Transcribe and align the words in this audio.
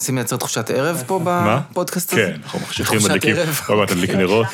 רוצים 0.00 0.14
לייצר 0.14 0.36
תחושת 0.36 0.70
ערב 0.70 1.02
פה? 1.06 1.20
בפודקאסט 1.24 2.12
הזה? 2.12 2.22
כן, 2.22 2.40
אנחנו 2.44 2.60
מחשיכים, 2.60 2.98
תחושת 2.98 3.10
מדליקים, 3.10 3.36
ערב. 3.36 3.60
עוד 3.68 3.78
מעט 3.78 3.90
נדליק 3.90 4.10
נרות. 4.10 4.46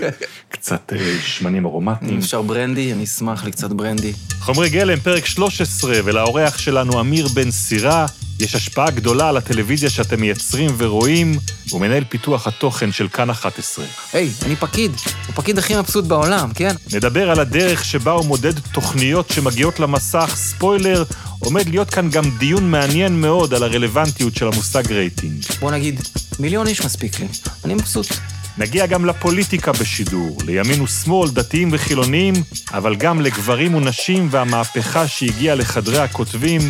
קצת 0.48 0.92
אה, 0.92 0.98
שמנים 1.22 1.56
אם 1.56 1.66
ארומטיים. 1.66 2.18
אפשר 2.18 2.42
ברנדי, 2.42 2.92
אני 2.92 3.04
אשמח 3.04 3.44
לי 3.44 3.50
קצת 3.50 3.70
ברנדי. 3.70 4.12
חומרי 4.40 4.68
גלם, 4.68 5.00
פרק 5.00 5.26
13, 5.26 5.94
ולאורח 6.04 6.58
שלנו 6.58 7.00
אמיר 7.00 7.28
בן 7.28 7.50
סירה, 7.50 8.06
יש 8.40 8.54
השפעה 8.54 8.90
גדולה 8.90 9.28
על 9.28 9.36
הטלוויזיה 9.36 9.90
שאתם 9.90 10.20
מייצרים 10.20 10.70
ורואים, 10.78 11.38
הוא 11.70 11.80
מנהל 11.80 12.04
פיתוח 12.08 12.46
התוכן 12.46 12.92
של 12.92 13.08
כאן 13.08 13.30
11. 13.30 13.84
היי, 14.12 14.30
אני 14.42 14.56
פקיד. 14.56 14.92
הפקיד 15.28 15.58
הכי 15.58 15.76
מבסוט 15.76 16.04
בעולם, 16.04 16.52
כן? 16.54 16.74
נדבר 16.92 17.30
על 17.30 17.40
הדרך 17.40 17.84
שבה 17.84 18.12
הוא 18.12 18.26
מודד 18.26 18.58
תוכניות 18.58 19.30
שמגיעות 19.30 19.80
למסך, 19.80 20.32
ספוילר, 20.34 21.04
עומד 21.38 21.68
להיות 21.68 21.90
כאן 21.90 22.10
גם 22.10 22.24
דיון 22.38 22.70
מעניין 22.70 23.20
מאוד 23.20 23.54
על 23.54 23.62
הרלוונטיות 23.62 24.36
של 24.36 24.46
המושג 24.46 24.92
רייטינג. 24.92 25.44
בוא 25.60 25.70
נגיד, 25.70 26.00
מיליון 26.38 26.66
איש 26.66 26.84
מספיק 26.84 27.20
לי. 27.20 27.28
אני 27.64 27.74
מבסוט. 27.74 28.06
נגיע 28.58 28.86
גם 28.86 29.04
לפוליטיקה 29.04 29.72
בשידור, 29.72 30.38
לימין 30.46 30.80
ושמאל, 30.80 31.30
דתיים 31.30 31.68
וחילונים, 31.72 32.34
אבל 32.72 32.94
גם 32.94 33.20
לגברים 33.20 33.74
ונשים 33.74 34.28
והמהפכה 34.30 35.08
שהגיעה 35.08 35.54
לחדרי 35.54 35.98
הכותבים 35.98 36.60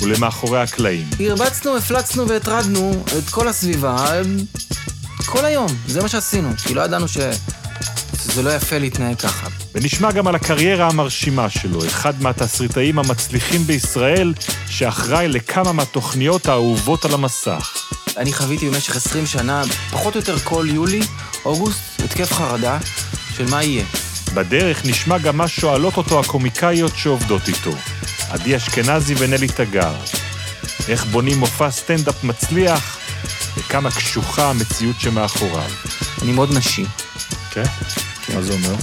ולמאחורי 0.00 0.60
הקלעים. 0.60 1.04
הרבצנו, 1.20 1.76
הפלצנו 1.76 2.28
והטרדנו 2.28 3.04
את 3.18 3.30
כל 3.30 3.48
הסביבה 3.48 4.22
כל 5.26 5.44
היום. 5.44 5.66
זה 5.86 6.02
מה 6.02 6.08
שעשינו. 6.08 6.48
כי 6.66 6.74
לא 6.74 6.82
ידענו 6.82 7.08
ש... 7.08 7.18
שזה 8.24 8.42
לא 8.42 8.50
יפה 8.50 8.78
להתנהג 8.78 9.16
ככה. 9.16 9.46
ונשמע 9.74 10.12
גם 10.12 10.26
על 10.26 10.34
הקריירה 10.34 10.88
המרשימה 10.88 11.50
שלו, 11.50 11.86
אחד 11.86 12.22
מהתסריטאים 12.22 12.98
המצליחים 12.98 13.60
בישראל, 13.60 14.34
שאחראי 14.68 15.28
לכמה 15.28 15.72
מהתוכניות 15.72 16.48
האהובות 16.48 17.04
על 17.04 17.14
המסך. 17.14 17.74
אני 18.18 18.32
חוויתי 18.32 18.70
במשך 18.70 18.96
20 18.96 19.26
שנה, 19.26 19.62
פחות 19.90 20.14
או 20.14 20.20
יותר 20.20 20.38
כל 20.38 20.66
יולי, 20.68 21.00
אוגוסט, 21.44 21.80
התקף 22.04 22.32
חרדה 22.32 22.78
של 23.36 23.50
מה 23.50 23.62
יהיה. 23.62 23.84
בדרך 24.34 24.86
נשמע 24.86 25.18
גם 25.18 25.36
מה 25.36 25.48
שואלות 25.48 25.96
אותו 25.96 26.20
הקומיקאיות 26.20 26.96
שעובדות 26.96 27.48
איתו, 27.48 27.70
עדי 28.30 28.56
אשכנזי 28.56 29.14
ונלי 29.18 29.48
תגר. 29.48 29.94
איך 30.88 31.04
בונים 31.04 31.38
מופע 31.38 31.70
סטנדאפ 31.70 32.24
מצליח, 32.24 32.98
וכמה 33.56 33.90
קשוחה 33.90 34.50
המציאות 34.50 35.00
שמאחוריו. 35.00 35.70
אני 36.22 36.32
מאוד 36.32 36.56
נשי. 36.56 36.84
כן? 37.50 37.64
מה 38.34 38.42
זה 38.42 38.52
אומר? 38.52 38.74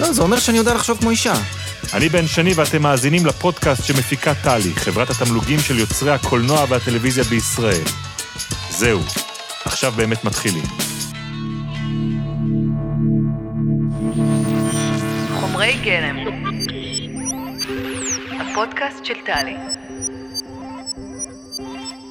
לא, 0.00 0.12
זה 0.12 0.22
אומר 0.22 0.38
שאני 0.38 0.58
יודע 0.58 0.74
לחשוב 0.74 0.98
כמו 1.00 1.10
אישה. 1.10 1.34
אני 1.92 2.08
בן 2.08 2.26
שני 2.26 2.54
ואתם 2.54 2.82
מאזינים 2.82 3.26
לפודקאסט 3.26 3.84
שמפיקה 3.84 4.34
טלי, 4.34 4.74
חברת 4.74 5.10
התמלוגים 5.10 5.60
של 5.60 5.78
יוצרי 5.78 6.10
הקולנוע 6.10 6.64
והטלוויזיה 6.68 7.24
בישראל. 7.24 7.84
זהו, 8.70 9.00
עכשיו 9.64 9.92
באמת 9.92 10.24
מתחילים. 10.24 10.64
חומרי 15.40 15.72
גלם. 15.84 16.16
הפודקאסט 18.40 19.04
של 19.04 19.14
טלי. 19.26 19.56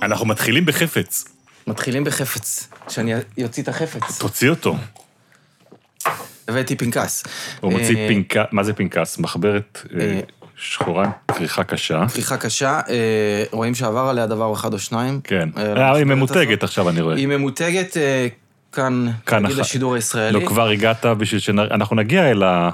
אנחנו 0.02 0.26
מתחילים 0.26 0.66
בחפץ. 0.66 1.26
מתחילים 1.68 2.04
בחפץ. 2.04 2.68
שאני 2.90 3.14
אוציא 3.44 3.64
את 3.64 3.68
החפץ. 3.68 4.20
תוציא 4.20 4.50
אותו. 4.50 4.76
הבאתי 6.48 6.76
פנקס. 6.76 7.24
הוא 7.60 7.72
מוציא 7.72 7.98
אה, 7.98 8.08
פנקס, 8.08 8.42
מה 8.52 8.64
זה 8.64 8.74
פנקס? 8.74 9.18
מחברת 9.18 9.82
אה, 10.00 10.06
אה, 10.06 10.20
שחורה, 10.58 11.12
כריכה 11.28 11.64
קשה. 11.64 12.06
כריכה 12.14 12.38
קשה, 12.38 12.82
אה, 12.90 13.44
רואים 13.52 13.76
שעבר 13.76 14.00
עליה 14.00 14.28
דבר 14.28 14.54
אחד 14.54 14.74
או 14.74 14.80
שניים. 14.80 15.22
כן. 15.24 15.50
אה, 15.58 15.78
אה, 15.78 15.96
היא 15.96 16.06
ממותגת 16.06 16.48
הזאת. 16.48 16.64
עכשיו, 16.64 16.90
אני 16.90 17.02
רואה. 17.02 17.16
היא 17.16 17.28
ממותגת 17.28 17.98
אה, 17.98 18.28
כאן, 18.72 19.08
כאן 19.26 19.44
נגיד 19.44 19.56
אחת. 19.56 19.66
השידור 19.66 19.96
הישראלי. 19.96 20.40
לא, 20.40 20.48
כבר 20.48 20.70
הגעת 20.70 21.06
בשביל 21.06 21.40
שאנחנו 21.40 21.96
נגיע 21.96 22.32
אל 22.32 22.44
ה... 22.44 22.70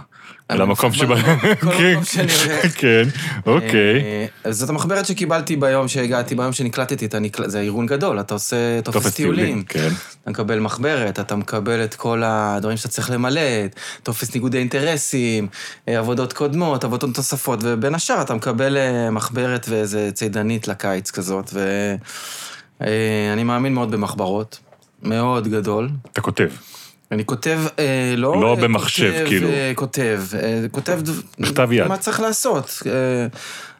אל 0.51 0.61
המקום. 0.61 0.91
כל 0.91 1.15
כן, 1.77 1.95
הולך. 2.17 2.77
כן, 2.77 3.03
אוקיי. 3.45 4.01
אה, 4.01 4.25
אז 4.43 4.57
זאת 4.57 4.69
המחברת 4.69 5.05
שקיבלתי 5.05 5.55
ביום 5.55 5.87
שהגעתי, 5.87 6.35
ביום 6.35 6.53
שנקלטתי, 6.53 7.07
זה 7.45 7.59
ארגון 7.59 7.85
גדול, 7.85 8.19
אתה 8.19 8.33
עושה 8.33 8.81
טופס 8.81 9.15
טיולים. 9.15 9.63
כן. 9.63 9.89
אתה 10.21 10.29
מקבל 10.29 10.59
מחברת, 10.59 11.19
אתה 11.19 11.35
מקבל 11.35 11.83
את 11.83 11.95
כל 11.95 12.23
הדברים 12.25 12.77
שאתה 12.77 12.87
צריך 12.87 13.11
למלא, 13.11 13.41
טופס 14.03 14.33
ניגודי 14.35 14.57
אינטרסים, 14.57 15.47
אה, 15.87 15.99
עבודות 15.99 16.33
קודמות, 16.33 16.83
עבודות 16.83 17.17
נוספות, 17.17 17.59
ובין 17.63 17.95
השאר 17.95 18.21
אתה 18.21 18.33
מקבל 18.33 18.77
אה, 18.77 19.11
מחברת 19.11 19.65
ואיזה 19.69 20.09
צידנית 20.13 20.67
לקיץ 20.67 21.11
כזאת, 21.11 21.53
ואני 22.79 23.43
מאמין 23.43 23.73
מאוד 23.73 23.91
במחברות, 23.91 24.59
מאוד 25.03 25.47
גדול. 25.47 25.89
אתה 26.11 26.21
כותב. 26.21 26.49
אני 27.11 27.25
כותב, 27.25 27.59
אה, 27.79 28.13
לא... 28.17 28.41
לא 28.41 28.55
אה, 28.55 28.55
במחשב, 28.55 29.11
כותב, 29.13 29.25
כאילו. 29.27 29.49
אה, 29.49 29.71
כותב, 29.75 30.21
אה, 30.33 30.65
כותב... 30.71 30.99
בכתב 31.39 31.71
יד. 31.71 31.87
מה 31.87 31.97
צריך 31.97 32.19
לעשות. 32.19 32.83
אה, 32.85 32.91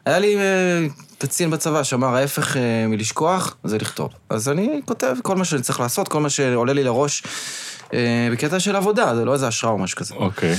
היה 0.04 0.18
לי 0.18 0.36
אה, 0.36 0.86
קצין 1.18 1.50
בצבא 1.50 1.82
שאמר, 1.82 2.16
ההפך 2.16 2.56
אה, 2.56 2.86
מלשכוח 2.88 3.56
זה 3.64 3.78
לכתוב. 3.78 4.10
אז 4.30 4.48
אני 4.48 4.80
כותב 4.84 5.16
כל 5.22 5.36
מה 5.36 5.44
שאני 5.44 5.62
צריך 5.62 5.80
לעשות, 5.80 6.08
כל 6.08 6.20
מה 6.20 6.30
שעולה 6.30 6.72
לי 6.72 6.84
לראש 6.84 7.22
אה, 7.94 8.28
בקטע 8.32 8.60
של 8.60 8.76
עבודה, 8.76 9.16
זה 9.16 9.24
לא 9.24 9.32
איזה 9.32 9.48
השראה 9.48 9.72
או 9.72 9.78
משהו 9.78 9.98
כזה. 9.98 10.14
אוקיי. 10.14 10.54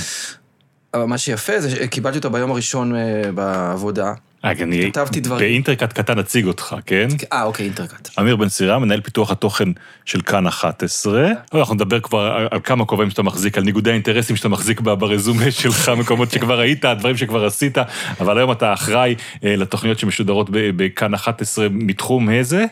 אבל 0.94 1.04
מה 1.04 1.18
שיפה 1.18 1.60
זה 1.60 1.70
שקיבלתי 1.70 2.18
אותו 2.18 2.30
ביום 2.30 2.50
הראשון 2.50 2.94
אה, 2.96 3.32
בעבודה. 3.34 4.12
אה, 4.44 4.50
אני... 4.50 4.90
כתבתי 4.92 5.20
דברים. 5.20 5.40
באינטרקט 5.40 5.92
קטן 5.92 6.18
אציג 6.18 6.46
אותך, 6.46 6.76
כן? 6.86 7.08
אה, 7.32 7.42
אוקיי, 7.42 7.66
אינטרקט. 7.66 8.08
אמיר 8.18 8.36
בן 8.36 8.48
סירה, 8.48 8.78
מנהל 8.78 9.00
פיתוח 9.00 9.30
התוכן 9.30 9.68
של 10.04 10.20
כאן 10.20 10.46
11. 10.46 11.28
לא, 11.54 11.60
אנחנו 11.60 11.74
נדבר 11.74 12.00
כבר 12.00 12.46
על, 12.50 12.60
כמה 12.64 12.84
כובעים 12.84 13.10
שאתה 13.10 13.22
מחזיק, 13.22 13.58
על 13.58 13.64
ניגודי 13.64 13.90
האינטרסים 13.90 14.36
שאתה 14.36 14.48
מחזיק 14.48 14.80
ברזומה 14.80 15.50
שלך, 15.60 15.88
מקומות 15.88 16.30
שכבר 16.30 16.60
היית, 16.60 16.84
דברים 16.84 17.16
שכבר 17.16 17.46
עשית, 17.46 17.78
אבל 18.20 18.38
היום 18.38 18.52
אתה 18.52 18.72
אחראי 18.72 19.14
אה, 19.44 19.56
לתוכניות 19.56 19.98
שמשודרות 19.98 20.50
בכאן 20.52 21.14
11 21.14 21.66
מתחום 21.70 22.30
איזה? 22.30 22.64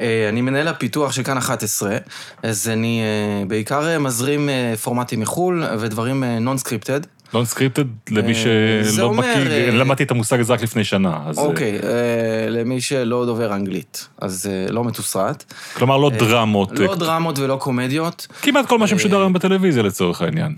אה, 0.00 0.28
אני 0.28 0.40
מנהל 0.40 0.68
הפיתוח 0.68 1.12
של 1.12 1.22
כאן 1.22 1.36
11, 1.36 1.96
אז 2.42 2.68
אני 2.68 3.00
אה, 3.02 3.44
בעיקר 3.46 3.88
אה, 3.88 3.98
מזרים 3.98 4.48
אה, 4.48 4.74
פורמטים 4.82 5.20
מחו"ל 5.20 5.64
ודברים 5.78 6.24
non-scripted. 6.24 7.00
לא 7.34 7.44
scripted, 7.44 7.84
למי 8.10 8.32
אה, 8.32 8.92
שלא 8.92 9.12
מכיר, 9.12 9.52
אה, 9.52 9.70
למדתי 9.70 10.02
את 10.02 10.10
המושג 10.10 10.40
הזה 10.40 10.52
רק 10.52 10.62
לפני 10.62 10.84
שנה, 10.84 11.18
אוקיי, 11.36 11.72
אה, 11.72 12.50
למי 12.50 12.80
שלא 12.80 13.26
דובר 13.26 13.54
אנגלית, 13.54 14.08
אז 14.20 14.50
לא 14.70 14.84
מתוסרט. 14.84 15.54
כלומר, 15.74 15.96
לא 15.96 16.10
דרמות. 16.10 16.78
לא 16.78 16.94
דרמות 16.94 17.38
ולא 17.38 17.56
קומדיות. 17.56 18.26
כמעט 18.42 18.66
כל 18.66 18.78
מה 18.78 18.86
שמשודר 18.86 19.18
היום 19.18 19.32
בטלוויזיה 19.32 19.82
לצורך 19.82 20.22
העניין. 20.22 20.56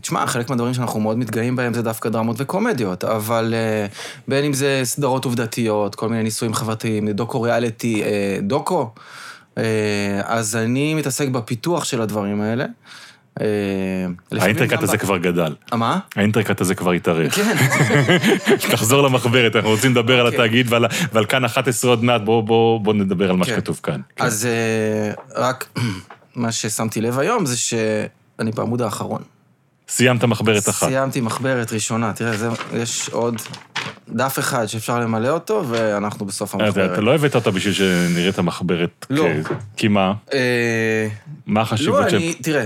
תשמע, 0.00 0.26
חלק 0.26 0.50
מהדברים 0.50 0.74
שאנחנו 0.74 1.00
מאוד 1.00 1.18
מתגאים 1.18 1.56
בהם 1.56 1.74
זה 1.74 1.82
דווקא 1.82 2.08
דרמות 2.08 2.36
וקומדיות, 2.38 3.04
אבל 3.04 3.54
בין 4.28 4.44
אם 4.44 4.52
זה 4.52 4.80
סדרות 4.84 5.24
עובדתיות, 5.24 5.94
כל 5.94 6.08
מיני 6.08 6.22
ניסויים 6.22 6.54
חברתיים, 6.54 7.10
דוקו 7.10 7.42
ריאליטי, 7.42 8.02
דוקו, 8.42 8.90
אז 10.24 10.56
אני 10.56 10.94
מתעסק 10.94 11.28
בפיתוח 11.28 11.84
של 11.84 12.02
הדברים 12.02 12.40
האלה. 12.40 12.64
אה, 13.40 13.46
האינטרקט 14.40 14.72
גם 14.72 14.82
הזה 14.82 14.98
כבר 14.98 15.16
גדל. 15.16 15.54
אה, 15.72 15.78
מה? 15.78 15.98
האינטרקט 16.16 16.60
הזה 16.60 16.74
כבר 16.74 16.92
התארך. 16.92 17.34
כן. 17.34 17.56
תחזור 18.72 19.02
למחברת, 19.02 19.56
אנחנו 19.56 19.70
רוצים 19.70 19.90
לדבר 19.90 20.20
על 20.20 20.26
אוקיי. 20.26 20.40
התאגיד 20.40 20.66
ועל, 21.12 21.24
כאן 21.24 21.44
11 21.44 21.90
עוד 21.90 22.04
מעט, 22.04 22.20
בואו 22.20 22.42
בוא, 22.42 22.80
בוא 22.80 22.94
נדבר 22.94 23.30
על 23.30 23.36
מה 23.36 23.44
כן. 23.44 23.52
שכתוב 23.52 23.80
כאן. 23.82 24.00
כן. 24.16 24.24
אז 24.24 24.46
אה, 24.46 25.42
רק 25.42 25.68
מה 26.36 26.52
ששמתי 26.52 27.00
לב 27.00 27.18
היום 27.18 27.46
זה 27.46 27.56
שאני 27.56 28.50
בעמוד 28.54 28.82
האחרון. 28.82 29.22
סיימת 29.88 30.24
מחברת 30.24 30.68
אחת. 30.68 30.88
סיימתי 30.88 31.20
מחברת 31.20 31.72
ראשונה, 31.72 32.12
תראה, 32.12 32.32
יש 32.74 33.08
עוד 33.08 33.36
דף 34.08 34.38
אחד 34.38 34.66
שאפשר 34.66 35.00
למלא 35.00 35.28
אותו, 35.28 35.64
ואנחנו 35.68 36.26
בסוף 36.26 36.54
אתה, 36.54 36.64
המחברת. 36.64 36.92
אתה 36.92 37.00
לא 37.00 37.14
הבאת 37.14 37.34
אותה 37.34 37.50
בשביל 37.50 37.74
שנראה 37.74 38.28
את 38.28 38.38
המחברת. 38.38 39.06
לא. 39.10 39.26
כ- 39.44 39.52
כי 39.76 39.88
מה? 39.88 40.12
אה, 40.34 41.08
מה 41.46 41.60
החשיבות 41.60 42.00
לא, 42.04 42.10
של... 42.10 42.16
אני, 42.16 42.34
תראה, 42.34 42.64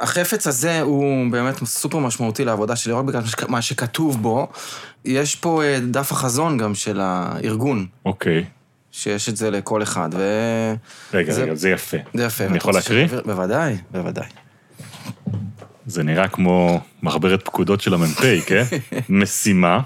החפץ 0.00 0.46
הזה 0.46 0.80
הוא 0.80 1.30
באמת 1.30 1.64
סופר 1.64 1.98
משמעותי 1.98 2.44
לעבודה 2.44 2.76
שלי, 2.76 2.92
רק 2.92 3.04
בגלל 3.04 3.22
מה 3.48 3.62
שכתוב 3.62 4.22
בו. 4.22 4.48
יש 5.04 5.34
פה 5.36 5.62
אה, 5.62 5.78
דף 5.90 6.12
החזון 6.12 6.58
גם 6.58 6.74
של 6.74 7.00
הארגון, 7.02 7.86
אוקיי. 8.04 8.44
שיש 8.92 9.28
את 9.28 9.36
זה 9.36 9.50
לכל 9.50 9.82
אחד, 9.82 10.08
ו... 10.12 10.22
רגע, 11.14 11.32
זה- 11.32 11.42
רגע, 11.42 11.54
זה 11.54 11.70
יפה. 11.70 11.96
זה 12.14 12.24
יפה. 12.24 12.44
אני 12.44 12.56
יכול 12.56 12.74
להקריא? 12.74 13.08
שאני- 13.08 13.22
בוודאי, 13.22 13.76
בוודאי. 13.90 14.26
זה 15.86 16.02
נראה 16.02 16.28
כמו 16.28 16.80
מחברת 17.02 17.44
פקודות 17.44 17.80
של 17.80 17.94
המ"פ, 17.94 18.20
כן? 18.46 18.62
משימה, 19.08 19.80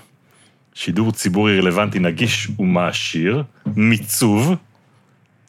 שידור 0.75 1.12
ציבורי 1.12 1.58
רלוונטי 1.61 1.99
נגיש 1.99 2.49
ומעשיר, 2.58 3.43
מיצוב, 3.76 4.53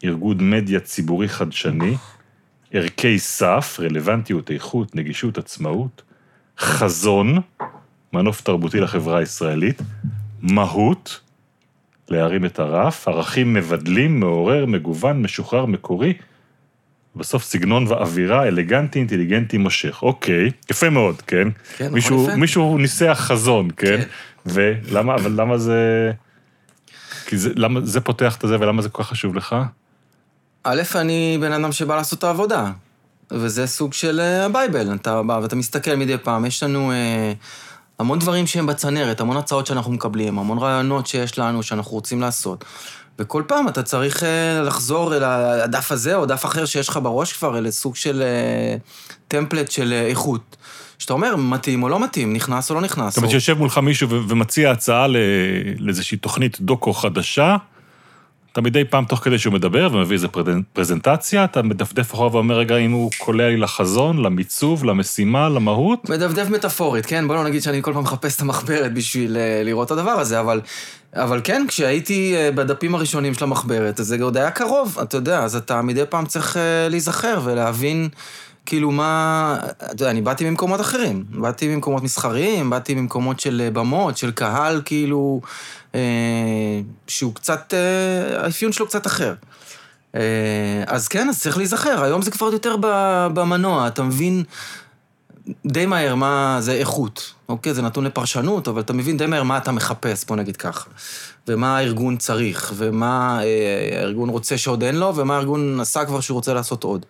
ארגון 0.04 0.50
מדיה 0.50 0.80
ציבורי 0.80 1.28
חדשני, 1.28 1.96
ערכי 2.74 3.18
סף, 3.18 3.76
רלוונטיות, 3.80 4.50
איכות, 4.50 4.96
נגישות, 4.96 5.38
עצמאות, 5.38 6.02
חזון, 6.58 7.38
מנוף 8.12 8.40
תרבותי 8.40 8.80
לחברה 8.80 9.18
הישראלית, 9.18 9.82
מהות, 10.42 11.20
להרים 12.08 12.44
את 12.44 12.58
הרף, 12.58 13.08
ערכים 13.08 13.54
מבדלים, 13.54 14.20
מעורר, 14.20 14.66
מגוון, 14.66 15.22
משוחרר, 15.22 15.66
מקורי. 15.66 16.12
בסוף 17.16 17.44
סגנון 17.44 17.86
ואווירה, 17.86 18.48
אלגנטי, 18.48 18.98
אינטליגנטי, 18.98 19.58
מושך. 19.58 20.02
אוקיי, 20.02 20.50
יפה 20.70 20.90
מאוד, 20.90 21.22
כן? 21.22 21.48
כן, 21.76 21.84
נכון, 21.84 21.94
מישהו, 21.94 22.24
יפה. 22.24 22.36
מישהו 22.36 22.78
ניסח 22.78 23.18
חזון, 23.20 23.68
כן? 23.76 24.00
כן. 24.00 24.08
ולמה, 24.46 25.14
אבל 25.14 25.32
למה 25.40 25.58
זה... 25.58 26.12
כי 27.26 27.36
זה, 27.36 27.52
למה 27.56 27.80
זה 27.80 28.00
פותח 28.00 28.36
את 28.36 28.48
זה 28.48 28.60
ולמה 28.60 28.82
זה 28.82 28.88
כל 28.88 29.02
כך 29.02 29.08
חשוב 29.08 29.34
לך? 29.34 29.56
א', 30.64 30.82
אני 30.94 31.38
בן 31.40 31.52
אדם 31.52 31.72
שבא 31.72 31.96
לעשות 31.96 32.18
את 32.18 32.24
העבודה, 32.24 32.70
וזה 33.30 33.66
סוג 33.66 33.92
של 33.92 34.20
אה, 34.20 34.44
ה 34.44 34.51
bible. 34.51 34.94
אתה 34.94 35.22
בא 35.22 35.38
ואתה 35.42 35.56
מסתכל 35.56 35.94
מדי 35.94 36.18
פעם, 36.18 36.44
יש 36.44 36.62
לנו 36.62 36.92
אה, 36.92 37.32
המון 37.98 38.18
דברים 38.18 38.46
שהם 38.46 38.66
בצנרת, 38.66 39.20
המון 39.20 39.36
הצעות 39.36 39.66
שאנחנו 39.66 39.92
מקבלים, 39.92 40.38
המון 40.38 40.58
רעיונות 40.58 41.06
שיש 41.06 41.38
לנו 41.38 41.62
שאנחנו 41.62 41.92
רוצים 41.92 42.20
לעשות. 42.20 42.64
וכל 43.18 43.42
פעם 43.46 43.68
אתה 43.68 43.82
צריך 43.82 44.22
אה, 44.22 44.62
לחזור 44.62 45.16
אל 45.16 45.24
הדף 45.24 45.92
הזה 45.92 46.14
או 46.16 46.26
דף 46.26 46.44
אחר 46.44 46.64
שיש 46.64 46.88
לך 46.88 46.98
בראש 47.02 47.32
כבר, 47.32 47.58
אל 47.58 47.70
סוג 47.70 47.96
של 47.96 48.22
אה, 48.22 48.76
טמפלט 49.28 49.70
של 49.70 49.92
איכות. 49.92 50.56
שאתה 50.98 51.12
אומר, 51.12 51.36
מתאים 51.36 51.82
או 51.82 51.88
לא 51.88 52.00
מתאים, 52.04 52.32
נכנס 52.32 52.70
או 52.70 52.74
לא 52.74 52.80
נכנס. 52.80 53.08
זאת 53.14 53.16
אומרת 53.16 53.28
או- 53.28 53.30
שיושב 53.40 53.58
מולך 53.58 53.78
מישהו 53.78 54.08
ומציע 54.28 54.70
הצעה 54.70 55.06
לאיזושהי 55.78 56.18
תוכנית 56.18 56.60
דוקו 56.60 56.92
חדשה, 56.92 57.56
אתה 58.54 58.62
מדי 58.62 58.84
פעם, 58.84 59.04
תוך 59.04 59.24
כדי 59.24 59.38
שהוא 59.38 59.52
מדבר 59.52 59.88
ומביא 59.92 60.18
פרזנ- 60.18 60.62
פרזנטציה, 60.72 61.44
אתה 61.44 61.62
מדפדף 61.62 62.14
אחורה 62.14 62.28
ואומר, 62.32 62.58
רגע, 62.58 62.76
אם 62.76 62.90
הוא 62.90 63.10
קולע 63.18 63.48
לי 63.48 63.56
לחזון, 63.56 64.22
למיצוב, 64.22 64.84
למשימה, 64.84 65.48
למהות, 65.48 66.10
מדפדף 66.10 66.50
מטאפורית, 66.50 67.06
כן? 67.06 67.26
בוא 67.28 67.34
לא 67.34 67.44
נגיד 67.44 67.62
שאני 67.62 67.82
כל 67.82 67.92
פעם 67.92 68.02
מחפש 68.02 68.36
את 68.36 68.40
המחברת 68.40 68.94
בשביל 68.94 69.36
אה, 69.36 69.62
לראות 69.64 69.86
את 69.86 69.92
הדבר 69.92 70.10
הזה, 70.10 70.40
אבל, 70.40 70.60
אבל 71.14 71.40
כן, 71.44 71.64
כשהייתי 71.68 72.34
אה, 72.36 72.50
בדפים 72.50 72.94
הראשונים 72.94 73.34
של 73.34 73.44
המחברת, 73.44 74.00
אז 74.00 74.06
זה 74.06 74.16
עוד 74.22 74.36
היה 74.36 74.50
קרוב, 74.50 74.98
אתה 75.02 75.16
יודע, 75.16 75.42
אז 75.42 75.56
אתה 75.56 75.82
מדי 75.82 76.02
פעם 76.08 76.26
צריך 76.26 76.56
אה, 76.56 76.88
להיזכר 76.88 77.40
ולהבין, 77.44 78.08
כאילו, 78.66 78.90
מה... 78.90 79.56
אתה 79.76 80.02
יודע, 80.02 80.10
אני 80.10 80.22
באתי 80.22 80.50
ממקומות 80.50 80.80
אחרים. 80.80 81.24
באתי 81.30 81.68
ממקומות 81.68 82.02
מסחריים, 82.02 82.70
באתי 82.70 82.94
ממקומות 82.94 83.40
של 83.40 83.68
במות, 83.72 84.16
של 84.16 84.30
קהל, 84.30 84.82
כאילו, 84.84 85.40
שהוא 87.06 87.34
קצת... 87.34 87.74
אה, 87.74 88.44
האפיון 88.44 88.72
שלו 88.72 88.86
קצת 88.86 89.06
אחר. 89.06 89.34
אה, 90.14 90.84
אז 90.86 91.08
כן, 91.08 91.28
אז 91.28 91.40
צריך 91.40 91.56
להיזכר. 91.56 92.04
היום 92.04 92.22
זה 92.22 92.30
כבר 92.30 92.46
יותר 92.52 92.76
במנוע, 93.34 93.86
אתה 93.86 94.02
מבין 94.02 94.44
די 95.66 95.86
מהר 95.86 96.14
מה 96.14 96.56
זה 96.60 96.72
איכות. 96.72 97.32
אוקיי, 97.48 97.74
זה 97.74 97.82
נתון 97.82 98.04
לפרשנות, 98.04 98.68
אבל 98.68 98.80
אתה 98.80 98.92
מבין 98.92 99.16
די 99.16 99.26
מהר 99.26 99.42
מה 99.42 99.58
אתה 99.58 99.72
מחפש, 99.72 100.24
בוא 100.24 100.36
נגיד 100.36 100.56
ככה. 100.56 100.90
ומה 101.48 101.78
הארגון 101.78 102.16
צריך, 102.16 102.72
ומה 102.76 103.40
אה, 103.42 103.98
הארגון 104.00 104.28
רוצה 104.28 104.58
שעוד 104.58 104.82
אין 104.82 104.96
לו, 104.96 105.16
ומה 105.16 105.36
הארגון 105.36 105.80
עשה 105.80 106.04
כבר 106.04 106.20
שהוא 106.20 106.34
רוצה 106.34 106.54
לעשות 106.54 106.84
עוד. 106.84 107.06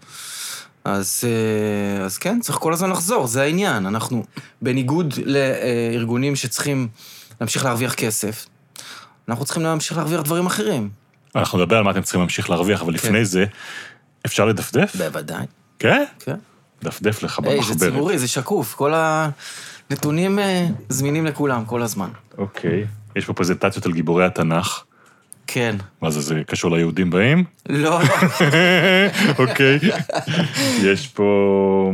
אז, 0.85 1.21
אה, 1.25 2.05
אז 2.05 2.19
כן, 2.19 2.41
צריך 2.41 2.59
כל 2.59 2.73
הזמן 2.73 2.91
לחזור, 2.91 3.27
זה 3.27 3.43
העניין. 3.43 3.87
אנחנו, 3.87 4.25
בניגוד 4.63 5.15
לארגונים 5.25 6.37
שצריכים 6.37 6.89
להמשיך 7.41 7.65
להרוויח 7.65 7.95
כסף, 7.95 8.47
אנחנו 9.29 9.45
צריכים 9.45 9.63
להמשיך 9.63 9.97
להרוויח 9.97 10.23
דברים 10.23 10.47
אחרים. 10.47 10.91
אנחנו 11.37 11.59
נדבר 11.59 11.77
על 11.77 11.83
מה 11.83 11.91
אתם 11.91 12.03
צריכים 12.03 12.21
להמשיך 12.21 12.51
להרוויח, 12.51 12.83
אבל 12.83 12.95
לפני 12.95 13.25
זה, 13.25 13.45
אפשר 14.27 14.45
לדפדף? 14.45 14.97
בוודאי, 14.97 15.47
כן? 15.79 16.05
כן. 16.19 16.37
דפדף 16.83 17.23
לך 17.23 17.39
היי, 17.39 17.63
זה 17.63 17.73
במחברת. 17.73 17.91
ציבורי, 17.91 18.19
זה 18.19 18.29
שקוף, 18.29 18.75
כל 18.75 18.93
הנתונים 18.95 20.39
אה, 20.39 20.67
זמינים 20.89 21.27
לכולם, 21.27 21.65
כל 21.65 21.83
הזמן. 21.83 22.09
אוקיי. 22.39 22.87
יש 23.17 23.25
פה 23.25 23.33
פרזנטציות 23.33 23.87
על 23.87 23.93
גיבורי 23.93 24.25
התנ"ך. 24.25 24.85
כן. 25.47 25.77
מה 26.01 26.11
זה, 26.11 26.21
זה 26.21 26.43
קשור 26.47 26.71
ליהודים 26.77 27.11
באים? 27.11 27.45
לא. 27.69 28.01
אוקיי. 29.39 29.79
יש 30.83 31.09
פה... 31.09 31.93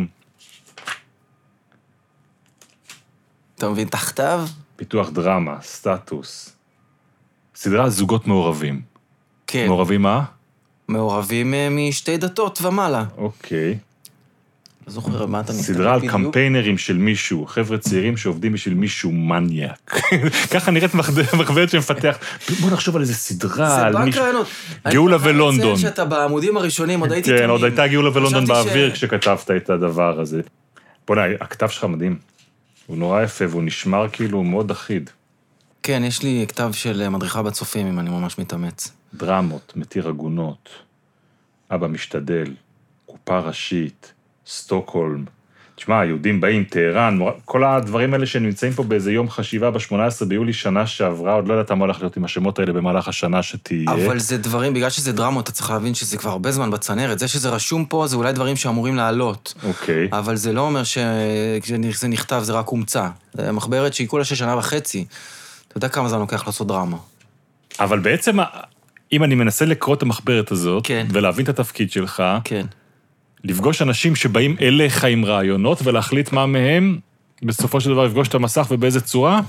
אתה 3.54 3.68
מבין, 3.68 3.88
תחתיו? 3.88 4.46
פיתוח 4.76 5.10
דרמה, 5.10 5.56
סטטוס. 5.62 6.56
סדרה 7.60 7.90
זוגות 7.90 8.26
מעורבים. 8.26 8.80
כן. 9.46 9.66
מעורבים 9.66 10.02
מה? 10.02 10.22
מעורבים 10.88 11.54
אה, 11.54 11.68
משתי 11.70 12.16
דתות 12.16 12.58
ומעלה. 12.62 13.04
אוקיי. 13.18 13.78
לא 14.86 14.92
זוכר 14.92 15.26
מה 15.26 15.40
אתה 15.40 15.52
מתכוון 15.52 15.74
סדרה 15.74 15.94
על. 15.94 16.08
קמפיינרים 16.08 16.78
של 16.78 16.96
מישהו, 16.96 17.46
חבר'ה 17.46 17.78
צעירים 17.78 18.16
שעובדים 18.16 18.52
בשביל 18.52 18.74
מישהו 18.74 19.12
מניאק. 19.12 20.00
ככה 20.54 20.70
נראית 20.70 20.94
מחברת 21.38 21.70
שמפתח. 21.70 22.18
בוא 22.60 22.70
נחשוב 22.70 22.96
על 22.96 23.02
איזה 23.02 23.14
סדרה, 23.14 23.68
זה 23.68 23.86
על 23.86 24.04
מישהו... 24.04 24.22
רעיונות. 24.22 24.46
גאולה 24.88 25.16
אני 25.16 25.22
חייב 25.22 25.34
ולונדון. 25.36 25.72
לציין 25.72 25.76
שאתה 25.76 26.04
בעמודים 26.04 26.56
הראשונים, 26.56 27.00
עוד 27.00 27.12
הייתי 27.12 27.30
כן, 27.30 27.36
תמים. 27.36 27.50
עוד 27.50 27.64
הייתה 27.64 27.86
גאולה 27.86 28.10
ולונדון 28.14 28.46
באוויר 28.46 28.92
כשכתבת 28.92 29.50
את 29.50 29.70
הדבר 29.70 30.20
הזה. 30.20 30.40
בוא'נה, 31.08 31.22
הכתב 31.40 31.68
שלך 31.68 31.84
מדהים. 31.84 32.18
הוא 32.86 32.96
נורא 32.96 33.22
יפה 33.22 33.44
והוא 33.48 33.62
נשמר 33.62 34.06
כאילו 34.12 34.44
מאוד 34.44 34.70
אחיד. 34.70 35.10
כן, 35.82 36.02
יש 36.04 36.22
לי 36.22 36.44
כתב 36.48 36.70
של 36.72 37.02
אה, 37.02 37.10
מדריכה 37.10 37.42
בצופים, 37.42 37.86
אם 37.86 37.98
אני 37.98 38.10
ממש 38.10 38.38
מתאמץ. 38.38 38.92
דרמות, 39.14 39.72
מתיר 39.76 40.08
עגונות, 40.08 40.68
אבא 41.70 41.86
משתדל, 41.86 42.54
קופה 43.06 43.38
ראשית, 43.38 44.12
סטוקהולם. 44.46 45.24
תשמע, 45.80 46.00
היהודים 46.00 46.40
באים, 46.40 46.64
טהרן, 46.64 47.18
כל 47.44 47.64
הדברים 47.64 48.12
האלה 48.14 48.26
שנמצאים 48.26 48.72
פה 48.72 48.82
באיזה 48.82 49.12
יום 49.12 49.30
חשיבה 49.30 49.70
ב-18 49.70 50.24
ביולי 50.28 50.52
שנה 50.52 50.86
שעברה, 50.86 51.34
עוד 51.34 51.48
לא 51.48 51.54
יודעת 51.54 51.72
מה 51.72 51.84
הולך 51.84 52.00
להיות 52.00 52.16
עם 52.16 52.24
השמות 52.24 52.58
האלה 52.58 52.72
במהלך 52.72 53.08
השנה 53.08 53.42
שתהיה. 53.42 53.92
אבל 53.92 54.18
זה 54.18 54.38
דברים, 54.38 54.74
בגלל 54.74 54.90
שזה 54.90 55.12
דרמות, 55.12 55.44
אתה 55.44 55.52
צריך 55.52 55.70
להבין 55.70 55.94
שזה 55.94 56.16
כבר 56.16 56.30
הרבה 56.30 56.52
זמן 56.52 56.70
בצנרת. 56.70 57.18
זה 57.18 57.28
שזה 57.28 57.48
רשום 57.48 57.84
פה, 57.84 58.06
זה 58.06 58.16
אולי 58.16 58.32
דברים 58.32 58.56
שאמורים 58.56 58.96
לעלות. 58.96 59.54
אוקיי. 59.68 60.08
אבל 60.12 60.36
זה 60.36 60.52
לא 60.52 60.60
אומר 60.60 60.82
שכשזה 60.84 62.08
נכתב 62.08 62.40
זה 62.44 62.52
רק 62.52 62.68
הומצא. 62.68 63.08
זה 63.34 63.52
מחברת 63.52 63.94
שהיא 63.94 64.08
כולה 64.08 64.24
של 64.24 64.34
שנה 64.34 64.56
וחצי. 64.56 65.04
אתה 65.70 65.76
יודע 65.76 65.88
כמה 65.88 66.08
זמן 66.08 66.18
לוקח 66.20 66.46
לעשות 66.46 66.66
דרמה. 66.66 66.96
אבל 67.80 67.98
בעצם, 67.98 68.36
אם 69.12 69.24
אני 69.24 69.34
מנסה 69.34 69.64
לקרוא 69.64 69.94
את 69.94 70.02
המחברת 70.02 70.50
הזאת, 70.50 70.86
כן. 70.86 71.06
ולהבין 71.10 71.44
את 71.44 71.48
התפקיד 71.48 71.92
שלך, 71.92 72.22
כן. 72.44 72.66
לפגוש 73.44 73.82
אנשים 73.82 74.16
שבאים 74.16 74.56
אליך 74.60 75.04
עם 75.04 75.24
רעיונות 75.24 75.78
ולהחליט 75.84 76.32
מה 76.32 76.46
מהם, 76.46 76.98
בסופו 77.42 77.80
של 77.80 77.90
דבר 77.90 78.04
לפגוש 78.04 78.28
את 78.28 78.34
המסך 78.34 78.66
ובאיזה 78.70 79.00
צורה? 79.00 79.40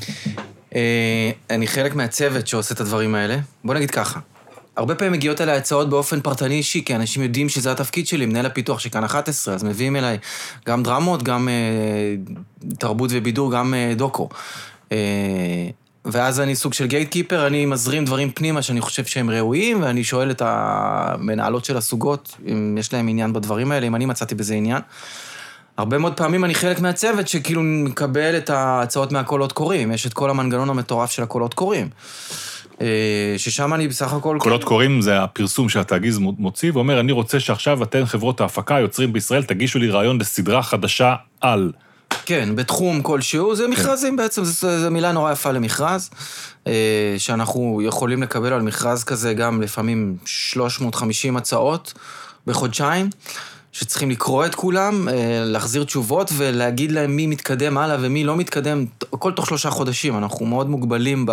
אה, 0.75 1.31
אני 1.49 1.67
חלק 1.67 1.95
מהצוות 1.95 2.47
שעושה 2.47 2.75
את 2.75 2.79
הדברים 2.79 3.15
האלה. 3.15 3.37
בוא 3.63 3.73
נגיד 3.73 3.91
ככה, 3.91 4.19
הרבה 4.77 4.95
פעמים 4.95 5.13
מגיעות 5.13 5.41
אליי 5.41 5.57
הצעות 5.57 5.89
באופן 5.89 6.21
פרטני 6.21 6.55
אישי, 6.55 6.83
כי 6.85 6.95
אנשים 6.95 7.23
יודעים 7.23 7.49
שזה 7.49 7.71
התפקיד 7.71 8.07
שלי, 8.07 8.25
מנהל 8.25 8.45
הפיתוח 8.45 8.79
של 8.79 8.89
כאן 8.89 9.03
11, 9.03 9.53
אז 9.53 9.63
מביאים 9.63 9.95
אליי 9.95 10.17
גם 10.67 10.83
דרמות, 10.83 11.23
גם 11.23 11.49
אה, 11.49 12.15
תרבות 12.79 13.09
ובידור, 13.13 13.51
גם 13.51 13.73
אה, 13.73 13.93
דוקו. 13.95 14.29
אה, 14.91 14.97
ואז 16.05 16.39
אני 16.39 16.55
סוג 16.55 16.73
של 16.73 16.87
גייטקיפר, 16.87 17.47
אני 17.47 17.65
מזרים 17.65 18.05
דברים 18.05 18.31
פנימה 18.31 18.61
שאני 18.61 18.81
חושב 18.81 19.05
שהם 19.05 19.29
ראויים, 19.29 19.81
ואני 19.81 20.03
שואל 20.03 20.31
את 20.31 20.41
המנהלות 20.45 21.65
של 21.65 21.77
הסוגות 21.77 22.37
אם 22.47 22.75
יש 22.79 22.93
להם 22.93 23.07
עניין 23.07 23.33
בדברים 23.33 23.71
האלה, 23.71 23.87
אם 23.87 23.95
אני 23.95 24.05
מצאתי 24.05 24.35
בזה 24.35 24.53
עניין. 24.53 24.81
הרבה 25.77 25.97
מאוד 25.97 26.17
פעמים 26.17 26.45
אני 26.45 26.55
חלק 26.55 26.79
מהצוות 26.79 27.27
שכאילו 27.27 27.61
מקבל 27.63 28.37
את 28.37 28.49
ההצעות 28.49 29.11
מהקולות 29.11 29.51
קוראים. 29.51 29.91
יש 29.91 30.07
את 30.07 30.13
כל 30.13 30.29
המנגנון 30.29 30.69
המטורף 30.69 31.11
של 31.11 31.23
הקולות 31.23 31.53
קוראים. 31.53 31.89
אה, 32.81 33.35
ששם 33.37 33.73
אני 33.73 33.87
בסך 33.87 34.13
הכל... 34.13 34.37
קולות 34.39 34.63
קוראים 34.63 35.01
זה 35.01 35.21
הפרסום 35.21 35.69
שהתאגיז 35.69 36.17
מו- 36.17 36.35
מוציא 36.37 36.71
ואומר, 36.73 36.99
אני 36.99 37.11
רוצה 37.11 37.39
שעכשיו 37.39 37.83
אתן 37.83 38.05
חברות 38.05 38.41
ההפקה, 38.41 38.75
היוצרים 38.75 39.13
בישראל, 39.13 39.43
תגישו 39.43 39.79
לי 39.79 39.89
רעיון 39.89 40.21
לסדרה 40.21 40.63
חדשה 40.63 41.15
על. 41.41 41.71
כן, 42.25 42.55
בתחום 42.55 43.01
כלשהו, 43.01 43.55
זה 43.55 43.67
מכרזים 43.67 44.15
בעצם, 44.15 44.43
זו 44.43 44.67
מילה 44.91 45.11
נורא 45.11 45.31
יפה 45.31 45.51
למכרז, 45.51 46.09
אה, 46.67 47.15
שאנחנו 47.17 47.81
יכולים 47.85 48.23
לקבל 48.23 48.53
על 48.53 48.61
מכרז 48.61 49.03
כזה 49.03 49.33
גם 49.33 49.61
לפעמים 49.61 50.17
350 50.25 51.37
הצעות 51.37 51.93
בחודשיים, 52.47 53.09
שצריכים 53.71 54.09
לקרוא 54.09 54.45
את 54.45 54.55
כולם, 54.55 55.09
אה, 55.09 55.13
להחזיר 55.45 55.83
תשובות 55.83 56.31
ולהגיד 56.37 56.91
להם 56.91 57.15
מי 57.15 57.27
מתקדם 57.27 57.77
הלאה 57.77 57.97
ומי 57.99 58.23
לא 58.23 58.35
מתקדם, 58.35 58.85
הכל 59.13 59.31
תוך 59.31 59.45
שלושה 59.45 59.69
חודשים, 59.69 60.17
אנחנו 60.17 60.45
מאוד 60.45 60.69
מוגבלים 60.69 61.25
ב... 61.25 61.31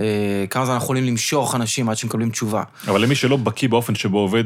אה, 0.00 0.44
כמה 0.50 0.64
זמן 0.64 0.74
אנחנו 0.74 0.84
יכולים 0.84 1.04
למשוך 1.04 1.54
אנשים 1.54 1.88
עד 1.88 1.96
שמקבלים 1.96 2.30
תשובה. 2.30 2.62
אבל 2.88 3.00
למי 3.00 3.14
שלא 3.14 3.36
בקיא 3.36 3.68
באופן 3.68 3.94
שבו 3.94 4.18
עובד 4.18 4.44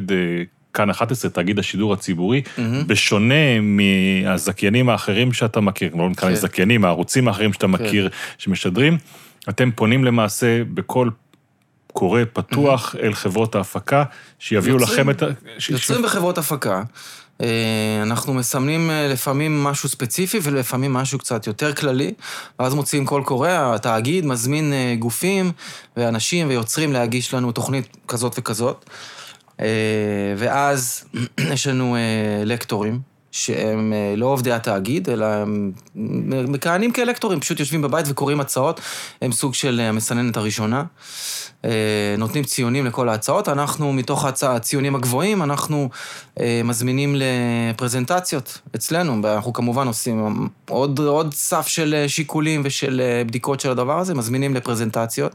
כאן 0.75 0.90
11, 0.90 1.31
תאגיד 1.31 1.59
השידור 1.59 1.93
הציבורי, 1.93 2.43
בשונה 2.87 3.61
מהזכיינים 3.61 4.88
האחרים 4.88 5.33
שאתה 5.33 5.61
מכיר, 5.61 5.95
לא 5.97 6.11
נקרא 6.11 6.28
להם 6.28 6.37
כן. 6.37 6.43
זכיינים, 6.43 6.85
הערוצים 6.85 7.28
האחרים 7.28 7.52
שאתה 7.52 7.66
מכיר, 7.66 8.09
שמשדרים, 8.38 8.99
אתם 9.49 9.71
פונים 9.75 10.04
למעשה 10.04 10.62
בכל 10.75 11.09
קורא 11.93 12.21
פתוח 12.33 12.95
אל 13.02 13.14
חברות 13.14 13.54
ההפקה, 13.54 14.04
שיביאו 14.38 14.76
יוצרים- 14.78 14.93
לכם 14.93 15.11
את 15.11 15.23
ה... 15.23 15.26
ש- 15.59 15.71
יוצרים 15.71 16.02
בחברות 16.02 16.38
הפקה. 16.38 16.83
אה, 17.40 17.47
אנחנו 18.02 18.35
מסמנים 18.35 18.90
אה, 18.90 19.09
לפעמים 19.09 19.64
משהו 19.64 19.88
ספציפי 19.88 20.38
ולפעמים 20.43 20.93
משהו 20.93 21.19
קצת 21.19 21.47
יותר 21.47 21.73
כללי, 21.73 22.14
ואז 22.59 22.75
מוציאים 22.75 23.07
קול 23.07 23.23
קורא, 23.25 23.49
התאגיד 23.75 24.26
מזמין 24.26 24.73
אה, 24.73 24.95
גופים 24.99 25.52
ואנשים 25.97 26.49
ויוצרים 26.49 26.93
להגיש 26.93 27.35
לנו 27.35 27.52
תוכנית 27.52 27.97
כזאת 28.09 28.35
וכזאת. 28.38 28.85
אה, 29.61 29.66
ואז 30.37 31.04
יש 31.52 31.66
לנו 31.66 31.96
אה, 31.96 32.00
לקטורים, 32.44 33.00
שהם 33.32 33.92
אה, 33.92 34.14
לא 34.16 34.26
עובדי 34.26 34.52
התאגיד, 34.52 35.11
אלא 35.11 35.25
הם 35.25 35.73
מכהנים 36.49 36.92
כלקטורים, 36.92 37.40
פשוט 37.40 37.61
יושבים 37.61 37.82
בבית 37.82 38.06
וקוראים 38.08 38.40
הצעות, 38.40 38.80
הם 39.23 39.32
סוג 39.32 39.54
של 39.54 39.80
המסננת 39.80 40.37
הראשונה. 40.37 40.84
נותנים 42.18 42.44
ציונים 42.44 42.87
לכל 42.87 43.08
ההצעות, 43.08 43.49
אנחנו 43.49 43.92
מתוך 43.92 44.25
הצ- 44.25 44.46
הציונים 44.46 44.94
הגבוהים, 44.94 45.42
אנחנו 45.42 45.88
מזמינים 46.64 47.16
לפרזנטציות 47.18 48.58
אצלנו, 48.75 49.23
ואנחנו 49.23 49.52
כמובן 49.52 49.87
עושים 49.87 50.49
עוד, 50.68 50.99
עוד 50.99 51.34
סף 51.34 51.66
של 51.66 52.04
שיקולים 52.08 52.62
ושל 52.64 53.02
בדיקות 53.26 53.61
של 53.61 53.70
הדבר 53.70 53.99
הזה, 53.99 54.14
מזמינים 54.14 54.54
לפרזנטציות. 54.54 55.34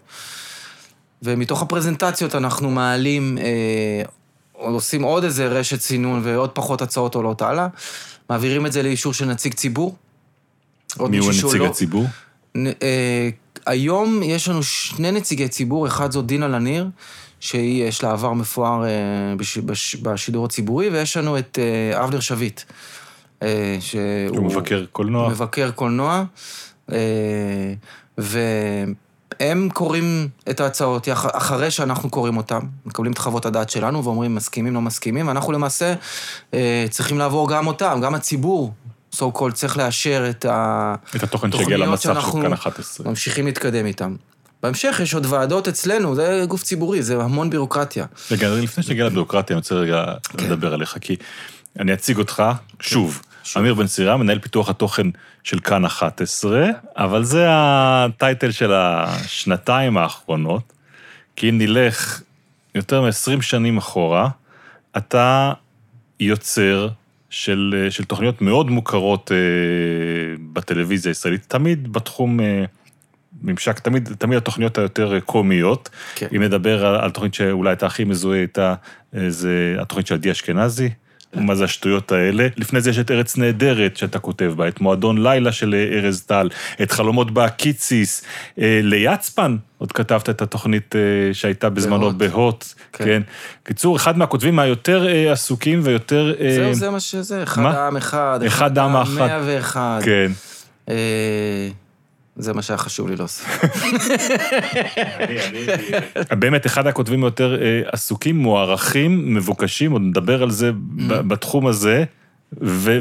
ומתוך 1.23 1.61
הפרזנטציות 1.61 2.35
אנחנו 2.35 2.69
מעלים, 2.71 3.37
אה, 3.37 4.01
עושים 4.53 5.03
עוד 5.03 5.23
איזה 5.23 5.47
רשת 5.47 5.81
סינון 5.81 6.21
ועוד 6.23 6.49
פחות 6.49 6.81
הצעות 6.81 7.15
עולות 7.15 7.41
הלאה, 7.41 7.67
מעבירים 8.29 8.65
את 8.65 8.71
זה 8.71 8.83
לאישור 8.83 9.13
של 9.13 9.25
נציג 9.25 9.53
ציבור. 9.53 9.95
מי 10.99 11.17
הוא 11.17 11.27
הנציג 11.27 11.55
לא- 11.61 11.65
הציבור? 11.65 12.05
נ- 12.55 12.67
אה, 12.67 13.29
היום 13.65 14.23
יש 14.23 14.47
לנו 14.47 14.63
שני 14.63 15.11
נציגי 15.11 15.47
ציבור, 15.47 15.87
אחד 15.87 16.11
זאת 16.11 16.25
דינה 16.25 16.47
לניר, 16.47 16.87
שהיא, 17.39 17.83
יש 17.83 18.03
לה 18.03 18.11
עבר 18.11 18.33
מפואר 18.33 18.85
אה, 18.85 18.89
בש, 19.37 19.57
בש, 19.57 19.95
בשידור 19.95 20.45
הציבורי, 20.45 20.89
ויש 20.89 21.17
לנו 21.17 21.37
את 21.39 21.59
אה, 21.93 22.03
אבנר 22.03 22.19
שביט, 22.19 22.61
אה, 23.43 23.77
שהוא... 23.79 24.01
הוא 24.37 24.45
מבקר 24.45 24.85
קולנוע. 24.91 25.29
מבקר 25.29 25.71
קולנוע, 25.71 26.23
אה, 26.91 26.97
והם 29.39 29.69
קוראים 29.73 30.27
את 30.49 30.59
ההצעות 30.59 31.07
אחרי 31.33 31.71
שאנחנו 31.71 32.09
קוראים 32.09 32.37
אותם, 32.37 32.59
מקבלים 32.85 33.11
את 33.11 33.17
חוות 33.17 33.45
הדעת 33.45 33.69
שלנו 33.69 34.03
ואומרים 34.03 34.35
מסכימים, 34.35 34.73
לא 34.73 34.81
מסכימים, 34.81 35.27
ואנחנו 35.27 35.51
למעשה 35.51 35.93
אה, 36.53 36.85
צריכים 36.89 37.17
לעבור 37.17 37.49
גם 37.49 37.67
אותם, 37.67 37.99
גם 38.03 38.15
הציבור, 38.15 38.73
so 39.15 39.23
called, 39.37 39.51
צריך 39.53 39.77
לאשר 39.77 40.25
את 40.29 40.45
ה... 40.45 40.95
את 41.15 41.23
התוכן 41.23 41.51
שהגיע 41.51 41.77
למסך 41.77 42.21
של 42.21 42.41
כאן 42.41 42.53
11. 42.53 43.09
ממשיכים 43.09 43.45
להתקדם 43.45 43.85
איתם. 43.85 44.15
בהמשך 44.63 44.99
יש 45.03 45.13
עוד 45.13 45.25
ועדות 45.25 45.67
אצלנו, 45.67 46.15
זה 46.15 46.43
גוף 46.47 46.63
ציבורי, 46.63 47.03
זה 47.03 47.23
המון 47.23 47.49
בירוקרטיה. 47.49 48.05
רגע, 48.31 48.49
לפני 48.49 48.83
שנגיע 48.83 49.05
לביורוקרטיה, 49.05 49.53
אני 49.53 49.59
רוצה 49.59 49.75
רגע 49.75 50.05
כן. 50.23 50.45
לדבר 50.45 50.73
עליך, 50.73 50.97
כי 51.01 51.15
אני 51.79 51.93
אציג 51.93 52.17
אותך, 52.17 52.43
שוב, 52.79 53.21
אמיר 53.57 53.73
בן 53.73 53.87
סירה, 53.87 54.17
מנהל 54.17 54.39
פיתוח 54.39 54.69
התוכן 54.69 55.07
של 55.43 55.59
כאן 55.59 55.85
11, 55.85 56.67
אבל 56.97 57.23
זה 57.23 57.45
הטייטל 57.49 58.51
של 58.51 58.71
השנתיים 58.73 59.97
האחרונות, 59.97 60.73
כי 61.35 61.49
אם 61.49 61.57
נלך 61.57 62.21
יותר 62.75 63.01
מ-20 63.01 63.41
שנים 63.41 63.77
אחורה, 63.77 64.29
אתה 64.97 65.53
יוצר 66.19 66.87
של, 67.29 67.87
של 67.89 68.03
תוכניות 68.03 68.41
מאוד 68.41 68.69
מוכרות 68.69 69.31
אה, 69.31 69.37
בטלוויזיה 70.53 71.09
הישראלית, 71.09 71.45
תמיד 71.47 71.93
בתחום 71.93 72.39
אה, 72.39 72.65
ממשק, 73.41 73.79
תמיד, 73.79 74.09
תמיד 74.17 74.37
התוכניות 74.37 74.77
היותר 74.77 75.13
אה, 75.13 75.21
קומיות. 75.21 75.89
כן. 76.15 76.27
אם 76.35 76.43
נדבר 76.43 76.85
על, 76.85 76.95
על 76.95 77.11
תוכנית 77.11 77.33
שאולי 77.33 77.73
אתה 77.73 77.85
הכי 77.85 78.03
מזוהה 78.03 78.41
איתה, 78.41 78.75
אה, 79.15 79.29
זה 79.29 79.75
התוכנית 79.79 80.07
של 80.07 80.13
עדי 80.13 80.31
אשכנזי. 80.31 80.89
מה 81.33 81.55
זה 81.55 81.63
השטויות 81.63 82.11
האלה? 82.11 82.47
לפני 82.57 82.81
זה 82.81 82.89
יש 82.89 82.99
את 82.99 83.11
ארץ 83.11 83.37
נהדרת 83.37 83.97
שאתה 83.97 84.19
כותב 84.19 84.53
בה, 84.55 84.67
את 84.67 84.81
מועדון 84.81 85.23
לילה 85.23 85.51
של 85.51 85.75
ארז 85.93 86.21
טל, 86.21 86.49
את 86.81 86.91
חלומות 86.91 87.31
בהקיציס, 87.31 88.23
אה, 88.59 88.79
ליצפן, 88.83 89.57
עוד 89.77 89.91
כתבת 89.91 90.29
את 90.29 90.41
התוכנית 90.41 90.95
אה, 90.95 91.33
שהייתה 91.33 91.69
בזמנו 91.69 92.11
בהוט. 92.17 92.65
כן. 92.93 93.05
כן. 93.05 93.21
קיצור, 93.63 93.97
אחד 93.97 94.17
מהכותבים 94.17 94.59
היותר 94.59 95.07
אה, 95.07 95.31
עסוקים 95.31 95.79
ויותר... 95.83 96.33
אה, 96.39 96.55
זהו, 96.55 96.73
זה 96.73 96.89
מה 96.89 96.99
שזה, 96.99 97.43
אחד 97.43 97.61
מה? 97.61 97.71
העם 97.71 97.97
אחד, 97.97 98.39
אחד 98.47 98.77
העם 98.77 98.95
האחד. 98.95 99.13
מאה 99.13 99.41
ואחד. 99.45 99.99
כן. 100.03 100.31
אה, 100.89 101.69
זה 102.39 102.53
מה 102.53 102.61
שהיה 102.61 102.77
חשוב 102.77 103.09
לי 103.09 103.15
להוסיף. 103.15 103.61
באמת, 106.39 106.65
אחד 106.65 106.87
הכותבים 106.87 107.23
היותר 107.23 107.61
אה, 107.61 107.81
עסוקים, 107.91 108.37
מוערכים, 108.37 109.35
מבוקשים, 109.35 109.91
עוד 109.91 110.01
נדבר 110.01 110.43
על 110.43 110.51
זה 110.51 110.71
Mm. 110.71 111.01
בתחום 111.11 111.67
הזה, 111.67 112.03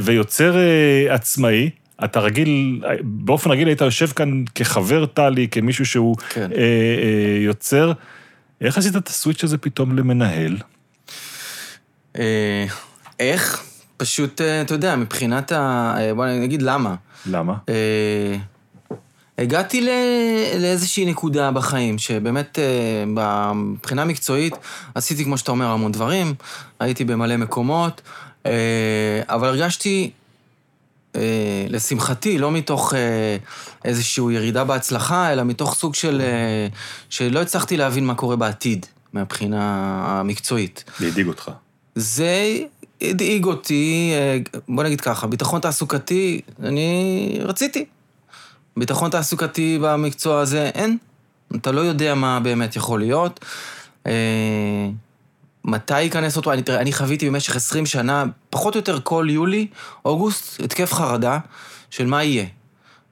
ויוצר 0.00 0.56
אה, 0.56 1.14
עצמאי. 1.14 1.70
אתה 2.04 2.20
רגיל, 2.20 2.80
באופן 3.02 3.50
רגיל 3.50 3.68
היית 3.68 3.80
יושב 3.80 4.06
כאן 4.06 4.44
כחבר 4.54 5.06
טלי, 5.06 5.48
כמישהו 5.48 5.86
שהוא 5.86 6.16
כן. 6.28 6.50
אה, 6.52 6.58
אה, 6.58 7.38
יוצר. 7.44 7.92
איך 8.60 8.78
עשית 8.78 8.96
את 8.96 9.08
הסוויץ' 9.08 9.44
הזה 9.44 9.58
פתאום 9.58 9.98
למנהל? 9.98 10.56
אה, 12.18 12.64
איך? 13.20 13.62
פשוט, 13.96 14.40
אה, 14.40 14.62
אתה 14.62 14.74
יודע, 14.74 14.96
מבחינת 14.96 15.52
ה... 15.52 15.94
אה, 15.98 16.14
בוא 16.14 16.26
נגיד 16.26 16.62
למה. 16.62 16.94
למה? 17.26 17.54
אה, 17.68 18.36
הגעתי 19.38 19.80
ל... 19.80 19.88
לאיזושהי 20.58 21.04
נקודה 21.04 21.50
בחיים, 21.50 21.98
שבאמת 21.98 22.58
אה, 22.58 23.52
מבחינה 23.52 24.04
מקצועית 24.04 24.54
עשיתי, 24.94 25.24
כמו 25.24 25.38
שאתה 25.38 25.50
אומר, 25.50 25.66
המון 25.66 25.92
דברים, 25.92 26.34
הייתי 26.80 27.04
במלא 27.04 27.36
מקומות, 27.36 28.02
אה, 28.46 28.52
אבל 29.26 29.48
הרגשתי, 29.48 30.10
אה, 31.16 31.20
לשמחתי, 31.68 32.38
לא 32.38 32.50
מתוך 32.50 32.94
איזושהי 33.84 34.24
ירידה 34.32 34.64
בהצלחה, 34.64 35.32
אלא 35.32 35.44
מתוך 35.44 35.74
סוג 35.74 35.94
של... 35.94 36.22
שלא 37.10 37.42
הצלחתי 37.42 37.76
להבין 37.76 38.06
מה 38.06 38.14
קורה 38.14 38.36
בעתיד, 38.36 38.86
מהבחינה 39.12 39.60
המקצועית. 40.06 40.84
זה 40.98 41.06
הדאיג 41.08 41.26
אותך. 41.26 41.50
זה 41.94 42.58
הדאיג 43.00 43.44
אותי, 43.44 44.12
בוא 44.68 44.84
נגיד 44.84 45.00
ככה, 45.00 45.26
ביטחון 45.26 45.60
תעסוקתי, 45.60 46.40
אני 46.62 47.38
רציתי. 47.42 47.84
ביטחון 48.78 49.10
תעסוקתי 49.10 49.78
במקצוע 49.82 50.40
הזה 50.40 50.70
אין. 50.74 50.98
אתה 51.56 51.72
לא 51.72 51.80
יודע 51.80 52.14
מה 52.14 52.40
באמת 52.40 52.76
יכול 52.76 53.00
להיות. 53.00 53.40
אה, 54.06 54.12
מתי 55.64 56.00
ייכנס 56.00 56.36
אותו? 56.36 56.52
אני, 56.52 56.62
תראה, 56.62 56.80
אני 56.80 56.92
חוויתי 56.92 57.30
במשך 57.30 57.56
20 57.56 57.86
שנה, 57.86 58.24
פחות 58.50 58.74
או 58.74 58.78
יותר 58.78 59.00
כל 59.02 59.26
יולי, 59.30 59.66
אוגוסט, 60.04 60.60
התקף 60.60 60.92
חרדה 60.92 61.38
של 61.90 62.06
מה 62.06 62.24
יהיה. 62.24 62.44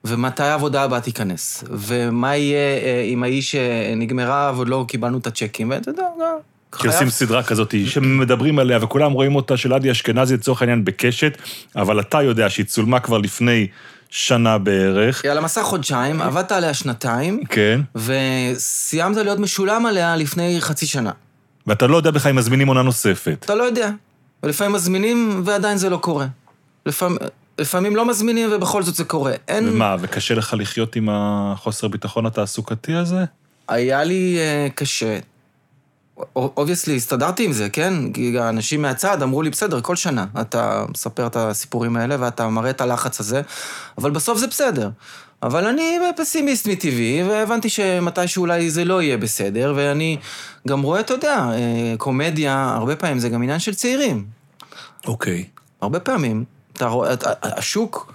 ומתי 0.04 0.42
העבודה 0.42 0.82
הבאה 0.82 1.00
תיכנס. 1.00 1.64
ומה 1.70 2.36
יהיה 2.36 2.78
אה, 2.82 3.04
עם 3.06 3.22
האיש 3.22 3.50
שנגמרה 3.50 4.52
ועוד 4.54 4.68
לא 4.68 4.84
קיבלנו 4.88 5.18
את 5.18 5.26
הצ'קים. 5.26 5.70
ואתה 5.70 5.90
יודע, 5.90 6.02
גם... 6.20 6.36
כי 6.78 6.86
עושים 6.86 7.10
סדרה 7.10 7.42
כזאת 7.42 7.74
שמדברים 7.86 8.58
עליה 8.58 8.78
וכולם 8.82 9.12
רואים 9.12 9.36
אותה 9.36 9.56
של 9.56 9.72
עדי 9.72 9.90
אשכנזי 9.90 10.34
לצורך 10.34 10.62
העניין 10.62 10.84
בקשת, 10.84 11.38
אבל 11.76 12.00
אתה 12.00 12.22
יודע 12.22 12.50
שהיא 12.50 12.66
צולמה 12.66 13.00
כבר 13.00 13.18
לפני 13.18 13.66
שנה 14.10 14.58
בערך. 14.58 15.24
היא 15.24 15.30
על 15.30 15.38
המסך 15.38 15.62
חודשיים, 15.62 16.22
עבדת 16.22 16.52
עליה 16.52 16.74
שנתיים, 16.74 17.44
כן. 17.44 17.80
וסיימת 17.94 19.16
להיות 19.16 19.38
משולם 19.38 19.86
עליה 19.86 20.16
לפני 20.16 20.60
חצי 20.60 20.86
שנה. 20.86 21.10
ואתה 21.66 21.86
לא 21.86 21.96
יודע 21.96 22.10
בכלל 22.10 22.30
אם 22.30 22.36
מזמינים 22.36 22.68
עונה 22.68 22.82
נוספת. 22.82 23.36
אתה 23.44 23.54
לא 23.54 23.62
יודע. 23.62 23.90
ולפעמים 24.42 24.72
מזמינים 24.72 25.42
ועדיין 25.44 25.78
זה 25.78 25.90
לא 25.90 25.96
קורה. 25.96 26.26
לפעמים, 26.86 27.18
לפעמים 27.58 27.96
לא 27.96 28.06
מזמינים 28.06 28.48
ובכל 28.52 28.82
זאת 28.82 28.94
זה 28.94 29.04
קורה. 29.04 29.32
אין... 29.48 29.68
ומה, 29.68 29.96
וקשה 30.00 30.34
לך 30.34 30.54
לחיות 30.58 30.96
עם 30.96 31.08
החוסר 31.12 31.88
ביטחון 31.88 32.26
התעסוקתי 32.26 32.94
הזה? 32.94 33.24
היה 33.68 34.04
לי 34.04 34.38
אה, 34.38 34.72
קשה. 34.72 35.18
obviously, 36.36 36.96
הסתדרתי 36.96 37.44
עם 37.44 37.52
זה, 37.52 37.68
כן? 37.68 38.12
כי 38.12 38.38
האנשים 38.38 38.82
מהצד 38.82 39.22
אמרו 39.22 39.42
לי, 39.42 39.50
בסדר, 39.50 39.80
כל 39.80 39.96
שנה 39.96 40.26
אתה 40.40 40.84
מספר 40.90 41.26
את 41.26 41.36
הסיפורים 41.36 41.96
האלה 41.96 42.16
ואתה 42.20 42.48
מראה 42.48 42.70
את 42.70 42.80
הלחץ 42.80 43.20
הזה, 43.20 43.42
אבל 43.98 44.10
בסוף 44.10 44.38
זה 44.38 44.46
בסדר. 44.46 44.90
אבל 45.42 45.66
אני 45.66 45.98
פסימיסט 46.16 46.66
מטבעי, 46.66 47.22
והבנתי 47.28 47.68
שמתישהו 47.68 48.40
אולי 48.40 48.70
זה 48.70 48.84
לא 48.84 49.02
יהיה 49.02 49.16
בסדר, 49.16 49.72
ואני 49.76 50.16
גם 50.68 50.82
רואה, 50.82 51.00
אתה 51.00 51.14
יודע, 51.14 51.34
אה, 51.52 51.94
קומדיה, 51.98 52.74
הרבה 52.76 52.96
פעמים 52.96 53.18
זה 53.18 53.28
גם 53.28 53.42
עניין 53.42 53.58
של 53.58 53.74
צעירים. 53.74 54.24
אוקיי. 55.06 55.44
הרבה 55.80 56.00
פעמים, 56.00 56.44
אתה 56.72 56.86
רואה, 56.86 57.14
השוק 57.42 58.12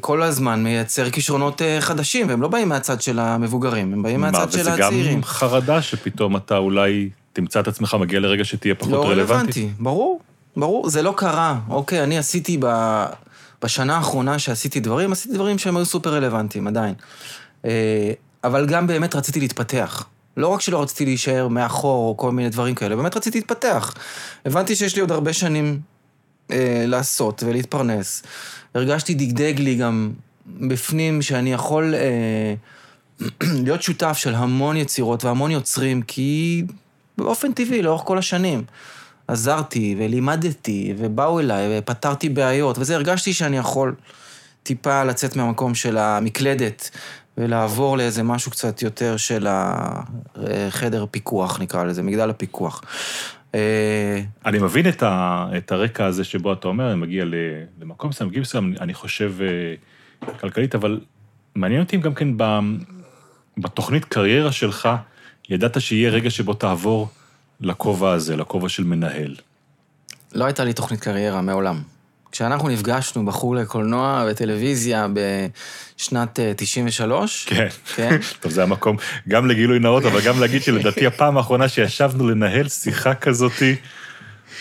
כל 0.00 0.22
הזמן 0.22 0.64
מייצר 0.64 1.10
כישרונות 1.10 1.62
אה, 1.62 1.80
חדשים, 1.80 2.28
והם 2.28 2.42
לא 2.42 2.48
באים 2.48 2.68
מהצד 2.68 3.00
של 3.00 3.18
המבוגרים, 3.18 3.92
הם 3.92 4.02
באים 4.02 4.20
מהצד 4.20 4.52
של 4.52 4.60
וזה 4.60 4.74
הצעירים. 4.74 5.14
גם 5.14 5.24
חרדה 5.24 5.82
שפתאום 5.82 6.36
אתה 6.36 6.56
אולי 6.56 7.10
תמצא 7.32 7.60
את 7.60 7.68
עצמך 7.68 7.96
מגיע 8.00 8.20
לרגע 8.20 8.44
שתהיה 8.44 8.74
פחות 8.74 8.92
לא 8.92 9.08
רלוונטי? 9.08 9.60
רלוונטי, 9.60 9.68
ברור, 9.78 10.20
ברור, 10.56 10.90
זה 10.90 11.02
לא 11.02 11.14
קרה. 11.16 11.58
אוקיי, 11.68 12.02
אני 12.02 12.18
עשיתי 12.18 12.58
ב... 12.60 12.66
בשנה 13.64 13.96
האחרונה 13.96 14.38
שעשיתי 14.38 14.80
דברים, 14.80 15.12
עשיתי 15.12 15.34
דברים 15.34 15.58
שהם 15.58 15.76
היו 15.76 15.84
סופר 15.86 16.14
רלוונטיים, 16.14 16.66
עדיין. 16.66 16.94
אה, 17.64 18.12
אבל 18.44 18.66
גם 18.66 18.86
באמת 18.86 19.14
רציתי 19.16 19.40
להתפתח. 19.40 20.06
לא 20.36 20.48
רק 20.48 20.60
שלא 20.60 20.82
רציתי 20.82 21.04
להישאר 21.04 21.48
מאחור 21.48 22.08
או 22.08 22.16
כל 22.16 22.32
מיני 22.32 22.48
דברים 22.48 22.74
כאלה, 22.74 22.96
באמת 22.96 23.16
רציתי 23.16 23.38
להתפתח. 23.38 23.94
הבנתי 24.46 24.76
שיש 24.76 24.94
לי 24.94 25.00
עוד 25.00 25.12
הרבה 25.12 25.32
שנים 25.32 25.80
אה, 26.50 26.84
לעשות 26.86 27.42
ולהתפרנס. 27.46 28.22
הרגשתי 28.74 29.14
דגדג 29.14 29.54
לי 29.58 29.74
גם 29.74 30.12
בפנים 30.46 31.22
שאני 31.22 31.52
יכול 31.52 31.94
אה, 31.94 32.54
להיות 33.64 33.82
שותף 33.82 34.16
של 34.16 34.34
המון 34.34 34.76
יצירות 34.76 35.24
והמון 35.24 35.50
יוצרים, 35.50 36.02
כי 36.02 36.64
באופן 37.18 37.52
טבעי, 37.52 37.82
לאורך 37.82 38.02
כל 38.04 38.18
השנים. 38.18 38.64
עזרתי 39.28 39.96
ולימדתי, 39.98 40.94
ובאו 40.98 41.40
אליי, 41.40 41.78
ופתרתי 41.78 42.28
בעיות, 42.28 42.78
וזה, 42.78 42.94
הרגשתי 42.94 43.32
שאני 43.32 43.56
יכול 43.56 43.94
טיפה 44.62 45.04
לצאת 45.04 45.36
מהמקום 45.36 45.74
של 45.74 45.98
המקלדת, 45.98 46.90
ולעבור 47.38 47.96
לאיזה 47.96 48.22
משהו 48.22 48.50
קצת 48.50 48.82
יותר 48.82 49.16
של 49.16 49.46
החדר 49.50 51.06
פיקוח, 51.10 51.60
נקרא 51.60 51.84
לזה, 51.84 52.02
מגדל 52.02 52.30
הפיקוח. 52.30 52.82
אני 54.46 54.58
מבין 54.58 54.88
את, 54.88 55.02
ה, 55.02 55.46
את 55.56 55.72
הרקע 55.72 56.06
הזה 56.06 56.24
שבו 56.24 56.52
אתה 56.52 56.68
אומר, 56.68 56.90
אני 56.90 57.00
מגיע 57.00 57.24
למקום 57.80 58.10
מסוים, 58.10 58.28
מגיע 58.30 58.40
מסוים, 58.40 58.74
אני 58.80 58.94
חושב 58.94 59.34
אה, 59.40 60.34
כלכלית, 60.40 60.74
אבל 60.74 61.00
מעניין 61.54 61.80
אותי 61.80 61.96
אם 61.96 62.00
גם 62.00 62.14
כן 62.14 62.36
ב, 62.36 62.58
בתוכנית 63.58 64.04
קריירה 64.04 64.52
שלך, 64.52 64.88
ידעת 65.50 65.80
שיהיה 65.80 66.10
רגע 66.10 66.30
שבו 66.30 66.54
תעבור 66.54 67.08
לכובע 67.60 68.12
הזה, 68.12 68.36
לכובע 68.36 68.68
של 68.68 68.84
מנהל. 68.84 69.36
לא 70.32 70.44
הייתה 70.44 70.64
לי 70.64 70.72
תוכנית 70.72 71.00
קריירה 71.00 71.40
מעולם. 71.40 71.82
כשאנחנו 72.34 72.68
נפגשנו 72.68 73.26
בחוג 73.26 73.54
לקולנוע 73.54 74.24
וטלוויזיה 74.30 75.06
בשנת 75.96 76.40
אה, 76.40 76.52
93, 76.56 77.44
כן. 77.48 77.66
כן? 77.94 78.18
טוב, 78.40 78.52
זה 78.52 78.62
המקום 78.62 78.96
גם 79.28 79.46
לגילוי 79.46 79.78
נאות, 79.78 80.04
אבל 80.04 80.20
גם 80.20 80.40
להגיד 80.40 80.62
שלדעתי 80.62 81.06
הפעם 81.06 81.36
האחרונה 81.36 81.68
שישבנו 81.68 82.28
לנהל 82.28 82.68
שיחה 82.68 83.14
כזאתי, 83.14 83.76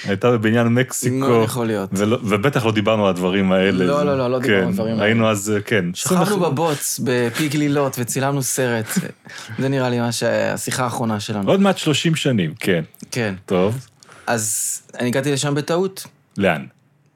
הייתה 0.06 0.32
בבניין 0.32 0.68
מקסיקו. 0.68 1.16
מאוד 1.16 1.44
יכול 1.44 1.68
להיות. 1.68 1.90
ולא, 1.94 2.18
ובטח 2.24 2.66
לא 2.66 2.72
דיברנו 2.72 3.04
על 3.04 3.10
הדברים 3.10 3.52
האלה. 3.52 3.86
לא, 3.86 4.06
לא, 4.06 4.18
לא, 4.18 4.32
לא 4.32 4.40
דיברנו 4.40 4.60
על 4.60 4.64
כן, 4.64 4.70
הדברים 4.70 5.00
היינו 5.00 5.24
האלה. 5.24 5.32
אז, 5.32 5.54
כן. 5.66 5.86
שכבנו 5.94 6.40
בבוץ 6.40 7.00
בפי 7.04 7.50
גלילות 7.50 7.96
וצילמנו 8.00 8.44
סרט. 8.44 8.88
זה 9.60 9.70
נראה 9.70 9.90
לי 9.90 10.00
מה 10.00 10.12
שהשיחה 10.12 10.84
האחרונה 10.84 11.20
שלנו. 11.20 11.50
עוד 11.50 11.62
מעט 11.62 11.78
30 11.78 12.16
שנים, 12.16 12.54
כן. 12.60 12.84
כן. 13.12 13.36
טוב, 13.46 13.88
אז 14.28 14.82
אני 15.00 15.08
הגעתי 15.08 15.32
לשם 15.32 15.56
בטעות. 15.56 16.08
לאן? 16.38 16.66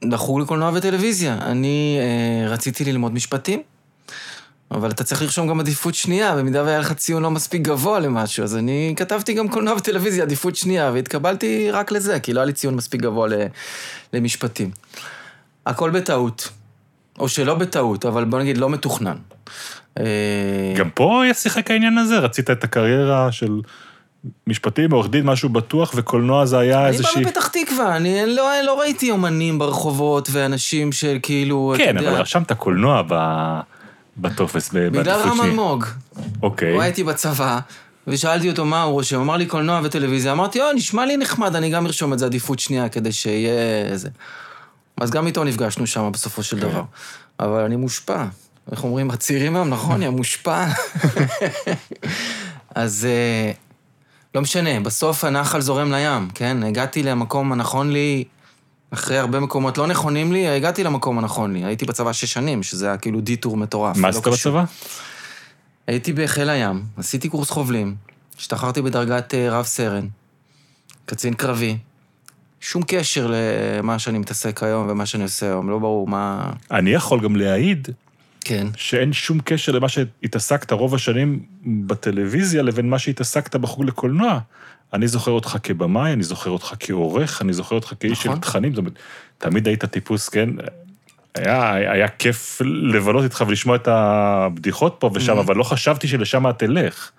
לחוג 0.01 0.39
לקולנוע 0.39 0.71
וטלוויזיה. 0.73 1.37
אני 1.41 1.97
אה, 1.99 2.49
רציתי 2.49 2.85
ללמוד 2.85 3.13
משפטים, 3.13 3.61
אבל 4.71 4.91
אתה 4.91 5.03
צריך 5.03 5.21
לרשום 5.21 5.47
גם 5.47 5.59
עדיפות 5.59 5.95
שנייה, 5.95 6.35
במידה 6.35 6.63
והיה 6.63 6.79
לך 6.79 6.93
ציון 6.93 7.23
לא 7.23 7.31
מספיק 7.31 7.61
גבוה 7.61 7.99
למשהו, 7.99 8.43
אז 8.43 8.55
אני 8.55 8.93
כתבתי 8.97 9.33
גם 9.33 9.47
קולנוע 9.47 9.73
וטלוויזיה 9.73 10.23
עדיפות 10.23 10.55
שנייה, 10.55 10.91
והתקבלתי 10.93 11.71
רק 11.71 11.91
לזה, 11.91 12.19
כי 12.19 12.33
לא 12.33 12.39
היה 12.39 12.45
לי 12.45 12.53
ציון 12.53 12.75
מספיק 12.75 13.01
גבוה 13.01 13.27
ל, 13.27 13.33
למשפטים. 14.13 14.71
הכל 15.65 15.89
בטעות. 15.89 16.49
או 17.19 17.29
שלא 17.29 17.55
בטעות, 17.55 18.05
אבל 18.05 18.25
בוא 18.25 18.39
נגיד 18.39 18.57
לא 18.57 18.69
מתוכנן. 18.69 19.17
אה, 19.99 20.73
גם 20.77 20.89
פה 20.89 21.23
יש 21.29 21.37
שיחק 21.37 21.71
העניין 21.71 21.97
הזה? 21.97 22.19
רצית 22.19 22.49
את 22.49 22.63
הקריירה 22.63 23.31
של 23.31 23.61
משפטים, 24.47 24.91
עורך 24.91 25.09
דין, 25.09 25.25
משהו 25.25 25.49
בטוח, 25.49 25.91
וקולנוע 25.95 26.45
זה 26.45 26.59
היה 26.59 26.79
אני 26.79 26.87
איזושהי... 26.87 27.23
בא 27.23 27.29
מפתח 27.29 27.47
תקווה, 27.47 27.95
אני 27.95 28.25
לא, 28.25 28.51
לא 28.65 28.79
ראיתי 28.79 29.11
אומנים 29.11 29.59
ברחובות 29.59 30.29
ואנשים 30.31 30.91
של 30.91 31.17
כאילו, 31.21 31.73
כן, 31.77 31.95
יודע, 31.97 32.09
אבל 32.09 32.21
רשמת 32.21 32.51
קולנוע 32.51 33.01
ב- 33.07 33.59
בטופס, 34.17 34.69
בגלל 34.73 35.19
רם. 35.19 35.41
אלמוג. 35.41 35.85
אוקיי. 36.41 36.71
הוא 36.71 36.81
היה 36.81 36.89
איתי 36.89 37.03
בצבא, 37.03 37.59
ושאלתי 38.07 38.49
אותו 38.49 38.65
מה 38.65 38.83
הוא 38.83 38.93
רושם, 38.93 39.15
הוא 39.15 39.23
אמר 39.23 39.37
לי 39.37 39.45
קולנוע 39.45 39.81
וטלוויזיה, 39.83 40.31
אמרתי, 40.31 40.61
או, 40.61 40.65
נשמע 40.75 41.05
לי 41.05 41.17
נחמד, 41.17 41.55
אני 41.55 41.69
גם 41.69 41.85
ארשום 41.85 42.13
את 42.13 42.19
זה 42.19 42.25
עדיפות 42.25 42.59
שנייה 42.59 42.89
כדי 42.89 43.11
שיהיה 43.11 43.85
איזה... 43.91 44.09
אז 44.97 45.11
גם 45.11 45.27
איתו 45.27 45.43
נפגשנו 45.43 45.87
שם 45.87 46.09
בסופו 46.13 46.43
של 46.43 46.59
דבר. 46.59 46.83
אבל 47.39 47.63
אני 47.63 47.75
מושפע. 47.75 48.25
איך 48.71 48.83
אומרים, 48.83 49.11
הצעירים 49.11 49.55
היום, 49.55 49.69
נכון? 49.69 50.01
יא 50.03 50.09
מושפע. 50.09 50.65
אז 52.75 53.07
אה, 53.09 53.51
לא 54.37 54.41
משנה, 54.41 54.79
בסוף 54.79 55.23
הנחל 55.23 55.61
זורם 55.61 55.91
לים, 55.91 56.29
כן? 56.33 56.63
הגעתי 56.63 57.03
למקום 57.03 57.51
הנכון 57.51 57.91
לי, 57.91 58.23
אחרי 58.91 59.17
הרבה 59.17 59.39
מקומות 59.39 59.77
לא 59.77 59.87
נכונים 59.87 60.31
לי, 60.31 60.47
הגעתי 60.47 60.83
למקום 60.83 61.19
הנכון 61.19 61.53
לי. 61.53 61.65
הייתי 61.65 61.85
בצבא 61.85 62.13
שש 62.13 62.33
שנים, 62.33 62.63
שזה 62.63 62.87
היה 62.87 62.97
כאילו 62.97 63.21
דיטור 63.21 63.57
מטורף. 63.57 63.97
מה 63.97 64.07
לא 64.07 64.09
עשית 64.09 64.23
קשור. 64.27 64.61
בצבא? 64.61 64.63
הייתי 65.87 66.13
בחיל 66.13 66.49
הים, 66.49 66.83
עשיתי 66.97 67.29
קורס 67.29 67.49
חובלים, 67.49 67.95
השתחררתי 68.37 68.81
בדרגת 68.81 69.33
אה, 69.33 69.49
רב 69.49 69.65
סרן, 69.65 70.07
קצין 71.05 71.33
קרבי. 71.33 71.77
שום 72.61 72.83
קשר 72.87 73.31
למה 73.79 73.99
שאני 73.99 74.17
מתעסק 74.17 74.63
היום 74.63 74.87
ומה 74.89 75.05
שאני 75.05 75.23
עושה 75.23 75.45
היום, 75.45 75.69
לא 75.69 75.79
ברור 75.79 76.07
מה... 76.07 76.51
אני 76.71 76.89
יכול 76.89 77.19
גם 77.19 77.35
להעיד 77.35 77.87
כן. 78.47 78.67
שאין 78.75 79.13
שום 79.13 79.39
קשר 79.45 79.71
למה 79.71 79.89
שהתעסקת 79.89 80.71
רוב 80.71 80.95
השנים 80.95 81.39
בטלוויזיה 81.65 82.61
לבין 82.61 82.89
מה 82.89 82.99
שהתעסקת 82.99 83.55
בחוג 83.55 83.83
לקולנוע. 83.85 84.39
אני 84.93 85.07
זוכר 85.07 85.31
אותך 85.31 85.57
כבמאי, 85.63 86.13
אני 86.13 86.23
זוכר 86.23 86.49
אותך 86.49 86.73
כעורך, 86.79 87.41
אני 87.41 87.53
זוכר 87.53 87.75
אותך 87.75 87.93
כאיש 87.99 88.19
נכון. 88.25 88.35
של 88.35 88.41
תכנים, 88.41 88.71
זאת 88.73 88.77
אומרת, 88.77 88.93
תמיד 89.37 89.67
היית 89.67 89.85
טיפוס, 89.85 90.29
כן? 90.29 90.49
היה, 91.35 91.73
היה 91.73 92.07
כיף 92.07 92.61
לבלות 92.65 93.23
איתך 93.23 93.43
ולשמוע 93.47 93.75
את 93.75 93.87
הבדיחות 93.87 94.95
פה 94.99 95.09
ושם, 95.13 95.37
Mhm. 95.37 95.39
אבל 95.39 95.55
לא 95.55 95.63
חשבתי 95.63 96.07
שלשם 96.07 96.49
את 96.49 96.59
תלך. 96.59 97.11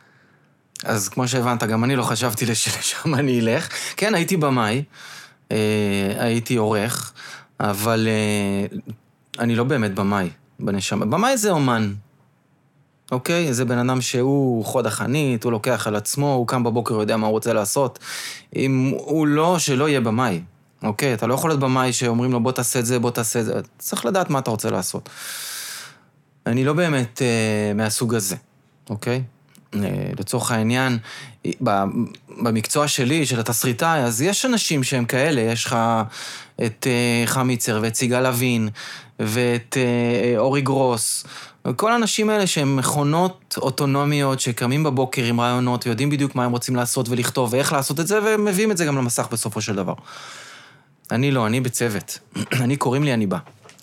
אז 0.84 1.08
כמו 1.08 1.28
שהבנת, 1.28 1.62
גם 1.62 1.84
אני 1.84 1.96
לא 1.96 2.02
חשבתי 2.02 2.46
שלשם 2.54 3.14
אני 3.14 3.40
אלך. 3.40 3.68
כן, 3.96 4.14
הייתי 4.14 4.36
במאי, 4.36 4.82
אה, 5.52 5.56
הייתי 6.18 6.56
עורך, 6.56 7.12
אבל 7.60 8.08
אה, 8.10 8.76
אני 9.38 9.56
לא 9.56 9.64
באמת 9.64 9.94
במאי 9.94 10.28
בנשמה. 10.60 11.06
במאי 11.06 11.36
זה 11.36 11.50
אומן, 11.50 11.94
אוקיי? 13.10 13.54
זה 13.54 13.64
בן 13.64 13.78
אדם 13.78 14.00
שהוא 14.00 14.64
חוד 14.64 14.86
החנית, 14.86 15.44
הוא 15.44 15.52
לוקח 15.52 15.86
על 15.86 15.96
עצמו, 15.96 16.34
הוא 16.34 16.46
קם 16.46 16.64
בבוקר, 16.64 16.94
הוא 16.94 17.02
יודע 17.02 17.16
מה 17.16 17.26
הוא 17.26 17.32
רוצה 17.32 17.52
לעשות. 17.52 17.98
אם 18.56 18.92
הוא 18.96 19.26
לא, 19.26 19.58
שלא 19.58 19.88
יהיה 19.88 20.00
במאי, 20.00 20.40
אוקיי? 20.82 21.14
אתה 21.14 21.26
לא 21.26 21.34
יכול 21.34 21.50
להיות 21.50 21.60
במאי 21.60 21.92
שאומרים 21.92 22.32
לו 22.32 22.40
בוא 22.40 22.52
תעשה 22.52 22.78
את 22.78 22.86
זה, 22.86 22.98
בוא 22.98 23.10
תעשה 23.10 23.40
את 23.40 23.44
זה. 23.44 23.54
צריך 23.78 24.06
לדעת 24.06 24.30
מה 24.30 24.38
אתה 24.38 24.50
רוצה 24.50 24.70
לעשות. 24.70 25.08
אני 26.46 26.64
לא 26.64 26.72
באמת 26.72 27.22
אה, 27.22 27.74
מהסוג 27.74 28.14
הזה, 28.14 28.36
אוקיי? 28.90 29.22
אה, 29.74 29.80
לצורך 30.18 30.50
העניין, 30.50 30.98
ב- 31.62 31.84
במקצוע 32.42 32.88
שלי, 32.88 33.26
של 33.26 33.40
התסריטאי, 33.40 34.00
אז 34.00 34.22
יש 34.22 34.44
אנשים 34.44 34.82
שהם 34.82 35.04
כאלה, 35.04 35.40
יש 35.40 35.64
לך 35.64 35.76
את 36.66 36.86
אה, 36.86 37.26
חמיצר 37.26 37.80
ואת 37.82 37.94
סיגל 37.94 38.26
אבין 38.26 38.68
ואת 39.18 39.76
אה, 39.76 40.38
אורי 40.38 40.60
גרוס. 40.60 41.24
כל 41.76 41.92
האנשים 41.92 42.30
האלה 42.30 42.46
שהם 42.46 42.76
מכונות 42.76 43.54
אוטונומיות 43.58 44.40
שקמים 44.40 44.84
בבוקר 44.84 45.24
עם 45.24 45.40
רעיונות 45.40 45.86
ויודעים 45.86 46.10
בדיוק 46.10 46.34
מה 46.34 46.44
הם 46.44 46.52
רוצים 46.52 46.76
לעשות 46.76 47.08
ולכתוב 47.08 47.52
ואיך 47.52 47.72
לעשות 47.72 48.00
את 48.00 48.06
זה, 48.06 48.18
ומביאים 48.24 48.70
את 48.70 48.76
זה 48.76 48.84
גם 48.84 48.96
למסך 48.96 49.28
בסופו 49.32 49.60
של 49.60 49.74
דבר. 49.74 49.94
אני 51.10 51.30
לא, 51.30 51.46
אני 51.46 51.60
בצוות. 51.60 52.18
אני, 52.62 52.76
קוראים 52.76 53.04
לי 53.04 53.14
אני 53.14 53.26
בא. 53.26 53.38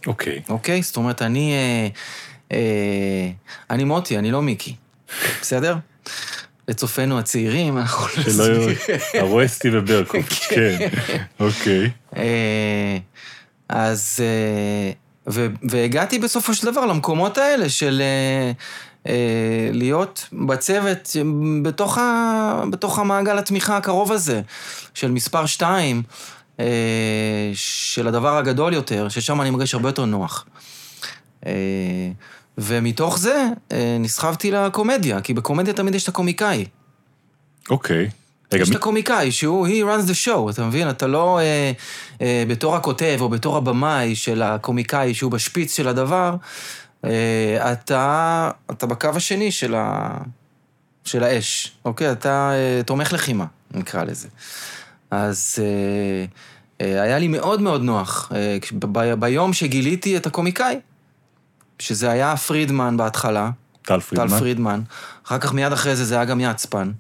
אוקיי. 0.07 0.41
אוקיי? 0.49 0.81
זאת 0.81 0.97
אומרת, 0.97 1.21
אני... 1.21 1.53
אה, 1.53 1.87
אה, 2.51 3.29
אני 3.69 3.83
מוטי, 3.83 4.17
אני 4.17 4.31
לא 4.31 4.41
מיקי. 4.41 4.75
בסדר? 5.41 5.75
לצופינו 6.67 7.19
הצעירים, 7.19 7.77
אנחנו... 7.79 8.23
שלא 8.23 8.43
יהיו... 8.43 8.69
הרואסטי 9.21 9.69
וברקוב, 9.73 10.23
כן. 10.23 10.87
אוקיי. 11.39 11.89
אה, 12.17 12.97
אז... 13.69 14.19
ו- 15.29 15.47
והגעתי 15.69 16.19
בסופו 16.19 16.53
של 16.53 16.65
דבר 16.71 16.85
למקומות 16.85 17.37
האלה 17.37 17.69
של 17.69 18.01
אה, 18.01 18.51
אה, 19.11 19.69
להיות 19.73 20.27
בצוות 20.33 21.09
בתוך, 21.61 21.97
ה- 21.97 22.63
בתוך 22.71 22.99
המעגל 22.99 23.37
התמיכה 23.37 23.77
הקרוב 23.77 24.11
הזה, 24.11 24.41
של 24.93 25.11
מספר 25.11 25.45
שתיים, 25.45 26.03
אה, 26.59 26.65
של 27.53 28.07
הדבר 28.07 28.37
הגדול 28.37 28.73
יותר, 28.73 29.09
ששם 29.09 29.41
אני 29.41 29.49
מרגיש 29.49 29.73
הרבה 29.73 29.89
יותר 29.89 30.05
נוח. 30.05 30.45
אה, 31.45 31.51
ומתוך 32.57 33.19
זה 33.19 33.47
אה, 33.71 33.97
נסחבתי 33.99 34.51
לקומדיה, 34.51 35.21
כי 35.21 35.33
בקומדיה 35.33 35.73
תמיד 35.73 35.95
יש 35.95 36.03
את 36.03 36.07
הקומיקאי. 36.07 36.65
אוקיי. 37.69 37.97
רגע, 38.03 38.09
יש 38.53 38.69
את 38.69 38.75
הקומיקאי 38.75 39.31
שהוא, 39.31 39.67
he 39.67 39.71
runs 39.71 40.09
the 40.09 40.27
show, 40.27 40.51
אתה 40.51 40.65
מבין? 40.65 40.89
אתה 40.89 41.07
לא 41.07 41.39
אה, 41.39 41.71
אה, 42.21 42.43
בתור 42.47 42.75
הכותב 42.75 43.17
או 43.21 43.29
בתור 43.29 43.57
הבמאי 43.57 44.15
של 44.15 44.41
הקומיקאי 44.41 45.13
שהוא 45.13 45.31
בשפיץ 45.31 45.75
של 45.75 45.87
הדבר, 45.87 46.35
אה, 47.05 47.71
אתה, 47.71 48.51
אתה 48.71 48.85
בקו 48.85 49.09
השני 49.15 49.51
של, 49.51 49.75
ה, 49.75 50.17
של 51.03 51.23
האש, 51.23 51.71
אוקיי? 51.85 52.11
אתה 52.11 52.51
אה, 52.53 52.83
תומך 52.83 53.13
לחימה, 53.13 53.45
נקרא 53.71 54.03
לזה. 54.03 54.27
אז 55.11 55.55
אה, 55.59 56.25
אה, 56.85 57.01
היה 57.01 57.19
לי 57.19 57.27
מאוד 57.27 57.61
מאוד 57.61 57.81
נוח 57.81 58.31
אה, 58.35 58.57
ב- 58.79 59.13
ביום 59.13 59.53
שגיליתי 59.53 60.17
את 60.17 60.27
הקומיקאי, 60.27 60.79
שזה 61.79 62.09
היה 62.09 62.37
פרידמן 62.37 62.97
בהתחלה, 62.97 63.49
טל 63.81 63.99
פרידמן. 63.99 64.27
טל 64.29 64.39
פרידמן, 64.39 64.81
אחר 65.25 65.37
כך 65.37 65.53
מיד 65.53 65.71
אחרי 65.71 65.95
זה 65.95 66.05
זה 66.05 66.15
היה 66.15 66.25
גם 66.25 66.39
יצפן. 66.41 66.91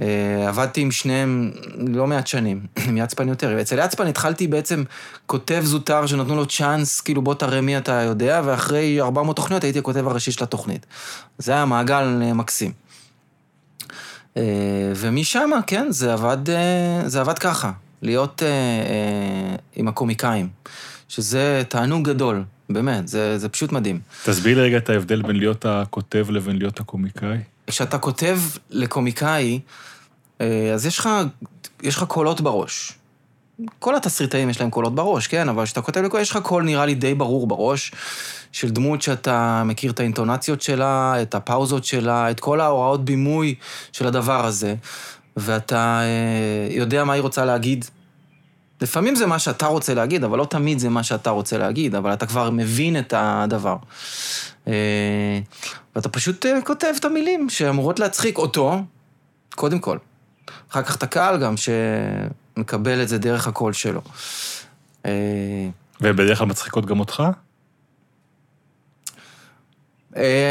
אה, 0.00 0.48
עבדתי 0.48 0.80
עם 0.80 0.90
שניהם 0.90 1.50
לא 1.86 2.06
מעט 2.06 2.26
שנים, 2.26 2.66
עם 2.88 2.96
יצפן 2.96 3.28
יותר. 3.28 3.60
אצל 3.60 3.78
יצפן 3.84 4.06
התחלתי 4.06 4.46
בעצם 4.46 4.84
כותב 5.26 5.62
זוטר 5.64 6.06
שנתנו 6.06 6.36
לו 6.36 6.46
צ'אנס, 6.46 7.00
כאילו 7.00 7.22
בוא 7.22 7.34
תראה 7.34 7.60
מי 7.60 7.78
אתה 7.78 7.92
יודע, 7.92 8.40
ואחרי 8.44 9.00
400 9.00 9.36
תוכניות 9.36 9.64
הייתי 9.64 9.78
הכותב 9.78 10.08
הראשי 10.08 10.32
של 10.32 10.44
התוכנית. 10.44 10.86
זה 11.38 11.52
היה 11.52 11.64
מעגל 11.64 12.22
אה, 12.22 12.32
מקסים. 12.32 12.72
אה, 14.36 14.42
ומשם, 14.96 15.50
כן, 15.66 15.86
זה 15.90 16.12
עבד, 16.12 16.50
אה, 16.50 17.02
זה 17.06 17.20
עבד 17.20 17.38
ככה, 17.38 17.72
להיות 18.02 18.42
אה, 18.42 18.48
אה, 18.48 19.56
עם 19.76 19.88
הקומיקאים, 19.88 20.48
שזה 21.08 21.62
תענוג 21.68 22.08
גדול, 22.08 22.44
באמת, 22.70 23.08
זה, 23.08 23.38
זה 23.38 23.48
פשוט 23.48 23.72
מדהים. 23.72 24.00
תסביר 24.24 24.58
לי 24.58 24.64
רגע 24.64 24.76
את 24.76 24.90
ההבדל 24.90 25.22
בין 25.22 25.36
להיות 25.36 25.66
הכותב 25.66 26.26
לבין 26.30 26.58
להיות 26.58 26.80
הקומיקאי. 26.80 27.38
כשאתה 27.70 27.98
כותב 27.98 28.38
לקומיקאי, 28.70 29.60
אה, 30.40 30.70
אז 30.74 30.86
יש 30.86 30.98
לך, 30.98 31.08
יש 31.82 31.96
לך 31.96 32.02
קולות 32.04 32.40
בראש. 32.40 32.92
כל 33.78 33.96
התסריטאים 33.96 34.50
יש 34.50 34.60
להם 34.60 34.70
קולות 34.70 34.94
בראש, 34.94 35.26
כן? 35.26 35.48
אבל 35.48 35.64
כשאתה 35.64 35.82
כותב 35.82 36.00
לקומיקאי, 36.00 36.20
יש 36.20 36.30
לך 36.30 36.38
קול 36.42 36.64
נראה 36.64 36.86
לי 36.86 36.94
די 36.94 37.14
ברור 37.14 37.46
בראש, 37.46 37.92
של 38.52 38.70
דמות 38.70 39.02
שאתה 39.02 39.62
מכיר 39.64 39.90
את 39.90 40.00
האינטונציות 40.00 40.62
שלה, 40.62 41.22
את 41.22 41.34
הפאוזות 41.34 41.84
שלה, 41.84 42.30
את 42.30 42.40
כל 42.40 42.60
ההוראות 42.60 43.04
בימוי 43.04 43.54
של 43.92 44.06
הדבר 44.06 44.46
הזה, 44.46 44.74
ואתה 45.36 46.00
אה, 46.00 46.74
יודע 46.76 47.04
מה 47.04 47.12
היא 47.12 47.22
רוצה 47.22 47.44
להגיד. 47.44 47.84
לפעמים 48.80 49.14
זה 49.14 49.26
מה 49.26 49.38
שאתה 49.38 49.66
רוצה 49.66 49.94
להגיד, 49.94 50.24
אבל 50.24 50.38
לא 50.38 50.44
תמיד 50.44 50.78
זה 50.78 50.88
מה 50.88 51.02
שאתה 51.02 51.30
רוצה 51.30 51.58
להגיד, 51.58 51.94
אבל 51.94 52.12
אתה 52.12 52.26
כבר 52.26 52.50
מבין 52.50 52.98
את 52.98 53.14
הדבר. 53.16 53.76
אה, 54.68 55.40
ואתה 55.96 56.08
פשוט 56.08 56.46
אה, 56.46 56.60
כותב 56.64 56.92
את 56.96 57.04
המילים 57.04 57.50
שאמורות 57.50 57.98
להצחיק 57.98 58.38
אותו, 58.38 58.82
קודם 59.54 59.78
כל. 59.78 59.98
אחר 60.70 60.82
כך 60.82 60.96
את 60.96 61.02
הקהל 61.02 61.40
גם, 61.40 61.54
שמקבל 61.56 63.02
את 63.02 63.08
זה 63.08 63.18
דרך 63.18 63.46
הקול 63.46 63.72
שלו. 63.72 64.00
אה, 65.06 65.10
ובדרך 66.00 66.38
כלל 66.38 66.46
מצחיקות 66.46 66.86
גם 66.86 67.00
אותך? 67.00 67.22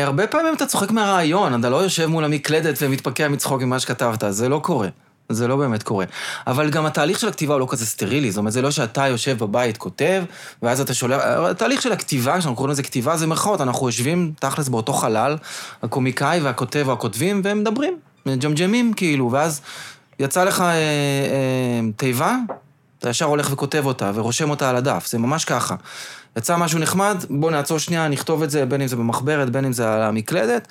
הרבה 0.05 0.27
פעמים 0.27 0.53
אתה 0.53 0.65
צוחק 0.65 0.91
מהרעיון, 0.91 1.59
אתה 1.59 1.69
לא 1.69 1.77
יושב 1.83 2.05
מול 2.05 2.23
המקלדת 2.23 2.77
ומתפקע 2.81 3.27
מצחוק 3.27 3.61
ממה 3.61 3.79
שכתבת, 3.79 4.23
זה 4.29 4.49
לא 4.49 4.59
קורה. 4.63 4.87
זה 5.29 5.47
לא 5.47 5.55
באמת 5.55 5.83
קורה. 5.83 6.05
אבל 6.47 6.69
גם 6.69 6.85
התהליך 6.85 7.19
של 7.19 7.27
הכתיבה 7.27 7.53
הוא 7.53 7.59
לא 7.59 7.67
כזה 7.69 7.85
סטרילי, 7.85 8.31
זאת 8.31 8.37
אומרת, 8.37 8.53
זה 8.53 8.61
לא 8.61 8.71
שאתה 8.71 9.07
יושב 9.07 9.37
בבית, 9.37 9.77
כותב, 9.77 10.23
ואז 10.61 10.81
אתה 10.81 10.93
שולח... 10.93 11.21
התהליך 11.23 11.81
של 11.81 11.91
הכתיבה, 11.91 12.39
כשאנחנו 12.39 12.55
קוראים 12.55 12.71
לזה 12.71 12.83
כתיבה, 12.83 13.17
זה 13.17 13.27
מירכאות, 13.27 13.61
אנחנו 13.61 13.87
יושבים 13.87 14.31
תכלס 14.39 14.69
באותו 14.69 14.93
חלל, 14.93 15.37
הקומיקאי 15.83 16.39
והכותב 16.39 16.83
או 16.87 16.93
הכותבים, 16.93 17.41
והם 17.43 17.59
מדברים, 17.59 17.97
מג'מג'מים 18.25 18.93
כאילו, 18.93 19.31
ואז 19.31 19.61
יצא 20.19 20.43
לך 20.43 20.61
אה, 20.61 20.67
אה, 20.67 21.79
תיבה, 21.95 22.35
אתה 22.99 23.09
ישר 23.09 23.25
הולך 23.25 23.49
וכותב 23.51 23.85
אותה, 23.85 24.11
ורושם 24.15 24.49
אותה 24.49 24.69
על 24.69 24.75
הדף, 24.75 25.07
זה 25.07 25.17
ממש 25.17 25.45
ככה. 25.45 25.75
יצא 26.37 26.57
משהו 26.57 26.79
נחמד, 26.79 27.25
בוא 27.29 27.51
נעצור 27.51 27.77
שנייה, 27.77 28.07
נכתוב 28.07 28.43
את 28.43 28.49
זה, 28.49 28.65
בין 28.65 28.81
אם 28.81 28.87
זה 28.87 28.95
במחברת, 28.95 29.49
בין 29.49 29.65
אם 29.65 29.73
זה 29.73 29.93
על 29.93 30.01
המקלדת. 30.01 30.67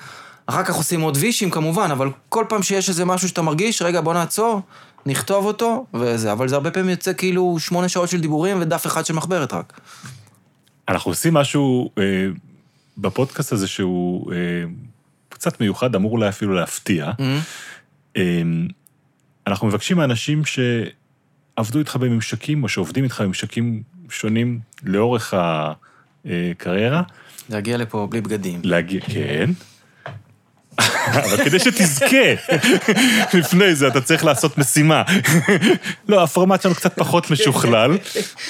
אחר 0.49 0.65
כך 0.65 0.75
עושים 0.75 1.01
עוד 1.01 1.17
וישים 1.21 1.51
כמובן, 1.51 1.91
אבל 1.91 2.09
כל 2.29 2.45
פעם 2.49 2.63
שיש 2.63 2.89
איזה 2.89 3.05
משהו 3.05 3.29
שאתה 3.29 3.43
מרגיש, 3.43 3.83
רגע, 3.83 4.01
בוא 4.01 4.15
נעצור, 4.15 4.61
נכתוב 5.07 5.45
אותו, 5.45 5.87
וזה. 5.95 6.33
אבל 6.33 6.49
זה 6.49 6.55
הרבה 6.55 6.71
פעמים 6.71 6.91
יוצא 6.91 7.13
כאילו 7.13 7.57
שמונה 7.59 7.89
שעות 7.89 8.09
של 8.09 8.21
דיבורים 8.21 8.61
ודף 8.61 8.87
אחד 8.87 9.07
של 9.07 9.15
מחברת 9.15 9.53
רק. 9.53 9.81
אנחנו 10.89 11.11
עושים 11.11 11.35
משהו 11.35 11.91
אה, 11.99 12.03
בפודקאסט 12.99 13.53
הזה 13.53 13.67
שהוא 13.67 14.33
אה, 14.33 14.39
קצת 15.29 15.61
מיוחד, 15.61 15.95
אמור 15.95 16.13
אולי 16.13 16.29
אפילו 16.29 16.55
להפתיע. 16.55 17.11
אה, 18.17 18.43
אנחנו 19.47 19.67
מבקשים 19.67 19.97
מאנשים 19.97 20.43
שעבדו 20.45 21.79
איתך 21.79 21.97
בממשקים, 21.97 22.63
או 22.63 22.69
שעובדים 22.69 23.05
איתך 23.05 23.21
בממשקים 23.21 23.83
שונים 24.11 24.61
לאורך 24.83 25.35
הקריירה, 25.37 27.03
להגיע 27.51 27.77
לפה 27.77 28.07
בלי 28.11 28.21
בגדים. 28.21 28.61
להגיע, 28.65 29.01
כן. 29.01 29.51
אבל 31.07 31.45
כדי 31.45 31.59
שתזכה, 31.59 32.35
לפני 33.35 33.75
זה 33.75 33.89
אתה 33.89 34.01
צריך 34.01 34.25
לעשות 34.25 34.59
משימה. 34.59 35.03
לא, 36.09 36.23
הפורמט 36.23 36.63
שלנו 36.63 36.75
קצת 36.75 36.99
פחות 36.99 37.31
משוכלל. 37.31 37.99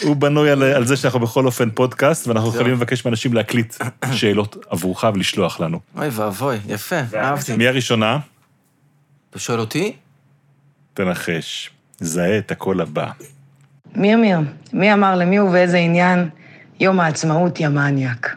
הוא 0.02 0.16
בנוי 0.16 0.50
על, 0.50 0.62
על 0.62 0.86
זה 0.86 0.96
שאנחנו 0.96 1.20
בכל 1.20 1.46
אופן 1.46 1.70
פודקאסט, 1.70 2.28
ואנחנו 2.28 2.48
יכולים 2.48 2.72
לבקש 2.72 3.04
מאנשים 3.04 3.34
להקליט 3.34 3.76
שאלות 4.12 4.56
עבורך 4.70 5.04
ולשלוח 5.14 5.60
לנו. 5.60 5.80
אוי 5.96 6.08
ואבוי, 6.08 6.58
יפה, 6.68 7.00
אהבתי. 7.16 7.56
מי 7.56 7.68
הראשונה? 7.68 8.18
אתה 9.30 9.38
שואל 9.38 9.60
אותי? 9.60 9.92
תנחש. 10.94 11.70
זהה 12.00 12.38
את 12.38 12.50
הקול 12.50 12.80
הבא. 12.80 13.10
מי 13.94 14.14
אמיר? 14.14 14.38
מי 14.72 14.92
אמר 14.92 15.16
למי 15.16 15.40
ובאיזה 15.40 15.76
עניין 15.76 16.28
יום 16.80 17.00
העצמאות 17.00 17.60
יא 17.60 17.68
מניאק? 17.68 18.36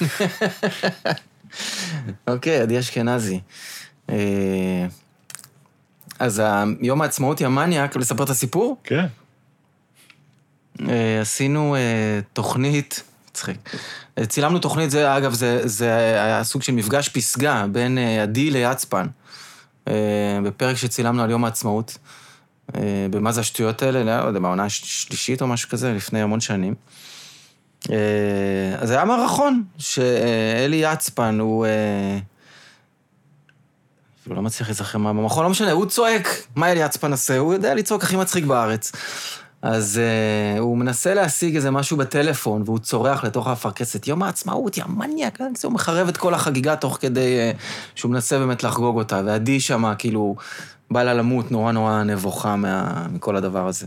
אוקיי, 2.26 2.60
עדי 2.60 2.78
אשכנזי. 2.78 3.40
אה, 4.10 4.86
אז 6.18 6.42
יום 6.80 7.02
העצמאות 7.02 7.40
יא 7.40 7.48
מניאק, 7.48 7.96
לספר 7.96 8.24
את 8.24 8.30
הסיפור? 8.30 8.76
כן. 8.84 9.06
אה, 10.88 11.20
עשינו 11.20 11.76
אה, 11.76 12.20
תוכנית, 12.32 13.02
מצחיק. 13.30 13.56
צילמנו 14.26 14.58
תוכנית, 14.58 14.90
זה 14.90 15.16
אגב, 15.16 15.32
זה, 15.32 15.68
זה 15.68 15.92
היה 15.96 16.44
סוג 16.44 16.62
של 16.62 16.72
מפגש 16.72 17.08
פסגה 17.08 17.66
בין 17.72 17.98
עדי 17.98 18.50
ליצפן, 18.50 19.06
בפרק 20.44 20.76
שצילמנו 20.76 21.22
על 21.22 21.30
יום 21.30 21.44
העצמאות. 21.44 21.98
במה 23.10 23.32
זה 23.32 23.40
השטויות 23.40 23.82
האלה? 23.82 24.04
לא 24.04 24.26
יודע, 24.26 24.40
בעונה 24.40 24.64
השלישית 24.64 25.42
או 25.42 25.46
משהו 25.46 25.68
כזה, 25.68 25.92
לפני 25.92 26.22
המון 26.22 26.40
שנים. 26.40 26.74
אה, 27.90 28.76
אז 28.78 28.88
זה 28.88 28.94
היה 28.94 29.04
מערכון, 29.04 29.62
שאלי 29.78 30.76
יצפן 30.76 31.40
הוא... 31.40 31.66
אה, 31.66 32.18
אפילו 34.22 34.36
לא 34.36 34.42
מצליח 34.42 34.68
להיזכר 34.68 34.98
מה 34.98 35.12
במכון, 35.12 35.44
לא 35.44 35.50
משנה, 35.50 35.72
הוא 35.72 35.86
צועק, 35.86 36.28
מה 36.56 36.72
אלי 36.72 36.80
יצפן 36.80 37.12
עושה? 37.12 37.38
הוא 37.38 37.52
יודע 37.52 37.74
לצעוק 37.74 38.02
הכי 38.02 38.16
מצחיק 38.16 38.44
בארץ. 38.44 38.92
אז 39.62 40.00
uh, 40.56 40.60
הוא 40.60 40.78
מנסה 40.78 41.14
להשיג 41.14 41.56
איזה 41.56 41.70
משהו 41.70 41.96
בטלפון, 41.96 42.62
והוא 42.66 42.78
צורח 42.78 43.24
לתוך 43.24 43.46
האפרכסת, 43.46 44.08
יום 44.08 44.22
העצמאות, 44.22 44.76
יא 44.76 44.84
מניאק, 44.88 45.38
הוא 45.62 45.72
מחרב 45.72 46.08
את 46.08 46.16
כל 46.16 46.34
החגיגה 46.34 46.76
תוך 46.76 46.98
כדי 47.00 47.36
uh, 47.52 47.56
שהוא 47.94 48.10
מנסה 48.10 48.38
באמת 48.38 48.62
לחגוג 48.62 48.96
אותה, 48.96 49.22
ועדי 49.26 49.60
שמה, 49.60 49.94
כאילו, 49.94 50.36
בא 50.90 51.02
לה 51.02 51.14
למות, 51.14 51.52
נורא 51.52 51.72
נורא 51.72 52.02
נבוכה 52.02 52.56
מה, 52.56 53.06
מכל 53.12 53.36
הדבר 53.36 53.68
הזה. 53.68 53.86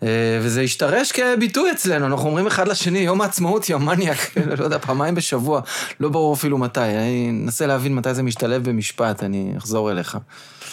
Uh, 0.00 0.04
וזה 0.42 0.60
השתרש 0.60 1.12
כביטוי 1.12 1.72
אצלנו, 1.72 2.06
אנחנו 2.06 2.28
אומרים 2.28 2.46
אחד 2.46 2.68
לשני, 2.68 2.98
יום 2.98 3.20
העצמאות, 3.20 3.68
יא 3.68 3.76
מניאק, 3.76 4.36
לא 4.58 4.64
יודע, 4.64 4.78
פעמיים 4.78 5.14
בשבוע, 5.14 5.60
לא 6.00 6.08
ברור 6.08 6.34
אפילו 6.34 6.58
מתי, 6.58 6.80
אני 6.80 7.30
אנסה 7.44 7.66
להבין 7.66 7.94
מתי 7.94 8.14
זה 8.14 8.22
משתלב 8.22 8.70
במשפט, 8.70 9.22
אני 9.22 9.54
אחזור 9.58 9.90
אליך. 9.90 10.18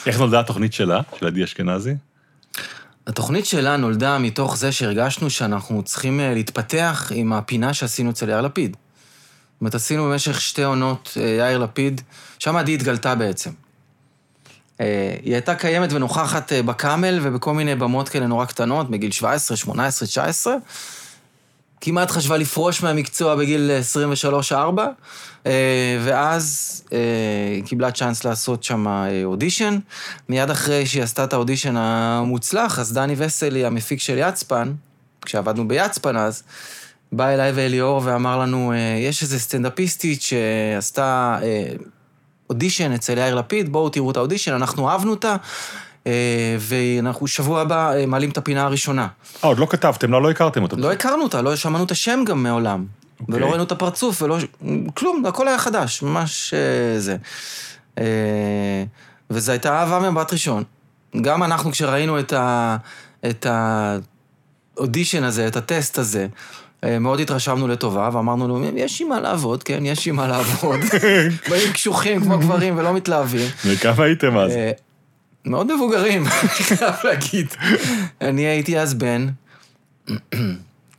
איך 0.05 0.19
נולדה 0.19 0.39
התוכנית 0.39 0.73
שלה, 0.73 1.01
של 1.19 1.27
עדי 1.27 1.43
אשכנזי? 1.43 1.95
התוכנית 3.07 3.45
שלה 3.45 3.77
נולדה 3.77 4.17
מתוך 4.17 4.57
זה 4.57 4.71
שהרגשנו 4.71 5.29
שאנחנו 5.29 5.83
צריכים 5.83 6.19
אה, 6.19 6.33
להתפתח 6.33 7.11
עם 7.15 7.33
הפינה 7.33 7.73
שעשינו 7.73 8.09
אצל 8.09 8.29
יאיר 8.29 8.41
לפיד. 8.41 8.71
זאת 8.71 9.61
אומרת, 9.61 9.75
עשינו 9.75 10.05
במשך 10.05 10.41
שתי 10.41 10.63
עונות 10.63 11.17
אה, 11.21 11.27
יאיר 11.29 11.57
לפיד, 11.57 12.01
שם 12.39 12.55
עדי 12.55 12.73
התגלתה 12.73 13.15
בעצם. 13.15 13.51
אה, 14.79 15.15
היא 15.23 15.33
הייתה 15.33 15.55
קיימת 15.55 15.93
ונוכחת 15.93 16.53
אה, 16.53 16.63
בקאמל 16.63 17.19
ובכל 17.23 17.53
מיני 17.53 17.75
במות 17.75 18.09
כאלה 18.09 18.27
נורא 18.27 18.45
קטנות, 18.45 18.89
בגיל 18.89 19.11
17, 19.11 19.57
18, 19.57 20.07
19. 20.07 20.55
כמעט 21.81 22.11
חשבה 22.11 22.37
לפרוש 22.37 22.83
מהמקצוע 22.83 23.35
בגיל 23.35 23.71
23-4, 24.51 25.49
ואז 26.03 26.81
אה, 26.93 26.97
היא 27.55 27.63
קיבלה 27.63 27.91
צ'אנס 27.91 28.23
לעשות 28.23 28.63
שם 28.63 29.05
אודישן. 29.23 29.79
מיד 30.29 30.49
אחרי 30.49 30.85
שהיא 30.85 31.03
עשתה 31.03 31.23
את 31.23 31.33
האודישן 31.33 31.77
המוצלח, 31.77 32.79
אז 32.79 32.93
דני 32.93 33.15
וסלי, 33.17 33.65
המפיק 33.65 33.99
של 33.99 34.17
יצפן, 34.17 34.73
כשעבדנו 35.21 35.67
ביצפן 35.67 36.17
אז, 36.17 36.43
בא 37.11 37.27
אליי 37.27 37.51
ואליאור 37.51 38.01
ואמר 38.03 38.39
לנו, 38.39 38.73
יש 39.07 39.23
איזה 39.23 39.39
סטנדאפיסטית 39.39 40.21
שעשתה 40.21 41.39
אודישן 42.49 42.91
אצל 42.91 43.17
יאיר 43.17 43.35
לפיד, 43.35 43.71
בואו 43.71 43.89
תראו 43.89 44.11
את 44.11 44.17
האודישן, 44.17 44.53
אנחנו 44.53 44.89
אהבנו 44.89 45.11
אותה, 45.11 45.35
אה, 46.07 46.57
ואנחנו 46.59 47.27
שבוע 47.27 47.61
הבא 47.61 47.93
אה, 47.93 48.05
מעלים 48.05 48.29
את 48.29 48.37
הפינה 48.37 48.63
הראשונה. 48.65 49.07
אה, 49.43 49.49
עוד 49.49 49.59
לא 49.59 49.67
כתבתם 49.69 50.11
לה, 50.11 50.19
לא 50.19 50.31
הכרתם 50.31 50.63
אותה. 50.63 50.75
לא 50.75 50.91
הכרנו 50.91 51.23
אותה, 51.23 51.41
לא 51.41 51.55
שמענו 51.55 51.83
את 51.83 51.91
השם 51.91 52.23
גם 52.25 52.43
מעולם. 52.43 52.85
אוקיי. 53.21 53.35
ולא 53.35 53.49
ראינו 53.49 53.63
את 53.63 53.71
הפרצוף, 53.71 54.21
ולא... 54.21 54.37
כלום, 54.93 55.25
הכל 55.25 55.47
היה 55.47 55.57
חדש, 55.57 56.01
ממש 56.03 56.53
אה, 56.53 56.99
זה. 56.99 57.17
וזו 59.29 59.51
הייתה 59.51 59.79
אהבה 59.79 59.99
ממבט 59.99 60.33
ראשון. 60.33 60.63
גם 61.21 61.43
אנחנו, 61.43 61.71
כשראינו 61.71 62.19
את 62.19 62.33
ה... 62.33 62.77
את 63.25 63.45
האודישן 64.77 65.23
הזה, 65.23 65.47
את 65.47 65.55
הטסט 65.55 65.97
הזה, 65.97 66.27
מאוד 66.85 67.19
התרשמנו 67.19 67.67
לטובה, 67.67 68.09
ואמרנו 68.13 68.47
לו, 68.47 68.65
יש 68.75 69.01
עם 69.01 69.09
מה 69.09 69.19
לעבוד, 69.19 69.63
כן, 69.63 69.85
יש 69.85 70.07
עם 70.07 70.15
מה 70.15 70.27
לעבוד. 70.27 70.79
באים 71.49 71.73
קשוחים 71.73 72.21
כמו 72.21 72.39
גברים 72.39 72.77
ולא 72.77 72.93
מתלהבים. 72.93 73.49
וכמה 73.65 74.03
הייתם 74.03 74.37
אז? 74.37 74.51
אה, 74.51 74.71
מאוד 75.45 75.75
מבוגרים, 75.75 76.23
אני 76.27 76.49
חייב 76.49 76.93
להגיד. 77.03 77.47
אני 78.21 78.41
הייתי 78.41 78.79
אז 78.79 78.93
בן 78.93 79.27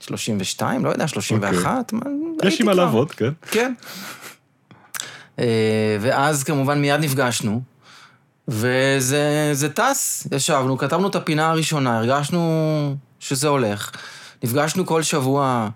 32, 0.00 0.84
לא 0.84 0.90
יודע, 0.90 1.08
31, 1.08 1.92
מה, 1.92 2.00
יש 2.44 2.60
עם 2.60 2.66
מה. 2.66 2.74
לעבוד, 2.74 3.10
כן. 3.10 3.30
כן. 3.50 3.72
אה, 5.38 5.96
ואז 6.00 6.44
כמובן 6.44 6.80
מיד 6.80 7.00
נפגשנו, 7.00 7.62
וזה 8.48 9.50
זה 9.52 9.68
טס. 9.68 10.26
ישבנו, 10.32 10.78
כתבנו 10.78 11.08
את 11.08 11.14
הפינה 11.14 11.50
הראשונה, 11.50 11.98
הרגשנו 11.98 12.96
שזה 13.20 13.48
הולך. 13.48 13.90
נפגשנו 14.44 14.86
כל 14.86 15.02
שבוע, 15.02 15.68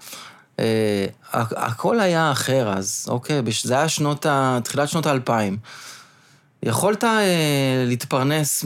אה, 0.58 1.06
הכ- 1.32 1.54
הכל 1.56 2.00
היה 2.00 2.32
אחר 2.32 2.72
אז, 2.76 3.06
אוקיי? 3.08 3.42
זה 3.64 3.74
היה 3.74 3.88
שנות 3.88 4.26
ה... 4.26 4.58
תחילת 4.64 4.88
שנות 4.88 5.06
האלפיים. 5.06 5.56
יכולת 6.62 7.04
אה, 7.04 7.84
להתפרנס 7.86 8.64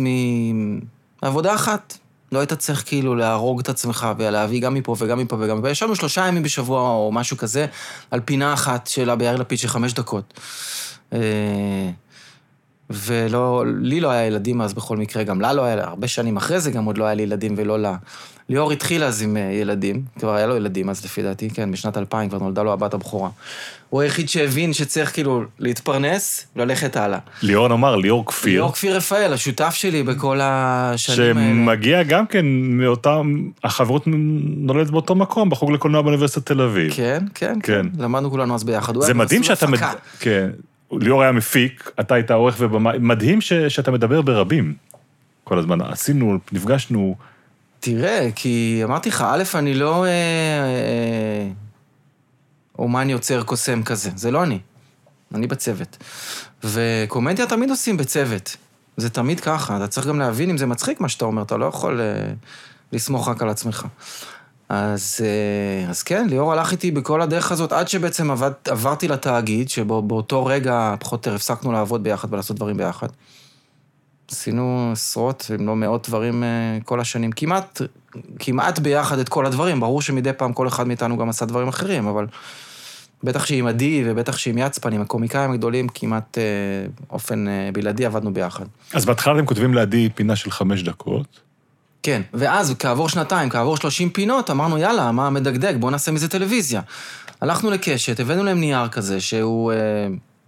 מעבודה 1.23 1.55
אחת. 1.55 1.99
לא 2.33 2.39
היית 2.39 2.53
צריך 2.53 2.83
כאילו 2.87 3.15
להרוג 3.15 3.61
את 3.61 3.69
עצמך 3.69 4.09
ולהביא 4.19 4.61
גם 4.63 4.75
מפה 4.75 4.97
וגם 4.99 5.19
מפה 5.19 5.37
וגם 5.41 5.59
מפה. 5.59 5.71
ישבנו 5.71 5.97
שלושה 5.97 6.27
ימים 6.27 6.43
בשבוע 6.43 6.81
או 6.81 7.11
משהו 7.13 7.37
כזה, 7.37 7.67
על 8.11 8.21
פינה 8.21 8.53
אחת 8.55 8.87
שלה 8.87 9.17
ביאיר 9.17 9.37
לפיד 9.37 9.59
של 9.59 9.69
חמש 9.69 9.93
דקות. 9.93 10.41
אה, 11.13 11.19
ולא, 12.91 13.65
לי 13.81 14.01
לא 14.01 14.11
היה 14.11 14.27
ילדים 14.27 14.61
אז 14.63 14.75
בכל 14.75 14.97
מקרה, 14.97 15.23
גם 15.23 15.41
לה 15.41 15.53
לא 15.53 15.63
היה, 15.63 15.85
הרבה 15.85 16.09
שנים 16.09 16.37
אחרי 16.37 16.61
זה 16.61 16.71
גם 16.71 16.85
עוד 16.85 16.99
לא 16.99 17.05
היה 17.05 17.15
לי 17.15 17.23
ילדים 17.23 17.55
ולא 17.57 17.79
לה. 17.79 17.97
ליאור 18.49 18.73
התחיל 18.73 19.05
אז 19.05 19.23
עם 19.23 19.37
אה, 19.37 19.43
ילדים, 19.43 20.03
כבר 20.19 20.35
היה 20.35 20.47
לו 20.47 20.57
ילדים 20.57 20.91
אז 20.91 21.05
לפי 21.05 21.23
דעתי, 21.23 21.51
כן, 21.51 21.73
בשנת 21.73 21.97
2000 21.97 22.29
כבר 22.29 22.39
נולדה 22.39 22.63
לו 22.63 22.73
הבת 22.73 22.95
הבכורה. 22.95 23.31
הוא 23.91 24.01
היחיד 24.01 24.29
שהבין 24.29 24.73
שצריך 24.73 25.13
כאילו 25.13 25.45
להתפרנס 25.59 26.47
וללכת 26.57 26.97
הלאה. 26.97 27.19
ליאור 27.43 27.69
נאמר, 27.69 27.97
ליאור 27.97 28.27
כפיר, 28.27 28.53
ליאור 28.53 28.73
כפיר 28.73 28.97
רפאל, 28.97 29.33
השותף 29.33 29.75
שלי 29.75 30.03
בכל 30.03 30.39
השנים 30.43 31.37
האלה. 31.39 31.49
שמגיע 31.51 32.03
גם 32.03 32.27
כן 32.27 32.47
מאותם, 32.51 33.49
החברות 33.65 34.03
נולדת 34.57 34.91
באותו 34.91 35.15
מקום, 35.15 35.51
בחוג 35.51 35.71
לקולנוע 35.73 36.03
באוניברסיטת 36.03 36.47
תל 36.47 36.61
אביב. 36.61 36.93
כן, 36.97 37.25
כן, 37.35 37.59
כן. 37.63 37.83
כן. 37.93 38.03
למדנו 38.03 38.31
כולנו 38.31 38.55
אז 38.55 38.65
ביחד. 38.65 39.01
זה 39.01 39.15
מדהים 39.15 39.43
שאתה... 39.43 39.67
מד-. 39.67 39.81
כן. 40.21 40.51
ליאור 40.93 41.23
היה 41.23 41.33
מפיק, 41.33 41.91
אתה 42.01 42.15
היית 42.15 42.31
עורך 42.31 42.57
ובמאי, 42.59 42.99
מדהים 43.01 43.41
ש- 43.41 43.53
שאתה 43.53 43.91
מדבר 43.91 44.23
ברבים 44.23 44.75
כל 45.45 45.59
הזמן. 45.59 45.81
עשינו, 45.81 46.39
נפגשנו, 46.53 47.17
תראה, 47.81 48.29
כי 48.35 48.81
אמרתי 48.85 49.09
לך, 49.09 49.25
א', 49.29 49.43
אני 49.55 49.75
לא 49.75 50.05
אה, 50.05 50.11
אה, 50.11 51.49
אומן 52.79 53.11
יוצר 53.11 53.43
קוסם 53.43 53.83
כזה, 53.83 54.11
זה 54.17 54.31
לא 54.31 54.43
אני. 54.43 54.59
אני 55.35 55.47
בצוות. 55.47 55.97
וקומדיה 56.65 57.47
תמיד 57.47 57.71
עושים 57.71 57.97
בצוות. 57.97 58.57
זה 58.97 59.11
תמיד 59.11 59.41
ככה, 59.41 59.77
אתה 59.77 59.87
צריך 59.87 60.07
גם 60.07 60.19
להבין 60.19 60.51
אם 60.51 60.59
זה 60.59 60.67
מצחיק 60.67 61.01
מה 61.01 61.09
שאתה 61.09 61.25
אומר, 61.25 61.43
אתה 61.43 61.57
לא 61.57 61.67
יכול 61.67 62.01
אה, 62.01 62.33
לסמוך 62.93 63.29
רק 63.29 63.43
על 63.43 63.49
עצמך. 63.49 63.87
אז, 64.69 65.17
אה, 65.21 65.91
אז 65.91 66.03
כן, 66.03 66.27
ליאור 66.29 66.53
הלך 66.53 66.73
איתי 66.73 66.91
בכל 66.91 67.23
הדרך 67.23 67.53
הזאת, 67.53 67.73
עד 67.73 67.89
שבעצם 67.89 68.31
עבד, 68.31 68.51
עברתי 68.69 69.09
לתאגיד, 69.09 69.69
שבו 69.69 70.03
באותו 70.03 70.47
רגע 70.47 70.95
פחות 71.01 71.27
או 71.27 71.31
יותר 71.31 71.35
הפסקנו 71.35 71.73
לעבוד 71.73 72.03
ביחד 72.03 72.33
ולעשות 72.33 72.57
דברים 72.57 72.77
ביחד. 72.77 73.09
עשינו 74.31 74.91
עשרות, 74.93 75.51
אם 75.61 75.67
לא 75.67 75.77
מאות 75.77 76.09
דברים 76.09 76.43
אה, 76.43 76.79
כל 76.85 77.01
השנים, 77.01 77.33
כמעט, 77.33 77.81
כמעט 78.39 78.79
ביחד 78.79 79.19
את 79.19 79.29
כל 79.29 79.47
הדברים. 79.47 79.81
ברור 79.81 80.03
שמדי 80.03 80.33
פעם 80.33 80.53
כל 80.53 80.69
אחד 80.69 80.87
מאיתנו 80.87 81.17
גם 81.17 81.29
עשה 81.29 81.47
דברים 81.47 81.69
אחרים, 81.69 82.07
אבל 82.07 82.27
בטח 83.25 83.47
שעם 83.47 83.67
עדי 83.67 84.03
ובטח 84.07 84.37
שעם 84.37 84.59
יצפן, 84.59 84.93
עם 84.93 85.01
הקומיקאים 85.01 85.51
הגדולים, 85.51 85.89
כמעט 85.89 86.39
אה, 86.39 86.43
אופן 87.11 87.49
אה, 87.49 87.71
בלעדי 87.73 88.07
עבדנו 88.07 88.35
ביחד. 88.35 88.65
אז 88.95 89.05
בהתחלה 89.05 89.35
אתם 89.39 89.47
כותבים 89.47 89.75
לידי 89.75 90.09
פינה 90.15 90.37
של 90.37 90.51
חמש 90.51 90.83
דקות. 90.83 91.41
כן, 92.03 92.23
ואז 92.35 92.75
כעבור 92.79 93.09
שנתיים, 93.09 93.51
כעבור 93.51 93.77
30 93.77 94.11
פינות, 94.11 94.51
אמרנו, 94.51 94.79
יאללה, 94.79 95.13
מה 95.13 95.31
מדגדג, 95.31 95.75
בואו 95.81 95.91
נעשה 95.91 96.13
מזה 96.13 96.29
טלוויזיה. 96.29 96.81
הלכנו 97.41 97.71
לקשת, 97.71 98.21
הבאנו 98.21 98.45
להם 98.45 98.61
נייר 98.61 98.89
כזה, 98.89 99.21
שהוא, 99.21 99.73
אה, 99.73 99.77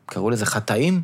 קראו 0.06 0.30
לזה 0.30 0.46
חטאים, 0.46 1.00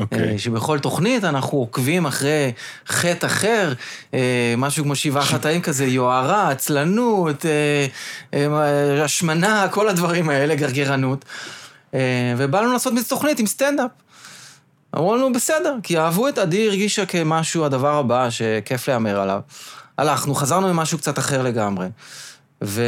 אוקיי. 0.00 0.32
אה, 0.32 0.38
שבכל 0.38 0.78
תוכנית 0.78 1.24
אנחנו 1.24 1.58
עוקבים 1.58 2.06
אחרי 2.06 2.52
חטא 2.86 3.26
אחר, 3.26 3.72
אה, 4.14 4.54
משהו 4.58 4.84
כמו 4.84 4.96
שבעה 4.96 5.24
חטאים 5.24 5.62
כזה, 5.62 5.86
יוהרה, 5.86 6.50
עצלנות, 6.50 7.46
אה, 7.46 7.86
השמנה, 9.04 9.68
כל 9.70 9.88
הדברים 9.88 10.28
האלה, 10.28 10.54
גרגרנות. 10.54 11.24
ובא 12.36 12.60
לנו 12.60 12.72
לעשות 12.72 12.92
מזה 12.92 13.08
תוכנית 13.08 13.38
עם 13.38 13.46
סטנדאפ. 13.46 13.90
אמרו 14.96 15.16
לנו, 15.16 15.32
בסדר, 15.32 15.76
כי 15.82 15.98
אהבו 15.98 16.28
את 16.28 16.38
עדי, 16.38 16.66
הרגישה 16.68 17.06
כמשהו, 17.06 17.64
הדבר 17.64 17.94
הבא 17.94 18.30
שכיף 18.30 18.88
להמר 18.88 19.20
עליו. 19.20 19.40
הלכנו, 19.98 20.34
חזרנו 20.34 20.74
ממשהו 20.74 20.98
קצת 20.98 21.18
אחר 21.18 21.42
לגמרי. 21.42 21.86
ו... 22.64 22.82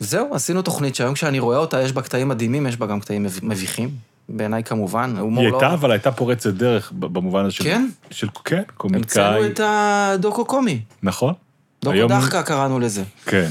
וזהו, 0.00 0.34
עשינו 0.34 0.62
תוכנית 0.62 0.94
שהיום 0.94 1.14
כשאני 1.14 1.38
רואה 1.38 1.58
אותה, 1.58 1.82
יש 1.82 1.92
בה 1.92 2.02
קטעים 2.02 2.28
מדהימים, 2.28 2.66
יש 2.66 2.76
בה 2.76 2.86
גם 2.86 3.00
קטעים 3.00 3.22
מב- 3.22 3.40
מביכים. 3.42 4.07
בעיניי 4.28 4.64
כמובן, 4.64 5.14
הומור 5.18 5.44
היא 5.44 5.52
לא... 5.52 5.60
הייתה, 5.60 5.74
אבל 5.74 5.90
הייתה 5.90 6.12
פורצת 6.12 6.54
דרך 6.54 6.92
במובן 6.92 7.44
הזה 7.44 7.54
של... 7.54 7.64
כן? 7.64 7.88
של, 8.10 8.28
כן, 8.44 8.62
המצאנו 8.80 9.36
קומיקאי. 9.36 9.46
את 9.46 9.60
הדוקו 9.62 10.44
קומי. 10.44 10.80
נכון? 11.02 11.34
דוקו 11.82 11.96
היום- 11.96 12.12
דחקה 12.12 12.42
קראנו 12.42 12.78
לזה. 12.78 13.02
כן. 13.26 13.48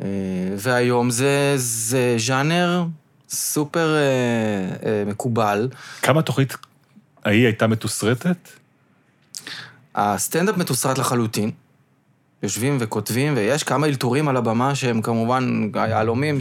אה, 0.00 0.04
והיום 0.56 1.10
זה, 1.10 1.52
זה 1.56 2.14
ז'אנר 2.18 2.84
סופר 3.28 3.94
אה, 3.94 4.00
אה, 4.90 5.04
מקובל. 5.06 5.68
כמה 6.02 6.20
התוכנית 6.20 6.56
ההיא 7.24 7.44
הייתה 7.44 7.66
מתוסרטת? 7.66 8.48
הסטנדאפ 9.94 10.56
מתוסרט 10.56 10.98
לחלוטין. 10.98 11.50
יושבים 12.42 12.76
וכותבים, 12.80 13.32
ויש 13.36 13.62
כמה 13.62 13.86
אלתורים 13.86 14.28
על 14.28 14.36
הבמה 14.36 14.74
שהם 14.74 15.02
כמובן 15.02 15.70
היהלומים 15.74 16.38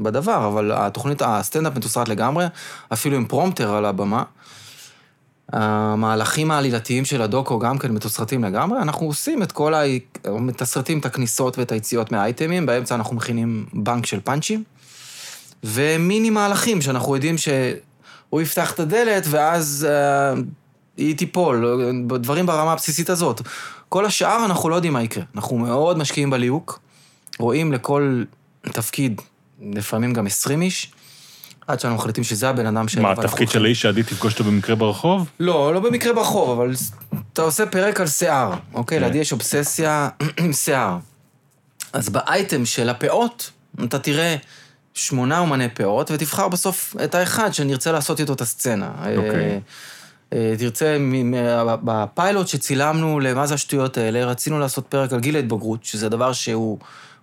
שבדבר, 0.00 0.46
אבל 0.46 0.72
התוכנית, 0.74 1.22
הסטנדאפ 1.22 1.76
מתוסרט 1.76 2.08
לגמרי, 2.08 2.46
אפילו 2.92 3.16
עם 3.16 3.24
פרומפטר 3.24 3.74
על 3.74 3.84
הבמה. 3.84 4.22
המהלכים 5.52 6.50
העלילתיים 6.50 7.04
של 7.04 7.22
הדוקו 7.22 7.58
גם 7.58 7.78
כן 7.78 7.92
מתוסרטים 7.92 8.44
לגמרי, 8.44 8.78
אנחנו 8.78 9.06
עושים 9.06 9.42
את 9.42 9.52
כל 9.52 9.74
ה... 9.74 9.82
מתסרטים 10.28 10.98
את 10.98 11.06
הכניסות 11.06 11.58
ואת 11.58 11.72
היציאות 11.72 12.12
מהאייטמים, 12.12 12.66
באמצע 12.66 12.94
אנחנו 12.94 13.16
מכינים 13.16 13.66
בנק 13.72 14.06
של 14.06 14.20
פאנצ'ים, 14.20 14.64
ומיני 15.64 16.30
מהלכים 16.30 16.82
שאנחנו 16.82 17.14
יודעים 17.14 17.38
שהוא 17.38 18.40
יפתח 18.40 18.72
את 18.72 18.80
הדלת 18.80 19.24
ואז 19.30 19.86
אה, 19.90 20.40
היא 20.96 21.16
תיפול, 21.16 21.64
דברים 22.18 22.46
ברמה 22.46 22.72
הבסיסית 22.72 23.10
הזאת. 23.10 23.40
כל 23.88 24.06
השאר 24.06 24.44
אנחנו 24.44 24.68
לא 24.68 24.74
יודעים 24.74 24.92
מה 24.92 25.02
יקרה. 25.02 25.24
אנחנו 25.34 25.58
מאוד 25.58 25.98
משקיעים 25.98 26.30
בליהוק, 26.30 26.80
רואים 27.38 27.72
לכל 27.72 28.24
תפקיד, 28.62 29.20
לפעמים 29.62 30.12
גם 30.12 30.26
20 30.26 30.62
איש, 30.62 30.92
עד 31.66 31.80
שאנחנו 31.80 31.98
מחליטים 31.98 32.24
שזה 32.24 32.48
הבן 32.48 32.66
אדם 32.66 32.88
ש... 32.88 32.96
מה, 32.96 33.12
התפקיד 33.12 33.48
של 33.48 33.64
האיש 33.64 33.82
שעדי 33.82 34.02
תפגוש 34.02 34.32
אותו 34.32 34.44
במקרה 34.44 34.76
ברחוב? 34.76 35.28
לא, 35.40 35.74
לא 35.74 35.80
במקרה 35.80 36.12
ברחוב, 36.12 36.50
אבל 36.50 36.74
אתה 37.32 37.42
עושה 37.42 37.66
פרק 37.66 38.00
על 38.00 38.06
שיער, 38.06 38.52
אוקיי? 38.74 38.98
כן. 38.98 39.04
לידי 39.04 39.18
יש 39.18 39.32
אובססיה 39.32 40.08
עם 40.38 40.52
שיער. 40.52 40.98
אז 41.92 42.08
באייטם 42.08 42.64
של 42.64 42.88
הפאות, 42.88 43.50
אתה 43.84 43.98
תראה 43.98 44.36
שמונה 44.94 45.38
אומני 45.38 45.68
פאות, 45.68 46.10
ותבחר 46.10 46.48
בסוף 46.48 46.96
את 47.04 47.14
האחד 47.14 47.54
שנרצה 47.54 47.92
לעשות 47.92 48.20
איתו 48.20 48.32
את 48.32 48.40
הסצנה. 48.40 48.90
אוקיי. 49.16 49.34
אה, 49.34 49.58
אה, 50.32 50.54
תרצה, 50.58 50.96
בפיילוט 51.64 52.48
שצילמנו 52.48 53.20
למה 53.20 53.46
זה 53.46 53.54
השטויות 53.54 53.98
האלה, 53.98 54.24
רצינו 54.24 54.58
לעשות 54.58 54.86
פרק 54.86 55.12
על 55.12 55.20
גיל 55.20 55.36
ההתבגרות, 55.36 55.84
שזה 55.84 56.08
דבר 56.08 56.32
שהוא 56.32 56.78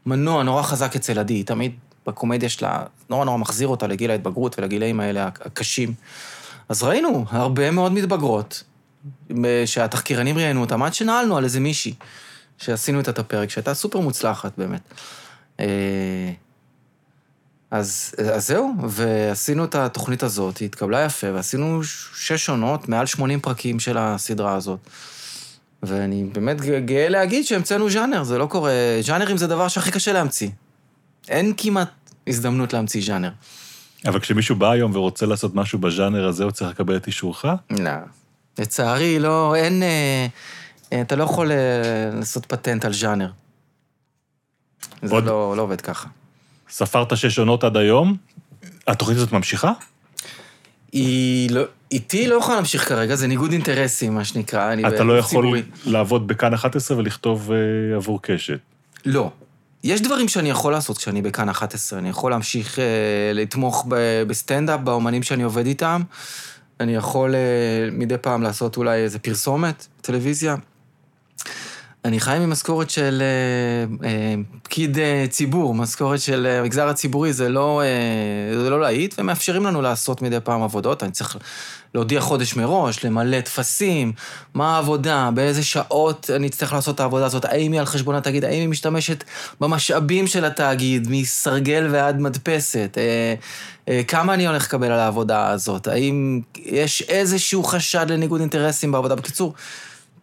מנוע 0.06 0.44
נורא 0.44 0.62
חזק 0.62 0.96
אצל 0.96 1.20
עדי, 1.20 1.44
תמיד 1.44 1.72
בקומדיה 2.08 2.50
שלה 2.50 2.84
נורא 3.10 3.26
נורא 3.26 3.38
מחזיר 3.38 3.68
אותה 3.68 3.88
לגיל 3.88 4.12
ההתבגרות 4.12 4.60
ולגילאים 4.60 5.00
האלה 5.00 5.28
הקשים. 5.28 5.94
אז 6.70 6.84
ראינו 6.84 7.26
הרבה 7.30 7.72
מאוד 7.72 7.92
מתבגרות, 7.92 8.64
שהתחקירנים 9.66 10.38
ראיינו 10.38 10.62
אותם, 10.62 10.84
עד 10.84 10.94
שנעלנו 10.94 11.38
על 11.38 11.44
איזה 11.44 11.60
מישהי, 11.60 11.94
שעשינו 12.58 13.00
את 13.00 13.20
הפרק, 13.20 13.50
שהייתה 13.50 13.74
סופר 13.74 14.00
מוצלחת 14.00 14.52
באמת. 14.58 14.82
אה, 15.60 15.66
אז, 17.72 18.16
אז 18.36 18.48
זהו, 18.48 18.74
ועשינו 18.88 19.66
את 19.66 19.76
התוכנית 19.76 20.24
הזאת, 20.24 20.58
היא 20.58 20.66
התקבלה 20.66 21.06
יפה, 21.06 21.28
ועשינו 21.34 21.84
שש 22.16 22.50
עונות, 22.50 22.90
מעל 22.90 23.06
80 23.06 23.40
פרקים 23.40 23.80
של 23.80 23.98
הסדרה 23.98 24.56
הזאת. 24.56 24.80
ואני 25.84 26.24
באמת 26.24 26.62
גאה 26.62 27.10
להגיד 27.10 27.46
שהמצאנו 27.46 27.90
ז'אנר, 27.90 28.24
זה 28.24 28.38
לא 28.38 28.46
קורה... 28.46 28.72
ז'אנרים 29.02 29.38
זה 29.38 29.48
דבר 29.48 29.68
שהכי 29.68 29.92
קשה 29.92 30.14
להמציא. 30.14 30.50
אין 31.30 31.54
כמעט 31.58 31.90
הזדמנות 32.28 32.74
להמציא 32.74 33.02
ז'אנר. 33.06 33.30
אבל 34.06 34.20
כשמישהו 34.20 34.56
בא 34.56 34.72
היום 34.72 34.96
ורוצה 34.96 35.26
לעשות 35.26 35.56
משהו 35.56 35.80
בז'אנר 35.80 36.28
הזה, 36.28 36.44
הוא 36.44 36.52
צריך 36.52 36.70
לקבל 36.72 36.98
את 36.98 37.08
אישורך? 37.08 37.46
לא. 37.70 37.92
לצערי, 38.60 39.20
לא, 39.20 39.56
אין... 39.56 39.84
אה, 39.84 40.28
אה, 40.94 41.02
אתה 41.02 41.16
לא 41.16 41.24
יכול 41.24 41.52
אה, 41.52 41.58
לעשות 42.14 42.46
פטנט 42.46 42.86
על 42.86 42.94
ז'אנר. 42.94 43.32
זה 45.04 45.16
עוד- 45.16 45.24
לא, 45.26 45.54
לא 45.58 45.62
עובד 45.62 45.82
ככה. 45.82 46.10
ספרת 46.70 47.18
שש 47.18 47.40
עונות 47.40 47.64
עד 47.64 47.78
היום? 47.78 48.18
התוכנית 48.88 49.18
הזאת 49.18 49.32
ממשיכה? 49.32 49.72
היא 50.92 51.52
לא... 51.52 51.62
איתי 51.92 52.28
לא 52.28 52.36
יכולה 52.36 52.56
להמשיך 52.56 52.88
כרגע, 52.90 53.16
זה 53.16 53.28
ניגוד 53.28 53.52
אינטרסים, 53.52 54.16
מה 54.16 54.26
שנקרא. 54.26 54.74
אתה 54.88 55.04
לא 55.04 55.18
יכול 55.18 55.42
ציבורי. 55.44 55.64
לעבוד 55.86 56.28
בכאן 56.28 56.54
11 56.54 56.98
ולכתוב 56.98 57.52
אה, 57.52 57.58
עבור 57.96 58.22
קשת. 58.22 58.60
לא. 59.06 59.32
יש 59.84 60.02
דברים 60.02 60.28
שאני 60.28 60.50
יכול 60.50 60.72
לעשות 60.72 60.98
כשאני 60.98 61.22
בכאן 61.22 61.50
11. 61.50 62.00
אני 62.00 62.10
יכול 62.10 62.32
להמשיך 62.32 62.80
אה, 62.80 62.84
לתמוך 63.34 63.86
ב- 63.90 64.24
בסטנדאפ, 64.28 64.80
באומנים 64.80 65.24
שאני 65.24 65.44
עובד 65.44 65.66
איתם. 65.66 66.02
אני 66.80 66.96
יכול 66.96 67.36
אה, 67.36 67.40
מדי 67.92 68.18
פעם 68.18 68.42
לעשות 68.44 68.78
אולי 68.78 68.98
איזה 69.00 69.20
פרסומת, 69.20 69.88
טלוויזיה. 70.02 70.56
אני 72.08 72.20
חי 72.20 72.38
ממשכורת 72.40 72.90
של 72.90 73.22
אה, 73.22 74.08
אה, 74.10 74.36
פקיד 74.64 75.00
אה, 75.00 75.26
ציבור, 75.30 75.74
משכורת 75.74 76.20
של 76.20 76.46
אה, 76.46 76.60
המגזר 76.60 76.88
הציבורי, 76.88 77.34
זה 77.34 77.50
לא, 77.50 77.82
אה, 77.82 78.60
זה 78.60 78.70
לא 78.70 78.82
להיט, 78.82 79.16
ומאפשרים 79.18 79.66
לנו 79.66 79.82
לעשות 79.82 80.22
מדי 80.22 80.38
פעם 80.44 80.64
עבודות. 80.64 81.04
אני 81.04 81.12
צריך 81.12 81.38
להודיע 81.96 82.22
חודש 82.22 82.56
מראש, 82.56 83.06
למלא 83.06 83.42
טפסים, 83.42 84.12
מה 84.54 84.76
העבודה, 84.76 85.30
באיזה 85.34 85.64
שעות 85.64 86.30
אני 86.36 86.48
אצטרך 86.48 86.74
לעשות 86.74 86.96
את 86.96 87.00
העבודה 87.00 87.26
הזאת, 87.26 87.46
האם 87.46 87.72
היא 87.72 87.80
על 87.80 87.86
חשבון 87.86 88.16
התאגיד, 88.16 88.46
האם 88.46 88.60
היא 88.60 88.68
משתמשת 88.68 89.24
במשאבים 89.62 90.28
של 90.28 90.46
התאגיד, 90.46 91.08
מסרגל 91.10 91.88
ועד 91.92 92.20
מדפסת, 92.20 92.98
אה, 92.98 93.34
אה, 93.90 94.04
כמה 94.04 94.34
אני 94.34 94.48
הולך 94.48 94.64
לקבל 94.64 94.92
על 94.92 95.00
העבודה 95.00 95.50
הזאת, 95.50 95.88
האם 95.88 96.42
יש 96.66 97.02
איזשהו 97.02 97.64
חשד 97.64 98.06
לניגוד 98.10 98.40
אינטרסים 98.42 98.92
בעבודה. 98.92 99.16
בקיצור, 99.16 99.54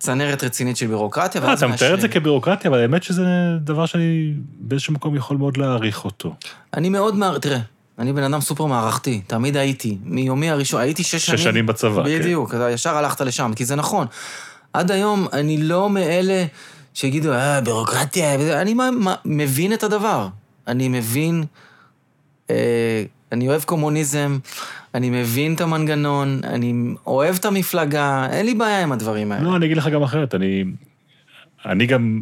צנרת 0.05 0.45
רצינית 0.45 0.77
של 0.77 0.87
בירוקרטיה. 0.87 1.43
אה, 1.43 1.49
ואז 1.49 1.59
אתה 1.59 1.67
מתאר 1.67 1.95
את 1.95 2.01
זה 2.01 2.07
מאשרים. 2.07 2.23
כבירוקרטיה, 2.23 2.71
אבל 2.71 2.79
האמת 2.81 3.03
שזה 3.03 3.25
דבר 3.61 3.87
שאני 3.87 4.33
באיזשהו 4.59 4.95
מקום 4.95 5.17
יכול 5.17 5.37
מאוד 5.37 5.57
להעריך 5.57 6.05
אותו. 6.05 6.35
אני 6.75 6.89
מאוד 6.89 7.15
מער... 7.15 7.39
תראה, 7.39 7.59
אני 7.99 8.13
בן 8.13 8.23
אדם 8.23 8.41
סופר 8.41 8.65
מערכתי, 8.67 9.21
תמיד 9.27 9.57
הייתי. 9.57 9.99
מיומי 10.05 10.51
הראשון, 10.51 10.81
הייתי 10.81 11.03
שש 11.03 11.27
שנים. 11.27 11.39
שש 11.39 11.45
שנים 11.45 11.67
בצבא, 11.67 12.05
כן. 12.05 12.19
בדיוק, 12.19 12.55
אתה 12.55 12.71
ישר 12.71 12.97
הלכת 12.97 13.21
לשם, 13.21 13.53
כי 13.57 13.65
זה 13.65 13.75
נכון. 13.77 14.07
עד 14.73 14.91
היום 14.91 15.27
אני 15.33 15.63
לא 15.63 15.91
מאלה 15.91 16.45
שיגידו, 16.95 17.33
אה, 17.33 17.61
בירוקרטיה, 17.61 18.37
וזה", 18.39 18.61
אני 18.61 18.75
מה, 18.75 18.91
מה, 18.91 19.15
מבין 19.25 19.73
את 19.73 19.83
הדבר. 19.83 20.29
אני 20.67 20.89
מבין, 20.89 21.45
אה, 22.51 23.05
אני 23.33 23.49
אוהב 23.49 23.63
קומוניזם, 23.63 24.39
אני 24.95 25.11
מבין 25.11 25.55
את 25.55 25.61
המנגנון, 25.61 26.41
אני 26.45 26.75
אוהב 27.07 27.35
את 27.35 27.45
המפלגה, 27.45 28.27
אין 28.31 28.47
לי 28.47 28.55
בעיה 28.55 28.83
עם 28.83 28.93
הדברים 28.93 29.33
האלה. 29.33 29.45
לא, 29.45 29.57
אני 29.57 29.67
אגיד 29.67 29.77
לך 29.77 29.89
גם 29.89 30.03
אחרת, 30.03 30.35
אני, 30.35 30.65
אני 31.67 31.87
גם, 31.87 32.21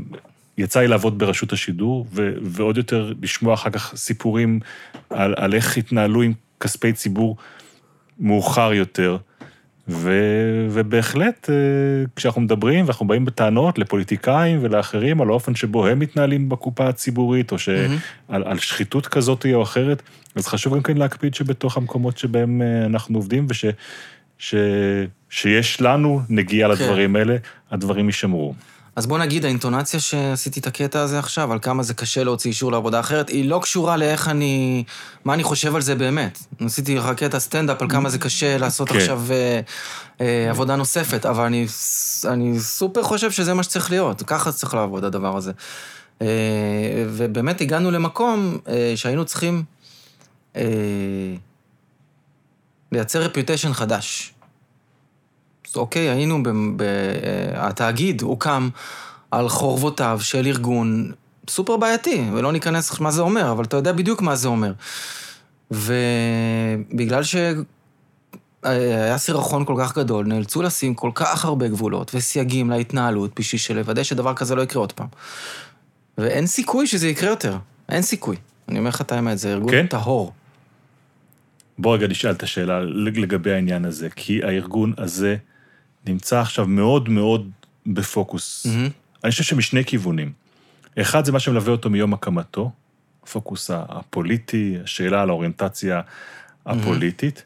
יצא 0.59 0.81
לי 0.81 0.89
לעבוד 0.89 1.19
ברשות 1.19 1.53
השידור, 1.53 2.07
ו, 2.13 2.33
ועוד 2.43 2.77
יותר 2.77 3.13
לשמוע 3.23 3.55
אחר 3.55 3.71
כך 3.71 3.93
סיפורים 3.97 4.61
על, 5.11 5.35
על 5.37 5.55
איך 5.55 5.77
התנהלו 5.77 6.23
עם 6.23 6.33
כספי 6.61 6.93
ציבור 6.93 7.37
מאוחר 8.19 8.73
יותר, 8.73 9.17
ו, 9.89 10.13
ובהחלט, 10.71 11.51
אה, 11.51 11.55
כשאנחנו 12.17 12.41
מדברים 12.41 12.85
ואנחנו 12.85 13.07
באים 13.07 13.25
בטענות 13.25 13.79
לפוליטיקאים 13.79 14.59
ולאחרים 14.63 15.21
על 15.21 15.29
האופן 15.29 15.55
שבו 15.55 15.87
הם 15.87 15.99
מתנהלים 15.99 16.49
בקופה 16.49 16.89
הציבורית, 16.89 17.53
או 17.53 17.59
שעל 17.59 17.89
על 18.29 18.59
שחיתות 18.59 19.07
כזאת 19.07 19.47
או 19.55 19.63
אחרת, 19.63 20.03
אז 20.35 20.47
חשוב 20.47 20.75
גם 20.75 20.83
כן 20.83 20.97
להקפיד 20.97 21.35
שבתוך 21.35 21.77
המקומות 21.77 22.19
שבהם 22.19 22.63
אה, 22.63 22.87
אנחנו 22.87 23.19
עובדים, 23.19 23.47
וש... 23.49 23.65
ש... 24.39 24.55
שיש 25.31 25.81
לנו 25.81 26.21
נגיעה 26.29 26.77
כן. 26.77 26.83
לדברים 26.83 27.17
האלה, 27.17 27.37
הדברים 27.71 28.07
יישמרו. 28.07 28.55
אז 28.97 29.07
בוא 29.07 29.19
נגיד, 29.19 29.45
האינטונציה 29.45 30.01
שעשיתי 30.01 30.61
את 30.61 30.67
הקטע 30.67 31.01
הזה 31.01 31.19
עכשיו, 31.19 31.53
על 31.53 31.59
כמה 31.59 31.83
זה 31.83 31.95
קשה 31.95 32.25
להוציא 32.25 32.51
אישור 32.51 32.73
לעבודה 32.73 33.01
אחרת, 33.01 33.29
היא 33.29 33.49
לא 33.49 33.61
קשורה 33.63 33.97
לאיך 33.97 34.29
אני... 34.29 34.85
מה 35.25 35.35
אני 35.35 35.43
חושב 35.43 35.75
על 35.75 35.83
זה 35.83 35.95
באמת. 35.95 36.39
עשיתי 36.61 36.95
לך 36.95 37.11
קטע 37.17 37.39
סטנדאפ 37.39 37.83
על 37.83 37.89
כמה 37.89 38.09
זה 38.09 38.19
קשה 38.19 38.59
לעשות 38.59 38.89
כן. 38.89 38.97
עכשיו 38.97 39.23
אה, 39.31 39.61
אה, 40.21 40.51
עבודה 40.51 40.77
נוספת, 40.77 41.27
אבל 41.27 41.45
אני, 41.45 41.67
אני 42.29 42.61
סופר 42.61 43.03
חושב 43.03 43.31
שזה 43.31 43.55
מה 43.55 43.63
שצריך 43.63 43.91
להיות, 43.91 44.23
ככה 44.23 44.53
צריך 44.53 44.75
לעבוד 44.75 45.05
הדבר 45.05 45.37
הזה. 45.37 45.53
אה, 46.23 46.27
ובאמת 47.09 47.61
הגענו 47.61 47.91
למקום 47.91 48.59
אה, 48.69 48.93
שהיינו 48.97 49.25
צריכים 49.25 49.65
אה, 50.57 50.63
לייצר 52.93 53.23
רפיוטיישן 53.23 53.73
חדש. 53.73 54.35
אוקיי, 55.77 56.09
היינו, 56.09 56.43
ב, 56.43 56.49
ב, 56.77 56.83
אה, 56.83 57.69
התאגיד 57.69 58.23
הוקם 58.23 58.69
על 59.31 59.49
חורבותיו 59.49 60.19
של 60.23 60.47
ארגון 60.47 61.13
סופר 61.51 61.77
בעייתי, 61.77 62.25
ולא 62.33 62.53
ניכנס 62.53 63.01
מה 63.01 63.11
זה 63.11 63.23
אומר, 63.23 63.53
אבל 63.53 63.65
אתה 63.65 63.77
יודע 63.77 63.93
בדיוק 63.93 64.23
מה 64.23 64.37
זה 64.37 64.49
אומר. 64.49 64.73
ובגלל 65.71 67.23
שהיה 67.23 69.19
סירחון 69.19 69.65
כל 69.65 69.75
כך 69.79 69.99
גדול, 69.99 70.27
נאלצו 70.27 70.63
לשים 70.63 70.95
כל 70.95 71.11
כך 71.15 71.45
הרבה 71.45 71.69
גבולות 71.69 72.15
וסייגים 72.15 72.71
להתנהלות 72.71 73.41
בשביל 73.41 73.59
שלוודא 73.59 74.03
שדבר 74.03 74.35
כזה 74.35 74.55
לא 74.55 74.63
יקרה 74.63 74.81
עוד 74.81 74.93
פעם. 74.93 75.09
ואין 76.19 76.47
סיכוי 76.47 76.87
שזה 76.87 77.09
יקרה 77.09 77.31
יותר, 77.31 77.57
אין 77.89 78.03
סיכוי. 78.03 78.37
אני 78.69 78.79
אומר 78.79 78.89
לך 78.89 79.01
את 79.01 79.13
האמת, 79.13 79.39
זה 79.39 79.53
ארגון 79.53 79.71
כן? 79.71 79.87
טהור. 79.87 80.33
בוא 81.79 81.95
רגע 81.95 82.07
נשאל 82.07 82.31
את 82.31 82.43
השאלה 82.43 82.81
לגבי 82.81 83.53
העניין 83.53 83.85
הזה, 83.85 84.09
כי 84.11 84.43
הארגון 84.43 84.93
הזה 84.99 85.37
נמצא 86.07 86.41
עכשיו 86.41 86.67
מאוד 86.67 87.09
מאוד 87.09 87.51
בפוקוס. 87.87 88.67
מהמם. 88.67 88.89
אני 89.25 89.31
חושב 89.31 89.45
שמשני 89.45 89.85
כיוונים. 89.85 90.33
אחד 91.01 91.25
זה 91.25 91.33
מה 91.33 91.41
שמלווה 91.41 91.73
אותו 91.73 91.91
מיום 91.91 92.15
הקמתו, 92.15 92.71
הפוקוס 93.25 93.71
הפוליטי, 93.75 94.77
השאלה 94.85 95.23
על 95.23 95.29
האוריינטציה 95.29 96.01
הפוליטית. 96.67 97.45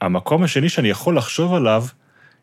המקום 0.00 0.42
השני 0.42 0.68
שאני 0.68 0.88
יכול 0.88 1.16
לחשוב 1.16 1.54
עליו, 1.54 1.84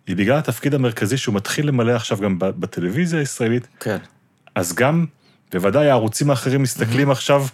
היא 0.08 0.16
בגלל 0.16 0.38
התפקיד 0.38 0.74
המרכזי 0.74 1.18
שהוא 1.18 1.36
מתחיל 1.36 1.68
למלא 1.68 1.92
עכשיו 1.92 2.18
גם 2.18 2.36
בטלוויזיה 2.40 3.20
הישראלית, 3.20 3.68
כן. 3.80 3.98
אז 4.56 4.74
גם, 4.74 5.06
בוודאי 5.52 5.90
הערוצים 5.90 6.30
האחרים 6.30 6.62
מסתכלים 6.62 7.12
עכשיו 7.12 7.46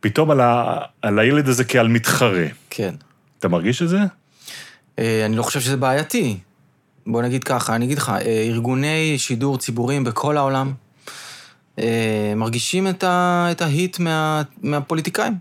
פתאום 0.00 0.30
על, 0.30 0.40
ה, 0.40 0.78
על 1.02 1.18
הילד 1.18 1.48
הזה 1.48 1.64
כעל 1.64 1.88
מתחרה. 1.88 2.46
כן. 2.70 2.94
אתה 3.38 3.48
מרגיש 3.48 3.82
את 3.82 3.88
זה? 3.88 3.98
אה, 4.98 5.26
אני 5.26 5.36
לא 5.36 5.42
חושב 5.42 5.60
שזה 5.60 5.76
בעייתי. 5.76 6.38
בוא 7.06 7.22
נגיד 7.22 7.44
ככה, 7.44 7.74
אני 7.74 7.84
אגיד 7.84 7.98
לך, 7.98 8.08
אה, 8.08 8.42
ארגוני 8.48 9.14
שידור 9.18 9.58
ציבוריים 9.58 10.04
בכל 10.04 10.36
העולם 10.36 10.72
אה, 11.78 12.32
מרגישים 12.36 12.88
את, 12.88 13.04
ה, 13.04 13.48
את 13.50 13.62
ההיט 13.62 13.98
מה, 13.98 14.42
מהפוליטיקאים. 14.62 15.34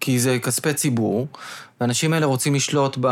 כי 0.00 0.20
זה 0.20 0.38
כספי 0.38 0.74
ציבור, 0.74 1.26
והאנשים 1.80 2.12
האלה 2.12 2.26
רוצים 2.26 2.54
לשלוט 2.54 2.96
ב... 3.00 3.06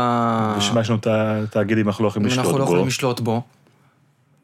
בשביל 0.57 0.75
מה 0.75 0.81
יש 0.81 0.89
לנו 0.89 0.99
את 0.99 1.07
התאגידים, 1.07 1.87
אנחנו 1.87 2.03
לא 2.03 2.09
יכולים 2.09 2.25
לשלוט 2.25 2.45
אנחנו 2.45 2.57
לא 2.57 2.65
בו. 2.65 2.71
יכולים 2.71 2.87
לשלוט 2.87 3.19
בו. 3.19 3.41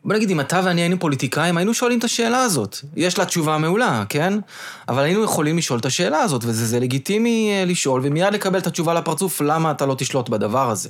בוא 0.05 0.15
נגיד, 0.15 0.29
אם 0.29 0.39
אתה 0.39 0.61
ואני 0.63 0.81
היינו 0.81 0.99
פוליטיקאים, 0.99 1.57
היינו 1.57 1.73
שואלים 1.73 1.99
את 1.99 2.03
השאלה 2.03 2.41
הזאת. 2.41 2.77
יש 2.95 3.19
לה 3.19 3.25
תשובה 3.25 3.57
מעולה, 3.57 4.03
כן? 4.09 4.33
אבל 4.87 5.03
היינו 5.03 5.23
יכולים 5.23 5.57
לשאול 5.57 5.79
את 5.79 5.85
השאלה 5.85 6.19
הזאת, 6.19 6.43
וזה 6.43 6.65
זה 6.65 6.79
לגיטימי 6.79 7.51
אה, 7.51 7.65
לשאול, 7.65 8.01
ומיד 8.03 8.33
לקבל 8.33 8.59
את 8.59 8.67
התשובה 8.67 8.93
לפרצוף, 8.93 9.41
למה 9.41 9.71
אתה 9.71 9.85
לא 9.85 9.95
תשלוט 9.95 10.29
בדבר 10.29 10.69
הזה. 10.69 10.89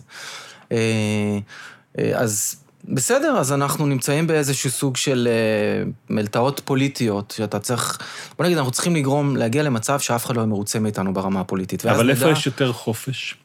אה, 1.97 2.11
אז 2.19 2.55
בסדר, 2.85 3.37
אז 3.37 3.53
אנחנו 3.53 3.85
נמצאים 3.85 4.27
באיזשהו 4.27 4.69
סוג 4.69 4.97
של 4.97 5.27
אה, 5.31 5.89
מלתעות 6.09 6.61
פוליטיות, 6.65 7.33
שאתה 7.37 7.59
צריך... 7.59 7.97
בוא 8.37 8.45
נגיד, 8.45 8.57
אנחנו 8.57 8.71
צריכים 8.71 8.95
לגרום, 8.95 9.35
להגיע 9.35 9.63
למצב 9.63 9.99
שאף 9.99 10.25
אחד 10.25 10.35
לא 10.35 10.41
יהיה 10.41 10.47
מרוצה 10.47 10.79
מאיתנו 10.79 11.13
ברמה 11.13 11.39
הפוליטית. 11.39 11.85
אבל 11.85 12.09
איפה 12.09 12.25
נדע- 12.25 12.31
יש 12.39 12.45
יותר 12.45 12.71
חופש 12.73 13.35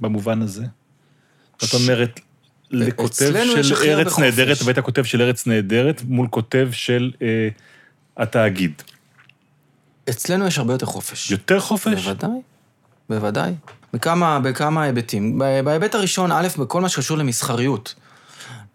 במובן 0.00 0.42
הזה? 0.42 0.64
זאת 1.62 1.74
אומרת, 1.74 2.20
לכותב 2.70 3.32
של 3.62 3.76
ארץ 3.84 4.18
נהדרת. 4.18 4.58
והיית 4.64 4.78
כותב 4.78 5.04
של 5.04 5.22
ארץ 5.22 5.46
נהדרת, 5.46 6.02
מול 6.04 6.28
כותב 6.30 6.68
של 6.72 7.10
אה, 7.22 7.48
התאגיד. 8.16 8.82
אצלנו 10.10 10.46
יש 10.46 10.58
הרבה 10.58 10.74
יותר 10.74 10.86
חופש. 10.86 11.30
יותר 11.30 11.60
חופש? 11.60 12.04
בוודאי, 12.06 12.30
בוודאי. 13.08 13.52
בכמה, 13.92 14.40
בכמה 14.40 14.82
היבטים. 14.82 15.38
בהיבט 15.64 15.94
הראשון, 15.94 16.32
א', 16.32 16.48
בכל 16.58 16.80
מה 16.80 16.88
שקשור 16.88 17.18
למסחריות. 17.18 17.94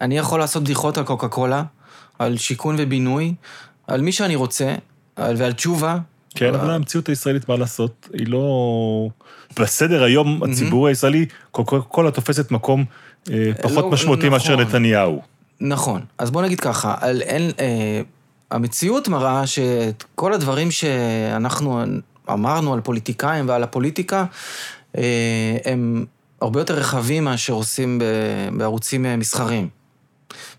אני 0.00 0.18
יכול 0.18 0.40
לעשות 0.40 0.62
בדיחות 0.62 0.98
על 0.98 1.04
קוקה 1.04 1.28
קולה, 1.28 1.62
על 2.18 2.36
שיכון 2.36 2.76
ובינוי, 2.78 3.34
על 3.86 4.00
מי 4.00 4.12
שאני 4.12 4.36
רוצה, 4.36 4.74
על, 5.16 5.34
ועל 5.38 5.52
תשובה. 5.52 5.98
כן, 6.34 6.54
אבל 6.54 6.70
המציאות 6.70 7.08
הישראלית, 7.08 7.48
מה 7.48 7.56
לעשות, 7.56 8.08
היא 8.12 8.26
לא... 8.28 9.08
בסדר 9.60 10.02
היום 10.02 10.42
הציבור 10.42 10.88
הישראלי, 10.88 11.26
קוקה 11.50 11.80
קולה 11.80 12.10
תופסת 12.10 12.50
מקום 12.50 12.84
אה, 13.30 13.50
פחות 13.62 13.84
לא, 13.84 13.90
משמעותי 13.90 14.28
מאשר 14.28 14.52
נכון. 14.52 14.66
נתניהו. 14.66 15.22
נכון. 15.60 16.00
אז 16.18 16.30
בוא 16.30 16.42
נגיד 16.42 16.60
ככה, 16.60 16.94
על, 17.00 17.22
אין, 17.22 17.50
אה, 17.60 18.00
המציאות 18.50 19.08
מראה 19.08 19.46
שאת 19.46 20.04
כל 20.14 20.32
הדברים 20.32 20.70
שאנחנו 20.70 21.84
אמרנו 22.32 22.74
על 22.74 22.80
פוליטיקאים 22.80 23.48
ועל 23.48 23.62
הפוליטיקה, 23.62 24.18
אה, 24.20 24.24
הם 25.64 26.04
הרבה 26.40 26.60
יותר 26.60 26.74
רחבים 26.74 27.24
מאשר 27.24 27.52
עושים 27.52 27.98
בערוצים 28.56 29.06
אה, 29.06 29.16
מסחריים. 29.16 29.68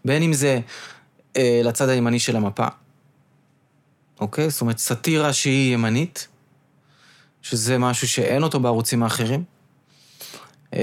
בין 0.06 0.24
אם 0.24 0.34
זה 0.34 0.60
אה, 1.38 1.62
לצד 1.64 1.90
הימני 1.90 2.20
של 2.20 2.36
המפה, 2.36 2.68
אוקיי? 4.20 4.50
זאת 4.50 4.62
אומרת, 4.62 4.78
סאטירה 4.78 5.34
שהיא 5.34 5.74
ימנית, 5.74 6.28
שזה 7.42 7.78
משהו 7.78 8.08
שאין 8.08 8.44
אותו 8.44 8.60
בערוצים 8.60 9.04
האחרים. 9.04 9.44
אה, 10.74 10.80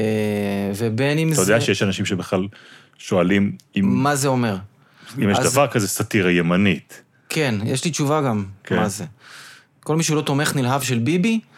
ובין 0.76 1.18
אם 1.18 1.32
אתה 1.32 1.44
זה... 1.44 1.52
יודע 1.52 1.64
שיש 1.64 1.82
אנשים 1.82 2.06
שבכלל 2.06 2.46
שואלים 2.98 3.56
אם 3.76 4.02
מה 4.02 4.16
זה 4.16 4.28
אומר? 4.28 4.56
אם 5.18 5.30
יש 5.30 5.38
אז- 5.38 5.52
דבר 5.52 5.66
כזה 5.66 5.88
סאטירה 5.88 6.30
ימנית. 6.30 7.02
כן, 7.28 7.54
יש 7.64 7.84
לי 7.84 7.90
תשובה 7.90 8.22
גם, 8.22 8.44
כן. 8.64 8.76
מה 8.76 8.88
זה. 8.88 9.04
כל 9.80 9.96
מי 9.96 10.02
שהוא 10.02 10.16
לא 10.16 10.22
תומך 10.22 10.56
נלהב 10.56 10.82
של 10.82 10.98
ביבי, 10.98 11.40
אה, 11.40 11.48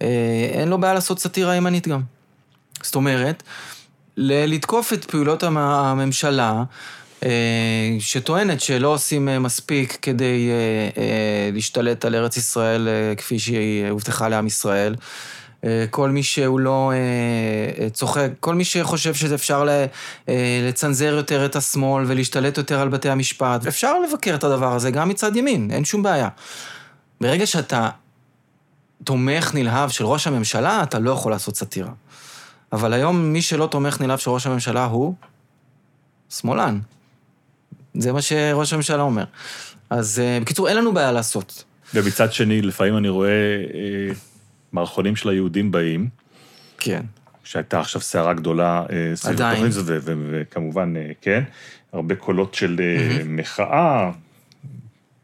אין 0.00 0.68
לו 0.68 0.78
בעיה 0.78 0.94
לעשות 0.94 1.18
סאטירה 1.18 1.54
ימנית 1.56 1.88
גם. 1.88 2.00
זאת 2.82 2.94
אומרת, 2.94 3.42
לתקוף 4.16 4.92
את 4.92 5.04
פעולות 5.04 5.42
המ- 5.42 5.56
הממשלה, 5.58 6.62
אה, 7.24 7.30
שטוענת 7.98 8.60
שלא 8.60 8.88
עושים 8.88 9.28
אה, 9.28 9.38
מספיק 9.38 9.98
כדי 10.02 10.50
אה, 10.50 11.02
אה, 11.02 11.50
להשתלט 11.52 12.04
על 12.04 12.14
ארץ 12.14 12.36
ישראל 12.36 12.88
אה, 12.88 13.14
כפי 13.14 13.38
שהיא 13.38 13.86
הובטחה 13.90 14.28
לעם 14.28 14.46
ישראל. 14.46 14.94
אה, 15.64 15.84
כל 15.90 16.10
מי 16.10 16.22
שהוא 16.22 16.60
לא 16.60 16.92
אה, 16.92 16.96
אה, 17.84 17.90
צוחק, 17.90 18.28
כל 18.40 18.54
מי 18.54 18.64
שחושב 18.64 19.14
שאפשר 19.14 19.66
אה, 20.28 20.34
לצנזר 20.68 21.14
יותר 21.16 21.44
את 21.46 21.56
השמאל 21.56 22.04
ולהשתלט 22.06 22.56
יותר 22.58 22.80
על 22.80 22.88
בתי 22.88 23.08
המשפט, 23.10 23.66
אפשר 23.66 23.94
לבקר 24.00 24.34
את 24.34 24.44
הדבר 24.44 24.74
הזה 24.74 24.90
גם 24.90 25.08
מצד 25.08 25.36
ימין, 25.36 25.70
אין 25.70 25.84
שום 25.84 26.02
בעיה. 26.02 26.28
ברגע 27.20 27.46
שאתה 27.46 27.88
תומך 29.06 29.54
נלהב 29.54 29.90
של 29.90 30.04
ראש 30.04 30.26
הממשלה, 30.26 30.82
אתה 30.82 30.98
לא 30.98 31.10
יכול 31.10 31.32
לעשות 31.32 31.56
סאטירה. 31.56 31.92
אבל 32.72 32.92
היום 32.92 33.32
מי 33.32 33.42
שלא 33.42 33.66
תומך 33.66 34.00
נלהב 34.00 34.18
של 34.18 34.30
ראש 34.30 34.46
הממשלה 34.46 34.84
הוא 34.84 35.14
שמאלן. 36.30 36.78
זה 37.94 38.12
מה 38.12 38.22
שראש 38.22 38.72
הממשלה 38.72 39.02
אומר. 39.02 39.24
אז 39.90 40.18
אה, 40.24 40.38
בקיצור, 40.40 40.68
אין 40.68 40.76
לנו 40.76 40.94
בעיה 40.94 41.12
לעשות. 41.12 41.64
ומצד 41.94 42.32
שני, 42.32 42.62
לפעמים 42.62 42.96
אני 42.96 43.08
רואה 43.08 43.30
אה, 43.30 44.14
מערכונים 44.72 45.16
של 45.16 45.28
היהודים 45.28 45.72
באים, 45.72 46.08
כן. 46.78 47.02
שהייתה 47.44 47.80
עכשיו 47.80 48.00
סערה 48.00 48.34
גדולה 48.34 48.82
אה, 48.90 49.16
סביב. 49.16 49.42
התוכנית 49.42 49.68
הזאת, 49.68 50.02
וכמובן, 50.06 50.94
אה, 50.96 51.10
כן, 51.20 51.42
הרבה 51.92 52.14
קולות 52.14 52.54
של 52.54 52.80
אה, 52.80 53.18
מחאה, 53.24 54.10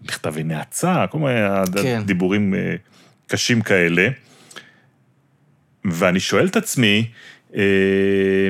מכתבי 0.03 0.43
נאצה, 0.43 1.05
כל 1.11 1.19
מיני 1.19 1.39
כן. 1.83 2.03
דיבורים 2.07 2.55
אה, 2.55 2.75
קשים 3.33 3.63
כאלה. 3.63 4.09
ואני 5.85 6.21
שואל 6.21 6.47
את 6.47 6.57
עצמי, 6.57 7.11
אה, 7.55 8.49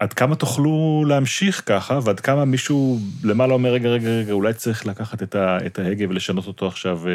עד 0.00 0.12
כמה 0.12 0.34
תוכלו 0.34 1.04
להמשיך 1.08 1.62
ככה, 1.66 1.98
ועד 2.04 2.20
כמה 2.20 2.44
מישהו 2.44 2.98
למעלה 3.24 3.54
אומר, 3.54 3.72
רגע, 3.72 3.88
רגע, 3.88 4.08
רגע, 4.08 4.32
אולי 4.32 4.54
צריך 4.54 4.86
לקחת 4.86 5.22
את, 5.22 5.34
ה, 5.34 5.58
את 5.66 5.78
ההגה 5.78 6.04
ולשנות 6.08 6.46
אותו 6.46 6.66
עכשיו 6.66 7.08
אה, 7.08 7.12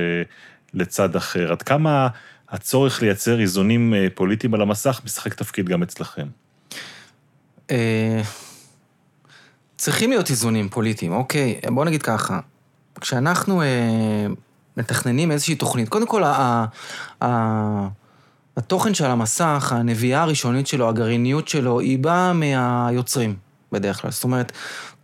לצד 0.73 1.15
אחר. 1.15 1.51
עד 1.51 1.61
כמה 1.61 2.07
הצורך 2.49 3.01
לייצר 3.01 3.39
איזונים 3.39 3.93
אה, 3.93 4.07
פוליטיים 4.15 4.53
על 4.53 4.61
המסך 4.61 5.01
משחק 5.05 5.33
תפקיד 5.33 5.69
גם 5.69 5.83
אצלכם? 5.83 6.27
אה, 7.71 8.21
צריכים 9.77 10.09
להיות 10.09 10.29
איזונים 10.29 10.69
פוליטיים, 10.69 11.11
אוקיי? 11.11 11.59
בוא 11.73 11.85
נגיד 11.85 12.01
ככה, 12.01 12.39
כשאנחנו 13.01 13.61
אה, 13.61 14.27
מתכננים 14.77 15.31
איזושהי 15.31 15.55
תוכנית, 15.55 15.89
קודם 15.89 16.07
כל, 16.07 16.23
ה, 16.23 16.65
ה, 17.23 17.87
התוכן 18.57 18.93
של 18.93 19.05
המסך, 19.05 19.73
הנביאה 19.75 20.21
הראשונית 20.21 20.67
שלו, 20.67 20.89
הגרעיניות 20.89 21.47
שלו, 21.47 21.79
היא 21.79 21.99
באה 21.99 22.33
מהיוצרים, 22.33 23.35
בדרך 23.71 24.01
כלל. 24.01 24.11
זאת 24.11 24.23
אומרת, 24.23 24.51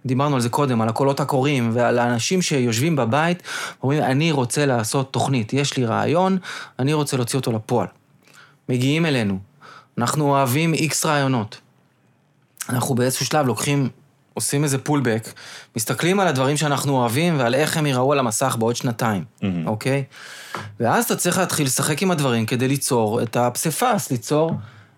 דיברנו 0.05 0.35
על 0.35 0.41
זה 0.41 0.49
קודם, 0.49 0.81
על 0.81 0.89
הקולות 0.89 1.19
הקוראים 1.19 1.71
ועל 1.73 1.99
האנשים 1.99 2.41
שיושבים 2.41 2.95
בבית, 2.95 3.43
אומרים, 3.83 4.03
אני 4.03 4.31
רוצה 4.31 4.65
לעשות 4.65 5.13
תוכנית, 5.13 5.53
יש 5.53 5.77
לי 5.77 5.85
רעיון, 5.85 6.37
אני 6.79 6.93
רוצה 6.93 7.17
להוציא 7.17 7.39
אותו 7.39 7.51
לפועל. 7.51 7.87
מגיעים 8.69 9.05
אלינו, 9.05 9.39
אנחנו 9.97 10.29
אוהבים 10.29 10.73
איקס 10.73 11.05
רעיונות. 11.05 11.61
אנחנו 12.69 12.95
באיזשהו 12.95 13.25
שלב 13.25 13.47
לוקחים, 13.47 13.89
עושים 14.33 14.63
איזה 14.63 14.77
פולבק, 14.77 15.27
מסתכלים 15.75 16.19
על 16.19 16.27
הדברים 16.27 16.57
שאנחנו 16.57 16.93
אוהבים 16.97 17.39
ועל 17.39 17.55
איך 17.55 17.77
הם 17.77 17.85
ייראו 17.85 18.11
על 18.13 18.19
המסך 18.19 18.55
בעוד 18.59 18.75
שנתיים, 18.75 19.23
מהמם. 19.41 19.67
אוקיי? 19.67 20.03
ואז 20.79 21.05
אתה 21.05 21.15
צריך 21.15 21.37
להתחיל 21.37 21.65
לשחק 21.65 22.01
עם 22.01 22.11
הדברים 22.11 22.45
כדי 22.45 22.67
ליצור 22.67 23.21
את 23.21 23.37
הפסיפס, 23.37 24.11
ליצור 24.11 24.51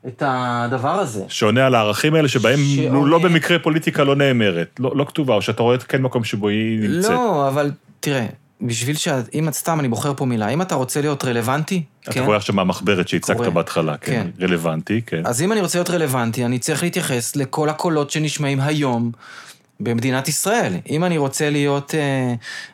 את 0.07 0.23
הדבר 0.25 0.99
הזה. 0.99 1.23
שעונה 1.27 1.65
על 1.65 1.75
הערכים 1.75 2.13
האלה 2.15 2.27
שבהם 2.27 2.59
שעונה- 2.75 3.09
לא 3.09 3.19
במקרה 3.19 3.59
פוליטיקה 3.59 4.03
לא 4.03 4.15
נאמרת, 4.15 4.75
לא, 4.79 4.91
לא 4.97 5.05
כתובה, 5.05 5.33
או 5.33 5.41
שאתה 5.41 5.63
רואה 5.63 5.77
כן 5.77 6.01
מקום 6.01 6.23
שבו 6.23 6.47
היא 6.49 6.79
נמצאת. 6.89 7.11
לא, 7.11 7.47
אבל 7.47 7.71
תראה, 7.99 8.25
בשביל 8.61 8.95
ש... 8.95 9.07
אם 9.33 9.47
את 9.47 9.53
סתם, 9.53 9.79
אני 9.79 9.87
בוחר 9.87 10.13
פה 10.13 10.25
מילה, 10.25 10.49
אם 10.49 10.61
אתה 10.61 10.75
רוצה 10.75 11.01
להיות 11.01 11.25
רלוונטי, 11.25 11.83
אתה 12.03 12.11
כן? 12.11 12.23
רואה 12.23 12.37
עכשיו 12.37 12.55
מהמחברת 12.55 13.07
שהצגת. 13.07 13.39
בהתחלה, 13.39 13.97
כן, 13.97 14.27
כן. 14.37 14.43
רלוונטי, 14.43 15.01
כן. 15.05 15.21
אז 15.25 15.41
אם 15.41 15.51
אני 15.51 15.61
רוצה 15.61 15.77
להיות 15.77 15.89
רלוונטי, 15.89 16.45
אני 16.45 16.59
צריך 16.59 16.83
להתייחס 16.83 17.35
לכל 17.35 17.69
הקולות 17.69 18.11
שנשמעים 18.11 18.59
היום 18.61 19.11
במדינת 19.79 20.27
ישראל. 20.27 20.73
אם 20.89 21.03
אני 21.03 21.17
רוצה 21.17 21.49
להיות 21.49 21.95
אה, 21.95 22.33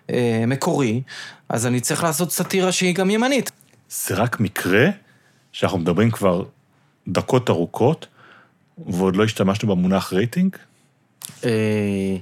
אה, 0.09 0.43
מקורי, 0.47 1.01
אז 1.49 1.65
אני 1.65 1.79
צריך 1.79 2.03
לעשות 2.03 2.31
סאטירה 2.31 2.71
שהיא 2.71 2.95
גם 2.95 3.09
ימנית. 3.09 3.51
זה 3.89 4.15
רק 4.15 4.39
מקרה 4.39 4.87
שאנחנו 5.51 5.77
מדברים 5.77 6.11
כבר 6.11 6.43
דקות 7.07 7.49
ארוכות, 7.49 8.07
ועוד 8.87 9.15
לא 9.15 9.23
השתמשנו 9.23 9.75
במונח 9.75 10.13
רייטינג? 10.13 10.55
אה, 11.45 12.15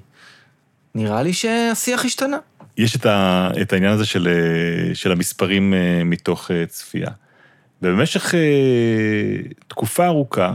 נראה 0.95 1.23
לי 1.23 1.33
שהשיח 1.33 2.05
השתנה. 2.05 2.37
יש 2.77 2.95
את, 2.95 3.05
ה, 3.05 3.49
את 3.61 3.73
העניין 3.73 3.91
הזה 3.91 4.05
של, 4.05 4.27
אה, 4.27 4.95
של 4.95 5.11
המספרים 5.11 5.73
אה, 5.73 6.03
מתוך 6.05 6.51
אה, 6.51 6.65
צפייה. 6.65 7.09
ובמשך 7.81 8.33
תקופה 9.67 10.05
ארוכה, 10.05 10.53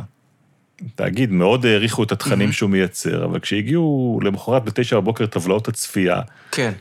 תאגיד, 0.94 1.30
מאוד 1.32 1.66
העריכו 1.66 2.02
את 2.02 2.12
התכנים 2.12 2.52
שהוא 2.52 2.70
מייצר, 2.70 3.24
אבל 3.24 3.40
כשהגיעו 3.40 4.20
למחרת 4.22 4.64
בתשע 4.64 4.96
בבוקר 4.96 5.26
טבלאות 5.26 5.68
הצפייה, 5.68 6.20
כן. 6.50 6.72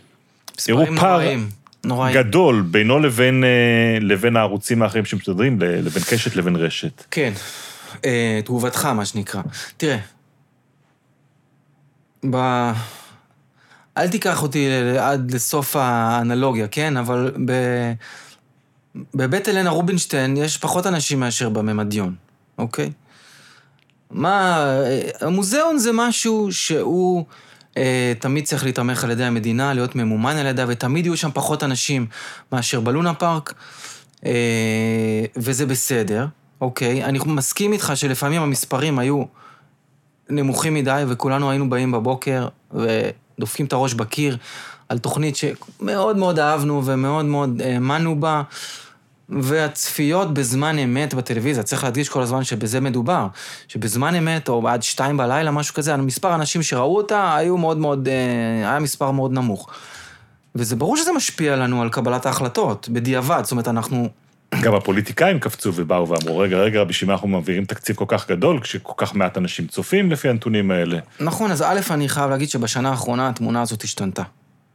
מספרים 0.57 0.95
נוראים. 0.95 1.49
נוראים. 1.85 2.15
גדול 2.15 2.61
בינו 2.61 2.99
לבין, 2.99 3.43
לבין 4.01 4.35
הערוצים 4.37 4.81
האחרים 4.81 5.05
שמשדרים, 5.05 5.61
ל- 5.61 5.65
לבין 5.65 6.03
קשת 6.09 6.35
לבין 6.35 6.55
רשת. 6.55 7.03
כן. 7.11 7.33
תגובתך, 8.45 8.85
מה 8.85 9.05
שנקרא. 9.05 9.41
תראה, 9.77 9.97
ב... 12.29 12.37
אל 13.97 14.07
תיקח 14.07 14.43
אותי 14.43 14.69
עד 14.99 15.31
לסוף 15.31 15.75
האנלוגיה, 15.75 16.67
כן? 16.67 16.97
אבל 16.97 17.31
ב... 17.45 17.51
בבית 19.15 19.49
אלנה 19.49 19.69
רובינשטיין 19.69 20.37
יש 20.37 20.57
פחות 20.57 20.87
אנשים 20.87 21.19
מאשר 21.19 21.49
בממדיון, 21.49 22.15
אוקיי? 22.57 22.91
מה... 24.11 24.65
המוזיאון 25.21 25.77
זה 25.77 25.91
משהו 25.93 26.51
שהוא 26.51 27.25
אה, 27.77 28.13
תמיד 28.19 28.45
צריך 28.45 28.63
להתמך 28.65 29.03
על 29.03 29.11
ידי 29.11 29.23
המדינה, 29.23 29.73
להיות 29.73 29.95
ממומן 29.95 30.35
על 30.35 30.45
ידה, 30.45 30.65
ותמיד 30.67 31.05
יהיו 31.05 31.17
שם 31.17 31.29
פחות 31.33 31.63
אנשים 31.63 32.05
מאשר 32.51 32.79
בלונה 32.79 33.13
פארק, 33.13 33.53
אה, 34.25 35.25
וזה 35.35 35.65
בסדר, 35.65 36.27
אוקיי? 36.61 37.03
אני 37.03 37.19
מסכים 37.25 37.73
איתך 37.73 37.91
שלפעמים 37.95 38.41
המספרים 38.41 38.99
היו 38.99 39.23
נמוכים 40.29 40.73
מדי, 40.73 41.03
וכולנו 41.07 41.49
היינו 41.49 41.69
באים 41.69 41.91
בבוקר 41.91 42.47
ודופקים 43.37 43.65
את 43.65 43.73
הראש 43.73 43.93
בקיר 43.93 44.37
על 44.89 44.97
תוכנית 44.97 45.35
שמאוד 45.35 46.17
מאוד 46.17 46.39
אהבנו 46.39 46.85
ומאוד 46.85 47.25
מאוד 47.25 47.61
האמנו 47.61 48.19
בה. 48.19 48.41
והצפיות 49.29 50.33
בזמן 50.33 50.79
אמת 50.79 51.13
בטלוויזיה, 51.13 51.63
צריך 51.63 51.83
להדגיש 51.83 52.09
כל 52.09 52.21
הזמן 52.21 52.43
שבזה 52.43 52.79
מדובר, 52.79 53.27
שבזמן 53.67 54.15
אמת, 54.15 54.49
או 54.49 54.67
עד 54.67 54.83
שתיים 54.83 55.17
בלילה, 55.17 55.51
משהו 55.51 55.75
כזה, 55.75 55.97
מספר 55.97 56.27
האנשים 56.27 56.63
שראו 56.63 56.97
אותה 56.97 57.35
היו 57.35 57.57
מאוד 57.57 57.77
מאוד, 57.77 58.07
אה, 58.07 58.69
היה 58.69 58.79
מספר 58.79 59.11
מאוד 59.11 59.31
נמוך. 59.31 59.69
וזה 60.55 60.75
ברור 60.75 60.97
שזה 60.97 61.11
משפיע 61.11 61.55
לנו 61.55 61.81
על 61.81 61.89
קבלת 61.89 62.25
ההחלטות, 62.25 62.89
בדיעבד, 62.89 63.41
זאת 63.43 63.51
אומרת, 63.51 63.67
אנחנו... 63.67 64.09
גם 64.61 64.75
הפוליטיקאים 64.75 65.39
קפצו 65.39 65.71
ובאו 65.75 66.09
ואמרו, 66.09 66.37
רגע, 66.37 66.57
רגע, 66.57 66.83
בשביל 66.83 67.07
מה 67.07 67.13
אנחנו 67.13 67.27
מעבירים 67.27 67.65
תקציב 67.65 67.95
כל 67.95 68.05
כך 68.07 68.29
גדול, 68.29 68.59
כשכל 68.59 68.93
כך 68.97 69.15
מעט 69.15 69.37
אנשים 69.37 69.67
צופים 69.67 70.11
לפי 70.11 70.29
הנתונים 70.29 70.71
האלה? 70.71 70.99
נכון, 71.19 71.51
אז 71.51 71.61
א', 71.61 71.79
אני 71.91 72.09
חייב 72.09 72.29
להגיד 72.29 72.49
שבשנה 72.49 72.89
האחרונה 72.89 73.29
התמונה 73.29 73.61
הזאת 73.61 73.81
השתנתה. 73.83 74.23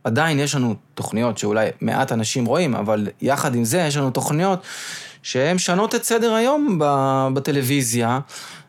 עדיין 0.05 0.39
יש 0.39 0.55
לנו 0.55 0.75
תוכניות 0.95 1.39
שאולי 1.39 1.69
מעט 1.81 2.13
אנשים 2.13 2.45
רואים, 2.45 2.75
אבל 2.75 3.09
יחד 3.21 3.55
עם 3.55 3.65
זה 3.65 3.79
יש 3.79 3.97
לנו 3.97 4.11
תוכניות 4.11 4.63
שהן 5.23 5.57
משנות 5.57 5.95
את 5.95 6.05
סדר 6.05 6.35
היום 6.35 6.79
בטלוויזיה. 7.35 8.19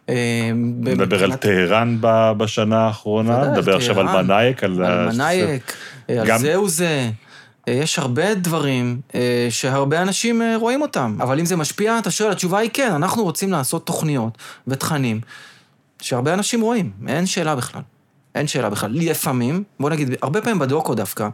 אה, 0.09 0.51
נדבר 0.81 1.23
על 1.23 1.35
טהרן 1.35 1.97
בשנה 2.37 2.77
האחרונה, 2.77 3.51
נדבר 3.51 3.75
עכשיו 3.75 3.99
על 3.99 4.05
מנאייק, 4.05 4.63
על... 4.63 4.71
מנאייק, 5.13 5.73
אה, 6.09 6.21
על 6.21 6.37
זהו 6.37 6.69
זה. 6.69 7.09
אה, 7.67 7.73
יש 7.73 7.99
הרבה 7.99 8.35
דברים 8.35 9.01
אה, 9.15 9.47
שהרבה 9.49 10.01
אנשים 10.01 10.41
אה, 10.41 10.57
רואים 10.57 10.81
אותם. 10.81 11.17
אבל 11.21 11.39
אם 11.39 11.45
זה 11.45 11.55
משפיע, 11.55 11.99
אתה 11.99 12.11
שואל, 12.11 12.31
התשובה 12.31 12.57
היא 12.57 12.69
כן, 12.73 12.91
אנחנו 12.91 13.23
רוצים 13.23 13.51
לעשות 13.51 13.85
תוכניות 13.85 14.37
ותכנים 14.67 15.21
שהרבה 16.01 16.33
אנשים 16.33 16.61
רואים, 16.61 16.91
אין 17.07 17.25
שאלה 17.25 17.55
בכלל. 17.55 17.81
אין 18.35 18.47
שאלה 18.47 18.69
בכלל. 18.69 18.91
לפעמים, 18.93 19.63
בוא 19.79 19.89
נגיד, 19.89 20.09
הרבה 20.21 20.41
פעמים 20.41 20.59
בדוקו 20.59 20.95
דווקא, 20.95 21.29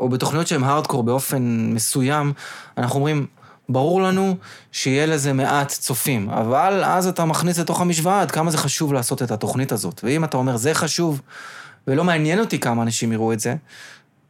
או 0.00 0.08
בתוכניות 0.08 0.46
שהן 0.46 0.64
הארדקור 0.64 1.02
באופן 1.02 1.70
מסוים, 1.74 2.32
אנחנו 2.78 2.96
אומרים, 2.96 3.26
ברור 3.68 4.02
לנו 4.02 4.36
שיהיה 4.72 5.06
לזה 5.06 5.32
מעט 5.32 5.68
צופים, 5.68 6.30
אבל 6.30 6.84
אז 6.84 7.06
אתה 7.06 7.24
מכניס 7.24 7.58
לתוך 7.58 7.80
המשוואה 7.80 8.20
עד 8.20 8.30
כמה 8.30 8.50
זה 8.50 8.58
חשוב 8.58 8.92
לעשות 8.92 9.22
את 9.22 9.30
התוכנית 9.30 9.72
הזאת. 9.72 10.00
ואם 10.04 10.24
אתה 10.24 10.36
אומר, 10.36 10.56
זה 10.56 10.74
חשוב, 10.74 11.20
ולא 11.86 12.04
מעניין 12.04 12.40
אותי 12.40 12.58
כמה 12.58 12.82
אנשים 12.82 13.12
יראו 13.12 13.32
את 13.32 13.40
זה, 13.40 13.54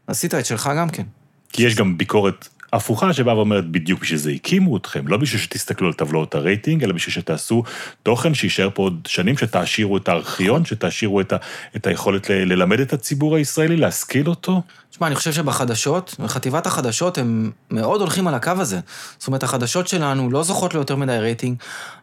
עשית 0.07 0.35
את 0.35 0.47
שלך 0.47 0.71
גם 0.77 0.91
כן. 0.91 1.05
כי 1.53 1.63
יש 1.63 1.75
גם 1.75 1.99
ביקורת 1.99 2.49
הפוכה 2.73 3.13
שבאה 3.13 3.37
ואומרת, 3.37 3.71
בדיוק 3.71 4.01
בשביל 4.01 4.19
זה 4.19 4.31
הקימו 4.31 4.77
אתכם, 4.77 5.09
לא 5.09 5.17
בשביל 5.17 5.41
שתסתכלו 5.41 5.87
על 5.87 5.93
טבלאות 5.93 6.35
הרייטינג, 6.35 6.85
אלא 6.85 6.93
בשביל 6.93 7.15
שתעשו 7.15 7.63
תוכן 8.03 8.35
שיישאר 8.35 8.69
פה 8.75 8.83
עוד 8.83 9.01
שנים, 9.07 9.39
שתעשירו 9.39 9.97
את 9.97 10.09
הארכיון, 10.09 10.65
שתעשירו 10.65 11.21
את, 11.21 11.33
ה, 11.33 11.37
את 11.77 11.87
היכולת 11.87 12.31
ל, 12.31 12.33
ללמד 12.33 12.81
את 12.81 12.93
הציבור 12.93 13.37
הישראלי, 13.37 13.77
להשכיל 13.77 14.29
אותו. 14.29 14.63
תשמע, 14.91 15.07
אני 15.07 15.15
חושב 15.15 15.33
שבחדשות, 15.33 16.17
בחטיבת 16.19 16.67
החדשות, 16.67 17.19
הם 17.19 17.51
מאוד 17.71 18.01
הולכים 18.01 18.29
על 18.29 18.35
הקו 18.35 18.53
הזה. 18.59 18.81
זאת 19.19 19.27
אומרת, 19.27 19.43
החדשות 19.43 19.89
שלנו 19.89 20.31
לא 20.31 20.43
זוכות 20.43 20.75
ליותר 20.75 20.97
מדי 20.97 21.19
רייטינג, 21.19 21.57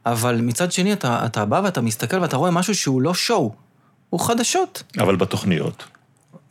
אבל 0.06 0.36
מצד 0.42 0.72
שני, 0.72 0.94
אתה, 0.94 1.26
אתה 1.26 1.46
בא 1.46 1.62
ואתה 1.64 1.82
מסתכל 1.82 2.20
ואתה 2.20 2.38
רואה 2.38 2.52
משהו 2.52 2.76
שהוא 2.76 3.02
לא 3.02 3.14
show, 3.14 3.54
הוא 4.10 4.20
חדשות. 4.20 4.84
אבל 5.00 5.16
בתוכניות. 5.16 5.84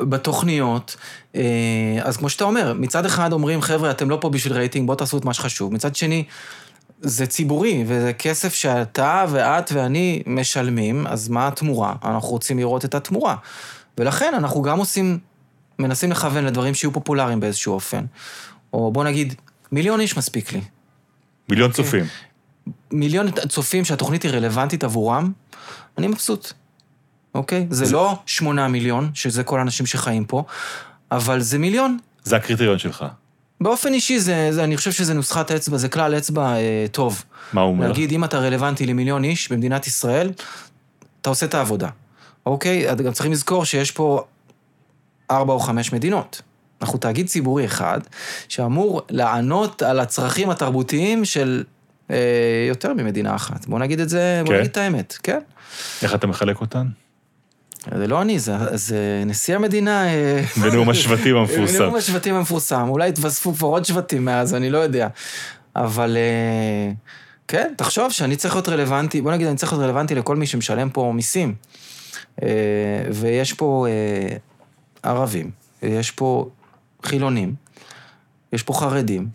בתוכניות, 0.01 0.97
אז 2.03 2.17
כמו 2.17 2.29
שאתה 2.29 2.45
אומר, 2.45 2.73
מצד 2.73 3.07
אחד 3.07 3.33
אומרים, 3.33 3.63
חבר'ה, 3.63 3.91
אתם 3.91 4.11
לא 4.11 4.19
פה 4.21 4.31
בשביל 4.31 4.53
רייטינג, 4.53 4.87
בואו 4.87 4.97
תעשו 4.97 5.19
את 5.19 5.25
מה 5.25 5.35
שחשוב. 5.35 5.75
מצד 5.75 5.97
שני, 5.97 6.25
זה 7.01 7.27
ציבורי, 7.27 7.85
וזה 7.87 8.13
כסף 8.13 8.55
שאתה 8.55 9.25
ואת 9.29 9.73
ואני 9.73 10.23
משלמים, 10.27 11.07
אז 11.07 11.29
מה 11.29 11.49
התמורה? 11.49 11.95
אנחנו 12.05 12.29
רוצים 12.29 12.59
לראות 12.59 12.85
את 12.85 12.95
התמורה. 12.95 13.37
ולכן 13.99 14.35
אנחנו 14.37 14.63
גם 14.63 14.79
עושים, 14.79 15.19
מנסים 15.79 16.11
לכוון 16.11 16.45
לדברים 16.45 16.75
שיהיו 16.75 16.93
פופולריים 16.93 17.41
באיזשהו 17.41 17.75
אופן. 17.75 18.05
או 18.73 18.93
בוא 18.93 19.05
נגיד, 19.05 19.35
מיליון 19.73 20.01
איש 20.01 20.17
מספיק 20.17 20.53
לי. 20.53 20.61
מיליון 21.49 21.73
צופים. 21.73 22.05
מיליון 22.91 23.31
צופים 23.31 23.85
שהתוכנית 23.85 24.23
היא 24.23 24.33
רלוונטית 24.33 24.85
עבורם, 24.85 25.33
אני 25.99 26.07
מבסוט. 26.07 26.53
אוקיי? 27.35 27.67
זה 27.71 27.93
לא 27.93 28.19
שמונה 28.27 28.69
מיליון, 28.69 29.11
שזה 29.15 29.45
כל 29.45 29.59
האנשים 29.59 29.87
שחיים 29.87 30.25
פה, 30.25 30.45
אבל 31.13 31.41
זה 31.41 31.59
מיליון. 31.59 31.99
זה 32.25 32.37
הקריטריון 32.37 32.79
שלך. 32.79 33.05
באופן 33.61 33.93
אישי, 33.93 34.21
זה, 34.21 34.49
זה, 34.51 34.65
אני 34.65 34.77
חושב 34.77 34.93
שזה 34.93 35.15
נוסחת 35.15 35.51
אצבע, 35.51 35.77
זה 35.77 35.89
כלל 35.89 36.19
אצבע 36.19 36.57
אה, 36.57 36.87
טוב. 36.93 37.25
מה 37.53 37.61
הוא 37.61 37.71
אומר? 37.71 37.89
להגיד, 37.89 38.13
אם 38.13 38.25
אתה 38.25 38.39
רלוונטי 38.39 38.87
למיליון 38.87 39.25
איש 39.25 39.53
במדינת 39.53 39.87
ישראל, 39.87 40.31
אתה 41.21 41.31
עושה 41.31 41.47
את 41.47 41.55
העבודה. 41.55 41.89
אוקיי? 42.47 42.95
גם 42.97 43.13
צריכים 43.13 43.33
לזכור 43.33 43.65
שיש 43.65 43.91
פה 43.91 44.25
ארבע 45.31 45.53
או 45.53 45.61
חמש 45.61 45.93
מדינות. 45.93 46.43
אנחנו 46.83 46.99
תאגיד 46.99 47.27
ציבורי 47.27 47.65
אחד, 47.65 48.01
שאמור 48.49 49.03
לענות 49.11 49.83
על 49.83 50.01
הצרכים 50.01 50.51
התרבותיים 50.51 51.25
של 51.25 51.65
אה, 52.11 52.17
יותר 52.69 52.95
ממדינה 52.95 53.35
אחת. 53.35 53.67
בוא 53.67 53.79
נגיד 53.79 54.01
את 54.01 54.09
זה, 54.09 54.43
בוא 54.45 54.53
כן. 54.53 54.59
נגיד 54.59 54.71
את 54.71 54.77
האמת, 54.77 55.19
כן? 55.23 55.41
איך 56.03 56.15
אתה 56.15 56.27
מחלק 56.27 56.61
אותן? 56.61 56.87
זה 57.85 58.07
לא 58.07 58.23
אני, 58.23 58.39
זה, 58.39 58.57
זה 58.73 59.23
נשיא 59.27 59.55
המדינה... 59.55 60.07
אה, 60.07 60.43
בנאום 60.63 60.91
השבטים 60.91 61.37
המפורסם. 61.37 61.79
בנאום 61.79 61.95
השבטים 61.95 62.35
המפורסם. 62.35 62.89
אולי 62.89 63.09
התווספו 63.09 63.55
כבר 63.55 63.69
עוד 63.69 63.85
שבטים 63.85 64.25
מאז, 64.25 64.55
אני 64.55 64.71
לא 64.71 64.79
יודע. 64.79 65.09
אבל 65.77 66.17
אה, 66.17 66.93
כן, 67.49 67.73
תחשוב 67.77 68.13
שאני 68.13 68.37
צריך 68.37 68.55
להיות 68.55 68.69
רלוונטי, 68.69 69.21
בוא 69.21 69.33
נגיד, 69.33 69.47
אני 69.47 69.57
צריך 69.57 69.73
להיות 69.73 69.85
רלוונטי 69.85 70.15
לכל 70.15 70.37
מי 70.37 70.47
שמשלם 70.47 70.91
פה 70.91 71.13
מיסים. 71.15 71.55
אה, 72.43 72.49
ויש 73.13 73.53
פה 73.53 73.87
ערבים, 75.03 75.51
ויש 75.83 76.11
פה 76.11 76.49
חילונים, 77.05 77.55
יש 78.53 78.63
פה 78.63 78.75
חרדים, 78.75 79.29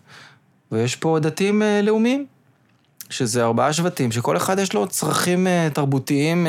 ויש 0.72 0.96
פה 0.96 1.18
דתיים 1.22 1.62
לאומיים, 1.82 2.26
שזה 3.10 3.44
ארבעה 3.44 3.72
שבטים, 3.72 4.12
שכל 4.12 4.36
אחד 4.36 4.58
יש 4.58 4.72
לו 4.72 4.86
צרכים 4.86 5.46
תרבותיים 5.72 6.46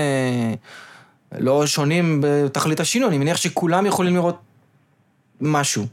לא 1.32 1.66
שונים 1.66 2.22
בתכלית 2.24 2.80
השינוי. 2.80 3.10
אני 3.10 3.18
מניח 3.18 3.38
שכולם 3.38 3.86
יכולים 3.86 4.16
לראות 4.16 4.40
משהו. 5.42 5.86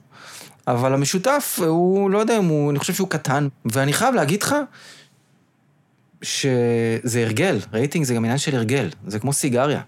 אבל 0.67 0.95
המשותף, 0.95 1.59
הוא, 1.67 2.11
לא 2.11 2.19
יודע 2.19 2.39
אם 2.39 2.45
הוא, 2.45 2.71
אני 2.71 2.79
חושב 2.79 2.95
שהוא 2.95 3.09
קטן. 3.09 3.49
ואני 3.65 3.93
חייב 3.93 4.15
להגיד 4.15 4.43
לך 4.43 4.57
שזה 6.23 7.23
הרגל, 7.23 7.59
רייטינג 7.73 8.05
זה 8.05 8.15
גם 8.15 8.25
עניין 8.25 8.39
של 8.39 8.57
הרגל, 8.57 8.91
זה 9.07 9.19
כמו 9.19 9.33
סיגריה. 9.33 9.81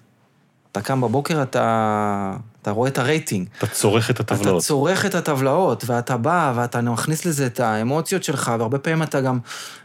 אתה 0.72 0.80
קם 0.80 1.01
בבוקר, 1.01 1.42
אתה, 1.42 2.36
אתה 2.65 2.71
רואה 2.71 2.89
את 2.89 2.99
הרייטינג. 2.99 3.49
אתה 3.59 3.67
צורך 3.67 4.11
את 4.11 4.21
הטבלאות. 4.21 4.59
אתה 4.59 4.67
צורך 4.67 5.07
את 5.07 5.15
הטבלאות, 5.15 5.85
ואתה 5.87 6.17
בא, 6.17 6.53
ואתה 6.57 6.81
מכניס 6.81 7.25
לזה 7.25 7.47
את 7.47 7.61
האמוציות 7.61 8.25
שלך, 8.25 8.53
והרבה 8.59 8.79
פעמים 8.79 9.03
אתה 9.03 9.21
גם 9.21 9.39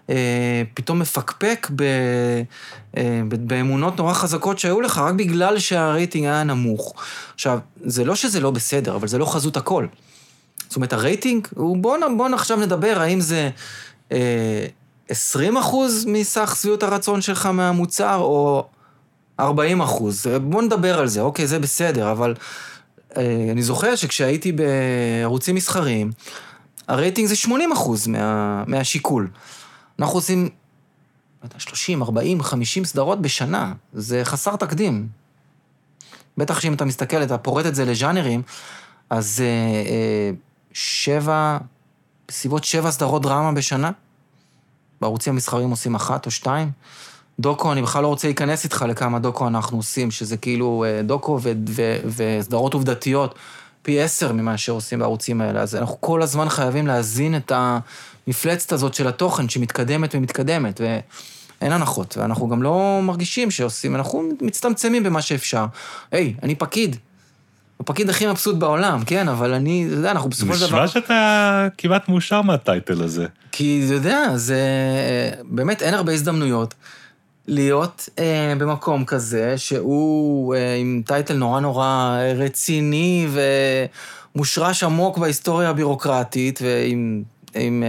אה, 0.10 0.16
פתאום 0.74 1.00
מפקפק 1.00 1.68
ב, 1.76 1.82
אה, 2.98 3.22
ב- 3.30 3.48
באמונות 3.48 3.98
נורא 3.98 4.14
חזקות 4.14 4.60
שהיו 4.60 4.82
לך, 4.82 4.98
רק 4.98 5.14
בגלל 5.14 5.60
שהרייטינג 5.60 6.26
היה 6.26 6.44
נמוך. 6.44 6.94
עכשיו, 7.34 7.60
זה 7.86 8.06
לא 8.06 8.16
שזה 8.16 8.40
לא 8.40 8.52
בסדר, 8.52 8.96
אבל 8.96 9.08
זה 9.08 9.18
לא 9.18 9.26
חזות 9.26 9.58
הכל. 9.58 9.86
זאת 10.68 10.76
אומרת, 10.76 10.94
הרייטינג, 10.94 11.48
הוא 11.56 11.78
בוא, 11.78 11.98
נ- 11.98 12.18
בוא 12.18 12.28
עכשיו 12.34 12.58
נדבר, 12.58 12.94
האם 12.98 13.22
זה 13.22 13.50
אה, 14.12 14.66
20 15.10 15.58
אחוז 15.58 16.06
מסך 16.08 16.56
שביעות 16.62 16.84
הרצון 16.84 17.22
שלך 17.22 17.46
מהמוצר, 17.46 18.16
או 18.16 18.68
40 19.40 19.82
אחוז. 19.82 20.26
בוא 20.42 20.62
נדבר 20.62 21.00
על 21.00 21.08
זה, 21.08 21.22
אוקיי, 21.22 21.48
זה 21.48 21.60
בסדר, 21.60 22.12
אבל 22.12 22.34
אני 23.51 23.62
זוכר 23.62 23.95
שכשהייתי 23.95 24.51
בערוצים 24.51 25.55
מסחריים, 25.55 26.12
הרייטינג 26.88 27.28
זה 27.28 27.36
80 27.36 27.72
אחוז 27.72 28.07
מה, 28.07 28.64
מהשיקול. 28.68 29.30
אנחנו 29.99 30.18
עושים, 30.18 30.43
לא 30.43 31.47
יודע, 31.47 31.60
30, 31.60 32.01
40, 32.01 32.41
50 32.41 32.86
סדרות 32.86 33.22
בשנה. 33.22 33.74
זה 33.93 34.22
חסר 34.24 34.55
תקדים. 34.55 35.07
בטח 36.38 36.60
שאם 36.60 36.74
אתה 36.74 36.86
מסתכל, 36.86 37.24
אתה 37.24 37.38
פורט 37.38 37.66
את 37.66 37.76
זה 37.76 37.86
לז'אנרים, 37.86 38.41
אז 39.10 39.41
אה, 39.41 39.45
אה, 39.45 40.32
שבע, 40.74 41.57
בסביבות 42.28 42.64
שבע 42.64 42.91
סדרות 42.91 43.22
דרמה 43.22 43.51
בשנה. 43.51 43.91
בערוצים 45.01 45.34
המסחריים 45.34 45.70
עושים 45.70 45.95
אחת 45.95 46.26
או 46.26 46.32
שתיים. 46.32 46.72
דוקו, 47.40 47.72
אני 47.72 47.82
בכלל 47.82 48.04
לא 48.04 48.08
רוצה 48.08 48.28
להיכנס 48.28 48.64
איתך 48.64 48.86
לכמה 48.90 49.20
דוקו 49.20 49.48
אנחנו 49.48 49.78
עושים, 49.78 50.12
שזה 50.12 50.38
כאילו 50.38 50.86
אה, 50.88 51.02
דוקו 51.02 51.40
ו- 51.44 51.52
ו- 51.70 51.98
וסדרות 52.16 52.74
עובדתיות 52.74 53.36
פי 53.82 54.02
עשר 54.02 54.32
ממה 54.32 54.58
שעושים 54.58 55.00
בערוצים 55.00 55.42
האלה. 55.42 55.62
אז 55.62 55.76
אנחנו 55.76 56.02
כל 56.02 56.22
הזמן 56.22 56.50
חייבים 56.50 56.88
להזין 56.88 57.36
את 57.36 57.52
המפלצת 57.56 58.72
הזאת 58.72 58.94
של 58.94 59.08
התוכן 59.08 59.50
שמתקדמת 59.50 60.16
ומתקדמת, 60.16 60.82
ואין 60.82 61.72
הנחות. 61.72 62.18
ואנחנו 62.18 62.50
גם 62.50 62.64
לא 62.64 63.00
מרגישים 63.04 63.52
שעושים, 63.52 63.96
אנחנו 63.96 64.30
מצטמצמים 64.42 65.04
במה 65.04 65.22
שאפשר. 65.22 65.66
היי, 66.12 66.34
אני 66.44 66.56
פקיד. 66.56 66.96
הפקיד 67.80 68.10
הכי 68.10 68.28
מבסוט 68.28 68.56
בעולם, 68.56 69.04
כן, 69.06 69.28
אבל 69.28 69.54
אני, 69.54 69.86
אתה 69.88 69.96
יודע, 69.96 70.12
אנחנו 70.12 70.30
בסופו 70.30 70.56
של 70.56 70.68
דבר... 70.68 70.84
נשמע 70.84 71.02
שאתה 71.02 71.68
כמעט 71.78 72.10
מאושר 72.10 72.42
מהטייטל 72.42 73.04
הזה. 73.04 73.26
כי 73.52 73.84
אתה 73.86 73.94
יודע, 73.94 74.32
זה... 74.36 74.60
באמת 75.44 75.82
אין 75.82 75.94
הרבה 75.94 76.14
הזדמנויות 76.14 76.74
להיות 77.50 78.10
אה, 78.20 78.54
במקום 78.58 79.06
כזה, 79.06 79.58
שהוא 79.58 80.56
אה, 80.56 80.76
עם 80.76 81.02
טייטל 81.06 81.34
נורא 81.34 81.60
נורא 81.60 82.18
רציני 82.36 83.28
ומושרש 84.36 84.84
עמוק 84.84 85.18
בהיסטוריה 85.18 85.70
הבירוקרטית, 85.70 86.60
ועם... 86.64 87.24
עם... 87.56 87.84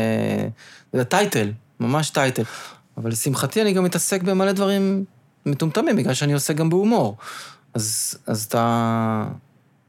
אה, 0.94 1.04
טייטל, 1.04 1.52
ממש 1.80 2.10
טייטל. 2.10 2.42
אבל 2.96 3.10
לשמחתי 3.10 3.62
אני 3.62 3.72
גם 3.72 3.84
מתעסק 3.84 4.22
במלא 4.22 4.52
דברים 4.52 5.04
מטומטמים, 5.46 5.96
בגלל 5.96 6.14
שאני 6.14 6.32
עושה 6.32 6.52
גם 6.52 6.70
בהומור. 6.70 7.16
אז, 7.74 8.18
אז 8.26 8.44
אתה... 8.44 9.24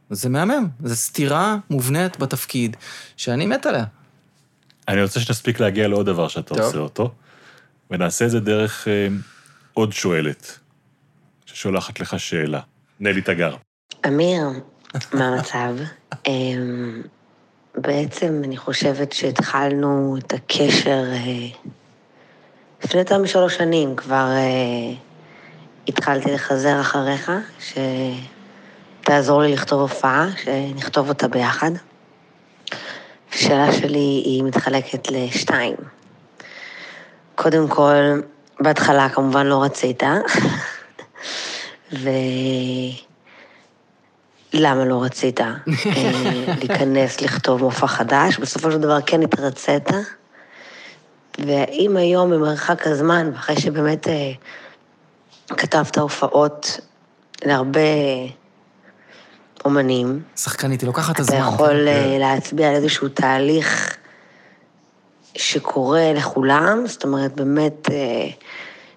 זה 0.10 0.30
מהמם, 0.30 0.68
זו 0.84 0.96
סתירה 0.96 1.58
מובנית 1.70 2.20
בתפקיד, 2.20 2.78
שאני 3.18 3.46
מת 3.46 3.66
עליה. 3.66 3.86
אני 4.88 5.04
רוצה 5.04 5.20
שנספיק 5.20 5.60
להגיע 5.60 5.88
לעוד 5.88 6.06
דבר 6.06 6.28
שאתה 6.28 6.56
טוב. 6.56 6.60
עושה 6.60 6.78
אותו, 6.78 7.12
ונעשה 7.92 8.26
את 8.26 8.32
זה 8.32 8.40
דרך 8.40 8.88
אה, 8.88 9.08
עוד 9.74 9.94
שואלת, 9.94 10.60
ששולחת 11.46 12.00
לך 12.00 12.20
שאלה. 12.20 12.60
נלי 13.00 13.22
תגר. 13.22 13.56
אמיר, 14.08 14.44
מה 15.14 15.28
המצב? 15.28 15.76
אמ, 16.28 17.02
בעצם 17.76 18.42
אני 18.44 18.58
חושבת 18.58 19.12
שהתחלנו 19.12 20.18
את 20.18 20.34
הקשר 20.34 21.04
אה, 21.12 21.48
לפני 22.84 23.00
יותר 23.00 23.18
משלוש 23.18 23.58
שנים. 23.58 23.96
כבר 23.96 24.28
אה, 24.32 24.94
התחלתי 25.88 26.32
לחזר 26.32 26.82
אחריך, 26.82 27.32
שתעזור 29.02 29.42
לי 29.42 29.54
לכתוב 29.54 29.82
הופעה, 29.82 30.28
שנכתוב 30.44 31.10
אותה 31.10 31.28
ביחד. 31.28 31.72
השאלה 33.34 33.74
שלי 33.74 34.22
היא 34.26 34.44
מתחלקת 34.44 35.12
לשתיים. 35.12 35.76
קודם 37.36 37.68
כל, 37.68 38.22
בהתחלה 38.62 39.10
כמובן 39.10 39.46
לא 39.46 39.64
רצית, 39.64 40.04
ו... 41.94 42.10
למה 44.54 44.86
לא 44.86 45.04
רצית 45.04 45.40
להיכנס 46.60 47.22
לכתוב 47.22 47.64
מופע 47.64 47.88
חדש? 47.88 48.38
בסופו 48.38 48.72
של 48.72 48.78
דבר 48.78 48.98
כן 49.06 49.22
התרצית, 49.22 49.90
ואם 51.40 51.98
היום 51.98 52.32
במרחק 52.32 52.88
הזמן, 52.88 53.30
ואחרי 53.34 53.60
שבאמת 53.60 54.08
אה, 54.08 54.32
כתבת 55.48 55.98
הופעות 55.98 56.80
להרבה 57.46 57.80
אומנים, 59.66 60.22
שחקנית, 60.36 60.82
היא 60.82 60.88
לוקחת 60.88 61.12
את 61.12 61.26
אתה 61.26 61.38
הזמן. 61.38 61.54
יכול 61.54 61.88
אה, 61.88 61.94
כן. 61.94 62.20
להצביע 62.20 62.70
על 62.70 62.76
איזשהו 62.76 63.10
תהליך 63.10 63.98
שקורה 65.36 66.14
לכולם, 66.16 66.88
זאת 66.88 67.04
אומרת, 67.04 67.34
באמת 67.34 67.92
אה, 67.92 68.30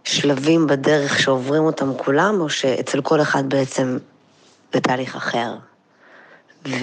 שלבים 0.05 0.67
בדרך 0.67 1.19
שעוברים 1.19 1.63
אותם 1.63 1.93
כולם, 1.97 2.41
או 2.41 2.49
שאצל 2.49 3.01
כל 3.01 3.21
אחד 3.21 3.49
בעצם 3.49 3.99
זה 4.73 4.81
תהליך 4.81 5.17
אחר. 5.17 5.55
וכמה 6.63 6.81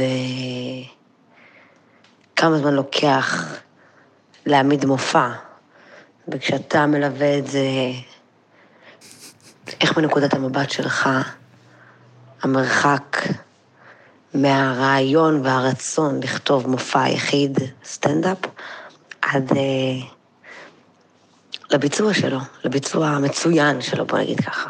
זמן 2.58 2.74
לוקח 2.74 3.56
להעמיד 4.46 4.86
מופע, 4.86 5.30
וכשאתה 6.28 6.86
מלווה 6.86 7.38
את 7.38 7.48
זה, 7.48 7.68
איך 9.82 9.98
מנקודת 9.98 10.34
המבט 10.34 10.70
שלך 10.70 11.10
המרחק 12.42 13.18
מהרעיון 14.34 15.42
והרצון 15.44 16.20
לכתוב 16.24 16.68
מופע 16.68 17.10
יחיד, 17.10 17.60
סטנדאפ, 17.86 18.38
עד 19.22 19.52
אה, 19.58 20.08
לביצוע 21.72 22.14
שלו, 22.14 22.40
לביצוע 22.64 23.08
המצוין 23.08 23.82
שלו, 23.82 24.06
בוא 24.06 24.20
נגיד 24.20 24.40
ככה. 24.40 24.70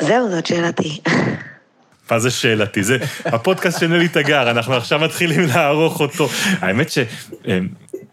זהו, 0.00 0.30
זאת 0.30 0.46
שאלתי. 0.46 1.00
מה 2.10 2.18
זה 2.18 2.30
שאלתי? 2.30 2.82
זה 2.82 2.98
הפודקאסט 3.24 3.80
של 3.80 3.86
נלי 3.86 4.08
תגר, 4.08 4.50
אנחנו 4.50 4.74
עכשיו 4.74 4.98
מתחילים 4.98 5.40
לערוך 5.40 6.00
אותו. 6.00 6.28
האמת 6.60 6.90
שהיא 6.90 7.06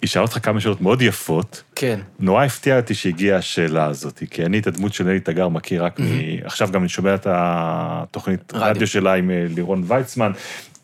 שאלה 0.06 0.24
אותך 0.24 0.38
כמה 0.44 0.62
שאלות 0.62 0.82
מאוד 0.82 1.02
יפות. 1.02 1.64
כן. 1.76 2.00
נורא 2.20 2.46
הפתיע 2.46 2.78
אותי 2.78 2.94
שהגיעה 2.94 3.38
השאלה 3.38 3.86
הזאת, 3.86 4.24
כי 4.32 4.46
אני 4.46 4.60
את 4.60 4.68
הדמות 4.68 4.94
של 4.94 5.04
נלי 5.04 5.20
תגר 5.20 5.48
מכיר 5.50 5.86
רק 5.86 6.00
מ... 6.00 6.04
עכשיו 6.44 6.70
גם 6.72 6.82
אני 6.82 6.90
שומע 6.90 7.16
את 7.16 7.28
התוכנית 7.30 8.54
רדיו. 8.54 8.68
רדיו 8.68 8.88
שלה 8.88 9.14
עם 9.14 9.32
אה, 9.32 9.46
לירון 9.56 9.84
ויצמן, 9.88 10.32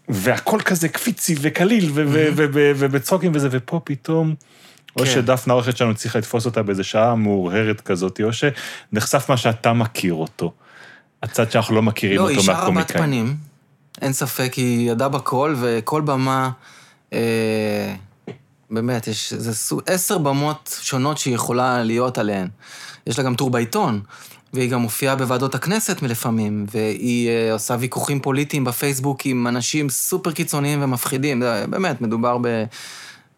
והכל 0.10 0.62
כזה 0.62 0.89
קפיצי 0.89 1.36
וקליל 1.41 1.91
ובצחוקים 2.55 3.32
וזה, 3.36 3.47
ופה 3.51 3.82
פתאום... 3.84 4.36
או 4.95 5.03
כן. 5.03 5.12
שדפנה 5.12 5.53
העורכת 5.53 5.78
שלנו 5.78 5.95
צריכה 5.95 6.20
לתפוס 6.20 6.45
אותה 6.45 6.64
באיזה 6.64 6.84
שעה 6.84 7.16
מאורהרת 7.16 7.82
כזאת, 7.82 8.22
או 8.24 8.30
שנחשף 8.34 9.30
מה 9.30 9.38
שאתה 9.38 9.74
מכיר 9.74 10.14
אותו. 10.14 10.53
הצד 11.24 11.51
שאנחנו 11.51 11.76
לא 11.76 11.82
מכירים 11.82 12.18
לא, 12.18 12.22
אותו 12.22 12.39
אישה 12.39 12.51
רבת 12.51 12.60
מהקומיקאים. 12.60 13.03
פנים, 13.03 13.36
אין 14.01 14.14
ספק, 14.14 14.53
היא 14.53 14.91
ידעה 14.91 15.10
בכל, 15.10 15.55
וכל 15.60 16.01
במה, 16.01 16.49
אה, 17.14 17.93
באמת, 18.70 19.07
יש 19.07 19.34
איזה 19.34 19.76
עשר 19.86 20.18
במות 20.18 20.80
שונות 20.82 21.18
שהיא 21.18 21.36
יכולה 21.36 21.84
להיות 21.84 22.18
עליהן. 22.18 22.47
יש 23.07 23.18
לה 23.18 23.24
גם 23.24 23.36
טור 23.36 23.49
בעיתון, 23.49 24.01
והיא 24.53 24.69
גם 24.69 24.81
מופיעה 24.81 25.15
בוועדות 25.15 25.55
הכנסת 25.55 26.01
מלפעמים, 26.01 26.65
והיא 26.71 27.29
אה, 27.29 27.53
עושה 27.53 27.75
ויכוחים 27.79 28.19
פוליטיים 28.19 28.63
בפייסבוק 28.63 29.25
עם 29.25 29.47
אנשים 29.47 29.89
סופר 29.89 30.31
קיצוניים 30.31 30.83
ומפחידים. 30.83 31.41
זה, 31.41 31.65
באמת, 31.69 32.01
מדובר 32.01 32.37
ב, 32.41 32.63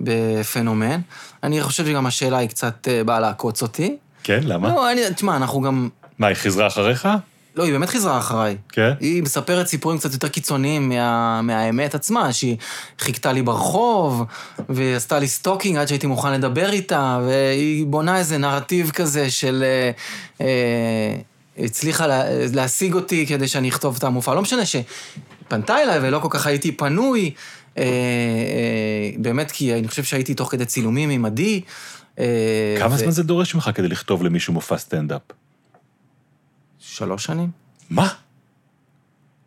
בפנומן. 0.01 1.01
אני 1.43 1.61
חושב 1.61 1.85
שגם 1.85 2.05
השאלה 2.05 2.37
היא 2.37 2.49
קצת 2.49 2.87
אה, 2.87 3.03
באה 3.03 3.19
לעקוץ 3.19 3.61
אותי. 3.61 3.97
כן, 4.23 4.39
למה? 4.43 4.69
לא, 4.69 4.91
אני, 4.91 5.01
תשמע, 5.15 5.35
אנחנו 5.35 5.61
גם... 5.61 5.89
מה, 6.19 6.27
היא 6.27 6.35
חזרה 6.35 6.67
אחריך? 6.67 7.07
לא, 7.55 7.63
היא 7.63 7.73
באמת 7.73 7.89
חזרה 7.89 8.17
אחריי. 8.17 8.57
כן? 8.69 8.91
היא 8.99 9.23
מספרת 9.23 9.67
סיפורים 9.67 9.97
קצת 9.97 10.13
יותר 10.13 10.27
קיצוניים 10.27 10.89
מה, 10.89 11.41
מהאמת 11.41 11.95
עצמה, 11.95 12.33
שהיא 12.33 12.57
חיכתה 12.99 13.31
לי 13.31 13.41
ברחוב, 13.41 14.23
והיא 14.69 14.95
עשתה 14.95 15.19
לי 15.19 15.27
stalking 15.27 15.77
עד 15.77 15.87
שהייתי 15.87 16.07
מוכן 16.07 16.33
לדבר 16.33 16.71
איתה, 16.71 17.19
והיא 17.25 17.85
בונה 17.85 18.17
איזה 18.17 18.37
נרטיב 18.37 18.89
כזה 18.89 19.29
של... 19.29 19.63
אה, 19.63 19.91
אה, 20.41 21.15
הצליחה 21.57 22.07
לה, 22.07 22.23
להשיג 22.53 22.93
אותי 22.93 23.25
כדי 23.25 23.47
שאני 23.47 23.69
אכתוב 23.69 23.95
את 23.97 24.03
המופע. 24.03 24.33
לא 24.33 24.41
משנה 24.41 24.61
שפנתה 24.65 25.77
אליי 25.83 25.99
ולא 26.01 26.19
כל 26.19 26.27
כך 26.31 26.47
הייתי 26.47 26.71
פנוי, 26.71 27.31
אה, 27.77 27.83
אה, 27.83 29.11
באמת 29.17 29.51
כי 29.51 29.73
אני 29.73 29.87
חושב 29.87 30.03
שהייתי 30.03 30.33
תוך 30.33 30.51
כדי 30.51 30.65
צילומים 30.65 31.09
עם 31.09 31.25
עדי. 31.25 31.61
אה, 32.19 32.75
כמה 32.79 32.95
ו- 32.95 32.97
זמן 32.97 33.11
זה 33.11 33.23
דורש 33.23 33.55
ממך 33.55 33.69
כדי 33.75 33.87
לכתוב 33.87 34.23
למישהו 34.23 34.53
מופע 34.53 34.77
סטנדאפ? 34.77 35.21
שלוש 36.91 37.23
שנים. 37.25 37.51
מה? 37.89 38.07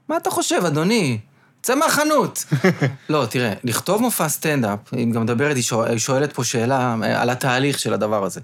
מה 0.08 0.16
אתה 0.16 0.30
חושב, 0.30 0.60
אדוני? 0.66 1.18
צא 1.62 1.74
מהחנות. 1.74 2.44
לא, 3.08 3.26
תראה, 3.30 3.52
לכתוב 3.64 4.02
מופע 4.02 4.28
סטנדאפ, 4.28 4.78
היא 4.92 5.12
גם 5.12 5.22
מדברת, 5.22 5.56
היא 5.56 5.62
שואל- 5.64 5.98
שואלת 5.98 6.32
פה 6.32 6.44
שאלה 6.44 6.96
אה, 7.02 7.22
על 7.22 7.30
התהליך 7.30 7.78
של 7.78 7.94
הדבר 7.94 8.24
הזה. 8.24 8.40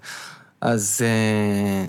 אז 0.60 1.00
אה, 1.04 1.84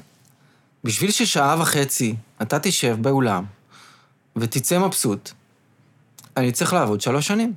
בשביל 0.84 1.12
ששעה 1.12 1.56
וחצי 1.62 2.16
אתה 2.42 2.60
תשב 2.60 2.98
באולם 3.02 3.44
ותצא 4.36 4.80
מבסוט, 4.80 5.32
אני 6.38 6.52
צריך 6.52 6.74
לעבוד 6.74 7.02
שלוש 7.02 7.28
שנים. 7.28 7.54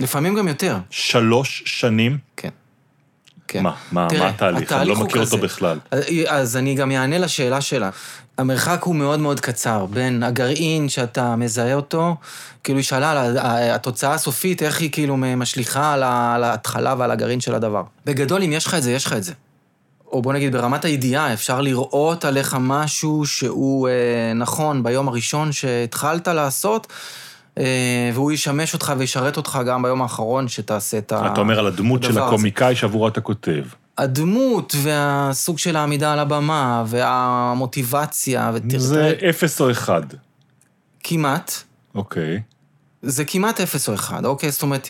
לפעמים 0.00 0.34
גם 0.34 0.48
יותר. 0.48 0.78
שלוש 0.90 1.62
שנים? 1.66 2.18
כן. 2.36 2.48
כן. 3.48 3.62
מה? 3.62 3.72
מה 3.92 4.06
תראה, 4.10 4.22
מה 4.22 4.28
התהליך? 4.28 4.72
אני 4.72 4.88
לא 4.88 4.96
מכיר 4.96 5.20
אותו 5.20 5.36
כזה. 5.36 5.36
בכלל. 5.36 5.78
אז 6.28 6.56
אני 6.56 6.74
גם 6.74 6.90
אענה 6.90 7.18
לשאלה 7.18 7.60
שלה. 7.60 7.90
המרחק 8.38 8.82
הוא 8.82 8.94
מאוד 8.94 9.20
מאוד 9.20 9.40
קצר 9.40 9.86
בין 9.86 10.22
הגרעין 10.22 10.88
שאתה 10.88 11.36
מזהה 11.36 11.74
אותו, 11.74 12.16
כאילו 12.64 12.78
היא 12.78 12.84
שאלה 12.84 13.10
על 13.10 13.36
התוצאה 13.70 14.14
הסופית, 14.14 14.62
איך 14.62 14.80
היא 14.80 14.90
כאילו 14.92 15.16
משליכה 15.16 15.92
על 16.34 16.44
ההתחלה 16.44 16.94
ועל 16.98 17.10
הגרעין 17.10 17.40
של 17.40 17.54
הדבר. 17.54 17.82
בגדול, 18.04 18.42
אם 18.42 18.52
יש 18.52 18.66
לך 18.66 18.74
את 18.74 18.82
זה, 18.82 18.92
יש 18.92 19.06
לך 19.06 19.12
את 19.12 19.24
זה. 19.24 19.32
או 20.12 20.22
בוא 20.22 20.32
נגיד 20.32 20.52
ברמת 20.52 20.84
הידיעה, 20.84 21.32
אפשר 21.32 21.60
לראות 21.60 22.24
עליך 22.24 22.56
משהו 22.60 23.26
שהוא 23.26 23.88
אה, 23.88 23.92
נכון 24.34 24.82
ביום 24.82 25.08
הראשון 25.08 25.52
שהתחלת 25.52 26.28
לעשות, 26.28 26.86
אה, 26.90 26.94
והוא 28.14 28.32
ישמש 28.32 28.74
אותך 28.74 28.92
וישרת 28.98 29.36
אותך 29.36 29.58
גם 29.66 29.82
ביום 29.82 30.02
האחרון 30.02 30.48
שתעשה 30.48 30.98
את 30.98 31.12
ה... 31.12 31.32
אתה 31.32 31.40
אומר 31.40 31.58
על 31.58 31.66
הדמות 31.66 32.02
של 32.02 32.10
הדבר 32.10 32.20
הזה. 32.22 32.34
הקומיקאי 32.34 32.76
שעבורו 32.76 33.08
אתה 33.08 33.20
כותב. 33.20 33.64
הדמות 33.98 34.74
והסוג 34.82 35.58
של 35.58 35.76
העמידה 35.76 36.12
על 36.12 36.18
הבמה 36.18 36.84
והמוטיבציה, 36.86 38.50
ותראה, 38.54 38.80
זה 38.80 39.12
אפס 39.30 39.60
או 39.60 39.70
אחד. 39.70 40.02
כמעט, 41.04 41.52
אוקיי. 41.94 42.40
זה 43.02 43.24
כמעט 43.24 43.60
אפס 43.60 43.88
או 43.88 43.94
אחד, 43.94 44.24
אוקיי? 44.24 44.50
זאת 44.50 44.62
אומרת, 44.62 44.88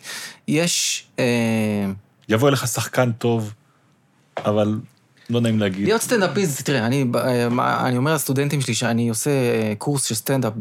יש... 0.49 1.05
אה, 1.19 1.25
יבוא 2.29 2.49
אליך 2.49 2.67
שחקן 2.67 3.13
טוב, 3.13 3.53
אבל 4.37 4.79
לא 5.31 5.41
נעים 5.41 5.61
להגיד. 5.61 5.85
להיות 5.85 6.03
סטנדאפיסט, 6.03 6.65
תראה, 6.65 6.87
אני, 6.87 7.07
אה, 7.15 7.87
אני 7.87 7.97
אומר 7.97 8.15
לסטודנטים 8.15 8.61
שלי 8.61 8.75
שאני 8.75 9.09
עושה 9.09 9.31
אה, 9.31 9.73
קורס 9.79 10.05
של 10.05 10.15
סטנדאפ 10.15 10.53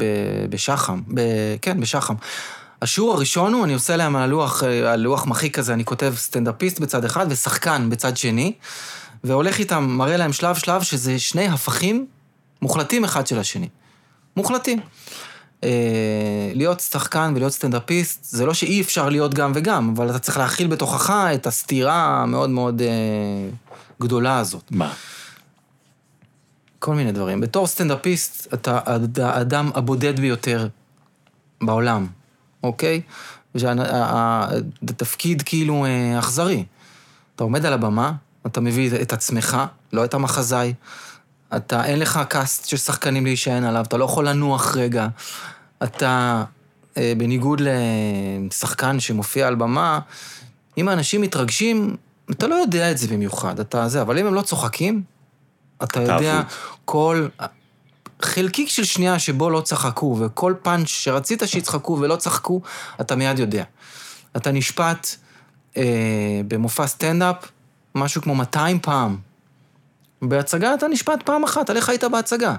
בשח"ם, 0.50 1.02
ב- 1.14 1.56
כן, 1.62 1.80
בשח"ם. 1.80 2.16
השיעור 2.82 3.14
הראשון 3.14 3.54
הוא, 3.54 3.66
אני 3.66 3.74
עושה 3.74 3.96
להם 3.98 4.16
על 4.16 4.30
לוח, 4.30 4.64
אה, 4.64 4.92
על 4.92 5.00
לוח 5.00 5.26
מחיק 5.26 5.56
כזה, 5.56 5.74
אני 5.74 5.86
כותב 5.86 6.14
סטנדאפיסט 6.18 6.80
בצד 6.80 7.06
אחד 7.06 7.26
ושחקן 7.30 7.90
בצד 7.90 8.18
שני, 8.18 8.54
והולך 9.24 9.60
איתם, 9.60 9.84
מראה 9.84 10.18
להם 10.18 10.34
שלב-שלב, 10.34 10.82
שזה 10.82 11.20
שני 11.20 11.48
הפכים 11.48 12.06
מוחלטים 12.62 13.04
אחד 13.04 13.28
של 13.28 13.40
השני. 13.40 13.68
מוחלטים. 14.38 14.80
להיות 16.54 16.80
שחקן 16.80 17.34
ולהיות 17.36 17.54
סטנדאפיסט, 17.54 18.24
זה 18.24 18.46
לא 18.46 18.54
שאי 18.54 18.82
אפשר 18.82 19.10
להיות 19.10 19.34
גם 19.34 19.52
וגם, 19.56 19.94
אבל 19.96 20.10
אתה 20.10 20.20
צריך 20.20 20.38
להכיל 20.38 20.68
בתוכך 20.68 21.14
את 21.34 21.48
הסתירה 21.48 22.22
המאוד 22.22 22.50
מאוד 22.50 22.82
אה, 22.82 22.88
גדולה 24.04 24.40
הזאת. 24.40 24.64
מה? 24.72 24.94
כל 26.80 26.96
מיני 26.96 27.12
דברים. 27.12 27.42
בתור 27.42 27.68
סטנדאפיסט, 27.68 28.54
אתה 28.54 28.80
האדם 29.24 29.72
הבודד 29.76 30.20
ביותר 30.20 30.68
בעולם, 31.62 32.08
אוקיי? 32.64 33.02
זה 33.54 33.74
תפקיד 34.98 35.42
כאילו 35.42 35.86
אה, 35.86 36.20
אכזרי. 36.20 36.66
אתה 37.36 37.44
עומד 37.44 37.66
על 37.66 37.74
הבמה, 37.74 38.14
אתה 38.46 38.62
מביא 38.62 39.02
את 39.02 39.14
עצמך, 39.14 39.58
לא 39.94 40.06
את 40.06 40.14
המחזאי. 40.14 40.74
אתה, 41.56 41.86
אין 41.86 42.00
לך 42.00 42.20
קאסט 42.30 42.68
של 42.68 42.78
שחקנים 42.78 43.26
להישען 43.26 43.64
עליו, 43.64 43.86
אתה 43.88 43.98
לא 43.98 44.06
יכול 44.06 44.30
לנוח 44.30 44.76
רגע. 44.76 45.08
אתה, 45.84 46.44
אה, 46.98 47.14
בניגוד 47.18 47.62
לשחקן 47.62 49.00
שמופיע 49.00 49.48
על 49.48 49.56
במה, 49.56 50.00
אם 50.78 50.88
האנשים 50.90 51.22
מתרגשים, 51.22 51.96
אתה 52.32 52.48
לא 52.48 52.56
יודע 52.56 52.92
את 52.92 52.98
זה 52.98 53.08
במיוחד, 53.08 53.60
אתה 53.60 53.90
זה, 53.90 54.02
אבל 54.02 54.18
אם 54.18 54.26
הם 54.26 54.34
לא 54.34 54.42
צוחקים, 54.42 55.04
אתה 55.84 56.02
יודע 56.02 56.40
אבוד. 56.40 56.52
כל 56.86 57.28
חלקיק 58.22 58.70
של 58.70 58.84
שנייה 58.84 59.20
שבו 59.20 59.50
לא 59.50 59.62
צחקו, 59.62 60.18
וכל 60.20 60.54
פאנץ' 60.62 60.88
שרצית 60.88 61.44
שיצחקו 61.46 61.98
ולא 62.02 62.16
צחקו, 62.16 62.62
אתה 63.02 63.16
מיד 63.16 63.40
יודע. 63.40 63.64
אתה 64.38 64.52
נשפט 64.52 65.08
אה, 65.78 66.42
במופע 66.48 66.88
סטנדאפ 66.88 67.36
משהו 67.96 68.22
כמו 68.22 68.36
200 68.36 68.80
פעם. 68.80 69.18
בהצגה 70.22 70.74
אתה 70.74 70.88
נשפט 70.88 71.24
פעם 71.24 71.44
אחת, 71.44 71.70
על 71.70 71.78
איך 71.78 71.90
היית 71.90 72.04
בהצגה. 72.04 72.56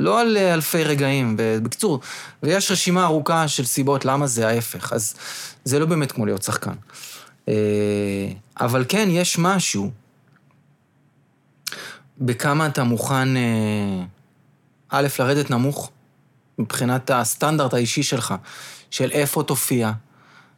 לא 0.00 0.20
על 0.20 0.36
אה, 0.36 0.54
אלפי 0.54 0.84
רגעים. 0.84 1.34
בקיצור, 1.36 2.00
ויש 2.42 2.70
רשימה 2.70 3.04
ארוכה 3.04 3.48
של 3.48 3.64
סיבות 3.64 4.04
למה 4.04 4.26
זה 4.26 4.48
ההפך, 4.48 4.92
אז 4.92 5.14
זה 5.64 5.78
לא 5.78 5.86
באמת 5.86 6.12
כמו 6.12 6.26
להיות 6.26 6.42
שחקן. 6.42 6.74
אה, 7.48 7.54
אבל 8.60 8.84
כן, 8.88 9.08
יש 9.10 9.38
משהו. 9.38 9.90
בכמה 12.18 12.66
אתה 12.66 12.84
מוכן, 12.84 13.36
אה, 13.36 14.02
א', 14.88 15.06
לרדת 15.18 15.50
נמוך, 15.50 15.90
מבחינת 16.58 17.10
הסטנדרט 17.10 17.74
האישי 17.74 18.02
שלך, 18.02 18.34
של 18.90 19.10
איפה 19.10 19.42
תופיע, 19.42 19.92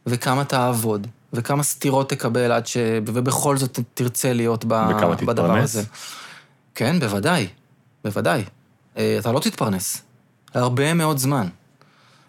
וכמה 0.05 0.45
תעבוד, 0.45 1.07
וכמה 1.33 1.63
סטירות 1.63 2.09
תקבל 2.09 2.51
עד 2.51 2.67
ש... 2.67 2.77
ובכל 3.05 3.57
זאת 3.57 3.79
תרצה 3.93 4.33
להיות 4.33 4.65
ב... 4.67 4.71
וכמה 4.89 5.15
בדבר 5.15 5.33
תתפרנס? 5.33 5.63
הזה. 5.75 5.83
כן, 6.75 6.99
בוודאי, 6.99 7.47
בוודאי. 8.03 8.43
אה, 8.97 9.15
אתה 9.19 9.31
לא 9.31 9.39
תתפרנס. 9.39 10.01
הרבה 10.53 10.93
מאוד 10.93 11.17
זמן. 11.17 11.47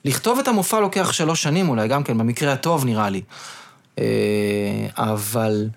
לכתוב 0.04 0.38
את 0.38 0.48
המופע 0.48 0.80
לוקח 0.80 1.12
שלוש 1.12 1.42
שנים 1.42 1.68
אולי, 1.68 1.88
גם 1.88 2.04
כן, 2.04 2.18
במקרה 2.18 2.52
הטוב 2.52 2.84
נראה 2.84 3.10
לי. 3.10 3.22
אה, 3.98 4.02
אבל 4.96 5.68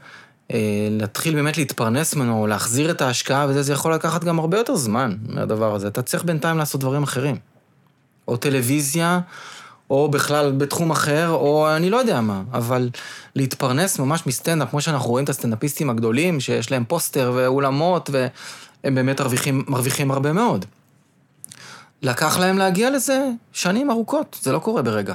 אה, 0.51 0.88
להתחיל 0.91 1.36
באמת 1.36 1.57
להתפרנס 1.57 2.15
ממנו, 2.15 2.47
להחזיר 2.47 2.91
את 2.91 3.01
ההשקעה 3.01 3.45
וזה, 3.49 3.63
זה 3.63 3.74
יכול 3.74 3.93
לקחת 3.93 4.24
גם 4.24 4.39
הרבה 4.39 4.57
יותר 4.57 4.76
זמן 4.76 5.15
מהדבר 5.28 5.76
הזה. 5.76 5.88
אתה 5.88 6.01
צריך 6.01 6.24
בינתיים 6.24 6.57
לעשות 6.57 6.82
דברים 6.82 7.03
אחרים. 7.03 7.36
או 8.28 8.38
טלוויזיה, 8.38 9.19
או 9.89 10.11
בכלל 10.11 10.51
בתחום 10.51 10.91
אחר, 10.91 11.30
או 11.30 11.76
אני 11.76 11.89
לא 11.89 11.97
יודע 11.97 12.22
מה, 12.22 12.43
אבל 12.53 12.89
להתפרנס 13.36 13.99
ממש 13.99 14.28
מסטנדאפ, 14.28 14.69
כמו 14.69 14.82
שאנחנו 14.82 15.09
רואים 15.09 15.24
את 15.24 15.30
הסטנדאפיסטים 15.30 15.89
הגדולים, 15.89 16.39
שיש 16.39 16.72
להם 16.72 16.84
פוסטר 16.88 17.32
ואולמות, 17.36 18.09
והם 18.13 18.95
באמת 18.95 19.22
מרוויחים, 19.22 19.63
מרוויחים 19.67 20.11
הרבה 20.11 20.34
מאוד. 20.34 20.65
לקח 22.01 22.38
להם 22.39 22.57
להגיע 22.57 22.89
לזה 22.89 23.30
שנים 23.53 23.91
ארוכות, 23.91 24.39
זה 24.41 24.51
לא 24.51 24.59
קורה 24.59 24.82
ברגע. 24.82 25.13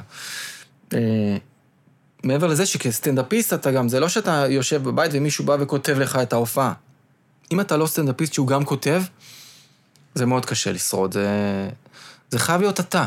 מעבר 2.27 2.47
לזה 2.47 2.65
שכסטנדאפיסט 2.65 3.53
אתה 3.53 3.71
גם, 3.71 3.89
זה 3.89 3.99
לא 3.99 4.09
שאתה 4.09 4.45
יושב 4.49 4.83
בבית 4.83 5.11
ומישהו 5.13 5.45
בא 5.45 5.57
וכותב 5.59 5.99
לך 5.99 6.15
את 6.15 6.33
ההופעה. 6.33 6.73
אם 7.51 7.59
אתה 7.59 7.77
לא 7.77 7.87
סטנדאפיסט 7.87 8.33
שהוא 8.33 8.47
גם 8.47 8.65
כותב, 8.65 9.03
זה 10.15 10.25
מאוד 10.25 10.45
קשה 10.45 10.71
לשרוד. 10.71 11.11
זה, 11.11 11.29
זה 12.29 12.39
חייב 12.39 12.61
להיות 12.61 12.79
אתה. 12.79 13.05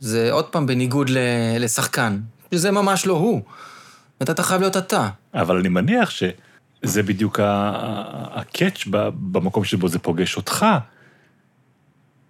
זה 0.00 0.32
עוד 0.32 0.44
פעם 0.44 0.66
בניגוד 0.66 1.10
ל, 1.10 1.18
לשחקן, 1.58 2.20
שזה 2.54 2.70
ממש 2.70 3.06
לא 3.06 3.12
הוא. 3.12 3.42
אתה, 4.22 4.42
חייב 4.42 4.60
להיות 4.60 4.76
אתה. 4.76 5.08
אבל 5.34 5.56
אני 5.56 5.68
מניח 5.68 6.10
שזה 6.10 7.02
בדיוק 7.02 7.40
הקאץ' 7.42 8.84
במקום 9.32 9.64
שבו 9.64 9.88
זה 9.88 9.98
פוגש 9.98 10.36
אותך, 10.36 10.66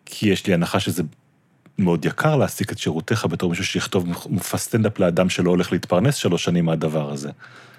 כי 0.06 0.28
יש 0.28 0.46
לי 0.46 0.54
הנחה 0.54 0.80
שזה 0.80 1.02
מאוד 1.79 2.05
יקר 2.05 2.37
להעסיק 2.37 2.72
את 2.72 2.79
שירותיך 2.79 3.26
בתור 3.26 3.51
מישהו 3.51 3.64
שיכתוב 3.64 4.07
מופע 4.29 4.59
סטנדאפ 4.59 4.99
לאדם 4.99 5.29
שלא 5.29 5.51
הולך 5.51 5.72
להתפרנס 5.72 6.14
שלוש 6.14 6.45
שנים 6.45 6.64
מהדבר 6.64 7.12
הזה. 7.12 7.31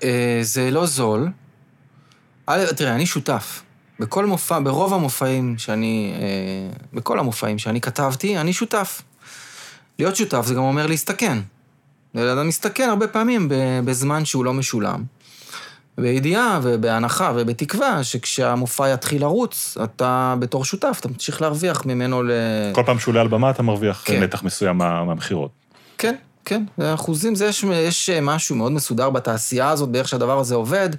אה, 0.04 0.40
זה 0.42 0.72
לא 0.72 0.86
זול. 0.86 1.30
תראה, 2.76 2.96
אני 2.96 3.06
שותף. 3.06 3.64
בכל 4.00 4.26
מופע, 4.26 4.60
ברוב 4.64 4.94
המופעים 4.94 5.58
שאני, 5.58 6.14
אה, 6.16 6.78
בכל 6.94 7.20
המופעים 7.20 7.58
שאני 7.58 7.82
כתבתי, 7.82 8.38
אני 8.38 8.54
שותף. 8.54 9.02
להיות 10.00 10.16
שותף 10.16 10.46
זה 10.46 10.54
גם 10.54 10.62
אומר 10.62 10.88
להסתכן. 10.88 11.38
אדם 12.16 12.48
מסתכן 12.48 12.90
הרבה 12.90 13.08
פעמים 13.08 13.52
בזמן 13.86 14.26
שהוא 14.26 14.46
לא 14.46 14.54
משולם. 14.54 15.04
בידיעה 16.02 16.60
ובהנחה 16.64 17.32
ובתקווה 17.36 18.04
שכשהמופע 18.04 18.90
יתחיל 18.90 19.22
לרוץ, 19.22 19.78
אתה 19.84 20.36
בתור 20.40 20.66
שותף, 20.66 20.98
אתה 21.00 21.10
תמשיך 21.10 21.42
להרוויח 21.42 21.86
ממנו 21.86 22.24
ל... 22.24 22.32
כל 22.74 22.84
פעם 22.86 23.00
שהוא 23.00 23.12
עולה 23.12 23.22
על 23.22 23.28
במה 23.28 23.50
אתה 23.50 23.64
מרוויח 23.64 24.02
כן. 24.06 24.24
נתח 24.24 24.44
מסוים 24.44 24.78
מה- 24.78 25.04
מהמכירות. 25.04 25.52
כן, 25.98 26.16
כן, 26.46 26.64
אחוזים, 26.82 27.36
זה 27.36 27.46
יש, 27.46 27.64
יש 27.64 28.10
משהו 28.10 28.56
מאוד 28.56 28.72
מסודר 28.72 29.10
בתעשייה 29.10 29.70
הזאת, 29.70 29.90
באיך 29.90 30.08
שהדבר 30.08 30.40
הזה 30.40 30.56
עובד. 30.56 30.90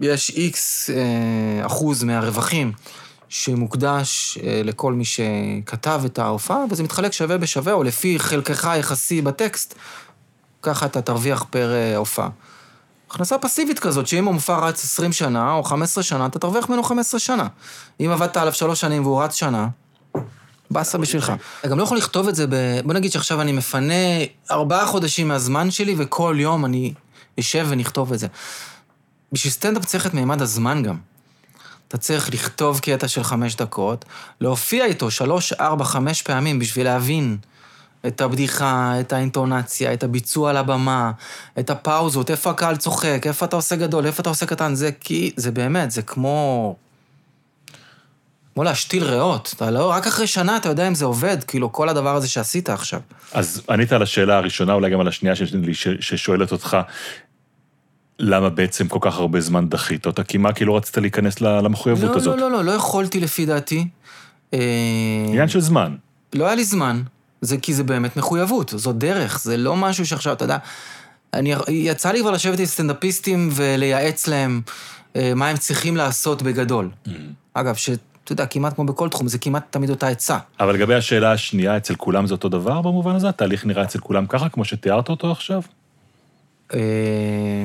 יש 0.00 0.30
איקס 0.30 0.90
אה, 0.90 1.66
אחוז 1.66 2.04
מהרווחים 2.04 2.72
שמוקדש 3.28 4.38
אה, 4.42 4.60
לכל 4.64 4.92
מי 4.92 5.04
שכתב 5.04 6.02
את 6.06 6.18
ההופעה, 6.18 6.64
וזה 6.70 6.82
מתחלק 6.82 7.12
שווה 7.12 7.38
בשווה, 7.38 7.72
או 7.72 7.82
לפי 7.82 8.18
חלקך 8.18 8.64
היחסי 8.64 9.22
בטקסט, 9.22 9.74
ככה 10.62 10.86
אתה 10.86 11.02
תרוויח 11.02 11.44
פר 11.50 11.72
אה, 11.72 11.96
הופעה. 11.96 12.28
הכנסה 13.10 13.38
פסיבית 13.38 13.78
כזאת, 13.78 14.06
שאם 14.06 14.28
המופע 14.28 14.58
רץ 14.58 14.84
20 14.84 15.12
שנה 15.12 15.52
או 15.52 15.64
15 15.64 16.04
שנה, 16.04 16.26
אתה 16.26 16.38
תרוויח 16.38 16.68
ממנו 16.68 16.82
15 16.82 17.20
שנה. 17.20 17.46
אם 18.00 18.10
עבדת 18.10 18.36
עליו 18.36 18.52
שלוש 18.52 18.80
שנים 18.80 19.02
והוא 19.02 19.22
רץ 19.22 19.34
שנה, 19.34 19.68
באסה 20.70 20.98
בשבילך. 20.98 21.32
אתה 21.60 21.68
גם 21.68 21.78
לא 21.78 21.82
יכול 21.82 21.96
לכתוב 21.96 22.28
את 22.28 22.34
זה 22.34 22.46
ב... 22.46 22.54
בוא 22.84 22.94
נגיד 22.94 23.12
שעכשיו 23.12 23.40
אני 23.40 23.52
מפנה 23.52 23.94
ארבעה 24.50 24.86
חודשים 24.86 25.28
מהזמן 25.28 25.70
שלי, 25.70 25.94
וכל 25.98 26.36
יום 26.38 26.64
אני 26.64 26.94
אשב 27.40 27.66
ונכתוב 27.68 28.12
את 28.12 28.18
זה. 28.18 28.26
בשביל 29.32 29.52
סטנדאפ 29.52 29.84
צריך 29.84 30.06
את 30.06 30.14
מימד 30.14 30.42
הזמן 30.42 30.82
גם. 30.82 30.96
אתה 31.88 31.98
צריך 31.98 32.30
לכתוב 32.34 32.78
קטע 32.78 33.08
של 33.08 33.22
חמש 33.22 33.56
דקות, 33.56 34.04
להופיע 34.40 34.84
איתו 34.84 35.10
שלוש, 35.10 35.52
ארבע, 35.52 35.84
חמש 35.84 36.22
פעמים 36.22 36.58
בשביל 36.58 36.86
להבין 36.86 37.36
את 38.06 38.20
הבדיחה, 38.20 39.00
את 39.00 39.12
האינטונציה, 39.12 39.92
את 39.92 40.02
הביצוע 40.02 40.50
על 40.50 40.56
הבמה, 40.56 41.12
את 41.58 41.70
הפאוזות, 41.70 42.30
איפה 42.30 42.50
הקהל 42.50 42.76
צוחק, 42.76 43.22
איפה 43.26 43.46
אתה 43.46 43.56
עושה 43.56 43.76
גדול, 43.76 44.06
איפה 44.06 44.20
אתה 44.20 44.28
עושה 44.28 44.46
קטן, 44.46 44.74
זה 44.74 44.90
כי... 45.00 45.32
זה 45.36 45.50
באמת, 45.50 45.90
זה 45.90 46.02
כמו... 46.02 46.76
כמו 48.54 48.64
להשתיל 48.64 49.04
ריאות. 49.04 49.54
אתה 49.56 49.70
לא... 49.70 49.90
רק 49.90 50.06
אחרי 50.06 50.26
שנה 50.26 50.56
אתה 50.56 50.68
יודע 50.68 50.88
אם 50.88 50.94
זה 50.94 51.04
עובד, 51.04 51.44
כאילו, 51.44 51.72
כל 51.72 51.88
הדבר 51.88 52.16
הזה 52.16 52.28
שעשית 52.28 52.68
עכשיו. 52.68 53.00
אז 53.32 53.62
ענית 53.70 53.92
על 53.92 54.02
השאלה 54.02 54.36
הראשונה, 54.36 54.72
אולי 54.72 54.90
גם 54.90 55.00
על 55.00 55.08
השנייה 55.08 55.36
ש- 55.36 55.88
ששואלת 56.00 56.52
אותך, 56.52 56.76
למה 58.18 58.50
בעצם 58.50 58.88
כל 58.88 58.98
כך 59.00 59.18
הרבה 59.18 59.40
זמן 59.40 59.68
דחית 59.68 60.06
אותה? 60.06 60.24
כי 60.24 60.38
מה, 60.38 60.52
כי 60.52 60.64
לא 60.64 60.76
רצית 60.76 60.98
להיכנס 60.98 61.40
למחויבות 61.40 62.10
לא, 62.10 62.16
הזאת? 62.16 62.38
לא, 62.38 62.50
לא, 62.50 62.58
לא, 62.58 62.64
לא 62.64 62.72
יכולתי 62.72 63.20
לפי 63.20 63.46
דעתי. 63.46 63.86
אה, 64.54 64.58
עניין 65.28 65.48
של 65.48 65.60
זמן. 65.60 65.96
לא 66.34 66.46
היה 66.46 66.54
לי 66.54 66.64
זמן. 66.64 67.02
זה 67.40 67.56
כי 67.56 67.74
זה 67.74 67.84
באמת 67.84 68.16
מחויבות, 68.16 68.72
זו 68.76 68.92
דרך, 68.92 69.40
זה 69.42 69.56
לא 69.56 69.76
משהו 69.76 70.06
שעכשיו, 70.06 70.32
אתה 70.32 70.44
יודע, 70.44 70.58
אני, 71.34 71.54
יצא 71.68 72.12
לי 72.12 72.20
כבר 72.20 72.30
לשבת 72.30 72.58
עם 72.58 72.66
סטנדאפיסטים 72.66 73.48
ולייעץ 73.52 74.26
להם 74.26 74.60
אה, 75.16 75.32
מה 75.34 75.48
הם 75.48 75.56
צריכים 75.56 75.96
לעשות 75.96 76.42
בגדול. 76.42 76.90
אגב, 77.54 77.74
שאתה 77.74 78.32
יודע, 78.32 78.46
כמעט 78.46 78.74
כמו 78.74 78.84
בכל 78.84 79.08
תחום, 79.08 79.28
זה 79.28 79.38
כמעט 79.38 79.64
תמיד 79.70 79.90
אותה 79.90 80.08
עצה. 80.08 80.38
אבל 80.60 80.74
לגבי 80.74 80.94
השאלה 80.94 81.32
השנייה, 81.32 81.76
אצל 81.76 81.94
כולם 81.94 82.26
זה 82.26 82.34
אותו 82.34 82.48
דבר 82.48 82.80
במובן 82.80 83.14
הזה? 83.14 83.28
התהליך 83.28 83.66
נראה 83.66 83.84
אצל 83.84 83.98
כולם 83.98 84.26
ככה, 84.26 84.48
כמו 84.48 84.64
שתיארת 84.64 85.08
אותו 85.08 85.32
עכשיו? 85.32 85.62
אה, 86.74 87.64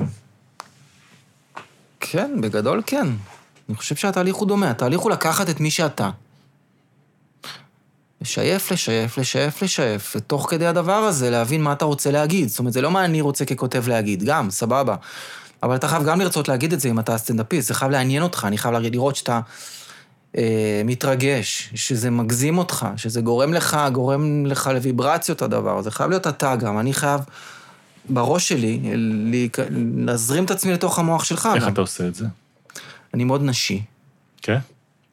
כן, 2.00 2.42
בגדול 2.42 2.82
כן. 2.86 3.08
אני 3.70 3.78
חושב 3.78 3.96
שהתהליך 3.96 4.36
הוא 4.36 4.48
דומה. 4.48 4.70
התהליך 4.70 5.00
הוא 5.00 5.12
לקחת 5.12 5.50
את 5.50 5.60
מי 5.60 5.72
שאתה. 5.72 6.10
לשייף, 8.26 8.72
לשייף, 8.72 9.18
לשייף, 9.18 9.64
לשייף, 9.64 10.16
ותוך 10.16 10.48
כדי 10.50 10.66
הדבר 10.66 10.94
הזה 10.94 11.30
להבין 11.30 11.64
מה 11.64 11.74
אתה 11.74 11.86
רוצה 11.86 12.12
להגיד. 12.12 12.50
זאת 12.50 12.60
אומרת, 12.60 12.74
זה 12.74 12.82
לא 12.82 12.92
מה 12.92 13.06
אני 13.06 13.22
רוצה 13.22 13.46
ככותב 13.46 13.88
להגיד, 13.88 14.24
גם, 14.24 14.50
סבבה. 14.50 14.96
אבל 15.64 15.76
אתה 15.76 15.88
חייב 15.88 16.04
גם 16.04 16.20
לרצות 16.20 16.48
להגיד 16.48 16.74
את 16.74 16.80
זה 16.80 16.90
אם 16.90 17.00
אתה 17.00 17.18
סטנדאפיסט, 17.18 17.68
זה 17.68 17.74
חייב 17.74 17.92
לעניין 17.92 18.24
אותך, 18.24 18.46
אני 18.48 18.58
חייב 18.58 18.76
לראות 18.76 19.16
שאתה 19.16 19.40
אה, 20.38 20.82
מתרגש, 20.86 21.70
שזה 21.76 22.10
מגזים 22.12 22.58
אותך, 22.58 22.88
שזה 22.98 23.22
גורם 23.22 23.54
לך, 23.54 23.78
גורם 23.92 24.46
לך 24.46 24.70
לוויברציות 24.74 25.42
הדבר, 25.42 25.82
זה 25.82 25.92
חייב 25.92 26.10
להיות 26.10 26.28
אתה 26.28 26.56
גם, 26.56 26.80
אני 26.80 26.94
חייב 26.94 27.22
בראש 28.10 28.48
שלי 28.48 28.80
להזרים 29.98 30.46
את 30.46 30.52
עצמי 30.52 30.74
לתוך 30.74 31.00
המוח 31.00 31.24
שלך 31.24 31.50
איך 31.56 31.64
גם. 31.64 31.74
אתה 31.74 31.82
עושה 31.82 32.08
את 32.08 32.16
זה? 32.16 32.26
אני 33.14 33.24
מאוד 33.24 33.44
נשי. 33.44 33.82
כן? 34.42 34.60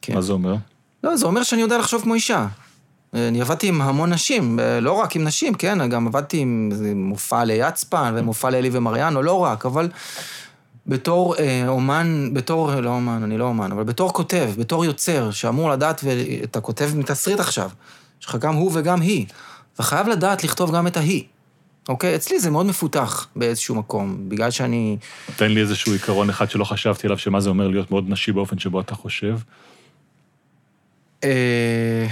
כן. 0.01 0.13
מה 0.13 0.21
זה 0.21 0.33
אומר? 0.33 0.55
לא, 1.03 1.17
זה 1.17 1.25
אומר 1.25 1.43
שאני 1.43 1.61
יודע 1.61 1.77
לחשוב 1.77 2.01
כמו 2.01 2.13
אישה. 2.13 2.47
אני 3.13 3.41
עבדתי 3.41 3.67
עם 3.67 3.81
המון 3.81 4.13
נשים, 4.13 4.59
לא 4.81 4.91
רק 4.91 5.15
עם 5.15 5.23
נשים, 5.23 5.53
כן, 5.53 5.89
גם 5.89 6.07
עבדתי 6.07 6.37
עם 6.37 6.71
מופע 6.95 7.43
ליצפן 7.43 8.13
ומופע 8.17 8.49
לאלי 8.49 8.69
ומריאנו, 8.71 9.21
לא 9.21 9.43
רק, 9.43 9.65
אבל 9.65 9.89
בתור 10.87 11.35
אה, 11.35 11.63
אומן, 11.67 12.29
בתור, 12.33 12.75
לא 12.75 12.89
אומן, 12.89 13.23
אני 13.23 13.37
לא 13.37 13.45
אומן, 13.45 13.71
אבל 13.71 13.83
בתור 13.83 14.13
כותב, 14.13 14.51
בתור 14.57 14.85
יוצר, 14.85 15.31
שאמור 15.31 15.71
לדעת, 15.71 16.01
ואתה 16.03 16.61
כותב 16.61 16.91
מתסריט 16.95 17.39
עכשיו, 17.39 17.69
יש 18.21 18.25
לך 18.25 18.35
גם 18.35 18.55
הוא 18.55 18.71
וגם 18.73 19.01
היא, 19.01 19.25
וחייב 19.79 20.07
לדעת 20.07 20.43
לכתוב 20.43 20.75
גם 20.75 20.87
את 20.87 20.97
ההיא. 20.97 21.23
אוקיי? 21.89 22.15
אצלי 22.15 22.39
זה 22.39 22.49
מאוד 22.49 22.65
מפותח 22.65 23.27
באיזשהו 23.35 23.75
מקום, 23.75 24.29
בגלל 24.29 24.51
שאני... 24.51 24.97
תן 25.35 25.51
לי 25.51 25.61
איזשהו 25.61 25.93
עיקרון 25.93 26.29
אחד 26.29 26.49
שלא 26.49 26.63
חשבתי 26.63 27.07
עליו, 27.07 27.17
שמה 27.17 27.39
זה 27.39 27.49
אומר 27.49 27.67
להיות 27.67 27.91
מאוד 27.91 28.09
נשי 28.09 28.31
באופן 28.31 28.59
שבו 28.59 28.81
אתה 28.81 28.95
חושב. 28.95 29.37
אה, 31.23 32.07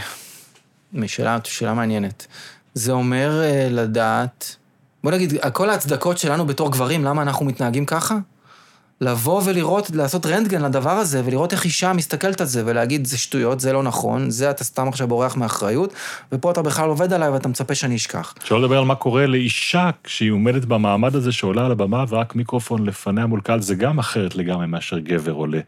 שאלה, 1.05 1.37
שאלה 1.43 1.73
מעניינת. 1.73 2.27
זה 2.73 2.91
אומר 2.91 3.41
אה, 3.43 3.67
לדעת, 3.69 4.55
בוא 5.03 5.11
נגיד, 5.11 5.33
כל 5.53 5.69
ההצדקות 5.69 6.17
שלנו 6.17 6.45
בתור 6.45 6.71
גברים, 6.71 7.03
למה 7.03 7.21
אנחנו 7.21 7.45
מתנהגים 7.45 7.85
ככה? 7.85 8.17
לבוא 9.01 9.41
ולראות, 9.45 9.89
לעשות 9.89 10.25
רנטגן 10.25 10.61
לדבר 10.61 10.89
הזה, 10.89 11.21
ולראות 11.25 11.53
איך 11.53 11.65
אישה 11.65 11.93
מסתכלת 11.93 12.41
על 12.41 12.47
זה, 12.47 12.63
ולהגיד, 12.65 13.05
זה 13.05 13.17
שטויות, 13.17 13.59
זה 13.59 13.73
לא 13.73 13.83
נכון, 13.83 14.29
זה 14.29 14.51
אתה 14.51 14.63
סתם 14.63 14.87
עכשיו 14.87 15.07
בורח 15.07 15.35
מאחריות, 15.35 15.93
ופה 16.31 16.51
אתה 16.51 16.61
בכלל 16.61 16.89
עובד 16.89 17.13
עליי 17.13 17.29
ואתה 17.29 17.47
מצפה 17.47 17.75
שאני 17.75 17.95
אשכח. 17.95 18.33
שלא 18.43 18.61
לדבר 18.61 18.77
על 18.77 18.85
מה 18.85 18.95
קורה 18.95 19.27
לאישה 19.27 19.89
כשהיא 20.03 20.31
עומדת 20.31 20.65
במעמד 20.65 21.15
הזה 21.15 21.31
שעולה 21.31 21.65
על 21.65 21.71
הבמה 21.71 22.05
ורק 22.09 22.35
מיקרופון 22.35 22.85
לפניה 22.85 23.25
מול 23.25 23.41
קהל, 23.41 23.61
זה 23.61 23.75
גם 23.75 23.99
אחרת 23.99 24.35
לגמרי 24.35 24.67
מאשר 24.67 24.99
גבר 24.99 25.31
עולה 25.31 25.59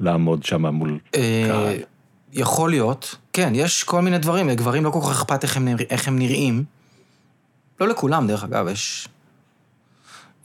לעמוד 0.00 0.44
שם 0.44 0.66
מול 0.66 0.98
אה, 1.14 1.44
קהל. 1.48 1.76
יכול 2.32 2.70
להיות, 2.70 3.14
כן, 3.32 3.52
יש 3.54 3.84
כל 3.84 4.02
מיני 4.02 4.18
דברים, 4.18 4.48
לגברים 4.48 4.84
לא 4.84 4.90
כל 4.90 5.00
כך 5.00 5.10
אכפת 5.10 5.42
איך 5.42 5.56
הם, 5.56 5.68
איך 5.90 6.08
הם 6.08 6.18
נראים. 6.18 6.64
לא 7.80 7.88
לכולם, 7.88 8.26
דרך 8.26 8.44
אגב, 8.44 8.68
יש... 8.68 9.08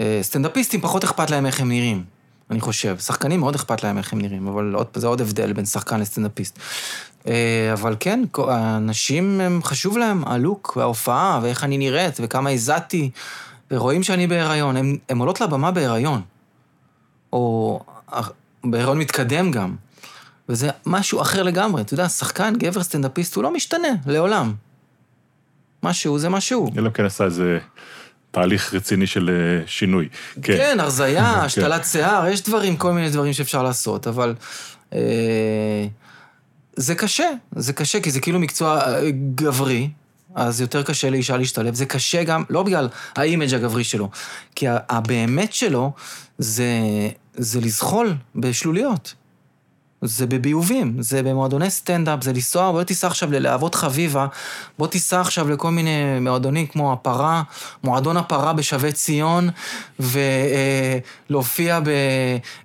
אה, 0.02 0.20
סטנדאפיסטים 0.22 0.82
פחות 0.82 1.04
אכפת 1.04 1.30
להם 1.30 1.46
איך 1.46 1.60
הם 1.60 1.70
נראים, 1.70 2.04
אני 2.52 2.62
חושב. 2.62 2.98
שחקנים 2.98 3.40
מאוד 3.40 3.56
אכפת 3.56 3.84
להם 3.84 3.98
איך 3.98 4.14
הם 4.14 4.22
נראים, 4.22 4.48
אבל 4.48 4.74
עוד, 4.74 4.88
זה 4.96 5.08
עוד 5.08 5.22
הבדל 5.22 5.54
בין 5.54 5.66
שחקן 5.66 6.00
לסטנדאפיסט. 6.00 6.60
אה, 7.28 7.70
אבל 7.74 7.96
כן, 8.00 8.24
האנשים, 8.48 9.42
הם 9.42 9.64
חשוב 9.64 9.98
להם 9.98 10.28
הלוק 10.28 10.74
וההופעה, 10.78 11.40
ואיך 11.44 11.64
אני 11.64 11.78
נראית, 11.78 12.18
וכמה 12.22 12.50
הזעתי, 12.50 13.10
ורואים 13.72 14.04
שאני 14.04 14.28
בהיריון. 14.28 14.76
הם 15.10 15.18
עולות 15.20 15.42
לבמה 15.42 15.72
בהיריון. 15.72 16.22
או 17.34 17.80
בהיריון 18.64 19.00
מתקדם 19.00 19.52
גם. 19.52 19.76
וזה 20.52 20.70
משהו 20.86 21.22
אחר 21.22 21.43
לגמרי. 21.43 21.82
אתה 21.82 21.93
יודע, 21.93 22.10
שחקן, 22.10 22.54
גבר, 22.58 22.84
סטנדאפיסט, 22.84 23.36
הוא 23.36 23.43
לא 23.43 23.54
משתנה, 23.54 23.88
לעולם. 24.06 24.54
מה 25.84 25.93
שהוא 25.93 26.20
זה 26.20 26.30
מה 26.30 26.41
שהוא. 26.41 26.72
אלא 26.78 26.88
אם 26.88 26.91
כן 26.91 27.06
עשה 27.06 27.24
איזה 27.24 27.60
תהליך 28.32 28.74
רציני 28.74 29.08
של 29.08 29.30
אה, 29.30 29.68
שינוי. 29.68 30.10
כן. 30.41 30.58
כן, 30.58 30.80
הרזייה, 30.80 31.34
כן. 31.39 31.45
השתלת 31.45 31.86
שיער, 31.86 32.28
יש 32.28 32.43
דברים, 32.43 32.78
כל 32.78 32.91
מיני 32.91 33.10
דברים 33.10 33.34
שאפשר 33.34 33.64
לעשות, 33.64 34.08
אבל... 34.08 34.36
אה, 34.93 35.88
זה 36.76 36.95
קשה, 36.95 37.30
זה 37.56 37.74
קשה, 37.74 37.99
כי 37.99 38.12
זה 38.12 38.20
כאילו 38.20 38.39
מקצוע 38.39 38.82
אה, 38.82 39.10
גברי, 39.36 39.89
אז 40.36 40.62
יותר 40.62 40.84
קשה 40.84 41.10
לאישה 41.10 41.38
להשתלב. 41.38 41.74
זה 41.74 41.86
קשה 41.86 42.24
גם, 42.24 42.43
לא 42.49 42.64
בגלל 42.64 42.89
ה 43.16 43.22
image 43.22 43.54
הגברי 43.54 43.84
שלו, 43.84 44.10
כי 44.56 44.66
הבאמת 44.70 45.54
שלו 45.54 45.91
זה, 46.38 46.70
זה 47.34 47.62
לזחול 47.62 48.16
בשלוליות. 48.36 49.14
זה 50.02 50.28
בביובים, 50.28 50.95
זה 50.99 51.24
במועדוני 51.24 51.70
סטנדאפ, 51.70 52.24
זה 52.24 52.34
לנסוע, 52.34 52.72
בוא 52.72 52.84
תיסע 52.84 53.08
עכשיו 53.08 53.32
ללהבות 53.32 53.76
חביבה, 53.76 54.28
בוא 54.78 54.88
תיסע 54.88 55.22
עכשיו 55.22 55.49
לכל 55.49 55.72
מיני 55.72 56.20
מועדונים 56.22 56.68
כמו 56.68 56.93
הפרה, 56.93 57.43
מועדון 57.84 58.18
הפרה 58.18 58.54
בשבי 58.54 58.91
ציון, 58.91 59.49
ולהופיע 59.99 61.80
ב... 61.80 61.89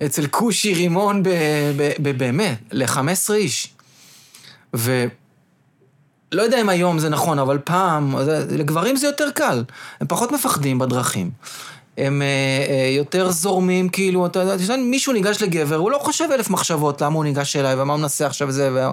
אצל 0.07 0.26
כושי 0.26 0.74
רימון, 0.74 1.22
ב... 1.22 1.28
ב... 1.76 1.93
ב... 2.03 2.18
באמת, 2.18 2.59
ל-15 2.72 3.32
איש. 3.34 3.74
ו... 4.76 5.07
לא 6.32 6.43
יודע 6.43 6.61
אם 6.61 6.68
היום 6.68 6.99
זה 6.99 7.09
נכון, 7.09 7.39
אבל 7.39 7.59
פעם, 7.59 8.14
לגברים 8.51 8.97
זה 8.97 9.07
יותר 9.07 9.30
קל. 9.30 9.64
הם 10.01 10.07
פחות 10.07 10.32
מפחדים 10.32 10.78
בדרכים. 10.78 11.30
הם 11.99 12.22
אה, 12.22 12.26
אה, 12.68 12.88
יותר 12.97 13.30
זורמים, 13.30 13.88
כאילו, 13.88 14.26
אתה 14.26 14.38
יודע, 14.38 14.76
מישהו 14.76 15.12
ניגש 15.12 15.42
לגבר, 15.42 15.76
הוא 15.76 15.90
לא 15.90 15.99
חושב 15.99 16.28
אלף 16.32 16.51
מחשבות 16.51 17.03
למה 17.03 17.14
הוא 17.14 17.24
ניגש 17.24 17.57
אליי 17.57 17.74
ומה 17.74 17.92
הוא 17.92 18.01
מנסה 18.01 18.26
עכשיו 18.26 18.51
זה, 18.51 18.90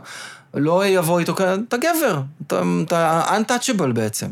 ולא 0.54 0.86
יבוא 0.86 1.20
איתו, 1.20 1.34
אתה 1.68 1.78
גבר, 1.78 2.22
אתה, 2.48 2.64
אתה 2.84 3.24
untouchable 3.38 3.92
בעצם. 3.94 4.30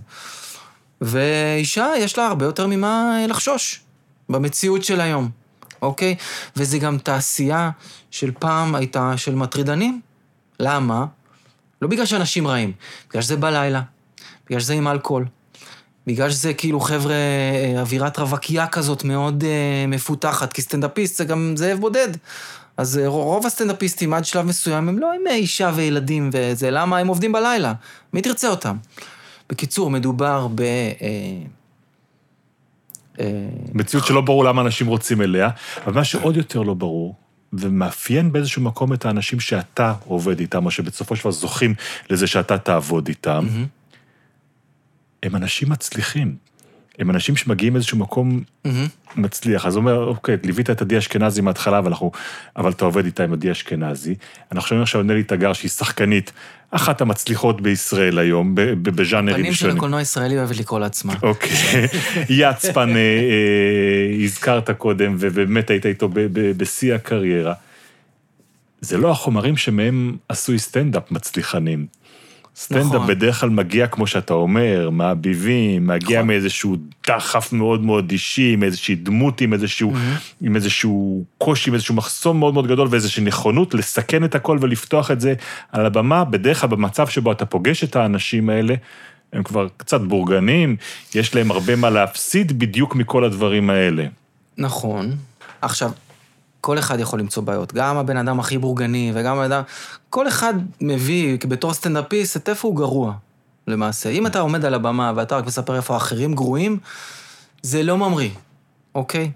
ואישה, 1.01 1.87
יש 1.97 2.17
לה 2.17 2.27
הרבה 2.27 2.45
יותר 2.45 2.67
ממה 2.67 3.19
אה, 3.21 3.27
לחשוש 3.27 3.81
במציאות 4.29 4.83
של 4.83 5.01
היום, 5.01 5.29
אוקיי? 5.81 6.15
וזה 6.55 6.77
גם 6.77 6.97
תעשייה 6.97 7.69
של 8.11 8.31
פעם 8.39 8.75
הייתה 8.75 9.13
של 9.17 9.35
מטרידנים. 9.35 10.01
למה? 10.59 11.05
לא 11.81 11.87
בגלל 11.87 12.05
שאנשים 12.05 12.47
רעים, 12.47 12.71
בגלל 13.09 13.21
שזה 13.21 13.37
בלילה, 13.37 13.81
בגלל 14.45 14.59
שזה 14.59 14.73
עם 14.73 14.87
אלכוהול, 14.87 15.25
בגלל 16.07 16.29
שזה 16.29 16.53
כאילו 16.53 16.79
חבר'ה, 16.79 17.13
אה, 17.13 17.81
אווירת 17.81 18.19
רווקייה 18.19 18.67
כזאת 18.67 19.03
מאוד 19.03 19.43
אה, 19.43 19.87
מפותחת, 19.87 20.53
כי 20.53 20.61
סטנדאפיסט 20.61 21.17
זה 21.17 21.25
גם 21.25 21.53
זאב 21.57 21.79
בודד. 21.79 22.09
אז 22.77 22.97
אה, 22.97 23.07
רוב 23.07 23.45
הסטנדאפיסטים 23.45 24.13
עד 24.13 24.25
שלב 24.25 24.45
מסוים 24.45 24.89
הם 24.89 24.99
לא 24.99 25.13
עם 25.13 25.21
אה, 25.27 25.33
אישה 25.33 25.71
וילדים 25.75 26.29
וזה, 26.33 26.71
למה? 26.71 26.97
הם 26.97 27.07
עובדים 27.07 27.31
בלילה. 27.31 27.73
מי 28.13 28.21
תרצה 28.21 28.49
אותם? 28.49 28.77
בקיצור, 29.49 29.89
מדובר 29.89 30.47
ב... 30.55 30.61
אה, 30.61 30.97
אה, 33.19 33.49
מציאות 33.73 34.05
שלא 34.05 34.21
ברור 34.21 34.43
למה 34.43 34.61
אנשים 34.61 34.87
רוצים 34.87 35.21
אליה, 35.21 35.49
אבל 35.85 35.93
מה 35.93 36.03
שעוד 36.03 36.37
יותר 36.37 36.61
לא 36.61 36.73
ברור, 36.73 37.15
ומאפיין 37.53 38.31
באיזשהו 38.31 38.61
מקום 38.61 38.93
את 38.93 39.05
האנשים 39.05 39.39
שאתה 39.39 39.93
עובד 40.07 40.39
איתם, 40.39 40.65
או 40.65 40.71
שבסופו 40.71 41.15
של 41.15 41.21
דבר 41.21 41.31
זוכים 41.31 41.73
לזה 42.09 42.27
שאתה 42.27 42.57
תעבוד 42.57 43.07
איתם, 43.07 43.45
מהמם. 43.51 43.65
הם 45.23 45.35
אנשים 45.35 45.69
מצליחים. 45.69 46.35
הם 46.99 47.09
אנשים 47.09 47.35
שמגיעים 47.35 47.73
מאיזשהו 47.73 47.97
מקום 47.97 48.41
מהמם. 48.65 48.87
מצליח. 49.15 49.65
אז 49.65 49.75
הוא 49.75 49.81
אומר, 49.81 50.03
אוקיי, 50.03 50.37
ליווית 50.43 50.69
את 50.69 50.81
עדי 50.81 50.97
אשכנזי 50.97 51.41
מההתחלה, 51.41 51.81
ואנחנו, 51.83 52.11
אבל 52.57 52.71
אתה 52.71 52.85
עובד 52.85 53.05
איתה 53.05 53.23
עם 53.23 53.33
עדי 53.33 53.51
אשכנזי. 53.51 54.15
אנחנו 54.51 54.67
שומעים 54.67 54.83
עכשיו 54.83 55.03
נלי 55.03 55.23
תגר, 55.23 55.53
שהיא 55.53 55.71
שחקנית, 55.71 56.31
אחת 56.71 57.01
המצליחות 57.01 57.61
בישראל 57.61 58.19
היום, 58.19 58.55
בז'אנרים 58.55 59.37
פנים 59.37 59.53
של 59.53 59.59
שונים. 59.59 59.77
הקולנוע 59.77 59.99
הישראלי 59.99 60.37
אוהבת 60.37 60.57
לקרוא 60.57 60.79
לעצמה. 60.79 61.13
אוקיי, 61.23 61.87
יצפן 62.29 62.89
אה, 62.89 62.95
אה, 62.95 64.23
הזכרת 64.23 64.69
קודם, 64.69 65.15
ובאמת 65.19 65.69
היית 65.69 65.85
איתו 65.85 66.09
ב- 66.09 66.19
ב- 66.19 66.51
בשיא 66.57 66.93
הקריירה. 66.93 67.53
זה 68.81 68.97
לא 68.97 69.11
החומרים 69.11 69.57
שמהם 69.57 70.17
עשוי 70.29 70.59
סטנדאפ 70.59 71.11
מצליחנים. 71.11 71.85
סטנדאפ 72.55 72.85
נכון. 72.85 73.07
בדרך 73.07 73.39
כלל 73.39 73.49
מגיע, 73.49 73.87
כמו 73.87 74.07
שאתה 74.07 74.33
אומר, 74.33 74.89
מהביבים, 74.89 75.87
מגיע 75.87 76.17
נכון. 76.19 76.27
מאיזשהו 76.27 76.75
דחף 77.07 77.53
מאוד 77.53 77.81
מאוד 77.81 78.11
אישי, 78.11 78.55
מאיזושהי 78.55 78.95
דמות 78.95 79.41
עם 79.41 79.53
איזשהו, 79.53 79.93
עם 80.41 80.55
איזשהו 80.55 81.23
קושי, 81.37 81.69
עם 81.69 81.73
איזשהו 81.73 81.95
מחסום 81.95 82.39
מאוד 82.39 82.53
מאוד 82.53 82.67
גדול, 82.67 82.87
ואיזושהי 82.91 83.23
נכונות 83.23 83.73
לסכן 83.73 84.23
את 84.23 84.35
הכל 84.35 84.57
ולפתוח 84.61 85.11
את 85.11 85.21
זה 85.21 85.33
על 85.71 85.85
הבמה, 85.85 86.25
בדרך 86.25 86.61
כלל 86.61 86.69
במצב 86.69 87.07
שבו 87.07 87.31
אתה 87.31 87.45
פוגש 87.45 87.83
את 87.83 87.95
האנשים 87.95 88.49
האלה, 88.49 88.75
הם 89.33 89.43
כבר 89.43 89.67
קצת 89.77 90.01
בורגנים, 90.01 90.75
יש 91.15 91.35
להם 91.35 91.51
הרבה 91.51 91.75
מה 91.75 91.89
להפסיד 91.89 92.59
בדיוק 92.59 92.95
מכל 92.95 93.23
הדברים 93.23 93.69
האלה. 93.69 94.05
נכון. 94.57 95.15
עכשיו, 95.61 95.91
כל 96.61 96.79
אחד 96.79 96.99
יכול 96.99 97.19
למצוא 97.19 97.43
בעיות. 97.43 97.73
גם 97.73 97.97
הבן 97.97 98.17
אדם 98.17 98.39
הכי 98.39 98.57
בורגני 98.57 99.11
וגם 99.15 99.37
הבן 99.37 99.51
אדם... 99.51 99.63
כל 100.09 100.27
אחד 100.27 100.53
מביא 100.81 101.37
בתור 101.47 101.73
סטנדאפיסט 101.73 102.37
את 102.37 102.49
איפה 102.49 102.67
הוא 102.67 102.77
גרוע, 102.77 103.13
למעשה. 103.67 104.09
אם 104.09 104.27
אתה 104.27 104.39
עומד 104.39 104.65
על 104.65 104.73
הבמה 104.73 105.13
ואתה 105.15 105.37
רק 105.37 105.45
מספר 105.45 105.75
איפה 105.75 105.93
האחרים 105.93 106.33
גרועים, 106.33 106.77
זה 107.61 107.83
לא 107.83 107.97
ממריא, 107.97 108.29
אוקיי? 108.95 109.31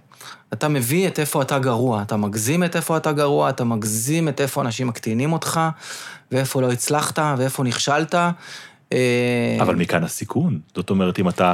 אתה 0.53 0.67
מביא 0.67 1.07
את 1.07 1.19
איפה 1.19 1.41
אתה 1.41 1.59
גרוע, 1.59 2.01
אתה 2.01 2.17
מגזים 2.17 2.63
את 2.63 2.76
איפה 2.76 2.97
אתה 2.97 3.11
גרוע, 3.11 3.49
אתה 3.49 3.63
מגזים 3.63 4.30
את 4.30 4.41
איפה 4.41 4.61
אנשים 4.61 4.88
מקטינים 4.88 5.34
אותך, 5.34 5.59
ואיפה 6.32 6.61
לא 6.61 6.71
הצלחת, 6.71 7.19
ואיפה 7.38 7.63
נכשלת. 7.63 8.15
אה, 8.93 9.57
אבל 9.61 9.76
מכאן 9.76 10.03
הסיכון. 10.03 10.59
זאת 10.76 10.89
אומרת, 10.89 11.19
אם 11.19 11.30
אתה 11.30 11.53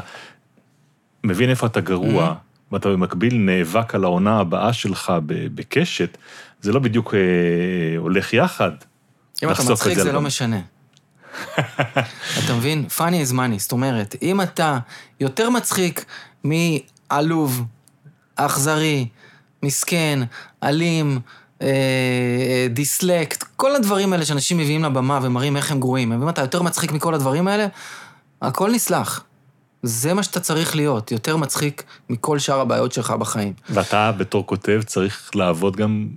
מבין 1.23 1.49
איפה 1.49 1.67
אתה 1.67 1.81
גרוע, 1.81 2.35
ואתה 2.71 2.89
במקביל 2.89 3.37
נאבק 3.37 3.95
על 3.95 4.03
העונה 4.03 4.39
הבאה 4.39 4.73
שלך 4.73 5.13
בקשת, 5.55 6.17
זה 6.61 6.71
לא 6.71 6.79
בדיוק 6.79 7.13
אה, 7.13 7.19
הולך 7.97 8.33
יחד. 8.33 8.71
אם 9.43 9.47
אתה 9.49 9.51
לחשוף 9.51 9.67
את 9.67 9.71
מצחיק 9.71 9.97
זה 9.97 10.03
זה 10.03 10.11
לא. 10.11 10.21
משנה. 10.21 10.59
אתה 12.45 12.53
מבין? 12.57 12.85
funny 12.97 13.29
is 13.29 13.33
money, 13.33 13.57
זאת 13.57 13.71
אומרת, 13.71 14.15
אם 14.21 14.41
אתה 14.41 14.79
יותר 15.19 15.49
מצחיק 15.49 16.05
מעלוב, 16.43 17.63
אכזרי, 18.35 19.07
מסכן, 19.63 20.19
אלים, 20.63 21.19
אה, 21.61 21.67
אה, 21.67 22.67
דיסלקט, 22.69 23.43
כל 23.55 23.75
הדברים 23.75 24.13
האלה 24.13 24.25
שאנשים 24.25 24.57
מביאים 24.57 24.83
לבמה 24.83 25.19
ומראים 25.21 25.57
איך 25.57 25.71
הם 25.71 25.79
גרועים, 25.79 26.11
אם 26.11 26.29
אתה 26.29 26.41
יותר 26.41 26.61
מצחיק 26.61 26.91
מכל 26.91 27.13
הדברים 27.13 27.47
האלה, 27.47 27.67
הכל 28.41 28.71
נסלח. 28.71 29.23
זה 29.83 30.13
מה 30.13 30.23
שאתה 30.23 30.39
צריך 30.39 30.75
להיות, 30.75 31.11
יותר 31.11 31.37
מצחיק 31.37 31.83
מכל 32.09 32.39
שאר 32.39 32.59
הבעיות 32.59 32.91
שלך 32.91 33.11
בחיים. 33.11 33.53
ואתה 33.69 34.11
בתור 34.11 34.47
כותב 34.47 34.81
צריך 34.85 35.31
לעבוד 35.35 35.75
גם 35.75 36.07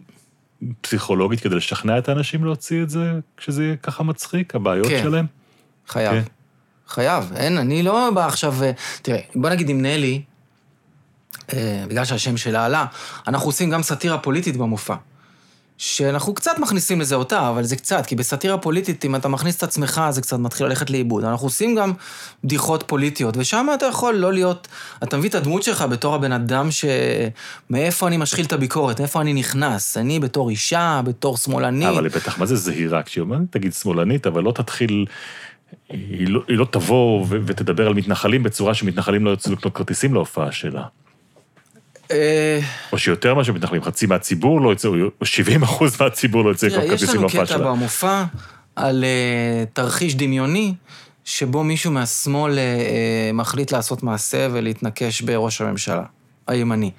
פסיכולוגית 0.81 1.41
כדי 1.41 1.55
לשכנע 1.55 1.99
את 1.99 2.09
האנשים 2.09 2.45
להוציא 2.45 2.83
את 2.83 2.91
זה 2.91 3.13
כשזה 3.37 3.65
יהיה 3.65 3.77
ככה 3.77 4.03
מצחיק, 4.03 4.55
הבעיות 4.55 4.87
כן. 4.87 5.01
שלהם? 5.03 5.27
חייב. 5.89 6.13
כן. 6.13 6.23
חייב. 6.89 7.33
אין, 7.37 7.59
אני 7.59 7.83
לא 7.83 8.11
בא 8.15 8.27
עכשיו... 8.27 8.63
אה, 8.63 8.71
תראה, 9.03 9.21
בוא 9.35 9.51
נגיד 9.51 9.69
עם 9.69 9.83
נלי, 9.83 10.23
אה, 11.53 11.85
בגלל 11.89 12.05
שהשם 12.05 12.37
שלה 12.37 12.65
עלה, 12.65 12.87
אנחנו 13.29 13.49
עושים 13.49 13.71
גם 13.71 13.83
סאטירה 13.83 14.19
פוליטית 14.19 14.57
במופע. 14.57 14.95
שאנחנו 15.79 16.35
קצת 16.35 16.59
מכניסים 16.59 17.01
לזה 17.01 17.15
אותה, 17.15 17.49
אבל 17.49 17.63
זה 17.63 17.77
קצת, 17.77 18.07
כי 18.07 18.17
בסאטירה 18.17 18.59
פוליטית, 18.59 19.05
אם 19.05 19.17
אתה 19.17 19.29
מכניס 19.29 19.57
את 19.57 19.63
עצמך, 19.63 20.03
זה 20.11 20.21
קצת 20.21 20.39
מתחיל 20.39 20.67
ללכת 20.67 20.91
לאיבוד. 20.91 21.25
אנחנו 21.25 21.47
עושים 21.47 21.75
גם 21.75 21.93
בדיחות 22.45 22.85
פוליטיות, 22.87 23.37
ושם 23.37 23.67
אתה 23.75 23.87
יכול 23.87 24.15
לא 24.15 24.33
להיות... 24.33 24.69
אתה 25.03 25.17
מביא 25.17 25.29
את 25.29 25.35
הדמות 25.35 25.63
שלך 25.63 25.83
בתור 25.83 26.15
הבן 26.15 26.33
אדם 26.33 26.71
ש... 26.71 26.85
מאיפה 27.71 28.09
אני 28.09 28.17
משחיל 28.17 28.45
את 28.45 28.53
הביקורת, 28.53 29.01
מאיפה 29.01 29.21
אני 29.21 29.35
נכנס. 29.35 29.97
אני 29.97 30.21
בתור 30.21 30.51
אישה, 30.51 31.01
בתור 31.05 31.37
שמאלנית. 31.37 31.89
אבל 31.89 32.05
היא 32.05 32.13
בטח, 32.13 32.39
מה 32.39 32.47
זה 32.47 32.57
זהירה? 32.57 33.03
כשהיא 33.03 33.23
אומרת, 33.23 33.41
תגיד 33.51 33.73
שמאלנית, 33.73 34.27
אבל 34.27 34.43
לא 34.43 34.53
תתחיל... 34.53 35.07
היא 35.89 36.29
לא, 36.29 36.41
היא 36.49 36.59
לא 36.59 36.67
תבוא 36.71 37.27
ו- 37.29 37.39
ותדבר 37.47 37.87
על 37.87 37.95
מתנחלים 37.95 38.43
בצורה 38.43 38.75
שמתנחלים 38.75 39.25
לא 39.25 39.31
יוצאו 39.31 39.53
לקנות 39.53 39.77
כרטיסים 39.77 40.15
להופעה 40.15 40.53
שלה. 40.53 40.83
אה, 42.11 42.61
או 42.93 42.99
שיותר 42.99 43.35
מאשר 43.35 43.53
מתנחלים, 43.53 43.83
חצי 43.83 44.07
מהציבור 44.07 44.61
לא 44.61 44.71
יוצא, 44.71 44.89
או 45.21 45.27
70 45.27 45.63
אחוז 45.63 46.01
מהציבור 46.01 46.45
לא 46.45 46.49
יוצא 46.49 46.67
לקנות 46.67 46.83
תראה, 46.83 46.95
יש 46.95 47.01
כרטיסים 47.01 47.21
לנו 47.21 47.23
להופעה 47.23 47.47
קטע 47.47 47.55
שלה. 47.55 47.67
במופע 47.67 48.25
על 48.77 49.05
uh, 49.05 49.71
תרחיש 49.73 50.15
דמיוני, 50.15 50.75
שבו 51.25 51.65
מישהו 51.65 51.93
מהשמאל 51.93 52.53
uh, 52.53 53.33
מחליט 53.35 53.73
לעשות 53.73 54.03
מעשה 54.03 54.49
ולהתנקש 54.53 55.21
בראש 55.21 55.61
הממשלה, 55.61 56.03
הימני. 56.47 56.91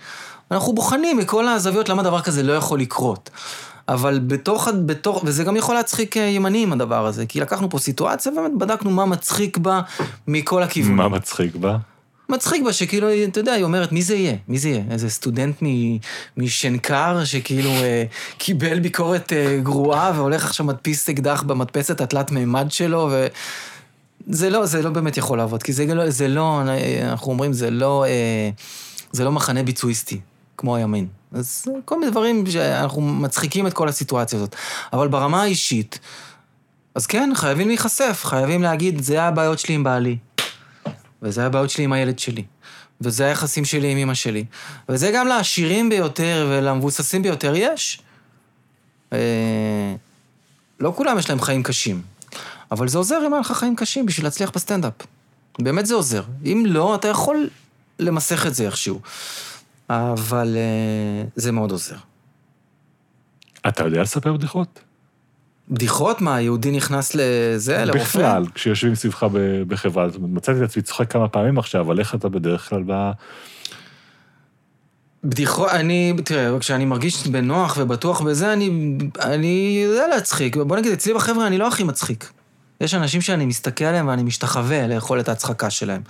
אנחנו 0.52 0.74
בוחנים 0.74 1.18
מכל 1.18 1.48
הזוויות 1.48 1.90
למה 1.90 2.04
דבר 2.04 2.22
כזה 2.22 2.44
לא 2.44 2.54
יכול 2.54 2.80
לקרות. 2.80 3.30
אבל 3.88 4.20
בתוך, 4.28 4.68
בתוך, 4.86 5.24
וזה 5.26 5.44
גם 5.44 5.56
יכול 5.56 5.76
להצחיק 5.76 6.18
אה, 6.18 6.24
ימנים 6.24 6.74
הדבר 6.74 7.06
הזה, 7.06 7.26
כי 7.26 7.40
לקחנו 7.40 7.70
פה 7.70 7.80
סיטואציה 7.80 8.32
ובאמת 8.32 8.52
בדקנו 8.58 8.92
מה 8.92 9.06
מצחיק 9.06 9.58
בה 9.58 9.82
מכל 10.28 10.64
הכיוונים. 10.64 10.98
מה 10.98 11.10
מצחיק 11.10 11.56
בה? 11.56 11.78
מצחיק 12.30 12.64
בה 12.64 12.74
שכאילו, 12.74 13.08
אתה 13.24 13.40
יודע, 13.40 13.52
היא 13.52 13.64
אומרת, 13.64 13.92
מי 13.92 14.02
זה 14.02 14.16
יהיה? 14.16 14.36
מי 14.48 14.58
זה 14.58 14.70
יהיה? 14.70 14.84
איזה 14.92 15.10
סטודנט 15.10 15.64
משנקר 16.38 17.24
שכאילו 17.26 17.70
אה, 17.70 18.04
קיבל 18.38 18.80
ביקורת 18.80 19.34
אה, 19.34 19.60
גרועה 19.64 20.12
והולך 20.16 20.46
עכשיו 20.46 20.66
מדפיס 20.66 21.10
אקדח 21.10 21.44
במדפסת 21.44 22.02
התלת 22.02 22.32
מימד 22.32 22.72
שלו, 22.72 23.10
ו... 23.12 23.28
זה 24.28 24.50
לא, 24.50 24.66
זה 24.66 24.82
לא 24.82 24.90
באמת 24.90 25.18
יכול 25.18 25.38
לעבוד, 25.38 25.64
כי 25.64 25.74
זה 25.74 25.86
לא, 25.86 26.10
זה 26.10 26.28
לא, 26.28 26.62
אנחנו 27.02 27.32
אומרים, 27.32 27.54
זה 27.54 27.70
לא, 27.70 28.06
אה, 28.06 28.50
זה 29.12 29.24
לא 29.24 29.32
מחנה 29.32 29.64
ביצועיסטי, 29.64 30.20
כמו 30.58 30.76
הימין. 30.76 31.08
אז 31.32 31.66
כל 31.86 32.00
מיני 32.00 32.12
דברים 32.12 32.44
שאנחנו 32.48 33.02
מצחיקים 33.02 33.68
את 33.68 33.74
כל 33.74 33.90
הסיטואציה 33.90 34.40
הזאת. 34.40 34.56
אבל 34.94 35.08
ברמה 35.08 35.42
האישית, 35.42 36.00
אז 36.96 37.06
כן, 37.06 37.32
חייבים 37.36 37.68
להיחשף, 37.68 38.22
חייבים 38.24 38.64
להגיד, 38.64 39.02
זה 39.02 39.24
הבעיות 39.24 39.60
שלי 39.60 39.76
עם 39.76 39.84
בעלי. 39.84 40.18
וזה 41.26 41.46
הבעיות 41.46 41.70
שלי 41.70 41.84
עם 41.84 41.94
הילד 41.94 42.20
שלי. 42.20 42.44
וזה 43.02 43.26
היחסים 43.26 43.66
שלי 43.66 43.92
עם 43.92 43.98
אמא 43.98 44.14
שלי. 44.14 44.46
וזה 44.90 45.12
גם 45.16 45.28
לעשירים 45.28 45.90
ביותר 45.90 46.48
ולמבוססים 46.50 47.22
ביותר 47.22 47.54
יש. 47.56 48.02
אה, 49.14 49.96
לא 50.80 50.94
כולם 50.96 51.20
יש 51.20 51.30
להם 51.30 51.42
חיים 51.42 51.64
קשים. 51.64 52.02
אבל 52.72 52.88
זה 52.88 52.98
עוזר 52.98 53.28
אם 53.28 53.34
היה 53.34 53.40
לך 53.40 53.52
חיים 53.52 53.76
קשים 53.76 54.06
בשביל 54.06 54.26
להצליח 54.26 54.52
בסטנדאפ. 54.56 54.94
באמת 55.60 55.86
זה 55.86 55.96
עוזר. 55.96 56.24
אם 56.46 56.64
לא, 56.68 56.96
אתה 56.96 57.08
יכול 57.08 57.50
למסך 58.00 58.46
את 58.48 58.56
זה 58.56 58.66
איכשהו. 58.66 59.02
אבל 59.90 60.56
אה, 60.58 61.28
זה 61.36 61.52
מאוד 61.52 61.72
עוזר. 61.72 61.98
אתה 63.68 63.84
יודע 63.84 64.02
לספר 64.02 64.34
בדיחות? 64.34 64.80
בדיחות? 65.70 66.22
מה, 66.22 66.42
יהודי 66.42 66.72
נכנס 66.72 67.16
לזה, 67.16 67.86
לרופא? 67.86 68.04
בכלל, 68.04 68.46
כשיושבים 68.56 68.96
סביבך 68.96 69.28
בחברה, 69.68 70.10
זאת 70.10 70.16
אומרת, 70.18 70.32
מצאתי 70.32 70.60
את 70.60 70.64
עצמי 70.64 70.82
צוחק 70.82 71.12
כמה 71.12 71.28
פעמים 71.28 71.58
עכשיו, 71.58 71.82
אבל 71.82 72.00
איך 72.00 72.16
אתה 72.16 72.30
בדרך 72.30 72.70
כלל 72.70 72.84
ב... 72.88 73.12
בדיחות, 75.24 75.70
אני, 75.70 76.14
תראה, 76.26 76.60
כשאני 76.60 76.86
מרגיש 76.86 77.28
בנוח 77.28 77.78
ובטוח 77.80 78.22
בזה, 78.22 78.54
אני, 78.54 78.98
אני 79.22 79.84
יודע 79.86 80.08
להצחיק. 80.08 80.58
בוא 80.58 80.78
נגיד, 80.78 80.92
אצלי 80.92 81.14
בחבר'ה 81.14 81.48
אני 81.48 81.58
לא 81.58 81.68
הכי 81.68 81.84
מצחיק. 81.84 82.32
יש 82.82 82.94
אנשים 82.94 83.22
שאני 83.22 83.46
מסתכל 83.46 83.86
עליהם 83.86 84.08
ואני 84.08 84.24
משתחווה 84.24 84.88
ליכולת 84.88 85.30
ההצחקה 85.30 85.70
שלהם. 85.70 86.02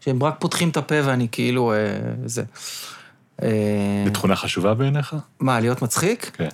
שהם 0.00 0.22
רק 0.22 0.34
פותחים 0.38 0.68
את 0.68 0.76
הפה 0.76 0.94
ואני 1.04 1.28
כאילו, 1.32 1.72
אה, 1.72 1.76
זה. 2.26 2.42
אה, 3.42 3.48
זו 4.04 4.10
תכונה 4.10 4.36
חשובה 4.36 4.74
בעיניך? 4.74 5.16
מה, 5.40 5.60
להיות 5.60 5.82
מצחיק? 5.82 6.30
כן. 6.34 6.48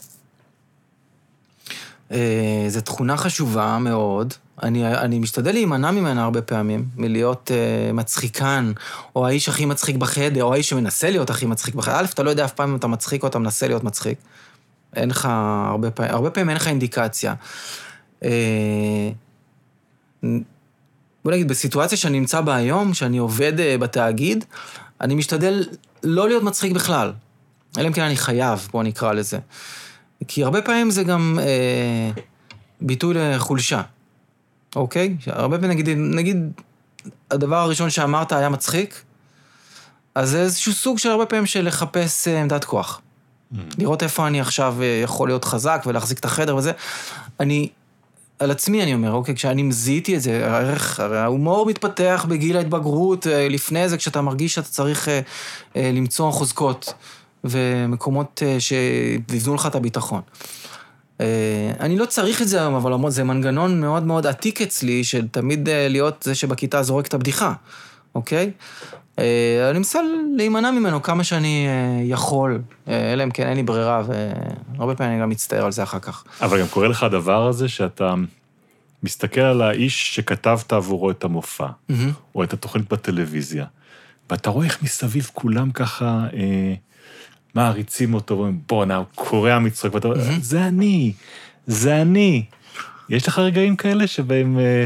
אה, 2.13 2.65
זו 2.69 2.81
תכונה 2.81 3.17
חשובה 3.17 3.79
מאוד. 3.81 4.35
אני, 4.63 4.87
אני 4.87 5.19
משתדל 5.19 5.53
להימנע 5.53 5.91
ממנה 5.91 6.25
הרבה 6.25 6.43
פעמים, 6.43 6.85
מלהיות 6.97 7.51
אה, 7.55 7.93
מצחיקן, 7.93 8.73
או 9.17 9.27
האיש 9.27 9.49
הכי 9.49 9.67
מצחיק 9.67 9.97
בחדר, 9.97 10.45
או 10.45 10.53
האיש 10.53 10.69
שמנסה 10.69 11.11
להיות 11.11 11.31
הכי 11.31 11.47
מצחיק 11.47 11.75
בחדר. 11.75 11.95
א', 11.97 12.05
אתה 12.15 12.23
לא 12.23 12.31
יודע 12.31 12.45
אף 12.45 12.53
פעם 12.53 12.71
אם 12.71 12.77
אתה 12.77 12.87
מצחיק 12.87 13.23
או 13.23 13.29
אתה 13.29 13.39
מנסה 13.39 13.69
להיות 13.69 13.85
מצחיק. 13.85 14.19
אין 14.97 15.11
לך 15.11 15.29
הרבה 15.67 15.91
פעמים, 15.91 16.15
הרבה 16.15 16.31
פעמים 16.31 16.49
אין 16.49 16.57
לך 16.57 16.69
אינדיקציה. 16.69 17.35
אה, 18.25 19.11
בוא 21.25 21.33
נגיד, 21.33 21.49
בסיטואציה 21.49 21.99
שאני 21.99 22.21
נמצא 22.21 22.41
בה 22.41 22.55
היום, 22.55 22.95
שאני 22.95 23.19
עובד 23.19 23.61
אה, 23.61 23.79
בתאגיד, 23.79 24.45
אני 25.01 25.15
משתדל 25.15 25.65
לא 26.03 26.29
להיות 26.29 26.43
מצחיק 26.43 26.73
בכלל. 26.73 27.13
אלא 27.79 27.89
אם 27.89 27.93
כן 27.93 28.03
אני 28.03 28.17
חייב, 28.17 28.69
בוא 28.73 28.83
נקרא 28.83 29.13
לזה. 29.13 29.39
כי 30.29 30.45
הרבה 30.45 30.63
פעמים 30.63 30.91
זה 30.91 31.05
גם 31.05 31.39
אה, 31.43 32.23
ביטוי 32.81 33.15
לחולשה, 33.15 33.83
אוקיי? 34.77 35.17
הרבה 35.27 35.59
פעמים, 35.59 35.71
נגיד, 35.71 35.89
נגיד, 35.99 36.37
הדבר 37.31 37.57
הראשון 37.57 37.91
שאמרת 37.91 38.33
היה 38.33 38.49
מצחיק, 38.49 39.03
אז 40.15 40.31
זה 40.31 40.41
איזשהו 40.41 40.73
סוג 40.73 40.99
של 40.99 41.11
הרבה 41.11 41.27
פעמים 41.27 41.47
של 41.47 41.67
לחפש 41.67 42.29
אה, 42.29 42.41
עמדת 42.41 42.65
כוח. 42.65 43.01
לראות 43.79 44.03
איפה 44.03 44.27
אני 44.27 44.41
עכשיו 44.41 44.77
אה, 44.81 45.01
יכול 45.05 45.29
להיות 45.29 45.45
חזק 45.45 45.83
ולהחזיק 45.87 46.19
את 46.19 46.25
החדר 46.25 46.57
וזה. 46.57 46.73
אני, 47.41 47.69
על 48.39 48.51
עצמי 48.51 48.83
אני 48.83 48.95
אומר, 48.95 49.13
אוקיי, 49.13 49.35
כשאני 49.35 49.73
זיהיתי 49.73 50.17
את 50.17 50.23
זה, 50.23 50.53
הערך, 50.53 51.01
הרי 51.01 51.19
ההומור 51.19 51.67
מתפתח 51.67 52.27
בגיל 52.29 52.57
ההתבגרות, 52.57 53.27
אה, 53.27 53.49
לפני 53.49 53.89
זה 53.89 53.97
כשאתה 53.97 54.21
מרגיש 54.21 54.55
שאתה 54.55 54.69
צריך 54.69 55.09
אה, 55.09 55.21
אה, 55.77 55.91
למצוא 55.95 56.31
חוזקות 56.31 56.95
ומקומות 57.45 58.43
אה, 58.47 58.57
שיבנו 58.61 59.55
לך 59.55 59.67
את 59.67 59.75
הביטחון. 59.75 60.21
אה, 61.21 61.27
אני 61.81 61.99
לא 61.99 62.07
צריך 62.07 62.43
את 62.43 62.49
זה 62.49 62.61
היום, 62.61 62.75
אבל 62.75 62.93
למרות- 62.93 63.13
זה 63.13 63.25
מנגנון 63.25 63.81
מאוד 63.81 64.03
מאוד 64.03 64.27
עתיק 64.27 64.63
אצלי, 64.63 65.05
של 65.05 65.29
תמיד 65.29 65.69
אה, 65.69 65.89
להיות 65.89 66.23
זה 66.23 66.35
שבכיתה 66.35 66.83
זורק 66.83 67.07
את 67.07 67.15
הבדיחה, 67.15 67.53
אוקיי? 68.15 68.51
אני 69.71 69.79
מנסה 69.79 69.99
להימנע 70.37 70.71
ממנו 70.71 71.03
כמה 71.03 71.25
שאני 71.25 71.67
יכול, 72.05 72.61
אלא 72.89 73.23
אם 73.25 73.31
כן 73.31 73.47
אין 73.47 73.57
לי 73.57 73.63
ברירה, 73.63 74.03
והרבה 74.07 74.95
פעמים 74.95 75.13
אני 75.13 75.23
גם 75.23 75.29
מצטער 75.29 75.65
על 75.65 75.73
זה 75.73 75.83
אחר 75.83 75.99
כך. 75.99 76.25
אבל 76.43 76.61
גם 76.61 76.67
קורה 76.69 76.89
לך 76.89 77.03
הדבר 77.03 77.47
הזה 77.47 77.69
שאתה 77.69 78.15
מסתכל 79.03 79.41
על 79.41 79.63
האיש 79.63 80.17
שכתבת 80.17 80.73
עבורו 80.73 81.11
את 81.11 81.25
המופע, 81.25 81.67
מהמם. 81.89 82.11
או 82.35 82.45
את 82.45 82.53
התוכנית 82.53 82.93
בטלוויזיה, 82.93 83.65
ואתה 84.31 84.51
רואה 84.51 84.67
איך 84.67 84.83
מסביב 84.83 85.31
כולם 85.35 85.71
ככה 85.71 86.27
אה, 86.35 86.75
מעריצים 87.55 88.15
אותו, 88.15 88.35
ואומרים, 88.35 88.61
בואנה, 88.69 88.97
הוא 88.97 89.07
קורע 89.15 89.59
מצחוק, 89.59 89.95
ואתה 89.95 90.09
אומר, 90.09 90.21
זה 90.41 90.65
אני, 90.65 91.13
זה 91.67 92.03
אני. 92.03 92.45
יש 93.09 93.29
לך 93.29 93.39
רגעים 93.39 93.77
כאלה 93.77 94.07
שבהם 94.07 94.59
אה, 94.59 94.85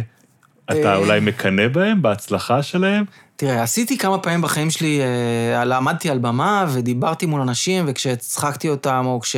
אתה 0.71 0.93
אה. 0.93 0.97
אולי 0.97 1.21
מקנא 1.21 1.69
בהם, 1.69 2.03
בהצלחה 2.03 2.63
שלהם? 2.63 3.05
תראה, 3.37 3.63
עשיתי 3.63 3.99
כמה 3.99 4.19
פעמים 4.19 4.43
בחיים 4.43 4.71
שלי, 4.71 5.01
אה, 5.01 5.77
עמדתי 5.77 6.11
על 6.11 6.19
במה 6.19 6.67
ודיברתי 6.73 7.27
מול 7.27 7.41
אנשים, 7.41 7.85
וכשהצחקתי 7.89 8.69
אותם, 8.69 9.03
או 9.07 9.21
כש... 9.21 9.37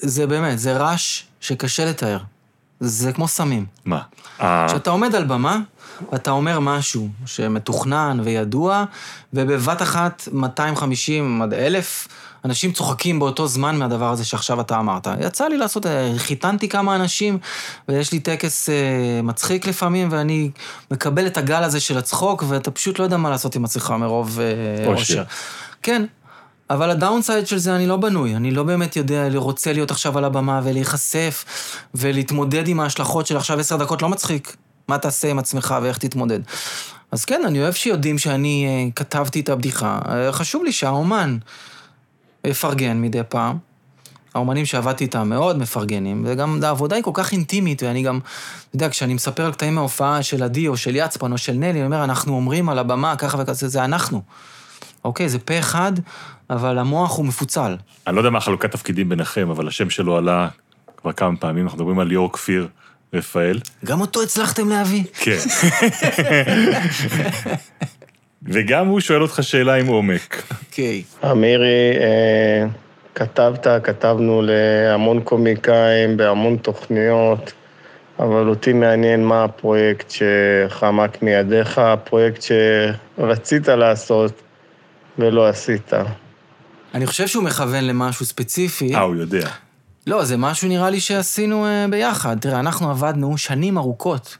זה 0.00 0.26
באמת, 0.26 0.58
זה 0.58 0.76
רעש 0.76 1.22
שקשה 1.40 1.84
לתאר. 1.84 2.18
זה 2.80 3.12
כמו 3.12 3.28
סמים. 3.28 3.66
מה? 3.84 4.00
אה, 4.40 4.66
כשאתה 4.68 4.90
עומד 4.90 5.14
על 5.14 5.24
במה, 5.24 5.58
ואתה 6.12 6.30
אומר 6.30 6.60
משהו 6.60 7.08
שמתוכנן 7.26 8.20
וידוע, 8.24 8.84
ובבת 9.32 9.82
אחת 9.82 10.28
250 10.32 11.42
עד 11.42 11.54
1,000 11.54 12.08
אנשים 12.44 12.72
צוחקים 12.72 13.18
באותו 13.18 13.46
זמן 13.46 13.76
מהדבר 13.76 14.10
הזה 14.10 14.24
שעכשיו 14.24 14.60
אתה 14.60 14.78
אמרת. 14.78 15.08
יצא 15.20 15.48
לי 15.48 15.58
לעשות, 15.58 15.86
אה, 15.86 16.12
חיתנתי 16.16 16.68
כמה 16.68 16.96
אנשים, 16.96 17.38
ויש 17.88 18.12
לי 18.12 18.20
טקס 18.20 18.68
אה, 18.68 18.74
מצחיק 19.22 19.66
לפעמים, 19.66 20.08
ואני 20.10 20.50
מקבל 20.90 21.26
את 21.26 21.36
הגל 21.36 21.62
הזה 21.62 21.80
של 21.80 21.98
הצחוק, 21.98 22.44
ואתה 22.48 22.70
פשוט 22.70 22.98
לא 22.98 23.04
יודע 23.04 23.16
מה 23.16 23.30
לעשות 23.30 23.56
עם 23.56 23.64
עצמך 23.64 23.94
מרוב 23.98 24.40
אה, 24.40 24.86
אושר. 24.86 25.00
אושר. 25.00 25.22
כן. 25.82 26.04
אבל 26.70 26.90
הדאונסייד 26.90 27.46
של 27.46 27.58
זה, 27.58 27.76
אני 27.76 27.86
לא 27.86 27.96
בנוי. 27.96 28.36
אני 28.36 28.50
לא 28.50 28.62
באמת 28.62 28.96
יודע, 28.96 29.28
רוצה 29.34 29.72
להיות 29.72 29.90
עכשיו 29.90 30.18
על 30.18 30.24
הבמה 30.24 30.60
ולהיחשף 30.64 31.44
ולהתמודד 31.94 32.68
עם 32.68 32.80
ההשלכות 32.80 33.26
של 33.26 33.36
עכשיו 33.36 33.60
עשר 33.60 33.76
דקות 33.76 34.02
לא 34.02 34.08
מצחיק. 34.08 34.56
מה 34.90 34.98
תעשה 34.98 35.30
עם 35.30 35.38
עצמך 35.38 35.74
ואיך 35.82 35.98
תתמודד. 35.98 36.40
אז 37.12 37.24
כן, 37.24 37.42
אני 37.46 37.62
אוהב 37.62 37.72
שיודעים 37.72 38.18
שאני 38.18 38.66
אה, 38.66 38.90
כתבתי 38.96 39.40
את 39.40 39.48
הבדיחה. 39.48 39.98
אה, 40.08 40.32
חשוב 40.32 40.64
לי 40.64 40.72
שהאומן 40.72 41.38
יפרגן 42.44 43.00
מדי 43.00 43.20
פעם. 43.28 43.58
האומנים 44.34 44.66
שעבדתי 44.66 45.04
איתם 45.04 45.28
מאוד 45.28 45.58
מפרגנים, 45.58 46.24
וגם 46.26 46.60
העבודה 46.62 46.96
היא 46.96 47.04
כל 47.04 47.10
כך 47.14 47.32
אינטימית, 47.32 47.82
ואני 47.82 48.02
גם, 48.02 48.18
אתה 48.18 48.76
יודע, 48.76 48.88
כשאני 48.88 49.14
מספר 49.14 49.46
על 49.46 49.52
קטעים 49.52 49.74
מההופעה 49.74 50.22
של 50.22 50.42
עדי, 50.42 50.68
או 50.68 50.76
של 50.76 50.96
יצפן, 50.96 51.32
או 51.32 51.38
של 51.38 51.52
נלי, 51.52 51.70
אני 51.70 51.84
אומר, 51.84 52.04
אנחנו 52.04 52.36
אומרים 52.36 52.68
על 52.68 52.78
הבמה 52.78 53.16
ככה 53.16 53.38
וכזה, 53.40 53.68
זה 53.68 53.84
אנחנו. 53.84 54.22
אוקיי, 55.04 55.28
זה 55.28 55.38
פה 55.38 55.58
אחד, 55.58 55.92
אבל 56.50 56.78
המוח 56.78 57.16
הוא 57.16 57.26
מפוצל. 57.26 57.76
אני 58.06 58.14
לא 58.14 58.20
יודע 58.20 58.30
מה 58.30 58.40
חלוקת 58.40 58.72
תפקידים 58.72 59.08
ביניכם, 59.08 59.50
אבל 59.50 59.68
השם 59.68 59.90
שלו 59.90 60.16
עלה 60.16 60.48
כבר 60.96 61.12
כמה 61.12 61.36
פעמים, 61.36 61.64
אנחנו 61.64 61.78
מדברים 61.78 61.98
על 61.98 62.06
ליאור 62.06 62.32
כפיר 62.32 62.68
רפאל. 63.14 63.58
גם 63.84 64.00
אותו 64.00 64.22
הצלחתם 64.22 64.68
להביא. 64.68 65.02
כן. 65.14 65.36
וגם 68.42 68.86
הוא 68.86 69.00
שואל 69.00 69.22
אותך 69.22 69.38
שאלה 69.42 69.74
עם 69.74 69.86
עומק. 69.86 70.42
אוקיי. 70.66 71.02
אמירי, 71.30 71.92
אה, 72.00 72.66
כתבת, 73.14 73.66
כתבנו 73.84 74.42
להמון 74.44 75.20
קומיקאים 75.20 76.16
בהמון 76.16 76.56
תוכניות, 76.56 77.52
אבל 78.18 78.48
אותי 78.48 78.72
מעניין 78.72 79.24
מה 79.24 79.44
הפרויקט 79.44 80.10
שחמק 80.10 81.22
מידיך, 81.22 81.78
הפרויקט 81.78 82.42
שרצית 82.42 83.68
לעשות 83.68 84.42
ולא 85.18 85.48
עשית. 85.48 85.92
אני 86.94 87.06
חושב 87.06 87.26
שהוא 87.26 87.44
מכוון 87.44 87.84
למשהו 87.84 88.26
ספציפי. 88.26 88.94
אה, 88.94 89.00
הוא 89.00 89.16
יודע. 89.16 89.48
לא, 90.10 90.24
זה 90.24 90.36
משהו 90.36 90.68
נראה 90.68 90.90
לי 90.90 91.00
שעשינו 91.00 91.66
אה, 91.66 91.86
ביחד. 91.90 92.36
תראה, 92.40 92.60
אנחנו 92.60 92.90
עבדנו 92.90 93.38
שנים 93.38 93.78
ארוכות, 93.78 94.36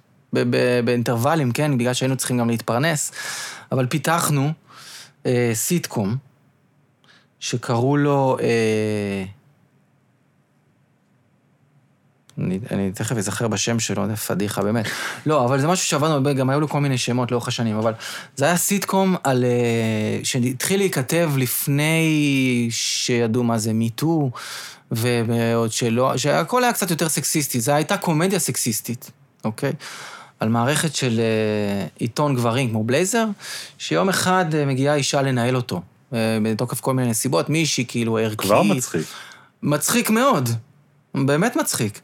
באינטרוולים, 0.85 1.53
כן? 1.53 1.79
בגלל 1.79 1.95
שהיינו 1.95 2.17
צריכים 2.17 2.39
גם 2.39 2.51
להתפרנס, 2.51 3.13
אבל 3.73 3.87
פיתחנו 3.87 4.53
אה, 5.27 5.51
סיטקום, 5.55 6.17
שקראו 7.41 7.97
לו... 7.97 8.37
אה, 8.41 9.25
אני, 12.39 12.59
אני 12.71 12.93
תכף 12.93 13.17
אזכר 13.17 13.49
בשם 13.49 13.81
שלו, 13.81 14.07
זה 14.07 14.17
פדיחה, 14.17 14.63
באמת. 14.63 14.87
לא, 15.27 15.45
אבל 15.45 15.61
זה 15.61 15.67
משהו 15.67 15.87
שעבדנו 15.87 16.35
גם 16.35 16.51
היו 16.51 16.61
לו 16.61 16.69
כל 16.69 16.81
מיני 16.81 16.99
שמות 16.99 17.31
לאורך 17.31 17.49
השנים, 17.49 17.77
אבל 17.77 17.93
זה 18.37 18.45
היה 18.45 18.57
סיטקום 18.57 19.17
על... 19.25 19.45
אה, 19.45 20.25
שהתחיל 20.25 20.81
להיכתב 20.81 21.31
לפני 21.37 22.69
שידעו 22.71 23.43
מה 23.43 23.59
זה 23.59 23.73
מיטו, 23.73 24.31
ועוד 24.91 25.73
שלא, 25.73 26.17
שהכל 26.17 26.65
היה 26.65 26.73
קצת 26.73 26.91
יותר 26.91 27.09
סקסיסטי, 27.09 27.61
זו 27.61 27.73
הייתה 27.73 27.97
קומדיה 27.97 28.39
סקסיסטית, 28.39 29.11
אוקיי? 29.45 29.73
על 30.41 30.49
מערכת 30.49 30.95
של 30.95 31.21
אה, 31.21 31.87
עיתון 31.99 32.35
גברים 32.35 32.71
כמו 32.71 32.85
בלייזר, 32.85 33.27
שיום 33.79 34.09
אחד 34.09 34.55
אה, 34.55 34.67
מגיעה 34.67 34.95
אישה 34.95 35.23
לנהל 35.23 35.57
אותו, 35.57 35.83
אה, 36.13 36.39
בתוקף 36.43 36.81
כל 36.81 36.95
מיני 36.95 37.11
נסיבות, 37.11 37.49
מישהי 37.49 37.85
כאילו 37.89 38.19
ערכית. 38.19 38.41
כבר 38.41 38.63
מצחיק. 38.63 39.07
מצחיק 39.63 40.11
מאוד, 40.11 40.49
באמת 41.15 41.57
מצחיק. 41.57 42.01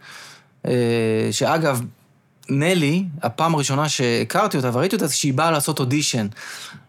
שאגב, 1.30 1.80
נלי, 2.48 3.04
הפעם 3.22 3.54
הראשונה 3.54 3.88
שהכרתי 3.88 4.56
אותה 4.56 4.70
וראיתי 4.72 4.96
אותה, 4.96 5.08
שהיא 5.08 5.34
באה 5.34 5.50
לעשות 5.50 5.80
אודישן 5.80 6.26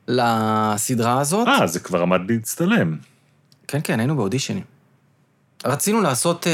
לסדרה 0.07 1.19
הזאת. 1.19 1.47
אה, 1.47 1.67
זה 1.67 1.79
כבר 1.79 2.01
עמד 2.01 2.31
להצטלם. 2.31 2.97
כן, 3.67 3.79
כן, 3.83 3.99
היינו 3.99 4.15
באודישנים. 4.15 4.76
רצינו 5.65 6.01
לעשות, 6.01 6.47
אה, 6.47 6.51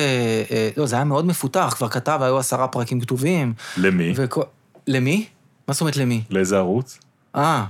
אה, 0.51 0.69
לא, 0.77 0.85
זה 0.85 0.95
היה 0.95 1.05
מאוד 1.05 1.25
מפותח, 1.25 1.73
כבר 1.77 1.89
כתב, 1.89 2.19
היו 2.21 2.37
עשרה 2.39 2.67
פרקים 2.67 3.01
כתובים. 3.01 3.53
למי? 3.77 4.13
וכל... 4.15 4.43
למי? 4.87 5.25
מה 5.67 5.73
זאת 5.73 5.81
אומרת 5.81 5.97
למי? 5.97 6.23
לאיזה 6.29 6.57
ערוץ? 6.57 6.99
אה, 7.35 7.65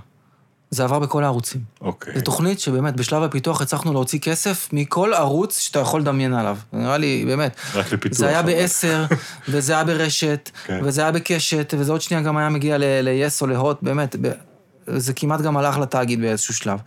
זה 0.72 0.84
עבר 0.84 1.00
בכל 1.00 1.24
הערוצים. 1.24 1.62
אוקיי. 1.82 2.14
זו 2.16 2.22
תוכנית 2.22 2.60
שבאמת, 2.60 2.96
בשלב 2.96 3.24
הפיתוח 3.24 3.62
הצלחנו 3.62 3.94
להוציא 3.94 4.20
כסף 4.20 4.70
מכל 4.74 5.14
ערוץ 5.14 5.60
שאתה 5.60 5.80
יכול 5.80 6.02
לדמיין 6.02 6.34
עליו. 6.34 6.58
נראה 6.74 6.98
לי, 6.98 7.24
באמת. 7.28 7.56
רק 7.74 7.92
לפיתוח. 7.92 8.18
זה 8.18 8.28
היה. 8.28 8.42
בעשר, 8.42 9.06
וזה 9.50 9.74
היה 9.74 9.84
ברשת, 9.84 10.50
כן. 10.66 10.80
וזה 10.84 11.02
היה 11.02 11.12
בקשת, 11.12 11.74
וזה 11.78 11.92
עוד 11.92 12.02
שנייה 12.02 12.24
גם 12.24 12.38
היה 12.38 12.50
מגיע 12.50 12.78
ל-yes 12.78 13.42
או 13.42 13.48
להוט, 13.48 13.78
באמת. 13.82 14.16
זה 14.88 15.14
כמעט 15.14 15.42
גם 15.42 15.58
הלך 15.58 15.78
לתאגיד 15.78 16.22
באיזשהו 16.22 16.54
שלב. 16.54 16.80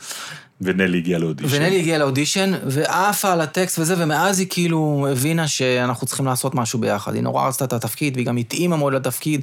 ונלי 0.61 0.99
הגיע 0.99 1.19
לאודישן. 1.19 1.57
ונלי 1.57 1.79
הגיעה 1.79 1.99
לאודישן, 1.99 2.53
ועפה 2.67 3.33
על 3.33 3.41
הטקסט 3.41 3.79
וזה, 3.79 3.95
ומאז 3.99 4.39
היא 4.39 4.47
כאילו 4.51 5.07
הבינה 5.13 5.49
שאנחנו 5.49 6.07
צריכים 6.07 6.27
לעשות 6.27 6.55
משהו 6.55 6.79
ביחד. 6.79 7.15
היא 7.15 7.23
נורא 7.23 7.49
רצתה 7.49 7.65
את 7.65 7.73
התפקיד, 7.73 8.15
והיא 8.15 8.27
גם 8.27 8.37
התאימה 8.37 8.77
מאוד 8.77 8.93
לתפקיד, 8.93 9.41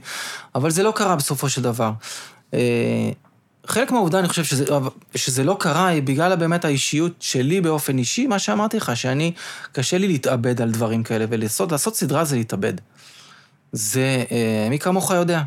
אבל 0.55 0.71
זה 0.71 0.83
לא 0.83 0.93
קרה 0.95 1.15
בסופו 1.15 1.49
של 1.49 1.61
דבר. 1.61 1.91
אה, 2.53 2.59
חלק 3.67 3.91
מהעובדה, 3.91 4.19
אני 4.19 4.27
חושב 4.27 4.43
שזה, 4.43 4.65
שזה 5.15 5.43
לא 5.43 5.57
קרה, 5.59 5.87
היא 5.87 6.03
בגלל 6.03 6.35
באמת 6.35 6.65
האישיות 6.65 7.13
שלי 7.19 7.61
באופן 7.61 7.97
אישי, 7.97 8.27
מה 8.27 8.39
שאמרתי 8.39 8.77
לך, 8.77 8.91
שאני, 8.95 9.31
קשה 9.71 9.97
לי 9.97 10.07
להתאבד 10.07 10.61
על 10.61 10.71
דברים 10.71 11.03
כאלה, 11.03 11.25
ולעשות 11.29 11.71
לעשות 11.71 11.95
סדרה 11.95 12.25
זה 12.25 12.35
להתאבד. 12.35 12.73
זה, 13.71 14.23
אה, 14.31 14.67
מי 14.69 14.79
כמוך 14.79 15.11
יודע. 15.11 15.41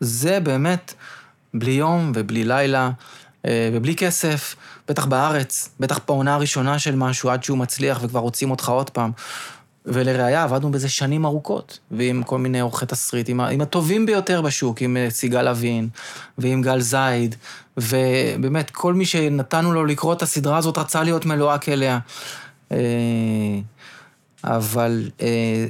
זה 0.00 0.40
באמת 0.40 0.94
בלי 1.54 1.70
יום 1.70 2.12
ובלי 2.14 2.44
לילה, 2.44 2.90
ובלי 3.50 3.96
כסף, 3.96 4.56
בטח 4.88 5.06
בארץ, 5.06 5.68
בטח 5.80 6.00
בעונה 6.06 6.34
הראשונה 6.34 6.78
של 6.78 6.96
משהו, 6.96 7.30
עד 7.30 7.44
שהוא 7.44 7.58
מצליח 7.58 7.98
וכבר 8.02 8.20
רוצים 8.20 8.50
אותך 8.50 8.68
עוד 8.68 8.90
פעם. 8.90 9.10
ולראיה, 9.86 10.42
עבדנו 10.42 10.70
בזה 10.70 10.88
שנים 10.88 11.24
ארוכות, 11.24 11.78
ועם 11.90 12.22
כל 12.22 12.38
מיני 12.38 12.60
עורכי 12.60 12.86
תסריט, 12.86 13.28
עם, 13.28 13.40
עם 13.40 13.60
הטובים 13.60 14.06
ביותר 14.06 14.42
בשוק, 14.42 14.82
עם 14.82 14.96
אה, 14.96 15.10
סיגל 15.10 15.48
אבין, 15.48 15.88
ועם 16.38 16.62
גל 16.62 16.80
זייד, 16.80 17.34
ובאמת, 17.76 18.70
כל 18.70 18.94
מי 18.94 19.06
שנתנו 19.06 19.72
לו 19.72 19.84
לקרוא 19.84 20.12
את 20.12 20.22
הסדרה 20.22 20.56
הזאת 20.56 20.78
רצה 20.78 21.02
להיות 21.02 21.26
מלוהק 21.26 21.68
אליה. 21.68 21.98
אה, 22.72 22.78
אבל 24.44 25.10
אה, 25.20 25.66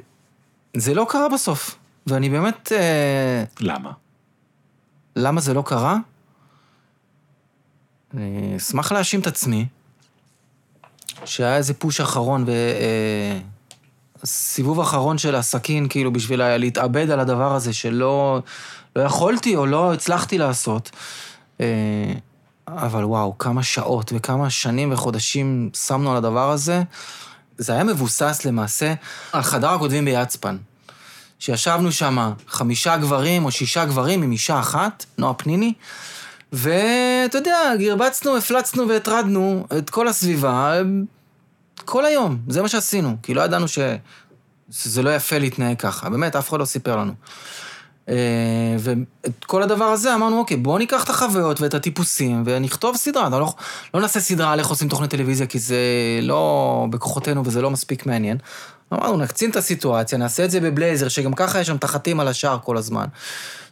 זה 0.77 0.95
לא 0.95 1.07
קרה 1.09 1.29
בסוף, 1.29 1.79
ואני 2.07 2.29
באמת... 2.29 2.72
אה, 2.72 3.45
למה? 3.61 3.91
למה 5.16 5.41
זה 5.41 5.55
לא 5.55 5.62
קרה? 5.66 5.97
אני 8.17 8.57
אשמח 8.57 8.93
להאשים 8.93 9.21
את 9.21 9.27
עצמי, 9.27 9.67
שהיה 11.25 11.57
איזה 11.57 11.75
פוש 11.75 12.01
אחרון 12.01 12.45
וסיבוב 14.25 14.81
אחרון 14.81 15.19
של 15.19 15.35
הסכין, 15.35 15.89
כאילו, 15.89 16.12
בשביל 16.12 16.39
לה- 16.39 16.57
להתאבד 16.57 17.11
על 17.11 17.21
הדבר 17.21 17.55
הזה 17.55 17.73
שלא 17.73 18.43
לא 18.97 19.03
יכולתי 19.03 19.57
או 19.57 19.67
לא 19.67 19.93
הצלחתי 19.93 20.39
לעשות. 20.39 20.91
אה, 21.61 21.67
אבל 22.69 23.05
וואו, 23.05 23.39
כמה 23.39 23.62
שעות 23.62 24.12
וכמה 24.17 24.51
שנים 24.51 24.93
וחודשים 24.93 25.71
שמנו 25.75 26.11
על 26.11 26.17
הדבר 26.17 26.51
הזה. 26.51 26.83
זה 27.59 27.73
היה 27.73 27.85
מבוסס 27.85 28.45
למעשה 28.45 28.95
על 29.33 29.43
חדר 29.43 29.71
הכותבים 29.71 30.05
ביצפן. 30.05 30.57
שישבנו 31.39 31.93
שם 31.93 32.33
חמישה 32.49 32.97
גברים 32.97 33.45
או 33.45 33.51
שישה 33.51 33.85
גברים 33.85 34.23
עם 34.23 34.33
אישה 34.33 34.61
אחת, 34.61 35.05
נועה 35.19 35.35
פניני, 35.35 35.73
ואתה 36.57 37.38
יודע, 37.38 37.76
גרבצנו, 37.78 38.36
הפלצנו 38.36 38.88
והטרדנו 38.88 39.66
את 39.78 39.90
כל 39.90 40.09
הסביבה 40.09 40.82
כל 41.84 42.04
היום, 42.04 42.38
זה 42.48 42.62
מה 42.62 42.68
שעשינו, 42.68 43.16
כי 43.22 43.34
לא 43.34 43.42
ידענו 43.42 43.68
ש... 43.68 43.78
שזה 44.70 45.02
לא 45.02 45.14
יפה 45.14 45.38
להתנהג 45.38 45.78
ככה, 45.78 46.11
באמת, 46.11 46.36
אף 46.36 46.48
אחד 46.48 46.61
לא 46.61 46.64
סיפר 46.64 46.96
לנו. 46.96 47.12
אה, 48.09 48.14
ואת 48.78 49.44
כל 49.46 49.62
הדבר 49.62 49.84
הזה 49.84 50.14
אמרנו, 50.14 50.38
אוקיי, 50.38 50.57
בואו 50.57 50.78
ניקח 50.78 51.04
את 51.04 51.11
החוויות 51.11 51.61
ואת 51.61 51.74
הטיפוסים 51.74 52.42
ונכתוב 52.46 52.96
סדרה. 52.96 53.28
לא, 53.28 53.54
לא 53.94 54.00
נעשה 54.00 54.20
סדרה 54.20 54.52
על 54.52 54.59
איך 54.59 54.68
עושים 54.68 54.88
תוכנית 54.88 55.11
טלוויזיה, 55.11 55.46
כי 55.46 55.59
זה 55.59 55.78
לא 56.22 56.86
בכוחותינו 56.90 57.42
וזה 57.44 57.62
לא 57.62 57.70
מספיק 57.70 58.07
מעניין. 58.07 58.38
אמרנו, 58.92 59.16
נקצין 59.16 59.50
את 59.50 59.57
הסיטואציה, 59.57 60.18
נעשה 60.18 60.44
את 60.44 60.50
זה 60.50 60.61
בבלייזר, 60.61 61.09
שגם 61.09 61.32
ככה 61.34 61.61
יש 61.61 61.66
שם 61.66 61.76
תחתים 61.76 62.20
על 62.20 62.28
השער 62.28 62.59
כל 62.64 62.76
הזמן. 62.76 63.07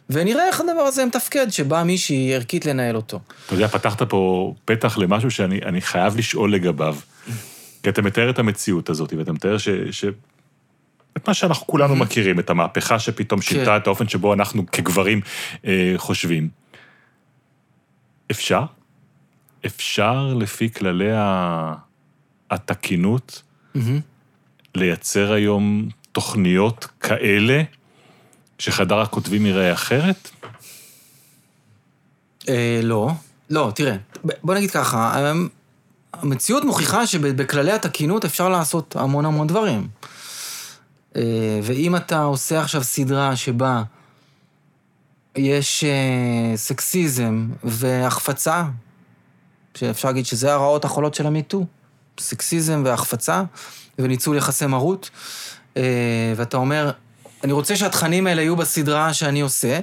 ונראה 0.09 0.47
איך 0.47 0.61
הדבר 0.61 0.81
הזה 0.81 1.05
מתפקד, 1.05 1.49
שבאה 1.49 1.83
מישהי 1.83 2.35
ערכית 2.35 2.65
לנהל 2.65 2.95
אותו. 2.95 3.19
אתה 3.45 3.53
יודע, 3.53 3.67
פתחת 3.67 4.01
פה 4.01 4.53
פתח 4.65 4.97
למשהו 4.97 5.31
שאני 5.31 5.59
אני 5.65 5.81
חייב 5.81 6.17
לשאול 6.17 6.53
לגביו. 6.53 6.95
כי 7.83 7.89
אתה 7.89 8.01
מתאר 8.01 8.29
את 8.29 8.39
המציאות 8.39 8.89
הזאת, 8.89 9.13
ואתה 9.13 9.31
מתאר 9.31 9.57
ש... 9.57 9.69
ש... 9.91 10.05
את 11.17 11.27
מה 11.27 11.33
שאנחנו 11.33 11.67
כולנו 11.67 11.95
מכירים, 11.95 12.39
את 12.39 12.49
המהפכה 12.49 12.99
שפתאום 12.99 13.41
שינתה 13.41 13.65
כן. 13.65 13.77
את 13.77 13.87
האופן 13.87 14.07
שבו 14.07 14.33
אנחנו 14.33 14.65
כגברים 14.71 15.21
אה, 15.65 15.93
חושבים. 15.97 16.49
אפשר? 18.31 18.61
אפשר 19.65 20.33
לפי 20.39 20.69
כללי. 20.69 21.11
התקינות 22.51 23.41
מהמם. 23.75 23.99
לייצר 24.75 25.31
היום 25.31 25.89
תוכניות 26.11 26.87
כאלה, 26.99 27.63
שחדר 28.59 28.99
הכותבים 28.99 29.45
ייראה 29.45 29.73
אחרת? 29.73 30.29
אה, 32.49 32.79
לא. 32.83 33.11
לא, 33.49 33.71
תראה, 33.75 33.95
בוא 34.43 34.55
נגיד 34.55 34.71
ככה, 34.71 35.31
המציאות 36.13 36.63
מוכיחה 36.63 37.07
שבכללי 37.07 37.71
התקינות 37.71 38.25
אפשר 38.25 38.49
לעשות 38.49 38.95
המון 38.95 39.25
המון 39.25 39.47
דברים. 39.47 39.87
אה, 41.15 41.59
ואם 41.63 41.95
אתה 41.95 42.23
עושה 42.23 42.61
עכשיו 42.61 42.83
סדרה 42.83 43.35
שבה 43.35 43.83
יש 45.35 45.83
אה, 45.83 46.57
סקסיזם 46.57 47.47
והחפצה, 47.63 48.63
שאפשר 49.75 50.07
להגיד 50.07 50.25
שזה 50.25 50.53
הרעות 50.53 50.85
החולות 50.85 51.13
של 51.13 51.27
המיטו, 51.27 51.65
סקסיזם 52.19 52.81
והחפצה 52.85 53.43
וניצול 53.99 54.37
יחסי 54.37 54.65
מרות, 54.65 55.09
ואתה 56.35 56.57
אומר, 56.57 56.91
אני 57.45 57.53
רוצה 57.53 57.75
שהתכנים 57.75 58.27
האלה 58.27 58.41
יהיו 58.41 58.55
בסדרה 58.55 59.13
שאני 59.13 59.41
עושה, 59.41 59.79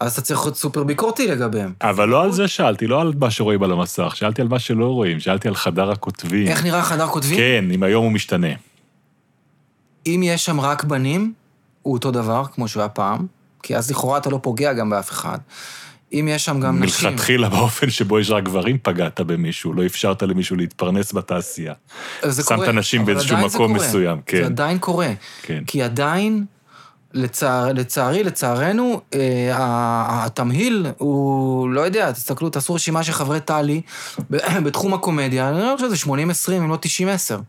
אז 0.00 0.12
אתה 0.12 0.20
צריך 0.20 0.40
להיות 0.44 0.56
סופר 0.56 0.82
ביקורתי 0.82 1.26
לגביהם. 1.26 1.72
אבל 1.82 2.08
לא 2.08 2.22
על 2.22 2.32
זה 2.32 2.48
שאלתי, 2.48 2.86
לא 2.86 3.00
על 3.00 3.12
מה 3.18 3.30
שרואים 3.30 3.62
על 3.62 3.72
המסך, 3.72 4.12
שאלתי 4.16 4.42
על 4.42 4.48
מה 4.48 4.58
שלא 4.58 4.86
רואים, 4.86 5.20
שאלתי 5.20 5.48
על 5.48 5.54
חדר 5.54 5.90
הכותבים. 5.90 6.46
איך 6.46 6.64
נראה 6.64 6.82
חדר 6.82 7.06
כותבים? 7.06 7.36
כן, 7.36 7.64
אם 7.74 7.82
היום 7.82 8.04
הוא 8.04 8.12
משתנה. 8.12 8.48
אם 10.06 10.20
יש 10.24 10.44
שם 10.44 10.60
רק 10.60 10.84
בנים, 10.84 11.32
הוא 11.82 11.94
אותו 11.94 12.10
דבר, 12.10 12.44
כמו 12.54 12.68
שהוא 12.68 12.80
היה 12.80 12.88
פעם, 12.88 13.26
כי 13.62 13.76
אז 13.76 13.90
לכאורה 13.90 14.18
אתה 14.18 14.30
לא 14.30 14.38
פוגע 14.42 14.72
גם 14.72 14.90
באף 14.90 15.10
אחד. 15.10 15.38
אם 16.12 16.28
יש 16.30 16.44
שם 16.44 16.60
גם 16.60 16.82
נשים... 16.82 17.10
מלכתחילה 17.10 17.48
באופן 17.48 17.90
שבו 17.90 18.20
יש 18.20 18.30
רק 18.30 18.44
גברים 18.44 18.78
פגעת 18.82 19.20
במישהו, 19.20 19.72
לא 19.72 19.86
אפשרת 19.86 20.22
למישהו 20.22 20.56
להתפרנס 20.56 21.12
בתעשייה. 21.12 21.74
זה 22.22 22.42
שמת 22.42 22.58
קורה, 22.58 22.72
נשים 22.72 23.02
אבל 23.02 23.14
באיזשהו 23.14 23.36
מקום 23.36 23.50
קורה. 23.50 23.88
מסוים, 23.88 24.20
כן. 24.26 24.40
זה 24.40 24.46
עדיין 24.46 24.78
קורה. 24.78 25.12
כן. 25.42 25.64
כי 25.66 25.82
עדיין, 25.82 26.44
לצער, 27.14 27.72
לצערי, 27.72 28.24
לצערנו, 28.24 29.00
אה, 29.14 29.50
התמהיל 30.24 30.86
הוא, 30.98 31.68
לא 31.70 31.80
יודע, 31.80 32.12
תסתכלו, 32.12 32.50
תעשו 32.50 32.74
רשימה 32.74 33.02
של 33.02 33.12
חברי 33.12 33.40
טלי 33.40 33.80
בתחום 34.64 34.94
הקומדיה, 34.94 35.48
אני 35.48 35.58
לא 35.58 35.74
חושב 35.76 35.94
שזה 35.94 36.12
80-20, 36.50 36.52
אם 36.52 36.70
לא 36.70 36.78
90-10. 37.36 37.40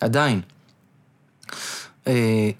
עדיין. 0.00 0.40
אה, 2.06 2.50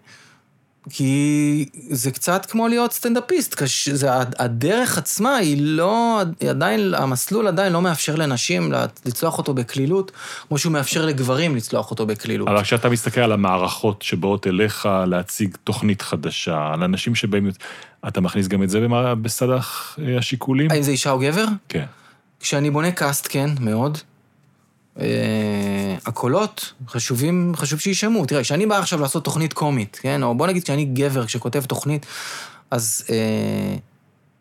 כי 0.91 1.65
זה 1.91 2.11
קצת 2.11 2.47
כמו 2.47 2.69
להיות 2.69 2.93
סטנדאפיסט, 2.93 3.55
קש... 3.55 3.89
זה, 3.89 4.09
הדרך 4.39 4.99
עצמה 4.99 5.37
היא 5.37 5.57
לא, 5.61 6.23
היא 6.41 6.51
עדיין, 6.51 6.95
המסלול 6.95 7.47
עדיין 7.47 7.73
לא 7.73 7.83
מאפשר 7.83 8.15
לנשים 8.17 8.73
לצלוח 9.07 9.39
אותו 9.39 9.55
בקלילות, 9.55 10.13
כמו 10.49 10.59
שהוא 10.59 10.73
מאפשר 10.73 11.07
לגברים 11.07 11.57
לצלוח 11.57 11.91
אותו 11.91 12.07
בקלילות. 12.07 12.49
אבל 12.49 12.63
כשאתה 12.63 12.89
מסתכל 12.89 13.21
על 13.21 13.33
המערכות 13.33 14.03
שבאות 14.03 14.47
אליך 14.47 14.89
להציג 15.07 15.57
תוכנית 15.65 16.03
חדשה, 16.03 16.71
על 16.75 16.83
אנשים 16.85 17.15
שבאים... 17.15 17.51
אתה 18.09 18.21
מכניס 18.21 18.49
גם 18.49 18.63
את 18.63 18.71
זה 18.71 18.81
במע- 18.81 19.15
בסד 19.23 19.51
הח- 19.51 19.99
השיקולים? 20.19 20.71
האם 20.71 20.83
זה 20.83 20.91
אישה 20.91 21.11
או 21.11 21.19
גבר? 21.19 21.45
כן. 21.69 21.85
כשאני 22.41 22.71
בונה 22.71 22.91
קאסט, 22.93 23.27
כן, 23.31 23.51
מאוד. 23.61 23.99
הקולות 26.09 26.73
חשובים, 26.89 27.53
חשוב 27.57 27.81
שיישמעו. 27.81 28.27
תראה, 28.27 28.43
כשאני 28.43 28.67
בא 28.67 28.79
עכשיו 28.79 29.01
לעשות 29.01 29.25
תוכנית 29.25 29.53
קומית, 29.53 29.99
כן, 30.03 30.23
או 30.23 30.35
בוא 30.35 30.47
נגיד 30.47 30.65
כשאני 30.65 30.85
גבר, 30.85 31.27
כשכותב 31.27 31.65
תוכנית, 31.65 32.07
אז 32.71 33.05
uh, 33.07 33.11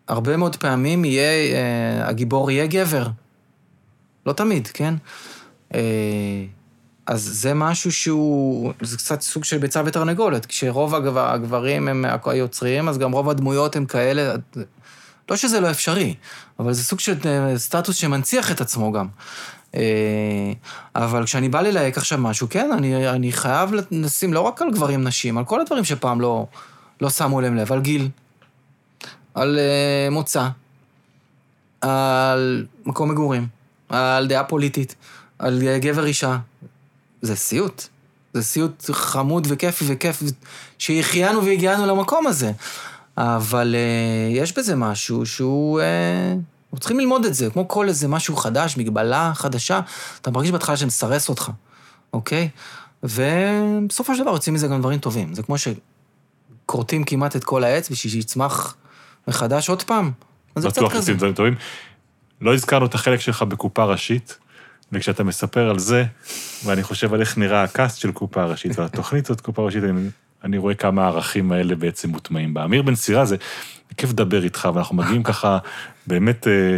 הרבה 0.07 0.37
מאוד 0.37 0.55
פעמים 0.55 1.05
יהיה, 1.05 1.53
uh, 1.53 2.09
הגיבור 2.09 2.51
יהיה 2.51 2.67
גבר. 2.67 3.07
לא 4.25 4.33
תמיד, 4.33 4.67
כן? 4.67 4.93
Uh, 5.71 5.75
אז 7.07 7.21
זה 7.21 7.53
משהו 7.53 7.91
שהוא, 7.91 8.73
זה 8.81 8.97
קצת 8.97 9.21
סוג 9.21 9.43
של 9.43 9.57
ביצה 9.57 9.81
ותרנגולת. 9.85 10.45
כשרוב 10.45 10.95
הגבר, 10.95 11.31
הגברים 11.31 11.87
הם 11.87 12.05
היוצרים, 12.25 12.89
אז 12.89 12.97
גם 12.97 13.11
רוב 13.11 13.29
הדמויות 13.29 13.75
הם 13.75 13.85
כאלה, 13.85 14.35
לא 15.29 15.35
שזה 15.35 15.59
לא 15.59 15.71
אפשרי, 15.71 16.15
אבל 16.59 16.73
זה 16.73 16.83
סוג 16.83 16.99
של 16.99 17.15
אה, 17.25 17.57
סטטוס 17.57 17.95
שמנציח 17.95 18.51
את 18.51 18.61
עצמו 18.61 18.91
גם. 18.91 19.07
אה, 19.77 20.53
אבל 20.95 21.23
כשאני 21.23 21.49
בא 21.49 21.61
ללהק 21.61 21.97
עכשיו 21.97 22.17
משהו, 22.17 22.47
כן, 22.49 22.69
אני, 22.71 23.09
אני 23.09 23.31
חייב 23.31 23.71
לשים 23.91 24.33
לא 24.33 24.39
רק 24.39 24.61
על 24.61 24.71
גברים 24.71 25.03
נשים, 25.03 25.37
על 25.37 25.45
כל 25.45 25.61
הדברים 25.61 25.83
שפעם 25.83 26.21
לא, 26.21 26.47
לא 27.01 27.09
שמו 27.09 27.41
להם 27.41 27.55
לב, 27.55 27.71
על 27.71 27.81
גיל, 27.81 28.09
על 29.33 29.59
uh, 29.59 30.13
מוצא, 30.13 30.47
על 31.81 32.65
מקום 32.85 33.11
מגורים, 33.11 33.47
על 33.89 34.27
דעה 34.27 34.43
פוליטית, 34.43 34.95
על 35.39 35.61
גבר 35.77 36.05
אישה. 36.05 36.37
זה 37.21 37.35
סיוט. 37.35 37.83
זה 38.33 38.43
סיוט 38.43 38.89
חמוד 38.91 39.47
וכיפי 39.49 39.85
וכיף, 39.87 40.23
שהחיינו 40.77 41.45
והגיענו 41.45 41.85
למקום 41.85 42.27
הזה. 42.27 42.51
אבל 43.17 43.75
uh, 43.75 44.37
יש 44.37 44.57
בזה 44.57 44.75
משהו 44.75 45.25
שהוא... 45.25 45.81
Uh, 45.81 46.56
אנחנו 46.77 46.83
צריכים 46.83 46.99
ללמוד 46.99 47.25
את 47.25 47.33
זה, 47.33 47.49
כמו 47.49 47.67
כל 47.67 47.87
איזה 47.87 48.07
משהו 48.07 48.35
חדש, 48.35 48.77
מגבלה 48.77 49.31
חדשה, 49.35 49.79
אתה 50.21 50.31
מרגיש 50.31 50.51
בהתחלה 50.51 50.77
שמסרס 50.77 51.29
אותך, 51.29 51.51
אוקיי? 52.13 52.49
ובסופו 53.03 54.15
של 54.15 54.21
דבר 54.21 54.31
יוצאים 54.31 54.53
מזה 54.55 54.67
גם 54.67 54.79
דברים 54.79 54.99
טובים. 54.99 55.33
זה 55.33 55.43
כמו 55.43 55.55
שכורתים 55.57 57.03
כמעט 57.03 57.35
את 57.35 57.43
כל 57.43 57.63
העץ 57.63 57.89
בשביל 57.89 58.11
שיצמח 58.13 58.75
מחדש 59.27 59.69
עוד 59.69 59.83
פעם. 59.83 60.11
אז 60.55 60.63
זה 60.63 60.69
קצת 60.69 60.77
בטוח 60.77 60.91
כזה. 60.91 60.99
יוצאים 60.99 61.17
דברים 61.17 61.33
טובים. 61.33 61.55
לא 62.41 62.53
הזכרנו 62.53 62.85
את 62.85 62.95
החלק 62.95 63.19
שלך 63.19 63.41
בקופה 63.41 63.83
ראשית, 63.83 64.37
וכשאתה 64.91 65.23
מספר 65.23 65.69
על 65.69 65.79
זה, 65.79 66.05
ואני 66.65 66.83
חושב 66.83 67.13
על 67.13 67.21
איך 67.21 67.37
נראה 67.37 67.63
הקאסט 67.63 67.97
של 67.97 68.11
קופה 68.11 68.43
ראשית, 68.43 68.79
והתוכנית 68.79 69.29
הזאת 69.29 69.41
קופה 69.41 69.61
ראשית, 69.61 69.83
אני, 69.83 70.09
אני 70.43 70.57
רואה 70.57 70.73
כמה 70.73 71.03
הערכים 71.03 71.51
האלה 71.51 71.75
בעצם 71.75 72.09
מוטמעים 72.09 72.53
בה. 72.53 72.65
אמיר 72.65 72.81
בן 72.81 72.95
סירה 72.95 73.25
זה 73.25 73.35
כיף 73.97 74.09
לדבר 74.09 74.43
איתך, 74.43 74.69
ואנחנו 74.73 74.95
מגיעים 74.95 75.23
ככה 75.29 75.57
באמת 76.07 76.47
אה, 76.47 76.77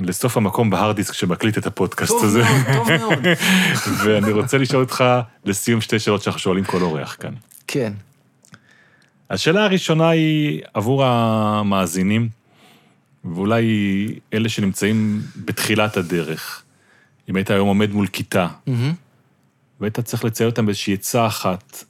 לסוף 0.00 0.36
המקום 0.36 0.70
בהארד 0.70 0.96
דיסק 0.96 1.12
שמקליט 1.12 1.58
את 1.58 1.66
הפודקאסט 1.66 2.12
טוב 2.12 2.24
הזה. 2.24 2.42
מאוד, 2.42 2.76
טוב 2.76 2.88
מאוד. 2.92 3.26
ואני 4.04 4.32
רוצה 4.32 4.58
לשאול 4.58 4.82
אותך 4.82 5.04
לסיום 5.44 5.80
שתי 5.80 5.98
שאלות 5.98 6.22
שאנחנו 6.22 6.40
שואלים 6.40 6.64
כל 6.64 6.82
אורח 6.82 7.16
כאן. 7.20 7.32
כן. 7.66 7.92
השאלה 9.30 9.64
הראשונה 9.64 10.08
היא 10.08 10.62
עבור 10.74 11.04
המאזינים, 11.04 12.28
ואולי 13.24 13.64
אלה 14.34 14.48
שנמצאים 14.48 15.22
בתחילת 15.44 15.96
הדרך. 15.96 16.62
אם 17.28 17.36
היית 17.36 17.50
היום 17.50 17.68
עומד 17.68 17.92
מול 17.92 18.06
כיתה, 18.06 18.48
מהמם. 18.66 18.92
והיית 19.80 20.00
צריך 20.00 20.24
לצייר 20.24 20.50
אותם 20.50 20.66
באיזושהי 20.66 20.94
עצה 20.94 21.26
אחת, 21.26 21.84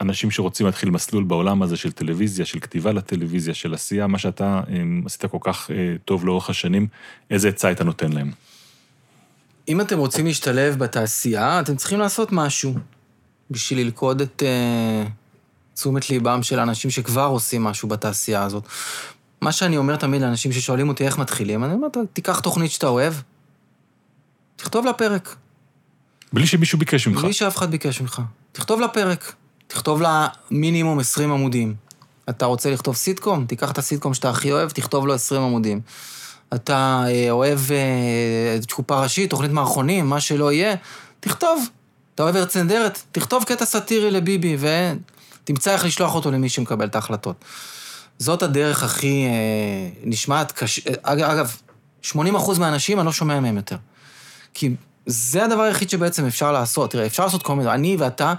אנשים 0.00 0.30
שרוצים 0.30 0.66
להתחיל 0.66 0.90
מסלול 0.90 1.24
בעולם 1.24 1.62
הזה 1.62 1.76
של 1.76 1.92
טלוויזיה, 1.92 2.46
של 2.46 2.60
כתיבה 2.60 2.92
לטלוויזיה, 2.92 3.54
של 3.54 3.74
עשייה, 3.74 4.06
מה 4.06 4.18
שאתה 4.18 4.60
אה, 4.68 4.82
עשית 5.06 5.24
כל 5.24 5.38
כך 5.40 5.70
אה, 5.70 5.96
טוב 6.04 6.26
לאורך 6.26 6.50
השנים, 6.50 6.86
איזה 7.30 7.48
עצה 7.48 7.68
היית 7.68 7.80
נותן 7.80 8.12
להם? 8.12 8.30
אם 9.68 9.80
אתם 9.80 9.98
רוצים 9.98 10.26
להשתלב 10.26 10.78
בתעשייה, 10.78 11.60
אתם 11.60 11.76
צריכים 11.76 11.98
לעשות 11.98 12.28
משהו 12.32 12.74
בשביל 13.50 13.78
ללכוד 13.78 14.20
את 14.20 14.42
uh, 14.42 15.08
תשומת 15.74 16.10
ליבם 16.10 16.42
של 16.42 16.58
האנשים 16.58 16.90
שכבר 16.90 17.26
עושים 17.26 17.64
משהו 17.64 17.88
בתעשייה 17.88 18.42
הזאת. 18.42 18.64
מה 19.40 19.52
שאני 19.52 19.76
אומר 19.76 19.96
תמיד 19.96 20.22
לאנשים 20.22 20.52
ששואלים 20.52 20.88
אותי 20.88 21.06
איך 21.06 21.18
מתחילים, 21.18 21.64
אני 21.64 21.72
אומר, 21.72 21.88
תיקח 22.12 22.40
תוכנית 22.40 22.70
שאתה 22.70 22.86
אוהב, 22.86 23.14
תכתוב 24.56 24.84
לה 24.86 24.92
פרק, 24.92 25.36
בלי 26.32 26.46
שמישהו 26.46 26.78
ביקש 26.78 27.06
ממך. 27.08 27.22
בלי 27.22 27.32
שאף 27.32 27.56
אחד 27.56 27.70
ביקש 27.70 28.00
ממך. 28.00 28.22
תכתוב 28.52 28.80
לה 28.80 28.88
פרק, 28.88 29.34
תכתוב 29.68 30.02
לה 30.02 30.28
מינימום 30.50 30.98
20 30.98 31.32
עמודים. 31.32 31.74
אתה 32.28 32.46
רוצה 32.46 32.70
לכתוב 32.70 32.96
סיטקום? 32.96 33.46
תיקח 33.46 33.70
את 33.70 33.78
הסיטקום 33.78 34.14
שאתה 34.14 34.30
הכי 34.30 34.52
אוהב, 34.52 34.70
תכתוב 34.70 35.06
לו 35.06 35.14
20 35.14 35.42
עמודים. 35.42 35.80
אתה 36.54 37.04
אה, 37.06 37.30
אוהב 37.30 37.58
אה, 37.70 38.58
קופה 38.70 39.02
ראשית, 39.02 39.30
תוכנית 39.30 39.50
מערכונים, 39.50 40.06
מה 40.06 40.20
שלא 40.20 40.52
יהיה, 40.52 40.74
תכתוב. 41.20 41.68
אתה 42.14 42.22
אוהב 42.22 42.36
ארץ 42.36 42.56
נהדרת, 42.56 43.02
תכתוב 43.12 43.44
קטע 43.44 43.64
סאטירי 43.64 44.10
לביבי, 44.10 44.56
ותמצא 44.60 45.72
איך 45.72 45.84
לשלוח 45.84 46.14
אותו 46.14 46.30
למי 46.30 46.48
שמקבל 46.48 46.86
את 46.86 46.94
ההחלטות. 46.94 47.44
זאת 48.18 48.42
הדרך 48.42 48.82
הכי 48.82 49.24
אה, 49.26 50.00
נשמעת 50.04 50.52
קשה. 50.52 50.82
אג, 51.02 51.20
אגב, 51.20 51.56
80% 52.04 52.16
מהאנשים, 52.58 52.98
אני 52.98 53.06
לא 53.06 53.12
שומע 53.12 53.40
מהם 53.40 53.56
יותר. 53.56 53.76
כי 54.54 54.74
זה 55.06 55.44
הדבר 55.44 55.62
היחיד 55.62 55.90
שבעצם 55.90 56.26
אפשר 56.26 56.52
לעשות. 56.52 56.90
תראה, 56.90 57.06
אפשר 57.06 57.24
לעשות 57.24 57.42
כל 57.42 57.54
מיני... 57.54 57.70
אני 57.70 57.96
ואתה 57.98 58.34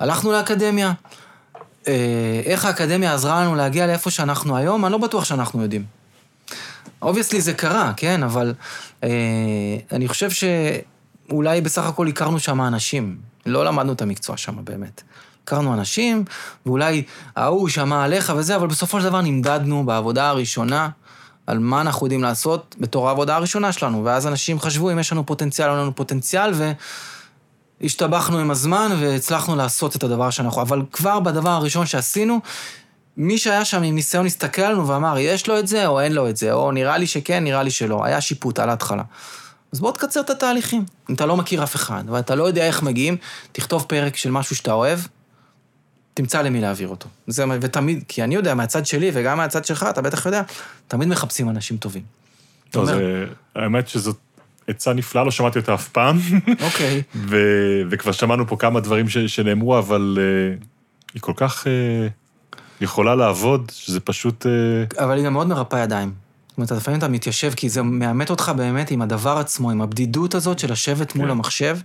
הלכנו 0.00 0.32
לאקדמיה. 0.32 0.92
אה, 1.88 2.40
איך 2.44 2.64
האקדמיה 2.64 3.14
עזרה 3.14 3.44
לנו 3.44 3.54
להגיע 3.54 3.86
לאיפה 3.86 4.10
שאנחנו 4.10 4.56
היום, 4.56 4.84
אני 4.84 4.92
לא 4.92 4.98
בטוח 4.98 5.24
שאנחנו 5.24 5.62
יודעים. 5.62 5.84
obviously 7.02 7.40
זה 7.40 7.52
קרה, 7.52 7.92
כן, 7.96 8.22
אבל 8.22 8.54
אה, 9.04 9.08
אני 9.92 10.08
חושב 10.08 10.28
שאולי 10.30 11.60
בסך 11.60 11.86
הכל 11.86 12.08
הכרנו 12.08 12.38
שם 12.38 12.60
אנשים. 12.60 13.16
לא 13.46 13.64
למדנו 13.64 13.92
את 13.92 14.02
המקצוע 14.02 14.36
שם 14.36 14.64
באמת. 14.64 15.02
הכרנו 15.44 15.74
אנשים, 15.74 16.24
ואולי 16.66 17.02
ההוא 17.36 17.68
שמע 17.68 18.04
עליך 18.04 18.32
וזה, 18.36 18.56
אבל 18.56 18.66
בסופו 18.66 19.00
של 19.00 19.04
דבר 19.04 19.20
נמדדנו 19.20 19.86
בעבודה 19.86 20.28
הראשונה 20.28 20.88
על 21.46 21.58
מה 21.58 21.80
אנחנו 21.80 22.06
יודעים 22.06 22.22
לעשות 22.22 22.76
בתור 22.78 23.08
העבודה 23.08 23.36
הראשונה 23.36 23.72
שלנו, 23.72 24.04
ואז 24.04 24.26
אנשים 24.26 24.60
חשבו 24.60 24.92
אם 24.92 24.98
יש 24.98 25.12
לנו 25.12 25.26
פוטנציאל 25.26 25.68
או 25.68 25.72
אין 25.72 25.82
לנו 25.82 25.96
פוטנציאל, 25.96 26.52
והשתבחנו 27.80 28.38
עם 28.38 28.50
הזמן 28.50 28.90
והצלחנו 29.00 29.56
לעשות 29.56 29.96
את 29.96 30.02
הדבר 30.04 30.30
שאנחנו... 30.30 30.62
אבל 30.62 30.82
כבר 30.92 31.20
בדבר 31.20 31.50
הראשון 31.50 31.86
שעשינו, 31.86 32.40
מי 33.16 33.38
שהיה 33.38 33.64
שם 33.64 33.82
עם 33.82 33.94
ניסיון 33.94 34.26
הסתכל 34.26 34.62
עלינו 34.62 34.88
ואמר, 34.88 35.18
יש 35.18 35.48
לו 35.48 35.58
את 35.58 35.66
זה 35.68 35.86
או 35.86 36.00
אין 36.00 36.12
לו 36.12 36.28
את 36.28 36.36
זה, 36.36 36.52
או 36.52 36.72
נראה 36.72 36.98
לי 36.98 37.06
שכן, 37.06 37.44
נראה 37.44 37.62
לי 37.62 37.70
שלא. 37.70 38.04
היה 38.04 38.20
שיפוט 38.20 38.58
על 38.58 38.70
ההתחלה. 38.70 39.02
אז 39.72 39.80
בוא 39.80 39.92
תקצר 39.92 40.20
את 40.20 40.30
התהליכים. 40.30 40.84
אם 41.10 41.14
אתה 41.14 41.26
לא 41.26 41.36
מכיר 41.36 41.62
אף 41.62 41.76
אחד, 41.76 42.04
ואתה 42.06 42.34
לא 42.34 42.44
יודע 42.44 42.66
איך 42.66 42.82
מגיעים, 42.82 43.16
תכתוב 43.52 43.84
פרק 43.88 44.16
של 44.16 44.30
משהו 44.30 44.56
שאתה 44.56 44.72
אוהב, 44.72 44.98
תמצא 46.14 46.42
למי 46.42 46.60
להעביר 46.60 46.88
אותו. 46.88 47.08
זה, 47.26 47.44
ותמיד, 47.60 48.04
כי 48.08 48.24
אני 48.24 48.34
יודע, 48.34 48.54
מהצד 48.54 48.86
שלי 48.86 49.10
וגם 49.14 49.38
מהצד 49.38 49.64
שלך, 49.64 49.86
אתה 49.90 50.02
בטח 50.02 50.26
יודע, 50.26 50.42
תמיד 50.88 51.08
מחפשים 51.08 51.48
אנשים 51.48 51.76
טובים. 51.76 52.02
טוב, 52.70 52.88
אומר. 52.88 52.98
זה- 52.98 53.24
האמת 53.56 53.88
שזאת 53.88 54.16
עצה 54.66 54.92
נפלאה, 54.92 55.24
לא 55.24 55.30
שמעתי 55.30 55.58
אותה 55.58 55.74
אף 55.74 55.88
פעם. 55.88 56.18
אוקיי. 56.66 57.02
ו- 57.14 57.82
וכבר 57.90 58.12
שמענו 58.12 58.46
פה 58.46 58.56
כמה 58.56 58.80
דברים 58.80 59.08
ש- 59.08 59.18
שנאמרו, 59.18 59.78
אבל 59.78 60.18
uh, 60.18 60.64
היא 61.14 61.22
כל 61.22 61.32
כך 61.36 61.64
uh, 61.64 61.68
יכולה 62.80 63.14
לעבוד, 63.14 63.72
שזה 63.74 64.00
פשוט... 64.00 64.46
אה, 64.46 65.04
אבל 65.04 65.16
היא 65.16 65.24
גם 65.24 65.32
מאוד 65.32 65.46
מרפא 65.46 65.76
ידיים. 65.76 66.12
זאת 66.48 66.58
אומרת, 66.58 66.70
לפעמים 66.72 66.98
אתה 66.98 67.08
מתיישב, 67.08 67.52
כי 67.56 67.68
זה 67.68 67.82
מאמת 67.82 68.30
אותך 68.30 68.52
באמת 68.56 68.90
עם 68.90 69.02
הדבר 69.02 69.38
עצמו, 69.38 69.70
עם 69.70 69.82
הבדידות 69.82 70.34
הזאת 70.34 70.58
של 70.58 70.72
לשבת 70.72 71.14
מול 71.14 71.24
כן. 71.24 71.30
המחשב 71.30 71.78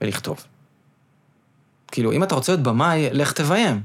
ולכתוב. 0.00 0.44
כאילו, 1.92 2.12
אם 2.12 2.22
אתה 2.22 2.34
רוצה 2.34 2.52
להיות 2.52 2.62
במאי, 2.62 3.08
לך 3.12 3.32
תביים. 3.32 3.80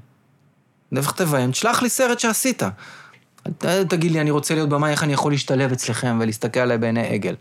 לך 0.91 1.11
תביים, 1.11 1.51
תשלח 1.51 1.81
לי 1.81 1.89
סרט 1.89 2.19
שעשית. 2.19 2.63
תגיד 3.89 4.11
לי, 4.11 4.21
אני 4.21 4.31
רוצה 4.31 4.53
להיות 4.53 4.69
במאי, 4.69 4.91
איך 4.91 5.03
אני 5.03 5.13
יכול 5.13 5.31
להשתלב 5.31 5.71
אצלכם 5.71 6.17
ולהסתכל 6.21 6.59
עליי 6.59 6.77
בעיני 6.77 7.07
עגל. 7.07 7.35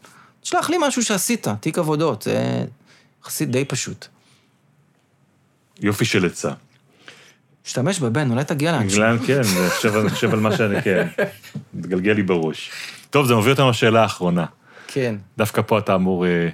תשלח 0.46 0.70
לי 0.70 0.76
משהו 0.80 1.02
שעשית, 1.04 1.46
תיק 1.60 1.78
עבודות, 1.78 2.22
זה 2.22 2.64
יחסית 3.22 3.50
די 3.50 3.64
פשוט. 3.64 4.06
יופי 5.80 6.04
של 6.04 6.26
עצה. 6.26 6.52
תשתמש 7.62 8.00
בבן, 8.00 8.30
אולי 8.30 8.44
תגיע 8.44 8.72
לאנשים. 8.72 8.88
בגלל, 9.02 9.18
כן, 9.26 9.40
אני 10.00 10.10
חושב 10.10 10.32
על- 10.32 10.40
מה 10.40 10.56
שאני, 10.56 10.82
כן. 10.82 11.08
מתגלגל 11.74 12.12
לי 12.12 12.22
בראש. 12.22 12.70
טוב, 13.10 13.26
זה 13.26 13.34
מביא 13.34 13.50
אותנו 13.52 13.70
לשאלה 13.70 14.02
האחרונה. 14.02 14.46
כן. 14.86 15.14
דווקא 15.38 15.62
פה 15.62 15.78
אתה 15.78 15.94
אמור 15.94 16.26
אה, 16.26 16.48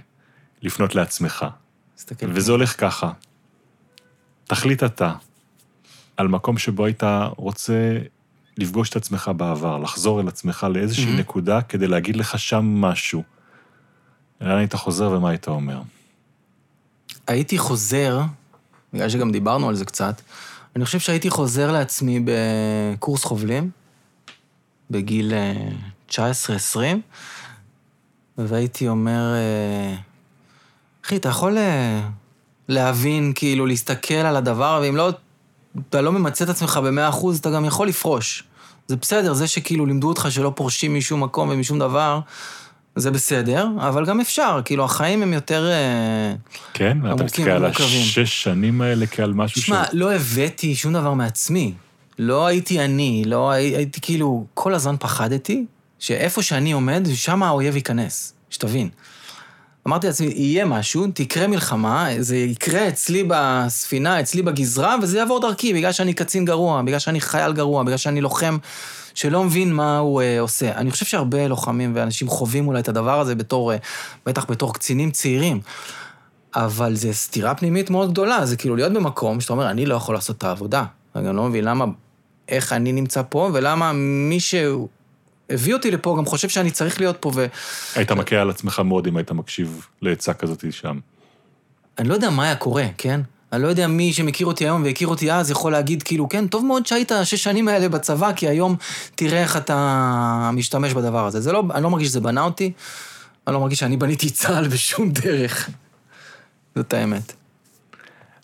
לפנות 0.63 0.95
לעצמך. 0.95 1.47
וזה 2.23 2.53
הולך 2.53 2.81
ככה. 2.81 3.13
תחליט 4.45 4.83
אתה 4.83 5.13
על 6.17 6.29
מקום 6.29 6.59
שבו 6.59 6.85
היית 6.85 7.03
רוצה 7.37 7.99
לפגוש 8.59 8.91
את 8.91 8.97
עצמך 8.97 9.31
בעבר, 9.37 9.79
לחזור 9.79 10.21
אל 10.21 10.29
עצמך 10.29 10.67
לאיזושהי 10.75 11.05
מהמם. 11.05 11.19
נקודה 11.19 11.63
כדי 11.63 11.87
להגיד 11.87 12.17
לך 12.17 12.39
שם 12.39 12.65
משהו. 12.65 13.23
לאן 14.43 14.59
היית 14.59 14.75
חוזר 14.75 15.11
ומה 15.11 15.31
היית 15.31 15.49
אומר? 15.49 15.81
הייתי 17.27 17.59
חוזר, 17.59 18.21
בגלל 18.93 19.09
שגם 19.09 19.33
דיברנו 19.33 19.69
על 19.69 19.75
זה 19.75 19.85
קצת, 19.85 20.23
אני 20.77 20.85
חושב 20.85 20.99
שהייתי 20.99 21.31
חוזר 21.31 21.73
לעצמי 21.73 22.21
בקורס 22.25 23.25
חובלים, 23.25 23.71
בגיל 24.91 25.33
אה, 25.35 25.69
19-20, 26.11 26.17
והייתי 28.39 28.89
אומר, 28.89 29.35
אה, 29.35 29.95
אחי, 31.05 31.17
אתה 31.17 31.29
יכול 31.29 31.59
אה, 31.59 32.09
להבין, 32.69 33.33
כאילו, 33.35 33.67
להסתכל 33.67 34.15
על 34.15 34.37
הדבר, 34.37 34.81
ואם 34.83 34.97
לא, 34.97 35.11
אתה 35.89 36.01
לא 36.01 36.13
ממצה 36.13 36.45
את 36.45 36.49
עצמך 36.49 36.81
במאה 36.85 37.09
אחוז, 37.09 37.39
אתה 37.39 37.51
גם 37.51 37.65
יכול 37.65 37.89
לפרוש. 37.89 38.45
זה 38.89 38.97
בסדר, 38.97 39.33
זה 39.33 39.47
שכאילו 39.47 39.87
לימדו 39.87 40.09
אותך 40.09 40.27
שלא 40.31 40.53
פורשים 40.57 40.95
משום 40.95 41.23
מקום 41.23 41.49
ומשום 41.49 41.79
דבר, 41.79 42.21
זה 42.97 43.11
בסדר, 43.11 43.69
אבל 43.79 44.07
גם 44.07 44.21
אפשר, 44.21 44.61
כאילו, 44.65 44.85
החיים 44.85 45.23
הם 45.23 45.33
יותר... 45.33 45.71
אה, 45.71 46.35
כן? 46.75 46.99
אתה 46.99 47.09
עמוקים 47.09 47.25
מסתכל 47.25 47.51
על 47.51 47.57
ומורכבים. 47.59 47.87
השש 48.03 48.43
שנים 48.43 48.81
האלה 48.81 49.07
כעל 49.07 49.33
משהו 49.33 49.61
תשמע, 49.63 49.83
לא 49.93 50.13
הבאתי 50.13 50.75
שום 50.75 50.93
דבר 50.93 51.13
מעצמי. 51.15 51.73
לא 52.19 52.47
הייתי 52.47 52.81
אני, 52.81 53.23
לא 53.27 53.51
הי- 53.51 53.77
הייתי 53.77 54.01
כאילו, 54.01 54.47
כל 54.55 54.75
הזמן 54.75 54.95
פחדתי 55.01 55.65
שאיפה 55.99 56.43
שאני 56.43 56.73
עומד, 56.73 57.09
שם 57.15 57.43
האויב 57.43 57.77
ייכנס, 57.77 58.33
שתבין. 58.51 58.89
אמרתי 59.89 60.07
לעצמי, 60.07 60.27
יהיה 60.37 60.65
משהו, 60.65 61.07
תקרה 61.15 61.47
מלחמה, 61.47 62.09
זה 62.19 62.37
יקרה 62.37 62.89
אצלי 62.89 63.25
בספינה, 63.29 64.21
אצלי 64.21 64.43
בגזרה, 64.43 64.97
וזה 65.03 65.19
יעבור 65.19 65.41
דרכי, 65.41 65.75
בגלל 65.75 65.93
שאני 65.93 66.15
קצין 66.15 66.45
גרוע, 66.45 66.83
בגלל 66.83 66.99
שאני 66.99 67.21
חייל 67.21 67.53
גרוע, 67.53 67.83
בגלל 67.83 67.97
שאני 67.97 68.21
לוחם 68.21 68.59
שלא 69.15 69.45
מבין 69.45 69.73
מה 69.73 69.99
הוא 69.99 70.23
אה, 70.23 70.41
עושה. 70.41 70.77
אני 70.77 70.91
חושב 70.91 71.05
שהרבה 71.05 71.49
לוחמים 71.49 71.93
ואנשים 71.97 72.29
חווים 72.29 72.69
אולי 72.69 72.81
את 72.81 72.89
הדבר 72.89 73.21
הזה 73.21 73.35
בתור, 73.35 73.73
אה, 73.73 73.77
בטח 74.27 74.51
בתור 74.51 74.75
קצינים 74.75 75.11
צעירים. 75.11 75.61
אבל 76.55 76.95
זה 76.95 77.13
סתירה 77.13 77.55
פנימית 77.55 77.91
מאוד 77.91 78.11
גדולה, 78.11 78.47
זה 78.47 78.57
כאילו 78.57 78.77
להיות 78.77 78.93
במקום 78.93 79.41
שאתה 79.41 79.53
אומר, 79.53 79.71
אני 79.71 79.87
לא 79.87 79.95
יכול 79.95 80.15
לעשות 80.15 80.39
את 80.39 80.45
העבודה. 80.45 80.85
אני 81.17 81.29
גם 81.29 81.37
לא 81.37 81.49
מבין 81.49 81.65
למה, 81.65 81.85
איך 82.49 82.73
אני 82.73 82.93
נמצא 82.93 83.23
פה, 83.29 83.51
ולמה 83.53 83.93
מי 83.93 84.41
שהביא 84.41 85.75
אותי 85.75 85.91
לפה 85.91 86.15
גם 86.19 86.25
חושב 86.25 86.49
שאני 86.49 86.71
צריך 86.71 87.01
להיות 87.01 87.17
פה, 87.21 87.31
ואני 87.35 87.49
היית 87.95 88.13
מכה 88.13 88.37
על 88.37 88.51
עצמך 88.51 88.81
מאוד 88.85 89.07
אם 89.07 89.17
היית 89.17 89.33
מקשיב 89.33 89.87
לעצה 90.03 90.35
כזאת 90.35 90.65
שם. 90.71 90.99
לא 92.05 92.15
יודע 92.15 92.31
מה 92.31 92.45
היה 92.45 92.57
קורה, 92.57 92.87
כן? 92.99 93.21
אני 93.53 93.63
לא 93.63 93.69
יודע 93.69 93.87
מי 93.87 94.13
שמכיר 94.13 94.47
אותי 94.47 94.65
היום 94.65 94.85
והכיר 94.85 95.09
אותי 95.09 95.33
אז 95.33 95.51
יכול 95.51 95.73
להגיד, 95.73 96.03
כאילו, 96.03 96.29
כן, 96.29 96.47
טוב 96.47 96.65
מאוד 96.65 96.87
שהיית 96.87 97.13
שש 97.25 97.43
שנים 97.43 97.69
האלה 97.69 97.89
בצבא, 97.89 98.33
כי 98.33 98.49
היום 98.49 98.77
תראה 99.15 99.43
איך 99.43 99.57
אתה 99.57 100.51
משתמש 100.53 100.93
בדבר 100.93 101.27
הזה. 101.27 101.41
זה 101.41 101.53
לא, 101.53 101.63
אני 101.75 101.83
לא 101.83 101.91
מרגיש 101.91 102.09
שזה 102.09 102.21
בנה 102.21 102.43
אותי, 102.43 102.73
אני 103.47 103.55
לא 103.55 103.61
מרגיש 103.61 103.79
שאני 103.79 103.97
בניתי 103.97 104.31
צה"ל 104.31 104.69
בשום 104.69 105.11
דרך. 105.11 105.71
זאת 106.77 106.95
האמת. 106.95 107.33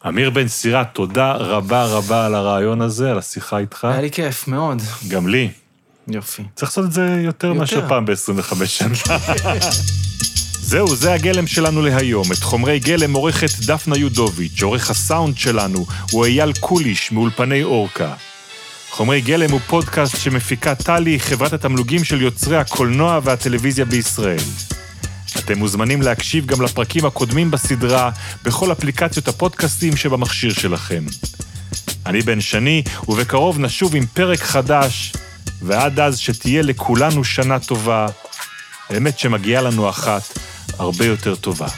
אמיר 0.08 0.30
בן 0.30 0.48
סירה, 0.48 0.84
תודה 0.84 1.32
רבה 1.32 1.84
רבה 1.84 2.26
על 2.26 2.34
הרעיון 2.34 2.82
הזה, 2.82 3.10
על 3.10 3.18
השיחה 3.18 3.58
איתך. 3.58 3.84
היה 3.84 4.00
לי 4.00 4.10
כיף, 4.10 4.48
מאוד. 4.48 4.82
גם 5.08 5.28
לי. 5.28 5.50
יופי. 6.08 6.42
צריך 6.54 6.70
לעשות 6.70 6.84
את 6.84 6.92
זה 6.92 7.20
יותר 7.24 7.52
מאשר 7.52 7.88
פעם 7.88 8.04
ב-25 8.04 8.66
שנה. 8.66 8.94
זהו, 10.68 10.96
זה 10.96 11.12
הגלם 11.12 11.46
שלנו 11.46 11.82
להיום. 11.82 12.32
את 12.32 12.42
חומרי 12.42 12.78
גלם 12.78 13.12
עורכת 13.12 13.50
דפנה 13.66 13.96
יודוביץ', 13.96 14.62
עורך 14.62 14.90
הסאונד 14.90 15.38
שלנו 15.38 15.86
הוא 16.10 16.26
אייל 16.26 16.52
קוליש 16.60 17.12
מאולפני 17.12 17.62
אורקה. 17.62 18.14
חומרי 18.90 19.20
גלם 19.20 19.50
הוא 19.50 19.60
פודקאסט 19.66 20.16
שמפיקה 20.16 20.74
טלי, 20.74 21.20
חברת 21.20 21.52
התמלוגים 21.52 22.04
של 22.04 22.22
יוצרי 22.22 22.56
הקולנוע 22.56 23.20
והטלוויזיה 23.22 23.84
בישראל. 23.84 24.44
אתם 25.38 25.58
מוזמנים 25.58 26.02
להקשיב 26.02 26.46
גם 26.46 26.62
לפרקים 26.62 27.04
הקודמים 27.04 27.50
בסדרה 27.50 28.10
בכל 28.44 28.72
אפליקציות 28.72 29.28
הפודקאסטים 29.28 29.96
שבמכשיר 29.96 30.52
שלכם. 30.52 31.04
אני 32.06 32.20
בן 32.22 32.40
שני, 32.40 32.82
ובקרוב 33.08 33.58
נשוב 33.58 33.96
עם 33.96 34.06
פרק 34.06 34.40
חדש, 34.40 35.12
ועד 35.62 36.00
אז 36.00 36.18
שתהיה 36.18 36.62
לכולנו 36.62 37.24
שנה 37.24 37.58
טובה, 37.58 38.06
באמת 38.90 39.18
שמגיעה 39.18 39.62
לנו 39.62 39.90
אחת 39.90 40.38
הרבה 40.78 41.04
יותר 41.04 41.34
טובה. 41.34 41.68